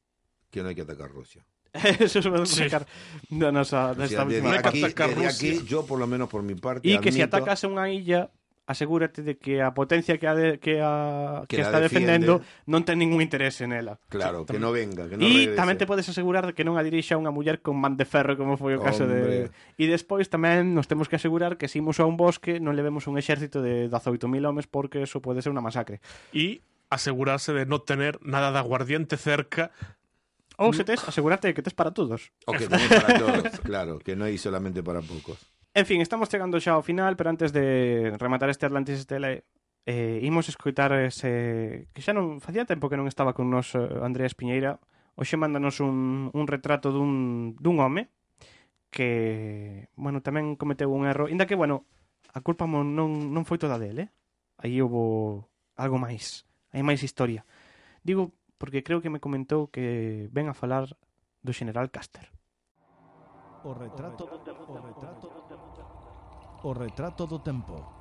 que 0.50 0.62
no 0.62 0.68
hay 0.68 0.74
que 0.74 0.82
atacar 0.82 1.10
Rusia. 1.10 1.44
Eso 2.00 2.22
se 2.22 2.28
vai 2.30 2.46
Sí. 2.46 2.64
sacar 2.64 2.86
da 3.28 3.52
nosa 3.52 3.90
O 3.92 3.94
sea, 3.94 4.24
desde 4.24 4.40
última 4.40 4.56
aquí, 4.58 4.80
desde 4.80 5.26
aquí, 5.26 5.64
yo 5.66 5.84
por 5.84 5.98
lo 5.98 6.06
menos 6.06 6.28
por 6.28 6.42
mi 6.42 6.54
parte, 6.54 6.88
E 6.88 6.96
que 7.00 7.12
se 7.12 7.20
admito- 7.20 7.36
atacas 7.36 7.64
unha 7.68 7.84
illa 7.92 8.32
asegúrate 8.66 9.22
de 9.22 9.38
que 9.38 9.62
a 9.62 9.70
potencia 9.78 10.18
que 10.18 10.26
a, 10.26 10.34
de, 10.34 10.58
que 10.58 10.82
a 10.82 11.46
que, 11.46 11.56
Que 11.56 11.62
está 11.62 11.78
defiende. 11.78 12.18
defendendo 12.18 12.42
non 12.66 12.82
ten 12.82 12.98
ningún 12.98 13.22
interese 13.22 13.64
nela. 13.70 14.02
Claro, 14.10 14.42
que 14.42 14.58
no 14.58 14.74
venga, 14.74 15.06
que 15.06 15.14
no 15.14 15.22
E 15.22 15.30
regrese. 15.50 15.54
tamén 15.54 15.78
te 15.78 15.86
podes 15.86 16.10
asegurar 16.10 16.42
de 16.50 16.52
que 16.58 16.66
non 16.66 16.74
a 16.74 16.82
dirixa 16.82 17.14
unha 17.14 17.30
muller 17.30 17.62
con 17.62 17.78
man 17.78 17.94
de 17.94 18.02
ferro 18.02 18.34
como 18.34 18.58
foi 18.58 18.74
o 18.74 18.82
caso 18.82 19.06
de... 19.06 19.48
Hombre. 19.48 19.54
E 19.78 19.84
despois 19.86 20.26
tamén 20.26 20.74
nos 20.74 20.90
temos 20.90 21.06
que 21.06 21.14
asegurar 21.14 21.54
que 21.56 21.70
se 21.70 21.78
imos 21.78 22.02
a 22.02 22.04
un 22.10 22.18
bosque 22.18 22.58
non 22.58 22.74
levemos 22.74 23.06
un 23.06 23.14
exército 23.16 23.62
de 23.62 23.86
18.000 23.86 24.26
homes 24.42 24.66
porque 24.66 25.06
eso 25.06 25.22
pode 25.22 25.40
ser 25.46 25.54
unha 25.54 25.62
masacre. 25.62 26.02
Y 26.34 26.66
asegurarse 26.90 27.54
de 27.54 27.66
no 27.70 27.82
tener 27.86 28.18
nada 28.22 28.50
de 28.50 28.58
aguardiente 28.58 29.14
cerca. 29.14 29.70
Ou 30.58 30.72
se 30.72 30.82
tes, 30.88 31.02
asegúrate 31.06 31.50
de 31.50 31.54
que 31.54 31.62
tes 31.62 31.74
para 31.76 31.92
todos. 31.92 32.32
O 32.48 32.54
que 32.56 32.66
tenés 32.66 32.88
para 32.88 33.14
todos, 33.18 33.46
claro, 33.62 33.98
que 34.02 34.16
no 34.16 34.24
hay 34.26 34.38
solamente 34.40 34.82
para 34.82 35.02
pocos. 35.04 35.36
En 35.76 35.84
fin, 35.84 36.00
estamos 36.00 36.32
chegando 36.32 36.56
xa 36.56 36.72
ao 36.72 36.80
final, 36.80 37.20
pero 37.20 37.28
antes 37.28 37.52
de 37.52 38.16
rematar 38.16 38.48
este 38.48 38.64
Atlantis 38.64 38.96
Estela 38.96 39.28
eh, 39.84 40.18
imos 40.24 40.48
escoitar 40.48 40.88
ese... 40.96 41.92
que 41.92 42.00
xa 42.00 42.16
non 42.16 42.40
facía 42.40 42.64
tempo 42.64 42.88
que 42.88 42.96
non 42.96 43.04
estaba 43.04 43.36
con 43.36 43.52
nos 43.52 43.76
eh, 43.76 43.84
Andrés 44.00 44.32
Piñeira. 44.32 44.80
Hoxe 45.20 45.36
mándanos 45.36 45.84
un, 45.84 46.32
un 46.32 46.44
retrato 46.48 46.96
dun, 46.96 47.60
dun 47.60 47.76
home 47.76 48.08
que, 48.88 49.92
bueno, 50.00 50.24
tamén 50.24 50.56
cometeu 50.56 50.88
un 50.88 51.04
erro. 51.04 51.28
Inda 51.28 51.44
que, 51.44 51.60
bueno, 51.60 51.84
a 52.32 52.40
culpa 52.40 52.64
non, 52.64 52.88
non 52.96 53.44
foi 53.44 53.60
toda 53.60 53.76
dele 53.76 54.08
eh? 54.08 54.10
aí 54.64 54.80
houve 54.80 55.44
algo 55.76 56.00
máis 56.00 56.48
hai 56.72 56.80
máis 56.80 57.04
historia. 57.04 57.44
Digo 58.00 58.32
porque 58.56 58.80
creo 58.80 59.04
que 59.04 59.12
me 59.12 59.20
comentou 59.20 59.68
que 59.68 60.32
ven 60.32 60.48
a 60.48 60.56
falar 60.56 60.88
do 61.44 61.52
general 61.52 61.92
Caster. 61.92 62.32
O 63.68 63.72
retrato, 63.74 64.24
o 64.68 64.78
retrato, 64.86 65.26
o 66.62 66.72
retrato 66.72 67.26
do 67.26 67.38
tempo. 67.40 67.95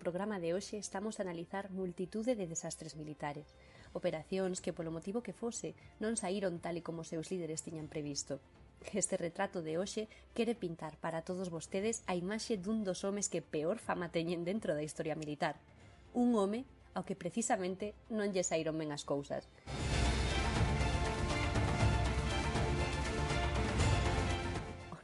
programa 0.00 0.40
de 0.40 0.56
hoxe 0.56 0.80
estamos 0.80 1.20
a 1.20 1.28
analizar 1.28 1.68
multitude 1.68 2.32
de 2.32 2.48
desastres 2.48 2.96
militares, 2.96 3.52
operacións 3.92 4.64
que 4.64 4.72
polo 4.72 4.88
motivo 4.88 5.20
que 5.20 5.36
fose 5.36 5.76
non 6.00 6.16
saíron 6.16 6.56
tal 6.64 6.80
e 6.80 6.82
como 6.82 7.04
seus 7.04 7.28
líderes 7.28 7.60
tiñan 7.60 7.92
previsto. 7.92 8.40
Este 8.96 9.20
retrato 9.20 9.60
de 9.60 9.76
hoxe 9.76 10.08
quere 10.32 10.56
pintar 10.56 10.96
para 11.04 11.20
todos 11.20 11.52
vostedes 11.52 12.00
a 12.08 12.16
imaxe 12.16 12.56
dun 12.56 12.80
dos 12.80 13.04
homes 13.04 13.28
que 13.28 13.44
peor 13.44 13.76
fama 13.76 14.08
teñen 14.08 14.48
dentro 14.48 14.72
da 14.72 14.80
historia 14.80 15.20
militar. 15.20 15.60
Un 16.16 16.32
home 16.32 16.64
ao 16.96 17.04
que 17.04 17.14
precisamente 17.14 17.92
non 18.08 18.32
lle 18.32 18.40
saíron 18.40 18.80
ben 18.80 18.96
as 18.96 19.04
cousas. 19.04 19.44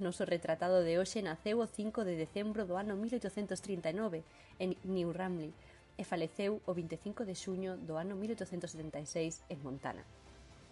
noso 0.00 0.24
retratado 0.24 0.82
de 0.82 0.98
hoxe 0.98 1.22
naceu 1.22 1.60
o 1.62 1.66
5 1.66 2.04
de 2.04 2.14
decembro 2.16 2.66
do 2.66 2.76
ano 2.76 2.96
1839 2.96 4.24
en 4.58 4.76
New 4.84 5.12
Ramley 5.12 5.52
e 5.96 6.02
faleceu 6.04 6.60
o 6.68 6.72
25 6.76 7.24
de 7.24 7.34
xuño 7.34 7.80
do 7.80 7.96
ano 7.96 8.16
1876 8.16 9.40
en 9.48 9.58
Montana. 9.64 10.04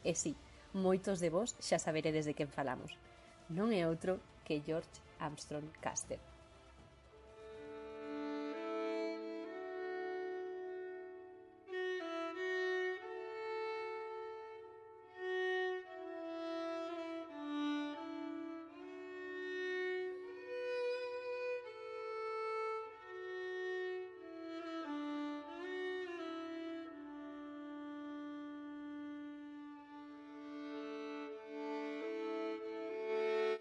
E 0.05 0.13
sí, 0.13 0.37
moitos 0.77 1.23
de 1.23 1.33
vos 1.33 1.57
xa 1.61 1.81
saberedes 1.81 2.29
de 2.29 2.37
quen 2.37 2.53
falamos. 2.53 2.93
Non 3.49 3.73
é 3.73 3.89
outro 3.89 4.21
que 4.45 4.61
George 4.61 5.01
Armstrong 5.21 5.69
Caster. 5.81 6.34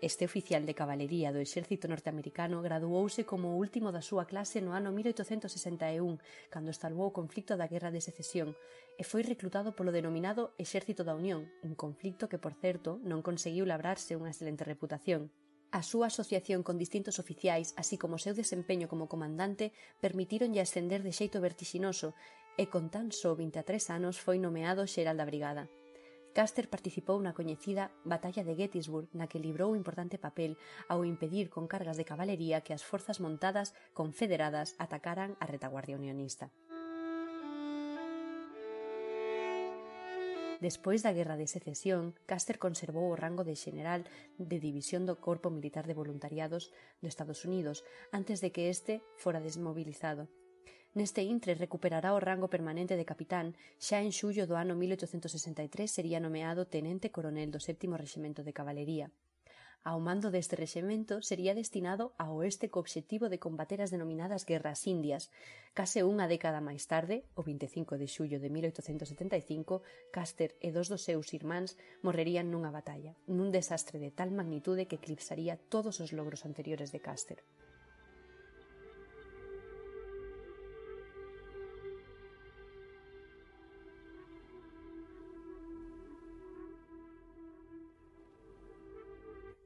Este 0.03 0.25
oficial 0.25 0.65
de 0.65 0.75
cabalería 0.75 1.31
do 1.31 1.39
exército 1.39 1.87
norteamericano 1.87 2.59
graduouse 2.59 3.23
como 3.23 3.55
o 3.55 3.59
último 3.63 3.87
da 3.95 4.03
súa 4.03 4.27
clase 4.27 4.59
no 4.59 4.75
ano 4.75 4.91
1861, 4.91 6.19
cando 6.51 6.75
estalvou 6.75 7.07
o 7.07 7.15
conflito 7.15 7.55
da 7.55 7.71
Guerra 7.71 7.87
de 7.87 8.03
Secesión, 8.03 8.51
e 8.99 9.07
foi 9.07 9.23
reclutado 9.23 9.71
polo 9.71 9.95
denominado 9.95 10.51
Exército 10.59 11.07
da 11.07 11.15
Unión, 11.15 11.47
un 11.63 11.71
conflito 11.79 12.27
que, 12.27 12.35
por 12.35 12.51
certo, 12.51 12.99
non 13.07 13.23
conseguiu 13.23 13.63
labrarse 13.63 14.19
unha 14.19 14.27
excelente 14.27 14.67
reputación. 14.67 15.31
A 15.71 15.79
súa 15.79 16.11
asociación 16.11 16.67
con 16.67 16.75
distintos 16.75 17.15
oficiais, 17.15 17.71
así 17.79 17.95
como 17.95 18.19
o 18.19 18.23
seu 18.27 18.35
desempeño 18.35 18.91
como 18.91 19.07
comandante, 19.07 19.71
permitíronlle 20.03 20.59
ascender 20.59 20.99
de 20.99 21.15
xeito 21.15 21.39
vertixinoso 21.39 22.11
e 22.59 22.67
con 22.67 22.91
tan 22.91 23.15
só 23.15 23.39
23 23.39 23.63
anos 23.95 24.19
foi 24.19 24.35
nomeado 24.35 24.83
xeral 24.83 25.15
da 25.15 25.23
brigada. 25.23 25.71
Custer 26.33 26.65
participou 26.65 27.21
na 27.21 27.37
coñecida 27.37 27.93
Batalla 28.01 28.41
de 28.41 28.57
Gettysburg, 28.57 29.05
na 29.13 29.29
que 29.29 29.37
librou 29.37 29.69
un 29.71 29.77
importante 29.77 30.17
papel 30.17 30.57
ao 30.89 31.05
impedir 31.05 31.53
con 31.53 31.69
cargas 31.69 31.93
de 31.93 32.09
cabalería 32.09 32.65
que 32.65 32.73
as 32.73 32.81
forzas 32.81 33.21
montadas 33.21 33.77
confederadas 33.93 34.73
atacaran 34.81 35.37
a 35.37 35.45
retaguardia 35.45 35.93
unionista. 36.01 36.49
Despois 40.57 41.03
da 41.05 41.13
Guerra 41.13 41.37
de 41.37 41.45
Secesión, 41.45 42.15
Custer 42.25 42.57
conservou 42.57 43.11
o 43.11 43.19
rango 43.19 43.43
de 43.45 43.53
xeneral 43.53 44.01
de 44.39 44.57
división 44.57 45.05
do 45.05 45.19
Corpo 45.21 45.53
Militar 45.53 45.85
de 45.85 45.93
Voluntariados 45.93 46.73
dos 47.03 47.13
Estados 47.13 47.45
Unidos 47.45 47.85
antes 48.09 48.41
de 48.41 48.49
que 48.49 48.73
este 48.73 49.05
fora 49.21 49.43
desmobilizado 49.43 50.31
Neste 50.93 51.25
intre 51.25 51.57
recuperará 51.57 52.13
o 52.13 52.21
rango 52.21 52.53
permanente 52.53 52.93
de 52.93 53.09
capitán, 53.11 53.57
xa 53.81 53.97
en 54.05 54.13
xullo 54.13 54.45
do 54.45 54.53
ano 54.63 54.77
1863 54.77 55.89
sería 55.89 56.21
nomeado 56.21 56.69
tenente 56.69 57.09
coronel 57.09 57.49
do 57.49 57.57
séptimo 57.57 57.97
reximento 57.97 58.45
de 58.45 58.53
cabalería. 58.53 59.07
Ao 59.89 59.99
mando 59.99 60.29
deste 60.29 60.55
rexemento 60.55 61.19
sería 61.29 61.57
destinado 61.57 62.13
ao 62.21 62.39
oeste 62.39 62.69
co 62.71 62.77
obxectivo 62.79 63.25
de 63.27 63.41
combater 63.45 63.81
as 63.81 63.89
denominadas 63.89 64.45
Guerras 64.45 64.85
Indias. 64.85 65.33
Case 65.73 66.05
unha 66.05 66.29
década 66.29 66.61
máis 66.61 66.85
tarde, 66.85 67.25
o 67.33 67.41
25 67.41 67.97
de 67.97 68.07
xullo 68.07 68.37
de 68.37 68.53
1875, 68.53 69.81
Caster 70.15 70.53
e 70.61 70.69
dos 70.69 70.87
dos 70.93 71.01
seus 71.01 71.27
irmáns 71.33 71.75
morrerían 72.05 72.47
nunha 72.53 72.69
batalla, 72.69 73.17
nun 73.27 73.49
desastre 73.49 73.97
de 73.97 74.13
tal 74.13 74.29
magnitude 74.29 74.85
que 74.87 75.01
eclipsaría 75.01 75.59
todos 75.73 75.99
os 75.99 76.13
logros 76.13 76.45
anteriores 76.45 76.93
de 76.93 77.01
Caster. 77.01 77.41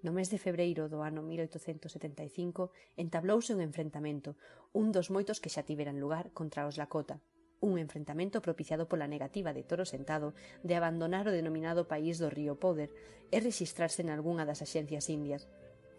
No 0.08 0.16
mes 0.16 0.32
de 0.32 0.40
febreiro 0.40 0.88
do 0.88 1.04
ano 1.04 1.20
1875 1.20 2.72
entablouse 2.96 3.52
un 3.52 3.60
enfrentamento, 3.60 4.40
un 4.72 4.96
dos 4.96 5.12
moitos 5.12 5.44
que 5.44 5.52
xa 5.52 5.68
tiveran 5.68 6.00
lugar 6.00 6.32
contra 6.32 6.64
os 6.64 6.80
Lakota, 6.80 7.20
un 7.60 7.76
enfrentamento 7.76 8.40
propiciado 8.40 8.88
pola 8.88 9.12
negativa 9.12 9.52
de 9.52 9.68
Toro 9.68 9.84
Sentado 9.84 10.32
de 10.64 10.80
abandonar 10.80 11.28
o 11.28 11.36
denominado 11.36 11.92
país 11.92 12.24
do 12.24 12.32
río 12.32 12.56
Poder 12.56 12.88
e 13.36 13.44
rexistrarse 13.44 14.00
en 14.00 14.08
algunha 14.08 14.48
das 14.48 14.64
axencias 14.64 15.12
indias. 15.12 15.52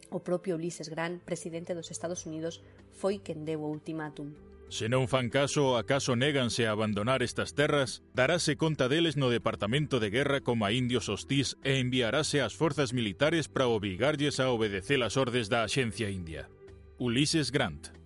O 0.08 0.24
propio 0.24 0.56
Ulises 0.56 0.88
Grant, 0.88 1.20
presidente 1.20 1.76
dos 1.76 1.92
Estados 1.92 2.24
Unidos, 2.24 2.64
foi 2.96 3.20
quen 3.20 3.44
deu 3.44 3.60
o 3.60 3.68
ultimátum. 3.68 4.32
Se 4.68 4.92
non 4.92 5.08
fan 5.08 5.32
caso, 5.32 5.80
acaso 5.80 6.12
néganse 6.12 6.68
a 6.68 6.76
abandonar 6.76 7.24
estas 7.24 7.56
terras, 7.56 8.04
darase 8.12 8.60
conta 8.60 8.84
deles 8.84 9.16
no 9.16 9.32
Departamento 9.32 9.96
de 9.96 10.12
Guerra 10.12 10.44
como 10.44 10.68
a 10.68 10.76
indios 10.76 11.08
hostís 11.08 11.56
e 11.64 11.80
enviarase 11.80 12.44
ás 12.44 12.52
forzas 12.52 12.92
militares 12.92 13.48
para 13.48 13.66
obrigarlles 13.72 14.36
a 14.44 14.52
obedecer 14.52 15.00
as 15.00 15.16
ordes 15.16 15.48
da 15.48 15.64
Axencia 15.64 16.12
India. 16.12 16.52
Ulises 17.00 17.48
Grant 17.48 17.96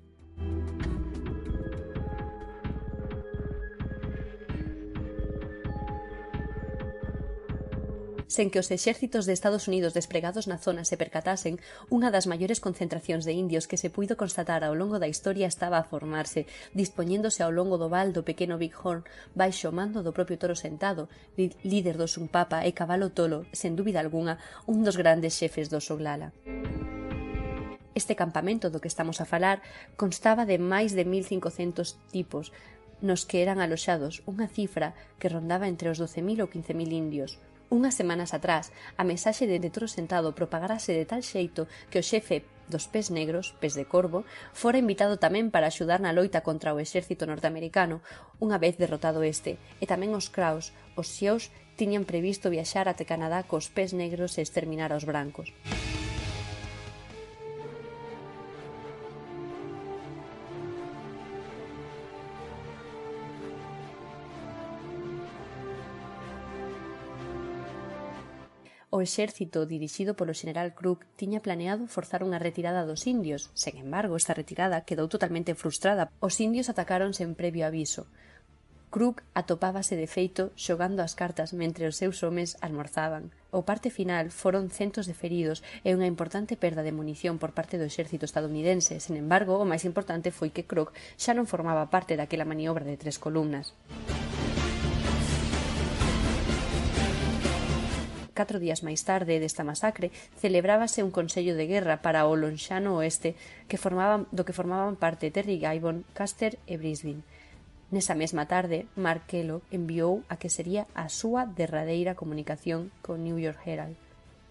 sen 8.33 8.49
que 8.49 8.57
os 8.57 8.73
exércitos 8.73 9.29
de 9.29 9.37
Estados 9.37 9.69
Unidos 9.69 9.93
despregados 9.93 10.49
na 10.49 10.57
zona 10.57 10.89
se 10.89 10.97
percatasen, 10.97 11.61
unha 11.93 12.09
das 12.09 12.25
maiores 12.25 12.65
concentracións 12.65 13.29
de 13.29 13.37
indios 13.37 13.69
que 13.69 13.77
se 13.77 13.93
puido 13.93 14.17
constatar 14.17 14.65
ao 14.65 14.73
longo 14.73 14.97
da 14.97 15.13
historia 15.13 15.45
estaba 15.45 15.77
a 15.77 15.85
formarse, 15.85 16.49
dispoñéndose 16.73 17.45
ao 17.45 17.53
longo 17.53 17.77
do 17.77 17.93
val 17.93 18.17
do 18.17 18.25
pequeno 18.25 18.57
Bighorn 18.57 19.05
baixo 19.37 19.69
o 19.69 19.77
mando 19.77 20.01
do 20.01 20.17
propio 20.17 20.41
Toro 20.41 20.57
Sentado, 20.57 21.13
líder 21.37 22.01
do 22.01 22.09
Sumpapa 22.09 22.65
e 22.65 22.73
Cabalo 22.73 23.13
Tolo, 23.13 23.45
sen 23.53 23.77
dúbida 23.77 24.01
algunha, 24.01 24.41
un 24.65 24.81
dos 24.81 24.97
grandes 24.97 25.37
xefes 25.37 25.69
do 25.69 25.85
Soglala. 25.85 26.33
Este 27.93 28.17
campamento 28.17 28.73
do 28.73 28.81
que 28.81 28.89
estamos 28.89 29.21
a 29.21 29.29
falar 29.29 29.61
constaba 30.01 30.49
de 30.49 30.57
máis 30.57 30.97
de 30.97 31.05
1500 31.05 32.01
tipos, 32.09 32.49
nos 33.05 33.29
que 33.29 33.45
eran 33.45 33.61
aloxados 33.61 34.25
unha 34.25 34.49
cifra 34.49 34.97
que 35.21 35.29
rondaba 35.29 35.69
entre 35.69 35.93
os 35.93 36.01
12.000 36.01 36.41
ou 36.41 36.49
15.000 36.49 36.89
indios, 36.89 37.37
Unhas 37.73 37.97
semanas 37.97 38.37
atrás, 38.37 38.69
a 39.01 39.03
mensaxe 39.03 39.49
de 39.49 39.57
Netro 39.57 39.89
Sentado 39.89 40.37
propagarase 40.37 40.93
de 40.93 41.09
tal 41.09 41.25
xeito 41.25 41.73
que 41.89 41.97
o 41.97 42.05
xefe 42.05 42.45
dos 42.69 42.85
pés 42.85 43.09
negros, 43.09 43.57
pés 43.65 43.73
de 43.73 43.89
corvo, 43.89 44.29
fora 44.53 44.77
invitado 44.77 45.17
tamén 45.17 45.49
para 45.49 45.73
axudar 45.73 46.05
na 46.05 46.13
loita 46.13 46.45
contra 46.45 46.77
o 46.77 46.81
exército 46.85 47.25
norteamericano 47.25 48.05
unha 48.45 48.61
vez 48.61 48.77
derrotado 48.77 49.25
este, 49.25 49.57
e 49.81 49.89
tamén 49.89 50.13
os 50.13 50.29
Kraus, 50.29 50.77
os 51.01 51.09
Xios, 51.17 51.49
tiñan 51.81 52.05
previsto 52.05 52.53
viaxar 52.53 52.93
até 52.93 53.09
Canadá 53.09 53.41
cos 53.49 53.73
pés 53.73 53.97
negros 53.97 54.37
e 54.37 54.45
exterminar 54.45 54.93
aos 54.93 55.09
brancos. 55.09 55.49
exército 69.03 69.67
dirixido 69.67 70.15
polo 70.17 70.33
general 70.33 70.73
Crook 70.79 71.05
tiña 71.21 71.45
planeado 71.45 71.91
forzar 71.91 72.23
unha 72.23 72.41
retirada 72.41 72.87
dos 72.87 73.05
indios. 73.05 73.51
Sen 73.53 73.77
embargo, 73.77 74.15
esta 74.15 74.33
retirada 74.33 74.87
quedou 74.89 75.11
totalmente 75.11 75.59
frustrada. 75.59 76.09
Os 76.23 76.39
indios 76.39 76.71
atacaron 76.73 77.13
sen 77.13 77.35
previo 77.35 77.67
aviso. 77.67 78.07
Crook 78.93 79.25
atopábase 79.33 79.97
de 79.97 80.05
feito 80.05 80.53
xogando 80.53 81.01
as 81.01 81.17
cartas 81.17 81.57
mentre 81.57 81.89
os 81.89 81.97
seus 81.97 82.21
homes 82.21 82.61
almorzaban. 82.61 83.33
O 83.49 83.65
parte 83.65 83.89
final 83.89 84.29
foron 84.29 84.69
centos 84.69 85.09
de 85.09 85.17
feridos 85.17 85.65
e 85.81 85.97
unha 85.97 86.05
importante 86.05 86.61
perda 86.61 86.85
de 86.85 86.93
munición 86.93 87.41
por 87.41 87.57
parte 87.57 87.81
do 87.81 87.89
exército 87.89 88.29
estadounidense. 88.29 89.01
Sen 89.01 89.17
embargo, 89.17 89.57
o 89.57 89.65
máis 89.65 89.89
importante 89.89 90.29
foi 90.29 90.53
que 90.53 90.69
Crook 90.69 90.93
xa 91.17 91.33
non 91.33 91.49
formaba 91.49 91.89
parte 91.89 92.21
daquela 92.21 92.45
maniobra 92.45 92.85
de 92.85 93.01
tres 93.01 93.17
columnas. 93.17 93.73
catro 98.33 98.59
días 98.59 98.83
máis 98.83 99.05
tarde 99.05 99.39
desta 99.39 99.63
masacre 99.63 100.11
celebrábase 100.41 101.05
un 101.05 101.13
consello 101.13 101.55
de 101.55 101.69
guerra 101.69 102.01
para 102.01 102.27
o 102.27 102.35
lonxano 102.35 102.99
oeste 102.99 103.37
que 103.69 103.79
formaban, 103.79 104.29
do 104.33 104.43
que 104.43 104.57
formaban 104.57 104.97
parte 104.97 105.31
Terry 105.31 105.61
Gibbon, 105.61 106.05
Caster 106.17 106.59
e 106.67 106.81
Brisbane. 106.81 107.25
Nesa 107.93 108.17
mesma 108.17 108.49
tarde, 108.49 108.89
Markelo 108.97 109.61
enviou 109.69 110.25
a 110.33 110.41
que 110.41 110.49
sería 110.49 110.89
a 110.97 111.13
súa 111.13 111.45
derradeira 111.45 112.17
comunicación 112.17 112.89
con 113.05 113.21
New 113.21 113.37
York 113.37 113.61
Herald. 113.69 114.01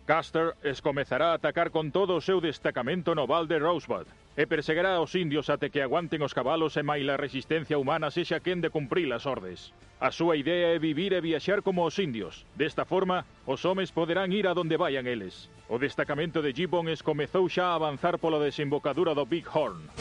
Caster 0.06 0.54
escomezará 0.62 1.34
a 1.34 1.42
atacar 1.42 1.74
con 1.74 1.90
todo 1.90 2.14
o 2.14 2.22
seu 2.22 2.38
destacamento 2.38 3.18
no 3.18 3.26
Val 3.26 3.50
de 3.50 3.58
Rosebud 3.58 4.06
e 4.38 4.48
perseguirá 4.48 4.96
aos 4.96 5.16
indios 5.16 5.52
até 5.52 5.68
que 5.68 5.84
aguanten 5.84 6.24
os 6.24 6.32
cabalos 6.32 6.80
e 6.80 6.84
máis 6.84 7.04
a 7.12 7.20
resistencia 7.20 7.76
humana 7.76 8.08
sexa 8.08 8.40
quen 8.40 8.64
de 8.64 8.72
cumprir 8.72 9.12
as 9.12 9.28
ordes. 9.28 9.76
A 10.00 10.10
súa 10.10 10.40
idea 10.40 10.72
é 10.72 10.80
vivir 10.80 11.12
e 11.14 11.22
viaxar 11.22 11.62
como 11.62 11.84
os 11.84 12.00
indios. 12.00 12.48
Desta 12.56 12.88
forma, 12.88 13.28
os 13.46 13.62
homes 13.68 13.92
poderán 13.92 14.32
ir 14.32 14.48
a 14.48 14.56
donde 14.56 14.80
vayan 14.80 15.06
eles. 15.06 15.52
O 15.68 15.78
destacamento 15.78 16.42
de 16.42 16.56
Gibbons 16.56 17.04
comezou 17.04 17.46
xa 17.52 17.76
a 17.76 17.78
avanzar 17.78 18.18
pola 18.18 18.40
desembocadura 18.40 19.14
do 19.14 19.28
Big 19.28 19.46
Horn. 19.46 19.92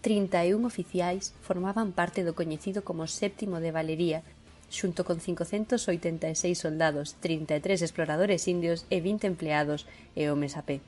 31 0.00 0.64
oficiais 0.64 1.36
formaban 1.44 1.92
parte 1.92 2.24
do 2.24 2.32
coñecido 2.32 2.80
como 2.80 3.04
Séptimo 3.04 3.60
de 3.60 3.76
Valería, 3.76 4.24
xunto 4.72 5.04
con 5.04 5.20
586 5.20 6.56
soldados, 6.56 7.14
33 7.20 7.82
exploradores 7.82 8.48
indios 8.48 8.88
e 8.88 9.04
20 9.04 9.28
empleados 9.28 9.84
e 10.16 10.32
homes 10.32 10.56
a 10.56 10.64
pé. 10.64 10.80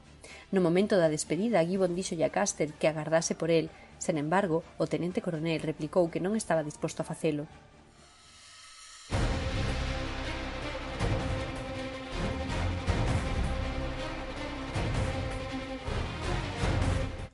No 0.50 0.60
momento 0.60 0.98
da 0.98 1.12
despedida, 1.12 1.64
Gibbon 1.64 1.94
díxolle 1.94 2.26
a 2.26 2.34
Caster 2.34 2.74
que 2.76 2.88
agardase 2.88 3.38
por 3.38 3.50
el. 3.50 3.70
Sen 4.00 4.16
embargo, 4.16 4.64
o 4.80 4.88
tenente 4.88 5.22
coronel 5.22 5.60
replicou 5.60 6.10
que 6.10 6.22
non 6.24 6.34
estaba 6.34 6.66
disposto 6.66 7.04
a 7.04 7.08
facelo. 7.08 7.44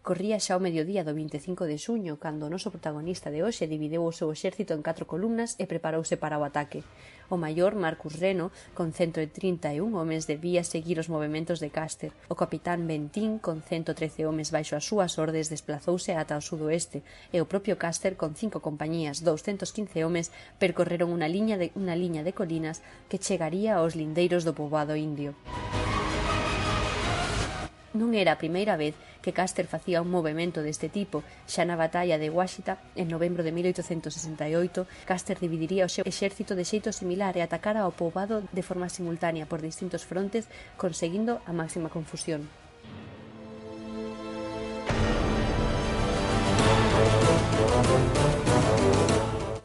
Corría 0.06 0.38
xa 0.38 0.54
o 0.54 0.62
mediodía 0.62 1.02
do 1.02 1.18
25 1.18 1.66
de 1.66 1.82
xuño 1.82 2.14
cando 2.22 2.46
o 2.46 2.52
noso 2.54 2.70
protagonista 2.70 3.26
de 3.34 3.42
hoxe 3.42 3.66
divideu 3.66 4.06
o 4.06 4.14
seu 4.14 4.30
exército 4.30 4.70
en 4.70 4.86
catro 4.86 5.02
columnas 5.10 5.58
e 5.58 5.66
preparouse 5.66 6.14
para 6.14 6.38
o 6.38 6.46
ataque. 6.46 6.86
O 7.26 7.34
maior, 7.34 7.74
Marcus 7.74 8.14
Reno, 8.22 8.54
con 8.78 8.94
131 8.94 9.82
homes 9.82 10.30
debía 10.30 10.62
seguir 10.62 11.02
os 11.02 11.10
movimentos 11.10 11.58
de 11.58 11.74
Caster. 11.74 12.14
O 12.30 12.38
capitán 12.38 12.86
Bentín, 12.86 13.42
con 13.42 13.66
113 13.66 14.30
homes 14.30 14.54
baixo 14.54 14.78
as 14.78 14.86
súas 14.86 15.18
ordes, 15.18 15.50
desplazouse 15.50 16.14
ata 16.14 16.38
o 16.38 16.46
sudoeste 16.46 17.02
e 17.34 17.42
o 17.42 17.50
propio 17.50 17.74
Caster, 17.74 18.14
con 18.14 18.38
cinco 18.38 18.62
compañías, 18.62 19.26
215 19.26 20.06
homes, 20.06 20.30
percorreron 20.62 21.10
unha 21.10 21.26
liña 21.26 21.58
de, 21.58 21.74
unha 21.74 21.98
liña 21.98 22.22
de 22.22 22.30
colinas 22.30 22.78
que 23.10 23.18
chegaría 23.18 23.82
aos 23.82 23.98
lindeiros 23.98 24.46
do 24.46 24.54
poboado 24.54 24.94
indio. 24.94 25.34
Non 27.96 28.12
era 28.12 28.36
a 28.36 28.40
primeira 28.40 28.76
vez 28.76 28.92
que 29.26 29.32
Caster 29.32 29.66
facía 29.66 30.06
un 30.06 30.08
movimento 30.14 30.62
deste 30.62 30.86
tipo 30.86 31.26
xa 31.50 31.66
na 31.66 31.74
batalla 31.74 32.14
de 32.14 32.30
Washita, 32.30 32.78
en 32.94 33.10
novembro 33.10 33.42
de 33.42 33.50
1868, 33.50 34.86
Caster 35.02 35.42
dividiría 35.42 35.82
o 35.82 35.90
seu 35.90 36.06
exército 36.06 36.54
de 36.54 36.62
xeito 36.62 36.94
similar 36.94 37.34
e 37.34 37.42
atacara 37.42 37.82
ao 37.82 37.90
poboado 37.90 38.46
de 38.54 38.62
forma 38.62 38.86
simultánea 38.86 39.50
por 39.50 39.58
distintos 39.58 40.06
frontes, 40.06 40.46
conseguindo 40.78 41.42
a 41.42 41.50
máxima 41.50 41.90
confusión. 41.90 42.46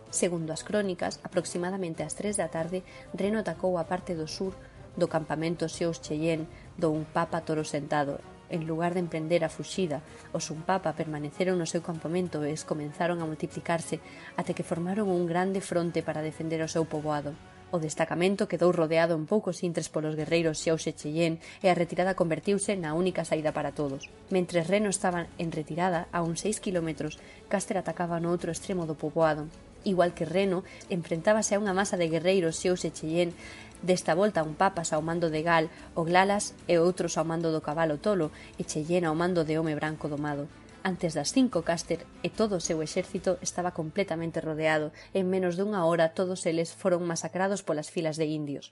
Segundo 0.10 0.58
as 0.58 0.66
crónicas, 0.66 1.22
aproximadamente 1.22 2.02
ás 2.02 2.18
3 2.18 2.42
da 2.42 2.50
tarde, 2.50 2.82
Reno 3.14 3.46
atacou 3.46 3.78
a 3.78 3.86
parte 3.86 4.18
do 4.18 4.26
sur 4.26 4.58
do 4.98 5.06
campamento 5.06 5.70
Seus 5.70 6.02
Cheyenne 6.02 6.50
do 6.82 6.90
un 6.90 7.06
papa 7.06 7.46
toro 7.46 7.62
sentado 7.62 8.18
en 8.52 8.68
lugar 8.68 8.94
de 8.94 9.00
emprender 9.00 9.42
a 9.42 9.50
fuxida, 9.50 10.04
os 10.36 10.52
Unpapa 10.52 10.94
permaneceron 10.94 11.56
no 11.56 11.66
seu 11.66 11.80
campamento 11.80 12.44
e 12.44 12.52
escomenzaron 12.52 13.24
a 13.24 13.30
multiplicarse 13.30 14.04
até 14.36 14.52
que 14.52 14.68
formaron 14.68 15.08
un 15.08 15.24
grande 15.26 15.64
fronte 15.64 16.04
para 16.04 16.22
defender 16.22 16.60
o 16.60 16.70
seu 16.70 16.84
poboado. 16.86 17.34
O 17.72 17.80
destacamento 17.80 18.52
quedou 18.52 18.76
rodeado 18.76 19.16
en 19.16 19.24
poucos 19.24 19.64
intres 19.64 19.88
polos 19.88 20.20
guerreiros 20.20 20.60
Xiaos 20.60 20.84
e 20.86 20.92
Cheyenne 20.92 21.40
e 21.64 21.72
a 21.72 21.78
retirada 21.78 22.20
convertiuse 22.20 22.76
na 22.76 22.92
única 22.92 23.24
saída 23.24 23.56
para 23.56 23.72
todos. 23.72 24.12
Mentre 24.28 24.60
Reno 24.68 24.92
estaban 24.92 25.32
en 25.40 25.56
retirada, 25.56 26.12
a 26.12 26.20
uns 26.20 26.44
seis 26.44 26.60
kilómetros, 26.60 27.16
Caster 27.48 27.80
atacaba 27.80 28.20
no 28.20 28.28
outro 28.28 28.52
extremo 28.52 28.84
do 28.84 29.00
poboado. 29.00 29.48
Igual 29.88 30.12
que 30.12 30.28
Reno, 30.28 30.68
enfrentábase 30.92 31.56
a 31.56 31.62
unha 31.64 31.72
masa 31.72 31.96
de 31.96 32.12
guerreiros 32.12 32.60
Xiaos 32.60 32.84
e 32.84 32.92
Cheyenne 32.92 33.34
Desta 33.82 34.14
volta 34.14 34.46
un 34.46 34.54
papas 34.54 34.94
ao 34.94 35.02
mando 35.02 35.34
de 35.34 35.42
Gal, 35.42 35.74
o 35.98 36.06
Glalas 36.06 36.54
e 36.70 36.78
outros 36.78 37.18
ao 37.18 37.26
mando 37.26 37.50
do 37.50 37.66
cabalo 37.66 37.98
tolo 37.98 38.30
e 38.62 38.64
Cheyenne 38.70 39.10
ao 39.10 39.18
mando 39.18 39.42
de 39.42 39.58
home 39.58 39.74
branco 39.74 40.06
domado. 40.06 40.46
Antes 40.86 41.18
das 41.18 41.34
cinco, 41.34 41.66
Caster 41.66 42.06
e 42.22 42.30
todo 42.30 42.58
o 42.58 42.62
seu 42.62 42.82
exército 42.86 43.42
estaba 43.42 43.74
completamente 43.74 44.38
rodeado. 44.42 44.94
En 45.18 45.30
menos 45.34 45.58
dunha 45.58 45.82
hora 45.86 46.14
todos 46.14 46.46
eles 46.46 46.74
foron 46.74 47.10
masacrados 47.10 47.66
polas 47.66 47.90
filas 47.90 48.22
de 48.22 48.30
indios. 48.30 48.70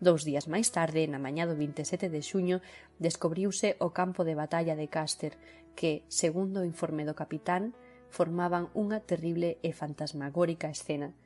Dous 0.00 0.24
días 0.24 0.48
máis 0.48 0.72
tarde, 0.72 1.06
na 1.06 1.20
mañá 1.20 1.44
do 1.44 1.54
27 1.54 2.08
de 2.08 2.20
xuño, 2.24 2.64
descubriuse 2.98 3.76
o 3.84 3.92
campo 3.92 4.24
de 4.24 4.34
batalla 4.34 4.74
de 4.74 4.88
Caster, 4.88 5.36
que, 5.78 6.02
segundo 6.08 6.64
o 6.64 6.68
informe 6.68 7.06
do 7.06 7.14
capitán, 7.14 7.76
formaban 8.12 8.68
unha 8.76 9.00
terrible 9.00 9.56
e 9.64 9.72
fantasmagórica 9.72 10.68
escena. 10.68 11.16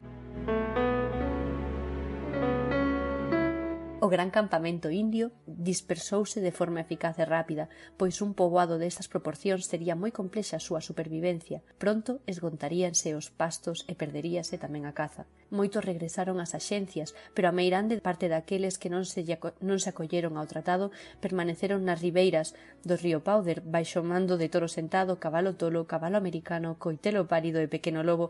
O 3.99 4.09
gran 4.13 4.29
campamento 4.29 4.93
indio 4.93 5.33
dispersouse 5.47 6.45
de 6.45 6.53
forma 6.53 6.85
eficaz 6.85 7.17
e 7.17 7.25
rápida, 7.25 7.73
pois 7.97 8.21
un 8.21 8.37
poboado 8.37 8.77
destas 8.77 9.09
proporcións 9.09 9.65
sería 9.65 9.97
moi 9.97 10.13
complexa 10.13 10.61
a 10.61 10.65
súa 10.69 10.85
supervivencia. 10.85 11.65
Pronto 11.81 12.21
esgontaríanse 12.29 13.17
os 13.17 13.33
pastos 13.33 13.89
e 13.89 13.97
perderíase 13.97 14.61
tamén 14.61 14.85
a 14.85 14.93
caza. 14.93 15.25
Moitos 15.49 15.81
regresaron 15.81 16.45
ás 16.45 16.53
axencias, 16.53 17.17
pero 17.33 17.49
a 17.49 17.57
meirande 17.57 17.97
parte 18.05 18.29
daqueles 18.29 18.77
que 18.77 18.93
non 18.93 19.09
se, 19.09 19.25
non 19.65 19.81
se 19.81 19.89
acolleron 19.89 20.37
ao 20.37 20.45
tratado 20.45 20.93
permaneceron 21.25 21.81
nas 21.89 22.05
ribeiras 22.05 22.53
do 22.85 23.01
río 23.01 23.25
Powder 23.25 23.65
baixo 23.65 24.05
mando 24.05 24.37
de 24.37 24.53
toro 24.53 24.69
sentado, 24.69 25.17
cabalo 25.25 25.57
tolo, 25.57 25.89
cabalo 25.89 26.21
americano, 26.21 26.77
coitelo 26.77 27.25
pálido 27.33 27.65
e 27.65 27.73
pequeno 27.73 28.05
lobo 28.05 28.29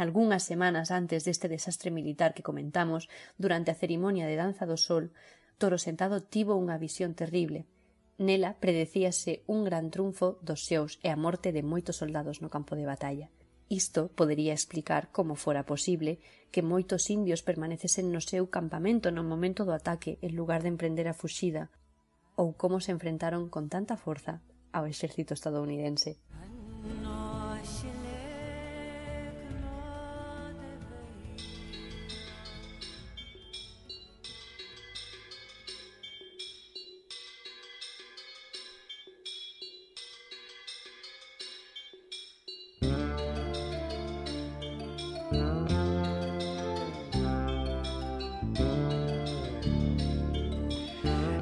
algunhas 0.00 0.42
semanas 0.42 0.88
antes 0.90 1.28
deste 1.28 1.46
desastre 1.46 1.92
militar 1.92 2.32
que 2.32 2.42
comentamos 2.42 3.12
durante 3.36 3.70
a 3.70 3.78
cerimonia 3.78 4.24
de 4.26 4.40
Danza 4.40 4.64
do 4.64 4.80
Sol, 4.80 5.12
Toro 5.60 5.76
Sentado 5.76 6.24
tivo 6.24 6.56
unha 6.56 6.80
visión 6.80 7.12
terrible. 7.12 7.68
Nela 8.16 8.56
predecíase 8.56 9.44
un 9.44 9.64
gran 9.68 9.92
triunfo 9.92 10.40
dos 10.40 10.64
seus 10.64 10.96
e 11.04 11.12
a 11.12 11.20
morte 11.20 11.52
de 11.52 11.60
moitos 11.60 12.00
soldados 12.00 12.40
no 12.40 12.48
campo 12.48 12.72
de 12.76 12.88
batalla. 12.88 13.28
Isto 13.70 14.10
podería 14.10 14.56
explicar 14.56 15.12
como 15.14 15.38
fora 15.38 15.62
posible 15.62 16.18
que 16.50 16.66
moitos 16.66 17.06
indios 17.08 17.46
permanecesen 17.46 18.10
no 18.10 18.18
seu 18.18 18.50
campamento 18.50 19.14
no 19.14 19.22
momento 19.22 19.62
do 19.62 19.76
ataque 19.76 20.18
en 20.26 20.34
lugar 20.34 20.66
de 20.66 20.72
emprender 20.74 21.06
a 21.06 21.14
fuxida, 21.14 21.70
ou 22.34 22.56
como 22.58 22.82
se 22.82 22.90
enfrentaron 22.90 23.46
con 23.46 23.70
tanta 23.70 23.94
forza 23.94 24.42
ao 24.74 24.90
exército 24.90 25.32
estadounidense. 25.38 26.18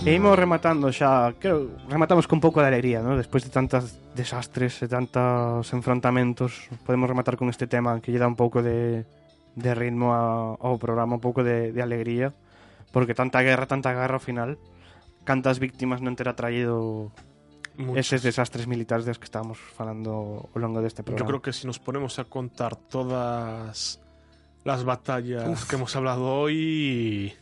E 0.09 0.17
imos 0.17 0.41
rematando 0.41 0.89
xa, 0.89 1.37
creo, 1.37 1.69
rematamos 1.85 2.25
con 2.25 2.41
un 2.41 2.45
pouco 2.49 2.65
de 2.65 2.73
alegría, 2.73 3.05
¿no? 3.05 3.13
Despois 3.13 3.45
de 3.45 3.53
tantos 3.53 4.01
desastres 4.17 4.81
e 4.81 4.89
tantos 4.89 5.69
enfrontamentos, 5.77 6.73
podemos 6.89 7.13
rematar 7.13 7.37
con 7.37 7.53
este 7.53 7.69
tema 7.69 8.01
que 8.01 8.09
lle 8.09 8.17
dá 8.17 8.25
un 8.25 8.33
pouco 8.33 8.65
de, 8.65 9.05
de 9.53 9.71
ritmo 9.77 10.17
a, 10.17 10.57
ao 10.57 10.81
programa, 10.81 11.21
un 11.21 11.25
pouco 11.25 11.45
de, 11.45 11.77
de 11.77 11.85
alegría, 11.85 12.33
porque 12.89 13.13
tanta 13.13 13.45
guerra, 13.45 13.69
tanta 13.69 13.93
guerra 13.93 14.17
ao 14.17 14.25
final, 14.25 14.57
cantas 15.29 15.61
víctimas 15.61 16.01
non 16.01 16.17
terá 16.17 16.33
traído 16.33 17.13
Muchas. 17.77 18.09
eses 18.09 18.33
desastres 18.33 18.65
militares 18.65 19.05
des 19.05 19.21
que 19.21 19.29
estamos 19.29 19.61
falando 19.61 20.49
ao 20.49 20.57
longo 20.57 20.81
deste 20.81 21.05
programa. 21.05 21.21
Yo 21.21 21.29
creo 21.29 21.45
que 21.45 21.53
si 21.53 21.69
nos 21.69 21.77
ponemos 21.77 22.17
a 22.17 22.25
contar 22.25 22.81
todas 22.81 24.01
las 24.65 24.81
batallas 24.89 25.69
que 25.69 25.77
hemos 25.77 25.93
hablado 26.01 26.25
hoy... 26.33 27.37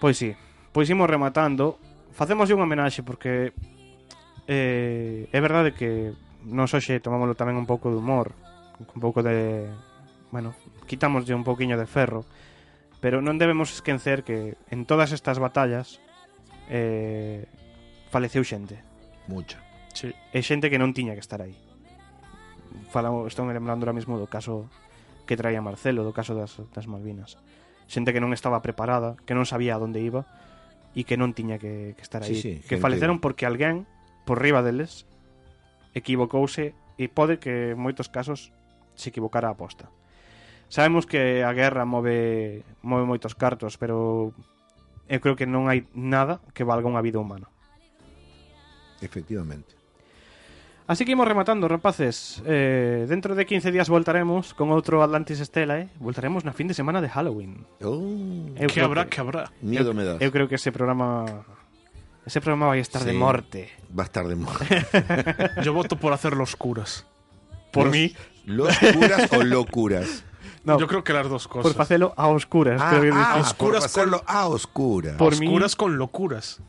Pois 0.00 0.16
sí, 0.16 0.32
Pois 0.70 0.86
imos 0.90 1.10
rematando. 1.10 1.82
Facemos 2.14 2.50
unha 2.50 2.66
homenaxe 2.66 3.02
porque 3.02 3.50
eh, 4.46 5.26
é 5.30 5.38
verdade 5.42 5.74
que 5.74 6.14
nos 6.46 6.70
hoxe 6.74 7.02
tomámoslo 7.02 7.34
tamén 7.34 7.58
un 7.58 7.66
pouco 7.66 7.90
de 7.90 7.98
humor, 7.98 8.34
un 8.78 9.00
pouco 9.02 9.22
de... 9.22 9.66
Bueno, 10.30 10.54
quitámoslle 10.86 11.34
un 11.34 11.42
poquinho 11.42 11.74
de 11.74 11.90
ferro, 11.90 12.22
pero 13.02 13.18
non 13.18 13.34
debemos 13.34 13.74
esquecer 13.74 14.22
que 14.22 14.54
en 14.70 14.86
todas 14.86 15.10
estas 15.10 15.42
batallas 15.42 15.98
eh, 16.70 17.50
faleceu 18.14 18.46
xente. 18.46 18.78
Mucha. 19.26 19.58
Sí. 19.90 20.14
E 20.30 20.38
xente 20.42 20.70
que 20.70 20.78
non 20.78 20.94
tiña 20.94 21.18
que 21.18 21.24
estar 21.24 21.42
aí. 21.42 21.54
Falamos, 22.94 23.26
estou 23.26 23.42
me 23.42 23.54
lembrando 23.54 23.86
ahora 23.86 23.96
mesmo 23.96 24.18
do 24.22 24.30
caso 24.30 24.70
que 25.26 25.34
traía 25.34 25.62
Marcelo, 25.62 26.06
do 26.06 26.14
caso 26.14 26.34
das, 26.38 26.62
das 26.70 26.86
Malvinas. 26.86 27.38
Xente 27.90 28.14
que 28.14 28.22
non 28.22 28.30
estaba 28.30 28.62
preparada, 28.62 29.18
que 29.26 29.34
non 29.34 29.46
sabía 29.46 29.74
a 29.74 29.82
onde 29.82 29.98
iba, 29.98 30.26
e 30.94 31.06
que 31.06 31.14
non 31.14 31.32
tiña 31.32 31.56
que, 31.56 31.94
que 31.94 32.04
estar 32.04 32.22
aí. 32.22 32.34
Sí, 32.34 32.40
sí, 32.40 32.52
que 32.66 32.76
gente... 32.76 32.82
faleceron 32.82 33.22
porque 33.22 33.46
alguén 33.46 33.86
por 34.26 34.42
riba 34.42 34.62
deles 34.62 35.06
equivocouse 35.94 36.74
e 36.98 37.06
pode 37.08 37.40
que 37.40 37.74
en 37.74 37.80
moitos 37.80 38.12
casos 38.12 38.52
se 38.94 39.10
equivocara 39.10 39.48
a 39.48 39.56
aposta. 39.56 39.88
Sabemos 40.70 41.08
que 41.08 41.42
a 41.42 41.50
guerra 41.56 41.88
move 41.88 42.62
move 42.84 43.08
moitos 43.08 43.34
cartos, 43.34 43.74
pero 43.80 44.30
eu 45.10 45.18
creo 45.18 45.34
que 45.34 45.48
non 45.48 45.66
hai 45.66 45.88
nada 45.96 46.38
que 46.54 46.62
valga 46.62 46.86
unha 46.86 47.02
vida 47.02 47.18
humana. 47.18 47.50
Efectivamente. 49.02 49.79
Así 50.90 51.04
que 51.06 51.12
imos 51.14 51.22
rematando, 51.28 51.70
rapaces. 51.70 52.42
Eh, 52.44 53.06
dentro 53.06 53.38
de 53.38 53.46
15 53.46 53.70
días 53.70 53.86
voltaremos 53.86 54.58
con 54.58 54.74
outro 54.74 55.06
Atlantis 55.06 55.38
Estela, 55.38 55.78
eh? 55.78 55.86
Voltaremos 56.02 56.42
na 56.42 56.50
fin 56.50 56.66
de 56.66 56.74
semana 56.74 56.98
de 56.98 57.06
Halloween. 57.06 57.62
Oh, 57.86 58.02
creo 58.58 58.90
habrá, 58.90 59.06
que 59.06 59.22
habrá. 59.22 59.54
Miedo 59.62 59.90
eu, 59.90 59.94
me 59.94 60.02
das. 60.02 60.18
Eu 60.18 60.34
creo 60.34 60.50
que 60.50 60.58
ese 60.58 60.74
programa 60.74 61.46
Ese 62.26 62.42
programa 62.42 62.66
vai 62.74 62.82
estar 62.82 63.06
de 63.06 63.14
morte. 63.14 63.70
Va 63.94 64.02
a 64.02 64.08
estar 64.10 64.26
de 64.26 64.34
morte. 64.34 64.66
Yo 65.64 65.70
voto 65.72 65.94
por 65.94 66.10
hacer 66.12 66.34
los 66.34 66.58
curas. 66.58 67.06
Por 67.70 67.86
Los- 67.86 67.94
mí. 67.94 68.10
¿Los 68.50 68.74
curas 68.78 69.30
o 69.32 69.42
locuras? 69.46 70.24
No, 70.62 70.76
Yo 70.78 70.86
creo 70.86 71.02
que 71.02 71.14
las 71.14 71.24
dos 71.26 71.48
por 71.48 71.62
cosas. 71.62 71.72
facelo 71.76 72.12
a 72.18 72.26
oscuras. 72.28 72.82
Ah, 72.84 72.90
creo 72.98 73.14
que 73.14 73.18
ah, 73.18 73.38
oscuras 73.40 73.80
por 73.80 73.86
hacerlo 73.86 74.22
a 74.26 74.44
oscuras. 74.46 75.16
Por 75.16 75.32
Oscuras 75.32 75.72
mí- 75.72 75.76
con 75.78 75.96
locuras. 75.96 76.60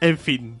En 0.00 0.18
fin. 0.18 0.60